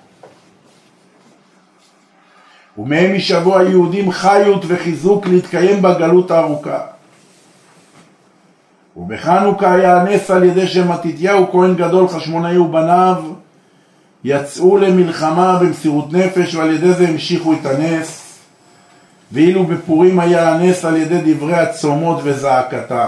ומהם 2.77 3.15
ישבו 3.15 3.57
היהודים 3.57 4.11
חיות 4.11 4.63
וחיזוק 4.67 5.27
להתקיים 5.27 5.81
בגלות 5.81 6.31
הארוכה. 6.31 6.79
ובחנוכה 8.97 9.73
היה 9.73 10.01
הנס 10.01 10.31
על 10.31 10.43
ידי 10.43 10.67
שמתתיהו 10.67 11.51
כהן 11.51 11.75
גדול 11.75 12.07
חשמונאי 12.07 12.57
ובניו 12.57 13.23
יצאו 14.29 14.77
למלחמה 14.77 15.59
במסירות 15.59 16.13
נפש 16.13 16.55
ועל 16.55 16.73
ידי 16.73 16.93
זה 16.93 17.07
המשיכו 17.07 17.53
את 17.53 17.65
הנס. 17.65 18.39
ואילו 19.31 19.63
בפורים 19.65 20.19
היה 20.19 20.53
הנס 20.53 20.85
על 20.85 20.97
ידי 20.97 21.33
דברי 21.33 21.55
הצומות 21.55 22.19
וזעקתם. 22.23 23.07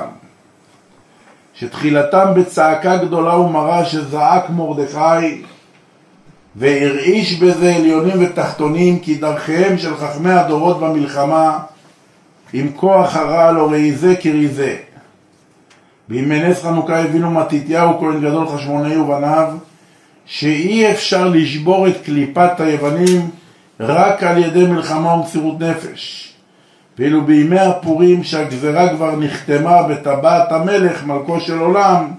שתחילתם 1.54 2.26
בצעקה 2.36 2.98
גדולה 2.98 3.36
ומרה 3.36 3.86
שזעק 3.86 4.50
מרדכי 4.50 5.42
והרעיש 6.56 7.40
בזה 7.40 7.76
עליונים 7.76 8.24
ותחתונים 8.24 9.00
כי 9.00 9.16
דרכיהם 9.16 9.78
של 9.78 9.98
חכמי 9.98 10.32
הדורות 10.32 10.80
במלחמה 10.80 11.60
עם 12.54 12.72
כוח 12.76 13.16
הרע 13.16 13.52
לא 13.52 13.72
ראי 13.72 13.92
זה 13.92 14.16
כראי 14.16 14.48
זה. 14.48 14.78
בימי 16.08 16.50
נס 16.50 16.64
חנוכה 16.64 17.00
הבינו 17.00 17.32
מתתיהו 17.32 18.00
כהן 18.00 18.22
גדול 18.22 18.48
חשמונאי 18.48 18.98
ובניו 18.98 19.54
שאי 20.30 20.92
אפשר 20.92 21.28
לשבור 21.28 21.88
את 21.88 22.02
קליפת 22.06 22.60
היוונים 22.60 23.30
רק 23.80 24.24
על 24.24 24.38
ידי 24.38 24.66
מלחמה 24.66 25.14
ומסירות 25.14 25.60
נפש. 25.60 26.34
ואילו 26.98 27.26
בימי 27.26 27.60
הפורים 27.60 28.24
שהגזרה 28.24 28.90
כבר 28.90 29.16
נחתמה 29.16 29.84
בטבעת 29.84 30.52
המלך, 30.52 31.06
מלכו 31.06 31.40
של 31.40 31.60
עולם, 31.60 32.12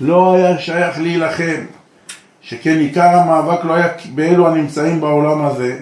לא 0.00 0.34
היה 0.34 0.58
שייך 0.58 1.00
להילחם. 1.00 1.64
שכן 2.40 2.78
עיקר 2.78 3.16
המאבק 3.16 3.64
לא 3.64 3.74
היה 3.74 3.88
באלו 4.14 4.48
הנמצאים 4.48 5.00
בעולם 5.00 5.44
הזה, 5.44 5.78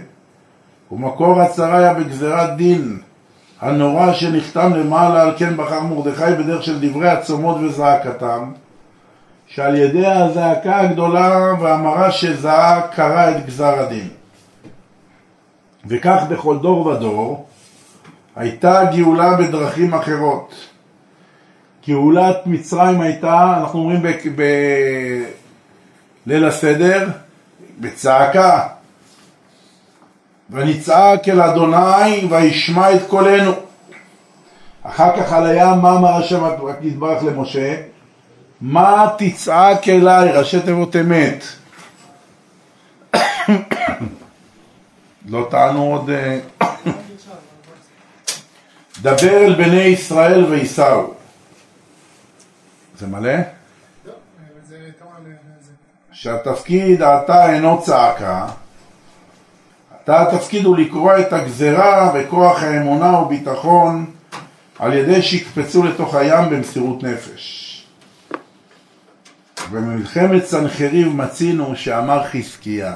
ומקור 0.92 1.40
הצרה 1.40 1.78
היה 1.78 1.94
בגזירת 1.94 2.56
דין 2.56 2.98
הנורא 3.60 4.12
שנחתם 4.12 4.72
למעלה, 4.74 5.22
על 5.22 5.32
כן 5.36 5.56
בחר 5.56 5.82
מרדכי 5.82 6.34
בדרך 6.38 6.62
של 6.62 6.88
דברי 6.88 7.08
הצומות 7.08 7.56
וזעקתם, 7.60 8.52
שעל 9.54 9.76
ידי 9.76 10.06
הזעקה 10.06 10.80
הגדולה 10.80 11.54
והמרה 11.60 12.10
שזעק 12.10 12.94
קרא 12.94 13.30
את 13.30 13.46
גזר 13.46 13.78
הדין. 13.78 14.08
וכך 15.86 16.22
בכל 16.28 16.58
דור 16.58 16.86
ודור 16.86 17.46
הייתה 18.36 18.84
גאולה 18.94 19.36
בדרכים 19.36 19.94
אחרות. 19.94 20.54
גאולת 21.88 22.36
מצרים 22.46 23.00
הייתה, 23.00 23.54
אנחנו 23.60 23.78
אומרים 23.78 24.02
בליל 26.26 26.44
הסדר, 26.44 27.08
בצעקה. 27.80 28.66
ונצעק 30.50 31.28
אל 31.28 31.40
אדוני 31.40 32.26
וישמע 32.30 32.94
את 32.94 33.02
קולנו. 33.08 33.52
אחר 34.82 35.16
כך 35.16 35.32
על 35.32 35.46
הים, 35.46 35.78
מה 35.82 35.96
אמר 35.96 36.14
השם 36.14 36.44
רק 36.44 36.58
יתברך 36.82 37.24
למשה? 37.24 37.91
מה 38.62 39.06
תצעק 39.18 39.88
אליי, 39.88 40.32
ראשי 40.32 40.60
תיבות 40.60 40.96
אמת. 40.96 41.44
לא 45.28 45.46
טענו 45.50 45.82
עוד... 45.82 46.10
אה, 46.10 46.38
דבר 49.02 49.44
אל 49.44 49.54
בני 49.54 49.82
ישראל 49.82 50.44
וייסעו. 50.44 51.14
זה 52.98 53.06
מלא? 53.06 53.34
שהתפקיד 56.12 57.02
עתה 57.02 57.52
אינו 57.52 57.82
צעקה, 57.82 58.46
עתה 59.94 60.22
התפקיד 60.22 60.64
הוא 60.64 60.76
לקרוע 60.76 61.20
את 61.20 61.32
הגזרה 61.32 62.12
וכוח 62.14 62.62
האמונה 62.62 63.18
וביטחון 63.18 64.10
על 64.78 64.92
ידי 64.92 65.22
שיקפצו 65.22 65.82
לתוך 65.82 66.14
הים 66.14 66.50
במסירות 66.50 67.02
נפש. 67.02 67.71
במלחמת 69.72 70.44
סנחריב 70.44 71.08
מצינו 71.08 71.76
שאמר 71.76 72.24
חזקיה, 72.24 72.94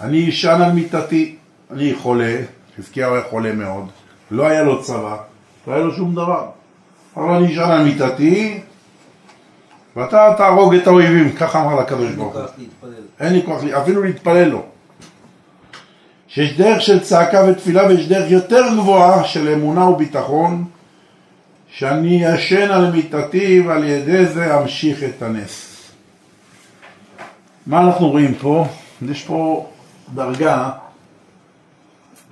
אני 0.00 0.28
אשן 0.28 0.62
על 0.62 0.72
מיטתי, 0.72 1.36
אני 1.70 1.94
חולה, 1.94 2.36
חזקיה 2.78 3.12
היה 3.12 3.22
חולה 3.30 3.52
מאוד, 3.52 3.86
לא 4.30 4.46
היה 4.46 4.62
לו 4.62 4.82
צבא, 4.82 5.16
לא 5.66 5.72
היה 5.72 5.82
לו 5.82 5.94
שום 5.94 6.14
דבר. 6.14 6.46
אבל 7.16 7.34
אני 7.34 7.52
אשן 7.52 7.70
על 7.70 7.84
מיטתי, 7.84 8.60
ואתה 9.96 10.34
תהרוג 10.36 10.74
את 10.74 10.86
האויבים, 10.86 11.32
ככה 11.32 11.62
אמר 11.62 11.80
לקדוש 11.80 12.12
ברוך 12.12 12.34
הוא. 12.34 12.42
אין 13.20 13.32
לי 13.32 13.42
כוח, 13.46 13.64
אפילו 13.64 14.02
להתפלל 14.02 14.48
לו. 14.48 14.62
שיש 16.28 16.56
דרך 16.56 16.80
של 16.80 17.00
צעקה 17.00 17.44
ותפילה 17.48 17.86
ויש 17.86 18.08
דרך 18.08 18.30
יותר 18.30 18.62
גבוהה 18.76 19.24
של 19.24 19.48
אמונה 19.48 19.84
וביטחון 19.84 20.64
שאני 21.76 22.18
ישן 22.22 22.70
על 22.70 22.90
מיטתי 22.90 23.60
ועל 23.60 23.84
ידי 23.84 24.26
זה 24.26 24.58
אמשיך 24.58 25.02
את 25.02 25.22
הנס. 25.22 25.82
מה 27.66 27.80
אנחנו 27.80 28.08
רואים 28.08 28.34
פה? 28.34 28.66
יש 29.02 29.24
פה 29.24 29.70
דרגה, 30.14 30.70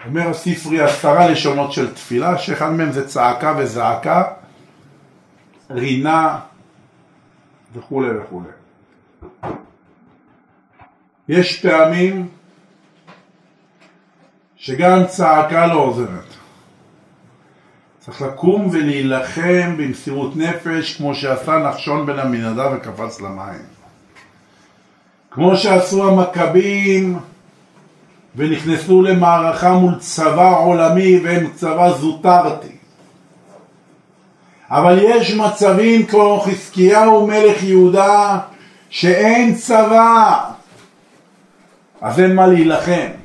אומר 0.07 0.29
הספרי 0.29 0.81
עשרה 0.81 1.29
לשונות 1.29 1.73
של 1.73 1.95
תפילה, 1.95 2.39
שאחד 2.39 2.71
מהם 2.71 2.93
זה 2.93 3.09
צעקה 3.09 3.55
וזעקה, 3.59 4.23
רינה 5.71 6.41
וכולי 7.75 8.09
וכולי. 8.19 8.49
יש 11.29 11.67
פעמים 11.67 12.29
שגם 14.57 15.07
צעקה 15.07 15.67
לא 15.67 15.79
עוזרת. 15.79 16.34
צריך 18.05 18.23
לקום 18.23 18.69
ולהילחם 18.73 19.77
במסירות 19.77 20.37
נפש 20.37 20.97
כמו 20.97 21.15
שעשה 21.15 21.59
נחשון 21.59 22.07
בן 22.07 22.19
עמינדב 22.19 22.71
וקפץ 22.77 23.21
למים. 23.21 23.63
כמו 25.31 25.57
שעשו 25.57 26.09
המכבים 26.09 27.19
ונכנסו 28.37 29.03
למערכה 29.03 29.73
מול 29.73 29.95
צבא 29.99 30.59
עולמי 30.59 31.21
והם 31.25 31.51
צבא 31.55 31.91
זוטרתי. 31.91 32.77
אבל 34.71 34.99
יש 35.03 35.35
מצבים 35.35 36.07
כמו 36.07 36.41
חזקיהו 36.41 37.27
מלך 37.27 37.63
יהודה 37.63 38.39
שאין 38.91 39.55
צבא, 39.55 40.51
אז 42.01 42.21
אין 42.21 42.35
מה 42.35 42.47
להילחם. 42.47 43.24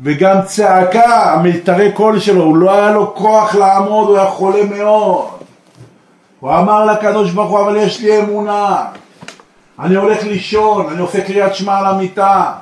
וגם 0.00 0.42
צעקה, 0.44 1.32
המיתרי 1.32 1.92
קול 1.92 2.18
שלו, 2.18 2.44
הוא 2.44 2.56
לא 2.56 2.74
היה 2.74 2.90
לו 2.90 3.14
כוח 3.14 3.54
לעמוד, 3.54 4.08
הוא 4.08 4.16
היה 4.16 4.26
חולה 4.26 4.64
מאוד. 4.64 5.26
הוא 6.40 6.50
אמר 6.50 6.84
לקדוש 6.84 7.30
ברוך 7.30 7.50
הוא, 7.50 7.60
אבל 7.60 7.76
יש 7.76 8.00
לי 8.00 8.18
אמונה. 8.18 8.84
אני 9.80 9.94
הולך 9.94 10.24
לישון, 10.24 10.86
אני 10.92 11.00
עושה 11.00 11.20
קריאת 11.20 11.54
שמע 11.54 11.78
על 11.78 11.86
המיטה. 11.86 12.52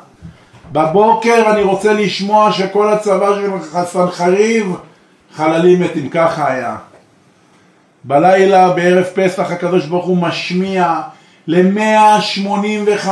בבוקר 0.72 1.52
אני 1.52 1.62
רוצה 1.62 1.92
לשמוע 1.92 2.52
שכל 2.52 2.92
הצבא 2.92 3.34
של 3.34 3.84
סנחריב 3.84 4.76
חללים 5.34 5.80
מתים, 5.80 6.08
ככה 6.08 6.52
היה. 6.52 6.76
בלילה, 8.04 8.70
בערב 8.70 9.04
פסח, 9.14 9.50
הקדוש 9.50 9.86
ברוך 9.86 10.06
הוא 10.06 10.16
משמיע 10.16 11.00
ל-185 11.46 13.08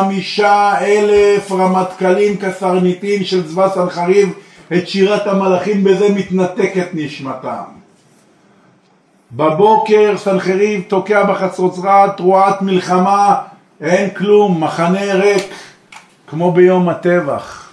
אלף 0.80 1.52
רמטכ"לים 1.52 2.36
קסרניטים 2.36 3.24
של 3.24 3.48
צבא 3.48 3.68
סנחריב 3.68 4.32
את 4.72 4.88
שירת 4.88 5.26
המלאכים, 5.26 5.84
בזה 5.84 6.08
מתנתקת 6.08 6.88
נשמתם. 6.94 7.62
בבוקר 9.32 10.14
סנחריב 10.18 10.82
תוקע 10.88 11.24
בחצוצרה 11.24 12.12
תרועת 12.16 12.62
מלחמה, 12.62 13.36
אין 13.80 14.10
כלום, 14.10 14.64
מחנה 14.64 15.14
ריק, 15.14 15.54
כמו 16.26 16.52
ביום 16.52 16.88
הטבח. 16.88 17.68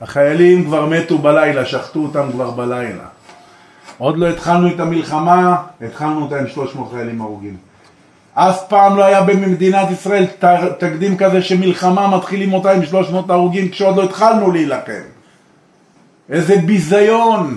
החיילים 0.00 0.64
כבר 0.64 0.86
מתו 0.86 1.18
בלילה, 1.18 1.64
שחטו 1.64 2.00
אותם 2.00 2.32
כבר 2.32 2.50
בלילה. 2.50 3.04
עוד 3.98 4.18
לא 4.18 4.28
התחלנו 4.28 4.68
את 4.68 4.80
המלחמה, 4.80 5.56
התחלנו 5.80 6.22
אותה 6.22 6.40
עם 6.40 6.48
300 6.48 6.92
חיילים 6.92 7.20
הרוגים. 7.20 7.71
אף 8.34 8.68
פעם 8.68 8.96
לא 8.96 9.04
היה 9.04 9.22
במדינת 9.22 9.90
ישראל 9.90 10.26
תקדים 10.78 11.16
כזה 11.16 11.42
שמלחמה 11.42 12.16
מתחילים 12.16 12.52
אותה 12.52 12.72
עם 12.72 12.84
300 12.86 13.30
הרוגים 13.30 13.68
כשעוד 13.68 13.96
לא 13.96 14.02
התחלנו 14.02 14.50
להילחם. 14.50 15.02
איזה 16.28 16.56
ביזיון. 16.66 17.56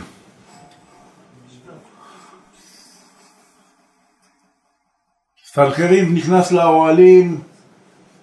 סלחריב 5.46 6.14
נכנס 6.14 6.52
לאוהלים, 6.52 7.42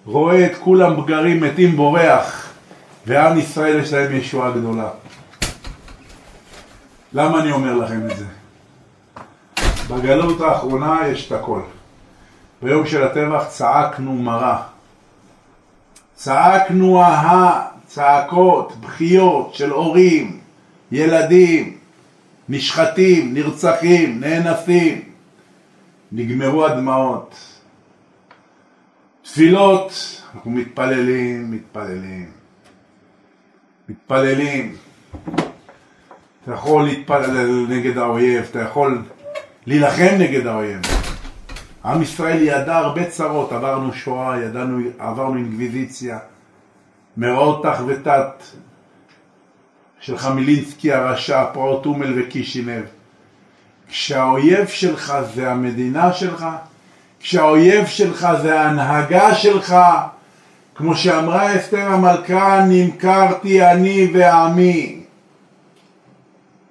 רואה 0.05 0.45
את 0.45 0.57
כולם 0.59 1.01
בגרים 1.01 1.41
מתים 1.41 1.75
בורח, 1.75 2.53
ועם 3.05 3.39
ישראל 3.39 3.79
יש 3.79 3.93
להם 3.93 4.15
ישועה 4.15 4.51
גדולה. 4.51 4.89
למה 7.13 7.39
אני 7.39 7.51
אומר 7.51 7.75
לכם 7.75 8.01
את 8.11 8.17
זה? 8.17 8.25
בגלות 9.89 10.41
האחרונה 10.41 10.99
יש 11.07 11.27
את 11.27 11.31
הכל. 11.31 11.61
ביום 12.63 12.87
של 12.87 13.03
הטבח 13.03 13.45
צעקנו 13.49 14.13
מרה. 14.13 14.63
צעקנו 16.15 17.01
אהה, 17.01 17.67
צעקות, 17.85 18.75
בכיות 18.79 19.53
של 19.53 19.69
הורים, 19.69 20.39
ילדים, 20.91 21.77
נשחטים, 22.49 23.33
נרצחים, 23.33 24.19
נאנסים. 24.19 25.01
נגמרו 26.11 26.65
הדמעות. 26.65 27.35
תפילות, 29.21 29.91
אנחנו 30.35 30.51
מתפללים, 30.51 31.51
מתפללים. 31.51 32.31
מתפללים. 33.89 34.75
אתה 36.43 36.51
יכול 36.53 36.83
להתפלל 36.83 37.65
נגד 37.69 37.97
האויב, 37.97 38.45
אתה 38.51 38.59
יכול 38.61 39.03
להילחם 39.65 40.15
נגד 40.19 40.47
האויב. 40.47 40.92
עם 41.85 42.01
ישראל 42.01 42.41
ידע 42.41 42.77
הרבה 42.77 43.09
צרות, 43.09 43.51
עברנו 43.51 43.93
שואה, 43.93 44.39
ידענו, 44.43 44.79
עברנו 44.99 45.35
אינקוויזיציה, 45.35 46.19
מאורעות 47.17 47.63
תח 47.63 47.81
ותת 47.87 48.43
של 49.99 50.17
חמילינסקי 50.17 50.93
הרשע, 50.93 51.45
פרעות 51.53 51.85
אומל 51.85 52.13
וקישינב. 52.15 52.83
כשהאויב 53.87 54.67
שלך 54.67 55.13
זה 55.33 55.51
המדינה 55.51 56.13
שלך, 56.13 56.45
כשהאויב 57.19 57.85
שלך 57.85 58.27
זה 58.41 58.59
ההנהגה 58.59 59.35
שלך, 59.35 59.75
כמו 60.75 60.95
שאמרה 60.95 61.55
אסתר 61.55 61.87
המלכה, 61.87 62.65
נמכרתי 62.69 63.65
אני 63.65 64.11
ועמי. 64.13 65.03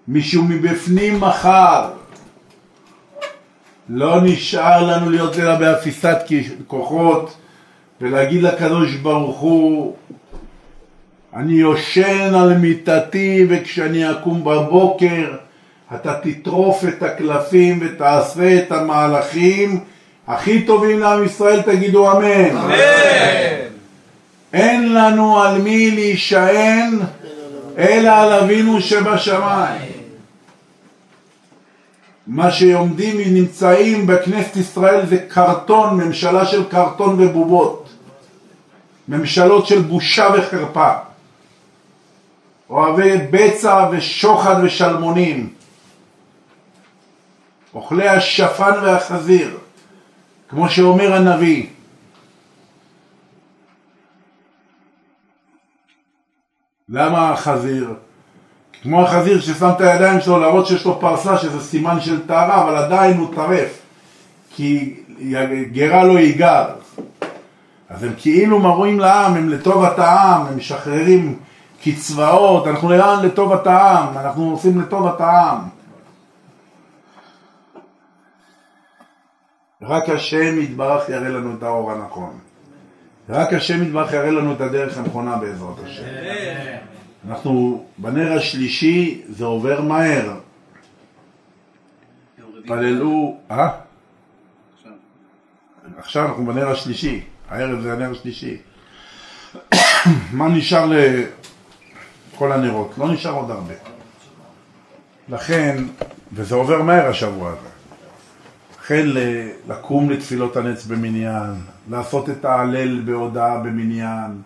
מישהו 0.09 0.44
מבפנים 0.44 1.20
מחר. 1.20 2.01
לא 3.88 4.20
נשאר 4.22 4.86
לנו 4.86 5.10
להיות 5.10 5.38
אלא 5.38 5.54
באפיסת 5.54 6.18
כוחות 6.66 7.36
ולהגיד 8.00 8.42
לקדוש 8.42 8.94
ברוך 8.94 9.38
הוא 9.38 9.94
אני 11.36 11.52
יושן 11.52 12.34
על 12.34 12.59
מיטתי 12.59 13.46
וכשאני 13.48 14.10
אקום 14.10 14.44
בבוקר 14.44 15.36
אתה 15.94 16.14
תטרוף 16.22 16.84
את 16.88 17.02
הקלפים 17.02 17.78
ותעשה 17.82 18.59
את 18.59 18.72
המהלכים 18.72 19.80
הכי 20.28 20.62
טובים 20.62 20.98
לעם 20.98 21.24
ישראל 21.24 21.62
תגידו 21.62 22.12
אמן. 22.12 22.56
אמן. 22.56 22.72
אין 24.52 24.94
לנו 24.94 25.42
על 25.42 25.62
מי 25.62 25.90
להישען 25.90 26.98
אלא 27.78 28.10
על 28.10 28.32
אבינו 28.32 28.80
שבשמיים. 28.80 30.01
מה 32.27 32.51
שעומדים 32.51 33.35
נמצאים 33.35 34.07
בכנסת 34.07 34.57
ישראל 34.57 35.07
זה 35.07 35.19
קרטון, 35.28 35.97
ממשלה 35.97 36.47
של 36.47 36.69
קרטון 36.69 37.20
ובובות. 37.20 37.89
ממשלות 39.09 39.66
של 39.66 39.82
בושה 39.82 40.28
וחרפה. 40.39 40.93
אוהבי 42.70 43.12
בצע 43.31 43.89
ושוחד 43.93 44.55
ושלמונים. 44.65 45.55
אוכלי 47.74 48.09
השפן 48.09 48.73
והחזיר, 48.82 49.59
כמו 50.49 50.69
שאומר 50.69 51.12
הנביא. 51.15 51.66
למה 56.89 57.31
החזיר? 57.31 57.94
כמו 58.82 59.02
החזיר 59.02 59.40
ששם 59.40 59.70
את 59.76 59.80
הידיים 59.80 60.20
שלו 60.20 60.40
להראות 60.40 60.66
שיש 60.66 60.84
לו 60.84 61.00
פרסה 61.00 61.38
שזה 61.38 61.60
סימן 61.60 62.00
של 62.00 62.26
טהרה 62.26 62.64
אבל 62.64 62.76
עדיין 62.76 63.16
הוא 63.16 63.34
טרף 63.34 63.82
כי 64.50 64.94
גרה 65.72 66.04
לא 66.04 66.18
ייגר 66.18 66.64
אז 67.92 68.04
הם 68.04 68.12
כאילו 68.16 68.59
מראים 68.59 69.00
לעם, 69.00 69.34
הם 69.34 69.48
לטובת 69.48 69.98
העם, 69.98 70.46
הם 70.46 70.56
משחררים 70.56 71.38
קצבאות, 71.84 72.66
אנחנו 72.66 72.90
לאן 72.90 73.26
לטובת 73.26 73.66
העם, 73.66 74.18
אנחנו 74.18 74.50
עושים 74.50 74.80
לטובת 74.80 75.20
העם. 75.20 75.59
רק 79.82 80.09
השם 80.09 80.60
יתברך 80.60 81.09
יראה 81.09 81.28
לנו 81.28 81.54
את 81.59 81.62
האור 81.62 81.92
הנכון. 81.92 82.38
רק 83.28 83.52
השם 83.52 83.82
יתברך 83.82 84.12
יראה 84.12 84.30
לנו 84.30 84.52
את 84.52 84.60
הדרך 84.60 84.98
הנכונה 84.98 85.36
בעזרת 85.36 85.78
השם. 85.84 86.02
אנחנו 87.28 87.85
בנר 87.99 88.32
השלישי, 88.32 89.23
זה 89.28 89.44
עובר 89.44 89.81
מהר. 89.81 90.35
התפללו, 92.59 93.39
אה? 93.51 93.69
עכשיו 95.99 96.27
אנחנו 96.27 96.47
בנר 96.47 96.69
השלישי, 96.69 97.24
הערב 97.49 97.81
זה 97.81 97.93
הנר 97.93 98.11
השלישי. 98.11 98.57
מה 100.39 100.49
נשאר 100.49 100.86
לכל 102.35 102.53
הנרות? 102.53 102.94
לא 102.99 103.12
נשאר 103.12 103.32
עוד 103.32 103.51
הרבה. 103.51 103.74
לכן, 105.28 105.85
וזה 106.32 106.55
עובר 106.55 106.82
מהר 106.82 107.09
השבוע 107.09 107.51
הזה. 107.51 107.69
לכן 108.81 109.07
לקום 109.69 110.11
לתפילות 110.11 110.57
הנץ 110.57 110.86
במניין, 110.86 111.55
לעשות 111.90 112.31
את 112.31 112.44
ההלל 112.44 113.01
בהודעה 113.01 113.59
במניין, 113.59 114.43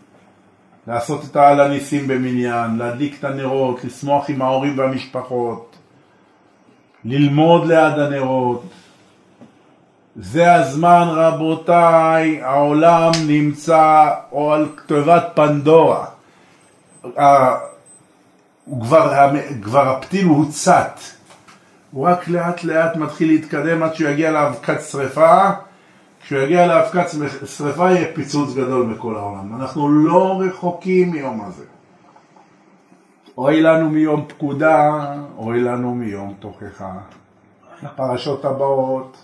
לעשות 0.87 1.25
את 1.25 1.37
העל 1.37 1.61
הניסים 1.61 2.09
במניין, 2.09 2.77
להדליק 2.77 3.19
את 3.19 3.25
הנרות, 3.25 3.85
לשמוח 3.85 4.31
עם 4.31 4.43
ההורים 4.43 4.79
והמשפחות, 4.79 5.77
ללמוד 7.05 7.67
ליד 7.67 7.99
הנרות. 7.99 8.63
זה 10.17 10.55
הזמן 10.55 11.07
רבותיי, 11.11 12.43
העולם 12.43 13.11
נמצא 13.27 14.11
או 14.33 14.53
על 14.53 14.69
כתובת 14.77 15.25
פנדורה. 15.35 16.07
כבר, 18.81 19.13
כבר 19.63 19.89
הפתיל 19.89 20.27
הוא 20.27 20.51
צת. 20.51 21.01
הוא 21.91 22.09
רק 22.09 22.29
לאט 22.29 22.65
לאט 22.65 22.97
מתחיל 22.97 23.29
להתקדם 23.29 23.83
עד 23.83 23.95
שהוא 23.95 24.11
יגיע 24.11 24.31
לאבקת 24.31 24.81
שרפה 24.83 25.51
כשהוא 26.27 26.41
יגיע 26.41 26.67
לאבקת 26.67 27.07
שרפה 27.47 27.91
יהיה 27.91 28.15
פיצוץ 28.15 28.55
גדול 28.55 28.95
בכל 28.95 29.17
העולם. 29.17 29.61
אנחנו 29.61 29.89
לא 29.89 30.41
רחוקים 30.41 31.11
מיום 31.11 31.45
הזה. 31.45 31.65
אוי 33.39 33.61
לנו 33.61 33.91
מיום 33.91 34.25
פקודה, 34.29 35.15
אוי 35.37 35.61
לנו 35.61 35.95
מיום 35.95 36.35
תוכחה. 36.41 36.93
הפרשות 37.83 38.45
הבאות, 38.45 39.17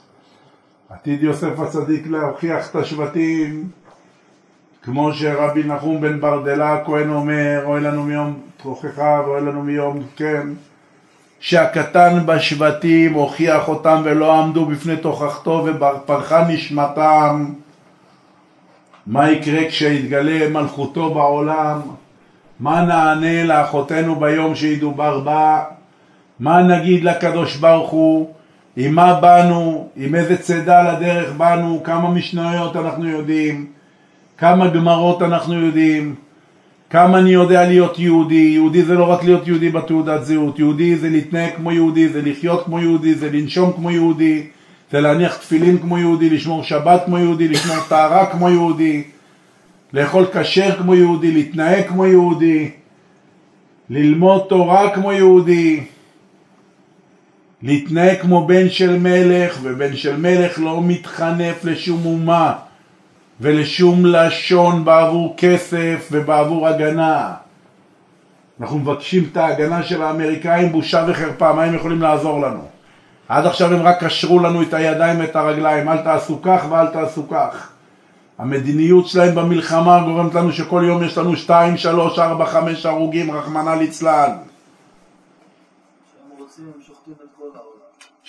עתיד 0.90 1.22
יוסף 1.22 1.60
הצדיק 1.60 2.06
להוכיח 2.06 2.70
את 2.70 2.76
השבטים, 2.76 3.68
כמו 4.82 5.12
שרבי 5.12 5.64
נחום 5.64 6.00
בן 6.00 6.20
ברדלה 6.20 6.72
הכהן 6.72 7.10
אומר, 7.10 7.62
אוי 7.64 7.80
לנו 7.80 8.04
מיום 8.04 8.40
תוכחה 8.62 9.22
ואוי 9.26 9.40
לנו 9.40 9.62
מיום, 9.62 10.02
כן. 10.16 10.48
שהקטן 11.42 12.26
בשבטים 12.26 13.12
הוכיח 13.14 13.68
אותם 13.68 14.00
ולא 14.04 14.34
עמדו 14.34 14.66
בפני 14.66 14.96
תוכחתו 14.96 15.66
ופרחה 15.66 16.48
נשמתם. 16.48 17.52
מה 19.06 19.30
יקרה 19.30 19.68
כשיתגלה 19.68 20.48
מלכותו 20.48 21.14
בעולם? 21.14 21.80
מה 22.60 22.84
נענה 22.84 23.44
לאחותינו 23.44 24.16
ביום 24.16 24.54
שידובר 24.54 25.20
בה? 25.20 25.62
מה 26.40 26.62
נגיד 26.62 27.04
לקדוש 27.04 27.56
ברוך 27.56 27.90
הוא? 27.90 28.34
עם 28.76 28.94
מה 28.94 29.20
באנו? 29.20 29.88
עם 29.96 30.14
איזה 30.14 30.36
צידה 30.36 30.92
לדרך 30.92 31.32
באנו? 31.32 31.80
כמה 31.84 32.10
משניות 32.10 32.76
אנחנו 32.76 33.08
יודעים? 33.08 33.66
כמה 34.38 34.68
גמרות 34.68 35.22
אנחנו 35.22 35.66
יודעים? 35.66 36.14
כמה 36.92 37.18
אני 37.18 37.30
יודע 37.30 37.68
להיות 37.68 37.98
יהודי, 37.98 38.34
יהודי 38.34 38.82
זה 38.82 38.94
לא 38.94 39.04
רק 39.04 39.24
להיות 39.24 39.48
יהודי 39.48 39.70
בתעודת 39.70 40.24
זהות, 40.24 40.58
יהודי 40.58 40.96
זה 40.96 41.10
להתנהג 41.10 41.50
כמו 41.56 41.72
יהודי, 41.72 42.08
זה 42.08 42.22
לחיות 42.22 42.64
כמו 42.64 42.80
יהודי, 42.80 43.14
זה 43.14 43.30
לנשום 43.30 43.72
כמו 43.72 43.90
יהודי, 43.90 44.46
זה 44.90 45.00
להניח 45.00 45.36
תפילין 45.36 45.78
כמו 45.78 45.98
יהודי, 45.98 46.30
לשמור 46.30 46.62
שבת 46.62 47.02
כמו 47.04 47.18
יהודי, 47.18 47.48
לשמור 47.48 47.76
טהרה 47.88 48.26
כמו 48.26 48.50
יהודי, 48.50 49.02
לאכול 49.92 50.26
כשר 50.32 50.76
כמו 50.78 50.94
יהודי, 50.94 51.30
להתנהג 51.30 51.86
כמו 51.88 52.06
יהודי, 52.06 52.70
ללמוד 53.90 54.42
תורה 54.48 54.94
כמו 54.94 55.12
יהודי, 55.12 55.84
להתנהג 57.62 58.20
כמו 58.20 58.46
בן 58.46 58.70
של 58.70 58.98
מלך, 58.98 59.58
ובן 59.62 59.96
של 59.96 60.16
מלך 60.16 60.58
לא 60.58 60.82
מתחנף 60.82 61.64
לשום 61.64 62.04
אומה. 62.04 62.52
ולשום 63.42 64.06
לשון 64.06 64.84
בעבור 64.84 65.34
כסף 65.36 66.08
ובעבור 66.12 66.68
הגנה. 66.68 67.32
אנחנו 68.60 68.78
מבקשים 68.78 69.24
את 69.32 69.36
ההגנה 69.36 69.82
של 69.82 70.02
האמריקאים, 70.02 70.72
בושה 70.72 71.04
וחרפה, 71.08 71.52
מה 71.52 71.62
הם 71.62 71.74
יכולים 71.74 72.02
לעזור 72.02 72.40
לנו? 72.40 72.60
עד 73.28 73.46
עכשיו 73.46 73.72
הם 73.74 73.82
רק 73.82 74.04
קשרו 74.04 74.38
לנו 74.38 74.62
את 74.62 74.74
הידיים 74.74 75.20
ואת 75.20 75.36
הרגליים, 75.36 75.88
אל 75.88 75.98
תעשו 75.98 76.42
כך 76.42 76.64
ואל 76.70 76.86
תעשו 76.86 77.28
כך. 77.28 77.68
המדיניות 78.38 79.06
שלהם 79.06 79.34
במלחמה 79.34 80.02
גורמת 80.04 80.34
לנו 80.34 80.52
שכל 80.52 80.84
יום 80.86 81.02
יש 81.02 81.18
לנו 81.18 81.36
2, 81.36 81.76
3, 81.76 82.18
4, 82.18 82.46
5 82.46 82.86
הרוגים, 82.86 83.30
רחמנא 83.30 83.70
ליצלן. 83.70 84.30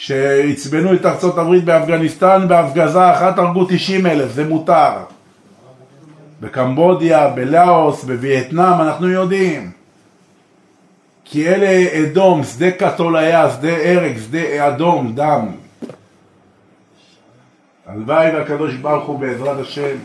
שעצבנו 0.04 0.94
את 0.94 1.06
ארצות 1.06 1.38
הברית 1.38 1.64
באפגניסטן, 1.64 2.46
בהפגזה 2.48 3.12
אחת 3.12 3.38
הרגו 3.38 3.66
90 3.70 4.06
אלף, 4.06 4.32
זה 4.32 4.44
מותר. 4.46 4.92
בקמבודיה, 6.42 7.28
בלאוס, 7.28 8.04
בווייטנאם, 8.04 8.82
אנחנו 8.82 9.10
יודעים. 9.10 9.72
כי 11.26 11.48
אלה 11.48 12.02
אדום, 12.04 12.44
שדה 12.44 12.72
כתול 12.72 13.18
היה, 13.18 13.52
שדה 13.52 13.92
הרג, 13.92 14.18
שדה 14.18 14.68
אדום, 14.68 15.16
דם. 15.16 15.48
הלוואי 17.86 18.36
והקדוש 18.36 18.76
ברוך 18.76 19.06
הוא 19.06 19.20
בעזרת 19.20 19.60
השם 19.60 19.96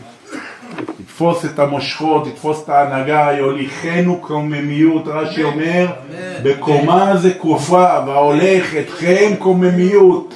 יתפוס 1.19 1.45
את 1.45 1.59
המושכות, 1.59 2.27
יתפוס 2.27 2.63
את 2.63 2.69
ההנהגה, 2.69 3.31
יוליכנו 3.37 4.17
קוממיות, 4.21 5.07
רש"י 5.07 5.43
אומר, 5.43 5.87
בקומה 6.43 7.17
זה 7.17 7.33
כופה, 7.33 7.99
והולך 8.07 8.75
אתכם 8.75 9.31
קוממיות. 9.39 10.33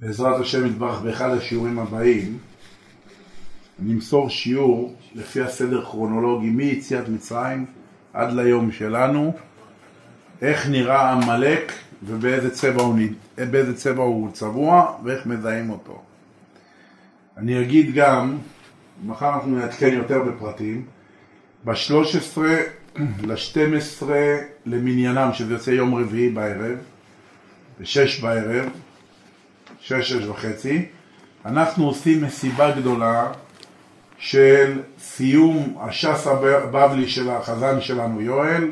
בעזרת 0.00 0.40
השם 0.40 0.66
יתברך 0.66 1.00
באחד 1.00 1.30
השיעורים 1.30 1.78
הבאים 1.78 2.38
נמסור 3.78 4.30
שיעור 4.30 4.94
לפי 5.14 5.42
הסדר 5.42 5.84
כרונולוגי 5.84 6.50
מיציאת 6.50 7.08
מצרים 7.08 7.66
עד 8.12 8.32
ליום 8.32 8.72
שלנו 8.72 9.32
איך 10.42 10.68
נראה 10.68 11.10
עמלק 11.12 11.72
ובאיזה 12.02 12.50
צבע 12.50 12.82
הוא, 12.82 12.98
באיזה 13.50 13.76
צבע 13.76 14.02
הוא 14.02 14.30
צבוע 14.32 14.96
ואיך 15.04 15.26
מזהים 15.26 15.70
אותו. 15.70 16.02
אני 17.36 17.62
אגיד 17.62 17.94
גם, 17.94 18.36
מחר 19.06 19.34
אנחנו 19.34 19.56
נעדכן 19.56 19.92
יותר 19.92 20.22
בפרטים, 20.22 20.84
ב-13 21.64 22.38
ל-12 22.98 24.02
למניינם, 24.66 25.30
שזה 25.32 25.52
יוצא 25.52 25.70
יום 25.70 25.94
רביעי 25.94 26.28
בערב, 26.28 26.78
ב-6 27.80 28.22
בערב, 28.22 28.68
6-6 29.82 29.92
וחצי, 30.28 30.86
אנחנו 31.44 31.86
עושים 31.86 32.24
מסיבה 32.24 32.70
גדולה 32.70 33.32
של 34.18 34.80
סיום 34.98 35.76
הש"ס 35.80 36.26
הבבלי 36.26 37.08
של 37.08 37.30
החזן 37.30 37.80
שלנו 37.80 38.20
יואל, 38.20 38.70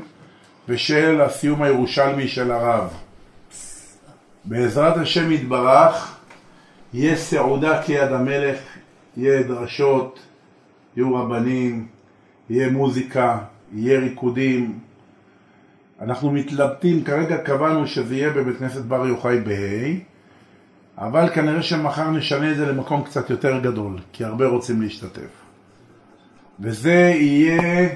ושל 0.68 1.20
הסיום 1.20 1.62
הירושלמי 1.62 2.28
של 2.28 2.50
הרב. 2.50 3.03
בעזרת 4.44 4.96
השם 4.96 5.32
יתברך, 5.32 6.18
יהיה 6.94 7.16
סעודה 7.16 7.82
כיד 7.82 8.12
המלך, 8.12 8.58
יהיה 9.16 9.42
דרשות, 9.42 10.20
יהיו 10.96 11.14
רבנים, 11.14 11.86
יהיה 12.50 12.70
מוזיקה, 12.70 13.38
יהיה 13.72 14.00
ריקודים. 14.00 14.78
אנחנו 16.00 16.30
מתלבטים, 16.30 17.04
כרגע 17.04 17.36
קבענו 17.36 17.86
שזה 17.86 18.16
יהיה 18.16 18.30
בבית 18.30 18.58
כנסת 18.58 18.82
בר 18.82 19.06
יוחאי 19.06 19.40
בה', 19.40 20.14
אבל 20.98 21.28
כנראה 21.34 21.62
שמחר 21.62 22.10
נשנה 22.10 22.50
את 22.50 22.56
זה 22.56 22.66
למקום 22.66 23.02
קצת 23.02 23.30
יותר 23.30 23.58
גדול, 23.58 23.98
כי 24.12 24.24
הרבה 24.24 24.46
רוצים 24.46 24.82
להשתתף. 24.82 25.44
וזה 26.60 27.12
יהיה 27.16 27.88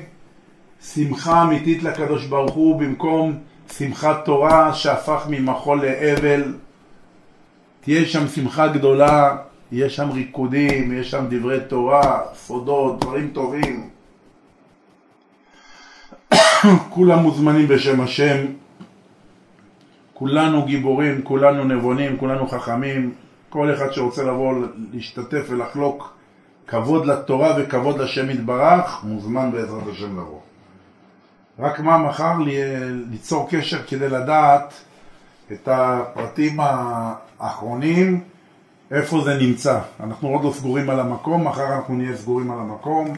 שמחה 0.83 1.43
אמיתית 1.43 1.83
לקדוש 1.83 2.27
ברוך 2.27 2.55
הוא 2.55 2.81
במקום 2.81 3.39
שמחת 3.73 4.25
תורה 4.25 4.75
שהפך 4.75 5.27
ממחול 5.29 5.83
לאבל. 5.87 6.55
תהיה 7.81 8.07
שם 8.07 8.29
שמחה 8.29 8.69
גדולה, 8.69 9.37
יש 9.73 9.97
שם 9.97 10.11
ריקודים, 10.11 10.99
יש 10.99 11.11
שם 11.11 11.25
דברי 11.31 11.61
תורה, 11.69 12.21
סודות, 12.35 13.01
דברים 13.01 13.31
טובים. 13.33 13.89
כולם 16.95 17.19
מוזמנים 17.19 17.69
בשם 17.69 18.01
השם, 18.01 18.47
כולנו 20.15 20.65
גיבורים, 20.65 21.23
כולנו 21.23 21.65
נבונים, 21.65 22.17
כולנו 22.17 22.49
חכמים, 22.49 23.15
כל 23.49 23.75
אחד 23.75 23.93
שרוצה 23.93 24.23
לבוא 24.23 24.55
להשתתף 24.93 25.47
ולחלוק 25.49 26.19
כבוד 26.67 27.07
לתורה 27.07 27.55
וכבוד 27.59 27.99
לשם 27.99 28.31
יתברך, 28.31 29.05
מוזמן 29.05 29.53
בעזרת 29.53 29.87
השם 29.93 30.13
לבוא. 30.19 30.48
רק 31.59 31.81
מה 31.81 31.99
מחר 31.99 32.35
ליצור 33.11 33.49
קשר 33.51 33.83
כדי 33.87 34.09
לדעת 34.09 34.75
את 35.53 35.69
הפרטים 35.73 36.57
האחרונים, 37.41 38.21
איפה 38.91 39.21
זה 39.25 39.39
נמצא. 39.41 39.81
אנחנו 40.01 40.29
עוד 40.29 40.45
לא 40.45 40.53
סגורים 40.53 40.91
על 40.91 41.01
המקום, 41.01 41.47
מחר 41.47 41.75
אנחנו 41.77 41.95
נהיה 41.95 42.17
סגורים 42.17 42.51
על 42.51 42.59
המקום. 42.59 43.17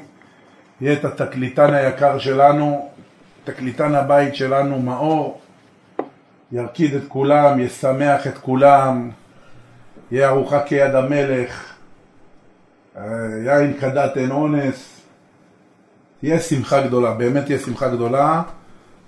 יהיה 0.81 0.93
את 0.93 1.05
התקליטן 1.05 1.75
היקר 1.75 2.19
שלנו, 2.19 2.89
תקליטן 3.45 3.95
הבית 3.95 4.35
שלנו, 4.35 4.79
מאור, 4.79 5.41
ירקיד 6.53 6.95
את 6.95 7.03
כולם, 7.09 7.61
ישמח 7.61 8.27
את 8.27 8.39
כולם, 8.39 9.11
יהיה 10.11 10.29
ארוחה 10.29 10.63
כיד 10.63 10.95
המלך, 10.95 11.75
אה, 12.97 13.03
יין 13.45 13.81
כדת 13.81 14.17
אין 14.17 14.31
אונס, 14.31 15.00
תהיה 16.21 16.41
שמחה 16.41 16.87
גדולה, 16.87 17.13
באמת 17.13 17.45
תהיה 17.47 17.59
שמחה 17.59 17.89
גדולה, 17.89 18.43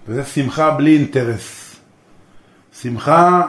וזה 0.09 0.25
שמחה 0.25 0.71
בלי 0.71 0.97
אינטרס. 0.97 1.77
שמחה 2.81 3.43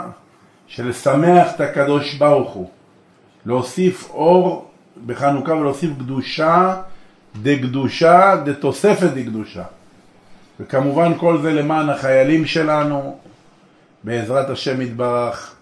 של 0.68 0.90
לשמח 0.90 1.48
את 1.56 1.62
הקדוש 1.62 2.14
ברוך 2.14 2.52
הוא, 2.52 2.70
להוסיף 3.46 4.10
אור 4.10 4.72
בחנוכה 5.06 5.54
ולהוסיף 5.54 5.92
קדושה 6.00 6.82
דקדושה 7.42 8.36
דתוספת 8.46 9.10
דקדושה. 9.14 9.64
וכמובן 10.60 11.12
כל 11.18 11.42
זה 11.42 11.54
למען 11.54 11.90
החיילים 11.90 12.46
שלנו, 12.46 13.18
בעזרת 14.04 14.50
השם 14.50 14.82
יתברך, 14.82 15.56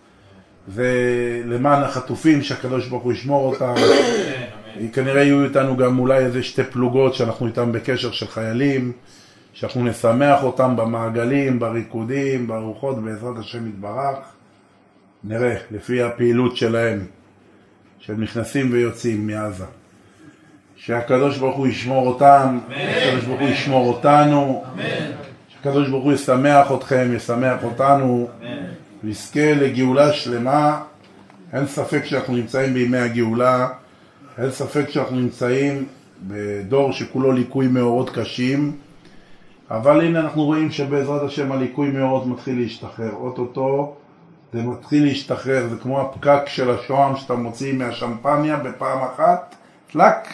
ולמען 0.68 1.84
החטופים 1.84 2.44
שהקדוש 2.44 2.88
ברוך 2.88 3.04
הוא 3.04 3.14
ישמור 3.14 3.54
אותם. 3.54 3.74
כנראה 4.94 5.24
יהיו 5.24 5.44
איתנו 5.44 5.78
גם 5.78 6.00
אולי 6.00 6.18
איזה 6.18 6.44
שתי 6.44 6.64
פלוגות 6.64 7.16
שאנחנו 7.16 7.48
איתם 7.48 7.72
בקשר 7.72 8.12
של 8.12 8.28
חיילים, 8.28 8.92
שאנחנו 9.54 9.86
נשמח 9.86 10.44
אותם 10.44 10.76
במעגלים, 10.76 11.60
בריקודים, 11.60 12.48
בארוחות, 12.48 13.04
בעזרת 13.04 13.38
השם 13.38 13.68
יתברך. 13.68 14.18
נראה, 15.24 15.56
לפי 15.72 16.02
הפעילות 16.02 16.58
שלהם, 16.58 17.06
שהם 18.00 18.24
נכנסים 18.24 18.72
ויוצאים 18.72 19.28
מעזה. 19.28 19.66
שהקדוש 20.76 21.38
ברוך 21.38 21.58
הוא 21.58 21.68
ישמור 21.68 22.08
אותם, 22.08 22.60
שהקדוש 22.70 23.26
ברוך 23.26 23.40
הוא 23.40 23.50
ישמור 23.50 23.88
אותנו, 23.88 24.64
שהקדוש 25.48 25.90
ברוך 25.90 26.04
הוא 26.04 26.14
ישמח 26.14 26.72
אתכם, 26.72 27.12
ישמח 27.16 27.64
אותנו, 27.64 28.30
ויזכה 29.04 29.54
לגאולה 29.54 30.14
שלמה. 30.14 30.82
אין 31.54 31.68
ספק 31.68 32.06
שאנחנו 32.06 32.36
נמצאים 32.36 32.74
בימי 32.74 32.98
הגאולה, 32.98 33.68
אין 34.42 34.52
ספק 34.52 34.90
שאנחנו 34.90 35.16
נמצאים 35.16 35.86
בדור 36.28 36.92
שכולו 36.92 37.32
ליקוי 37.32 37.68
מאורות 37.68 38.10
קשים, 38.10 38.78
אבל 39.72 40.02
הנה 40.02 40.20
אנחנו 40.20 40.44
רואים 40.44 40.72
שבעזרת 40.72 41.22
השם 41.22 41.52
הליקוי 41.52 41.90
מאורות 41.90 42.26
מתחיל 42.28 42.60
להשתחרר. 42.60 43.12
אוטוטו 43.14 43.96
זה 44.54 44.64
מתחיל 44.64 45.04
להשתחרר, 45.04 45.68
זה 45.68 45.76
כמו 45.82 46.02
הפקק 46.02 46.42
של 46.46 46.72
השוהם 46.72 47.16
שאתה 47.16 47.36
מוציא 47.36 47.74
מהשמפניה 47.74 48.58
בפעם 48.58 49.00
אחת, 49.04 49.56
טלק, 49.92 50.28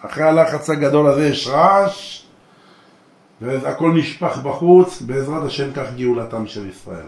אחרי 0.00 0.24
הלחץ 0.24 0.70
הגדול 0.70 1.06
הזה 1.06 1.26
יש 1.26 1.48
רעש, 1.48 2.24
והכל 3.40 3.92
נשפך 3.92 4.38
בחוץ, 4.38 5.02
בעזרת 5.02 5.42
השם 5.42 5.72
כך 5.72 5.86
גאולתם 5.96 6.46
של 6.46 6.68
ישראל. 6.68 7.06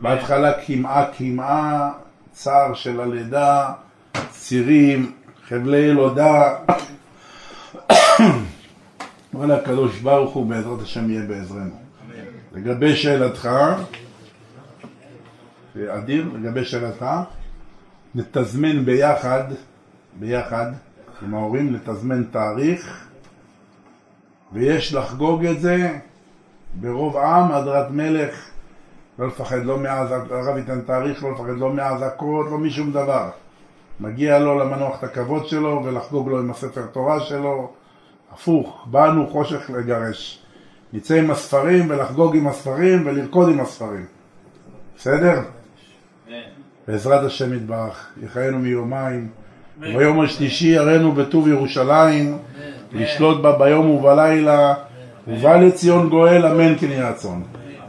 בהתחלה 0.00 0.52
קמעה 0.52 1.04
קמעה, 1.18 1.90
צער 2.32 2.74
של 2.74 3.00
הלידה, 3.00 3.72
צירים, 4.30 5.12
חבלי 5.52 5.78
ילודה. 5.78 6.56
אבל 9.34 9.50
הקדוש 9.50 9.98
ברוך 9.98 10.34
הוא 10.34 10.46
בעזרת 10.46 10.80
השם 10.80 11.10
יהיה 11.10 11.26
בעזרנו. 11.26 11.76
לגבי 12.52 12.96
שאלתך, 12.96 13.48
אדיר, 15.88 16.30
לגבי 16.34 16.64
שאלתך, 16.64 17.06
נתזמן 18.14 18.84
ביחד, 18.84 19.42
ביחד, 20.18 20.72
עם 21.22 21.34
ההורים, 21.34 21.74
לתזמן 21.74 22.24
תאריך, 22.24 23.06
ויש 24.52 24.94
לחגוג 24.94 25.44
את 25.44 25.60
זה 25.60 25.98
ברוב 26.74 27.16
עם, 27.16 27.52
הדרת 27.52 27.90
מלך, 27.90 28.48
לא 29.18 29.26
לפחד 29.26 29.64
לא 29.64 29.78
מאז, 29.78 30.10
הרב 30.10 30.56
ייתן 30.56 30.80
תאריך, 30.80 31.22
לא 31.24 31.32
לפחד 31.32 31.58
לא 31.58 31.72
מהאזעקות, 31.72 32.46
לא 32.50 32.58
משום 32.58 32.92
דבר. 32.92 33.30
מגיע 34.02 34.38
לו 34.38 34.58
למנוח 34.58 34.98
את 34.98 35.04
הכבוד 35.04 35.46
שלו 35.46 35.82
ולחגוג 35.84 36.28
לו 36.28 36.38
עם 36.38 36.50
הספר 36.50 36.82
תורה 36.92 37.20
שלו. 37.20 37.70
הפוך, 38.32 38.86
באנו 38.90 39.26
חושך 39.26 39.70
לגרש. 39.70 40.42
נצא 40.92 41.14
עם 41.14 41.30
הספרים 41.30 41.90
ולחגוג 41.90 42.36
עם 42.36 42.46
הספרים 42.48 43.06
ולרקוד 43.06 43.48
עם 43.48 43.60
הספרים. 43.60 44.06
בסדר? 44.96 45.40
בעזרת 46.88 47.24
השם 47.24 47.54
יתברך, 47.54 48.08
יחיינו 48.22 48.58
מיומיים. 48.58 49.28
ביום 49.80 50.20
השלישי 50.20 50.66
יראנו 50.66 51.12
בטוב 51.12 51.48
ירושלים, 51.48 52.38
לשלוט 52.92 53.42
בה 53.42 53.58
ביום 53.58 53.90
ובלילה, 53.90 54.74
ובא 55.28 55.56
לציון 55.56 56.08
גואל, 56.08 56.46
אמן 56.46 56.78
כן 56.78 56.90
יהיה 56.90 57.10
רצון. 57.10 57.42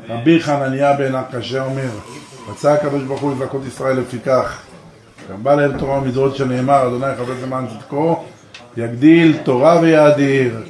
רבי 0.09 0.41
חנניה 0.41 0.93
בן 0.93 1.15
הקשה 1.15 1.65
אומר, 1.65 1.89
רצה 2.49 2.73
הקדוש 2.73 3.03
ברוך 3.03 3.21
הוא 3.21 3.31
לזכות 3.31 3.61
ישראל 3.67 3.99
לפיכך. 3.99 4.72
גם 5.31 5.43
בא 5.43 5.55
להם 5.55 5.77
תורה 5.77 5.97
ומצוות 5.97 6.35
שנאמר, 6.35 6.87
אדוני 6.87 7.15
חפץ 7.15 7.43
למען 7.43 7.65
צדקו, 7.67 8.23
יגדיל 8.77 9.37
תורה 9.43 9.79
ויאדיר. 9.81 10.63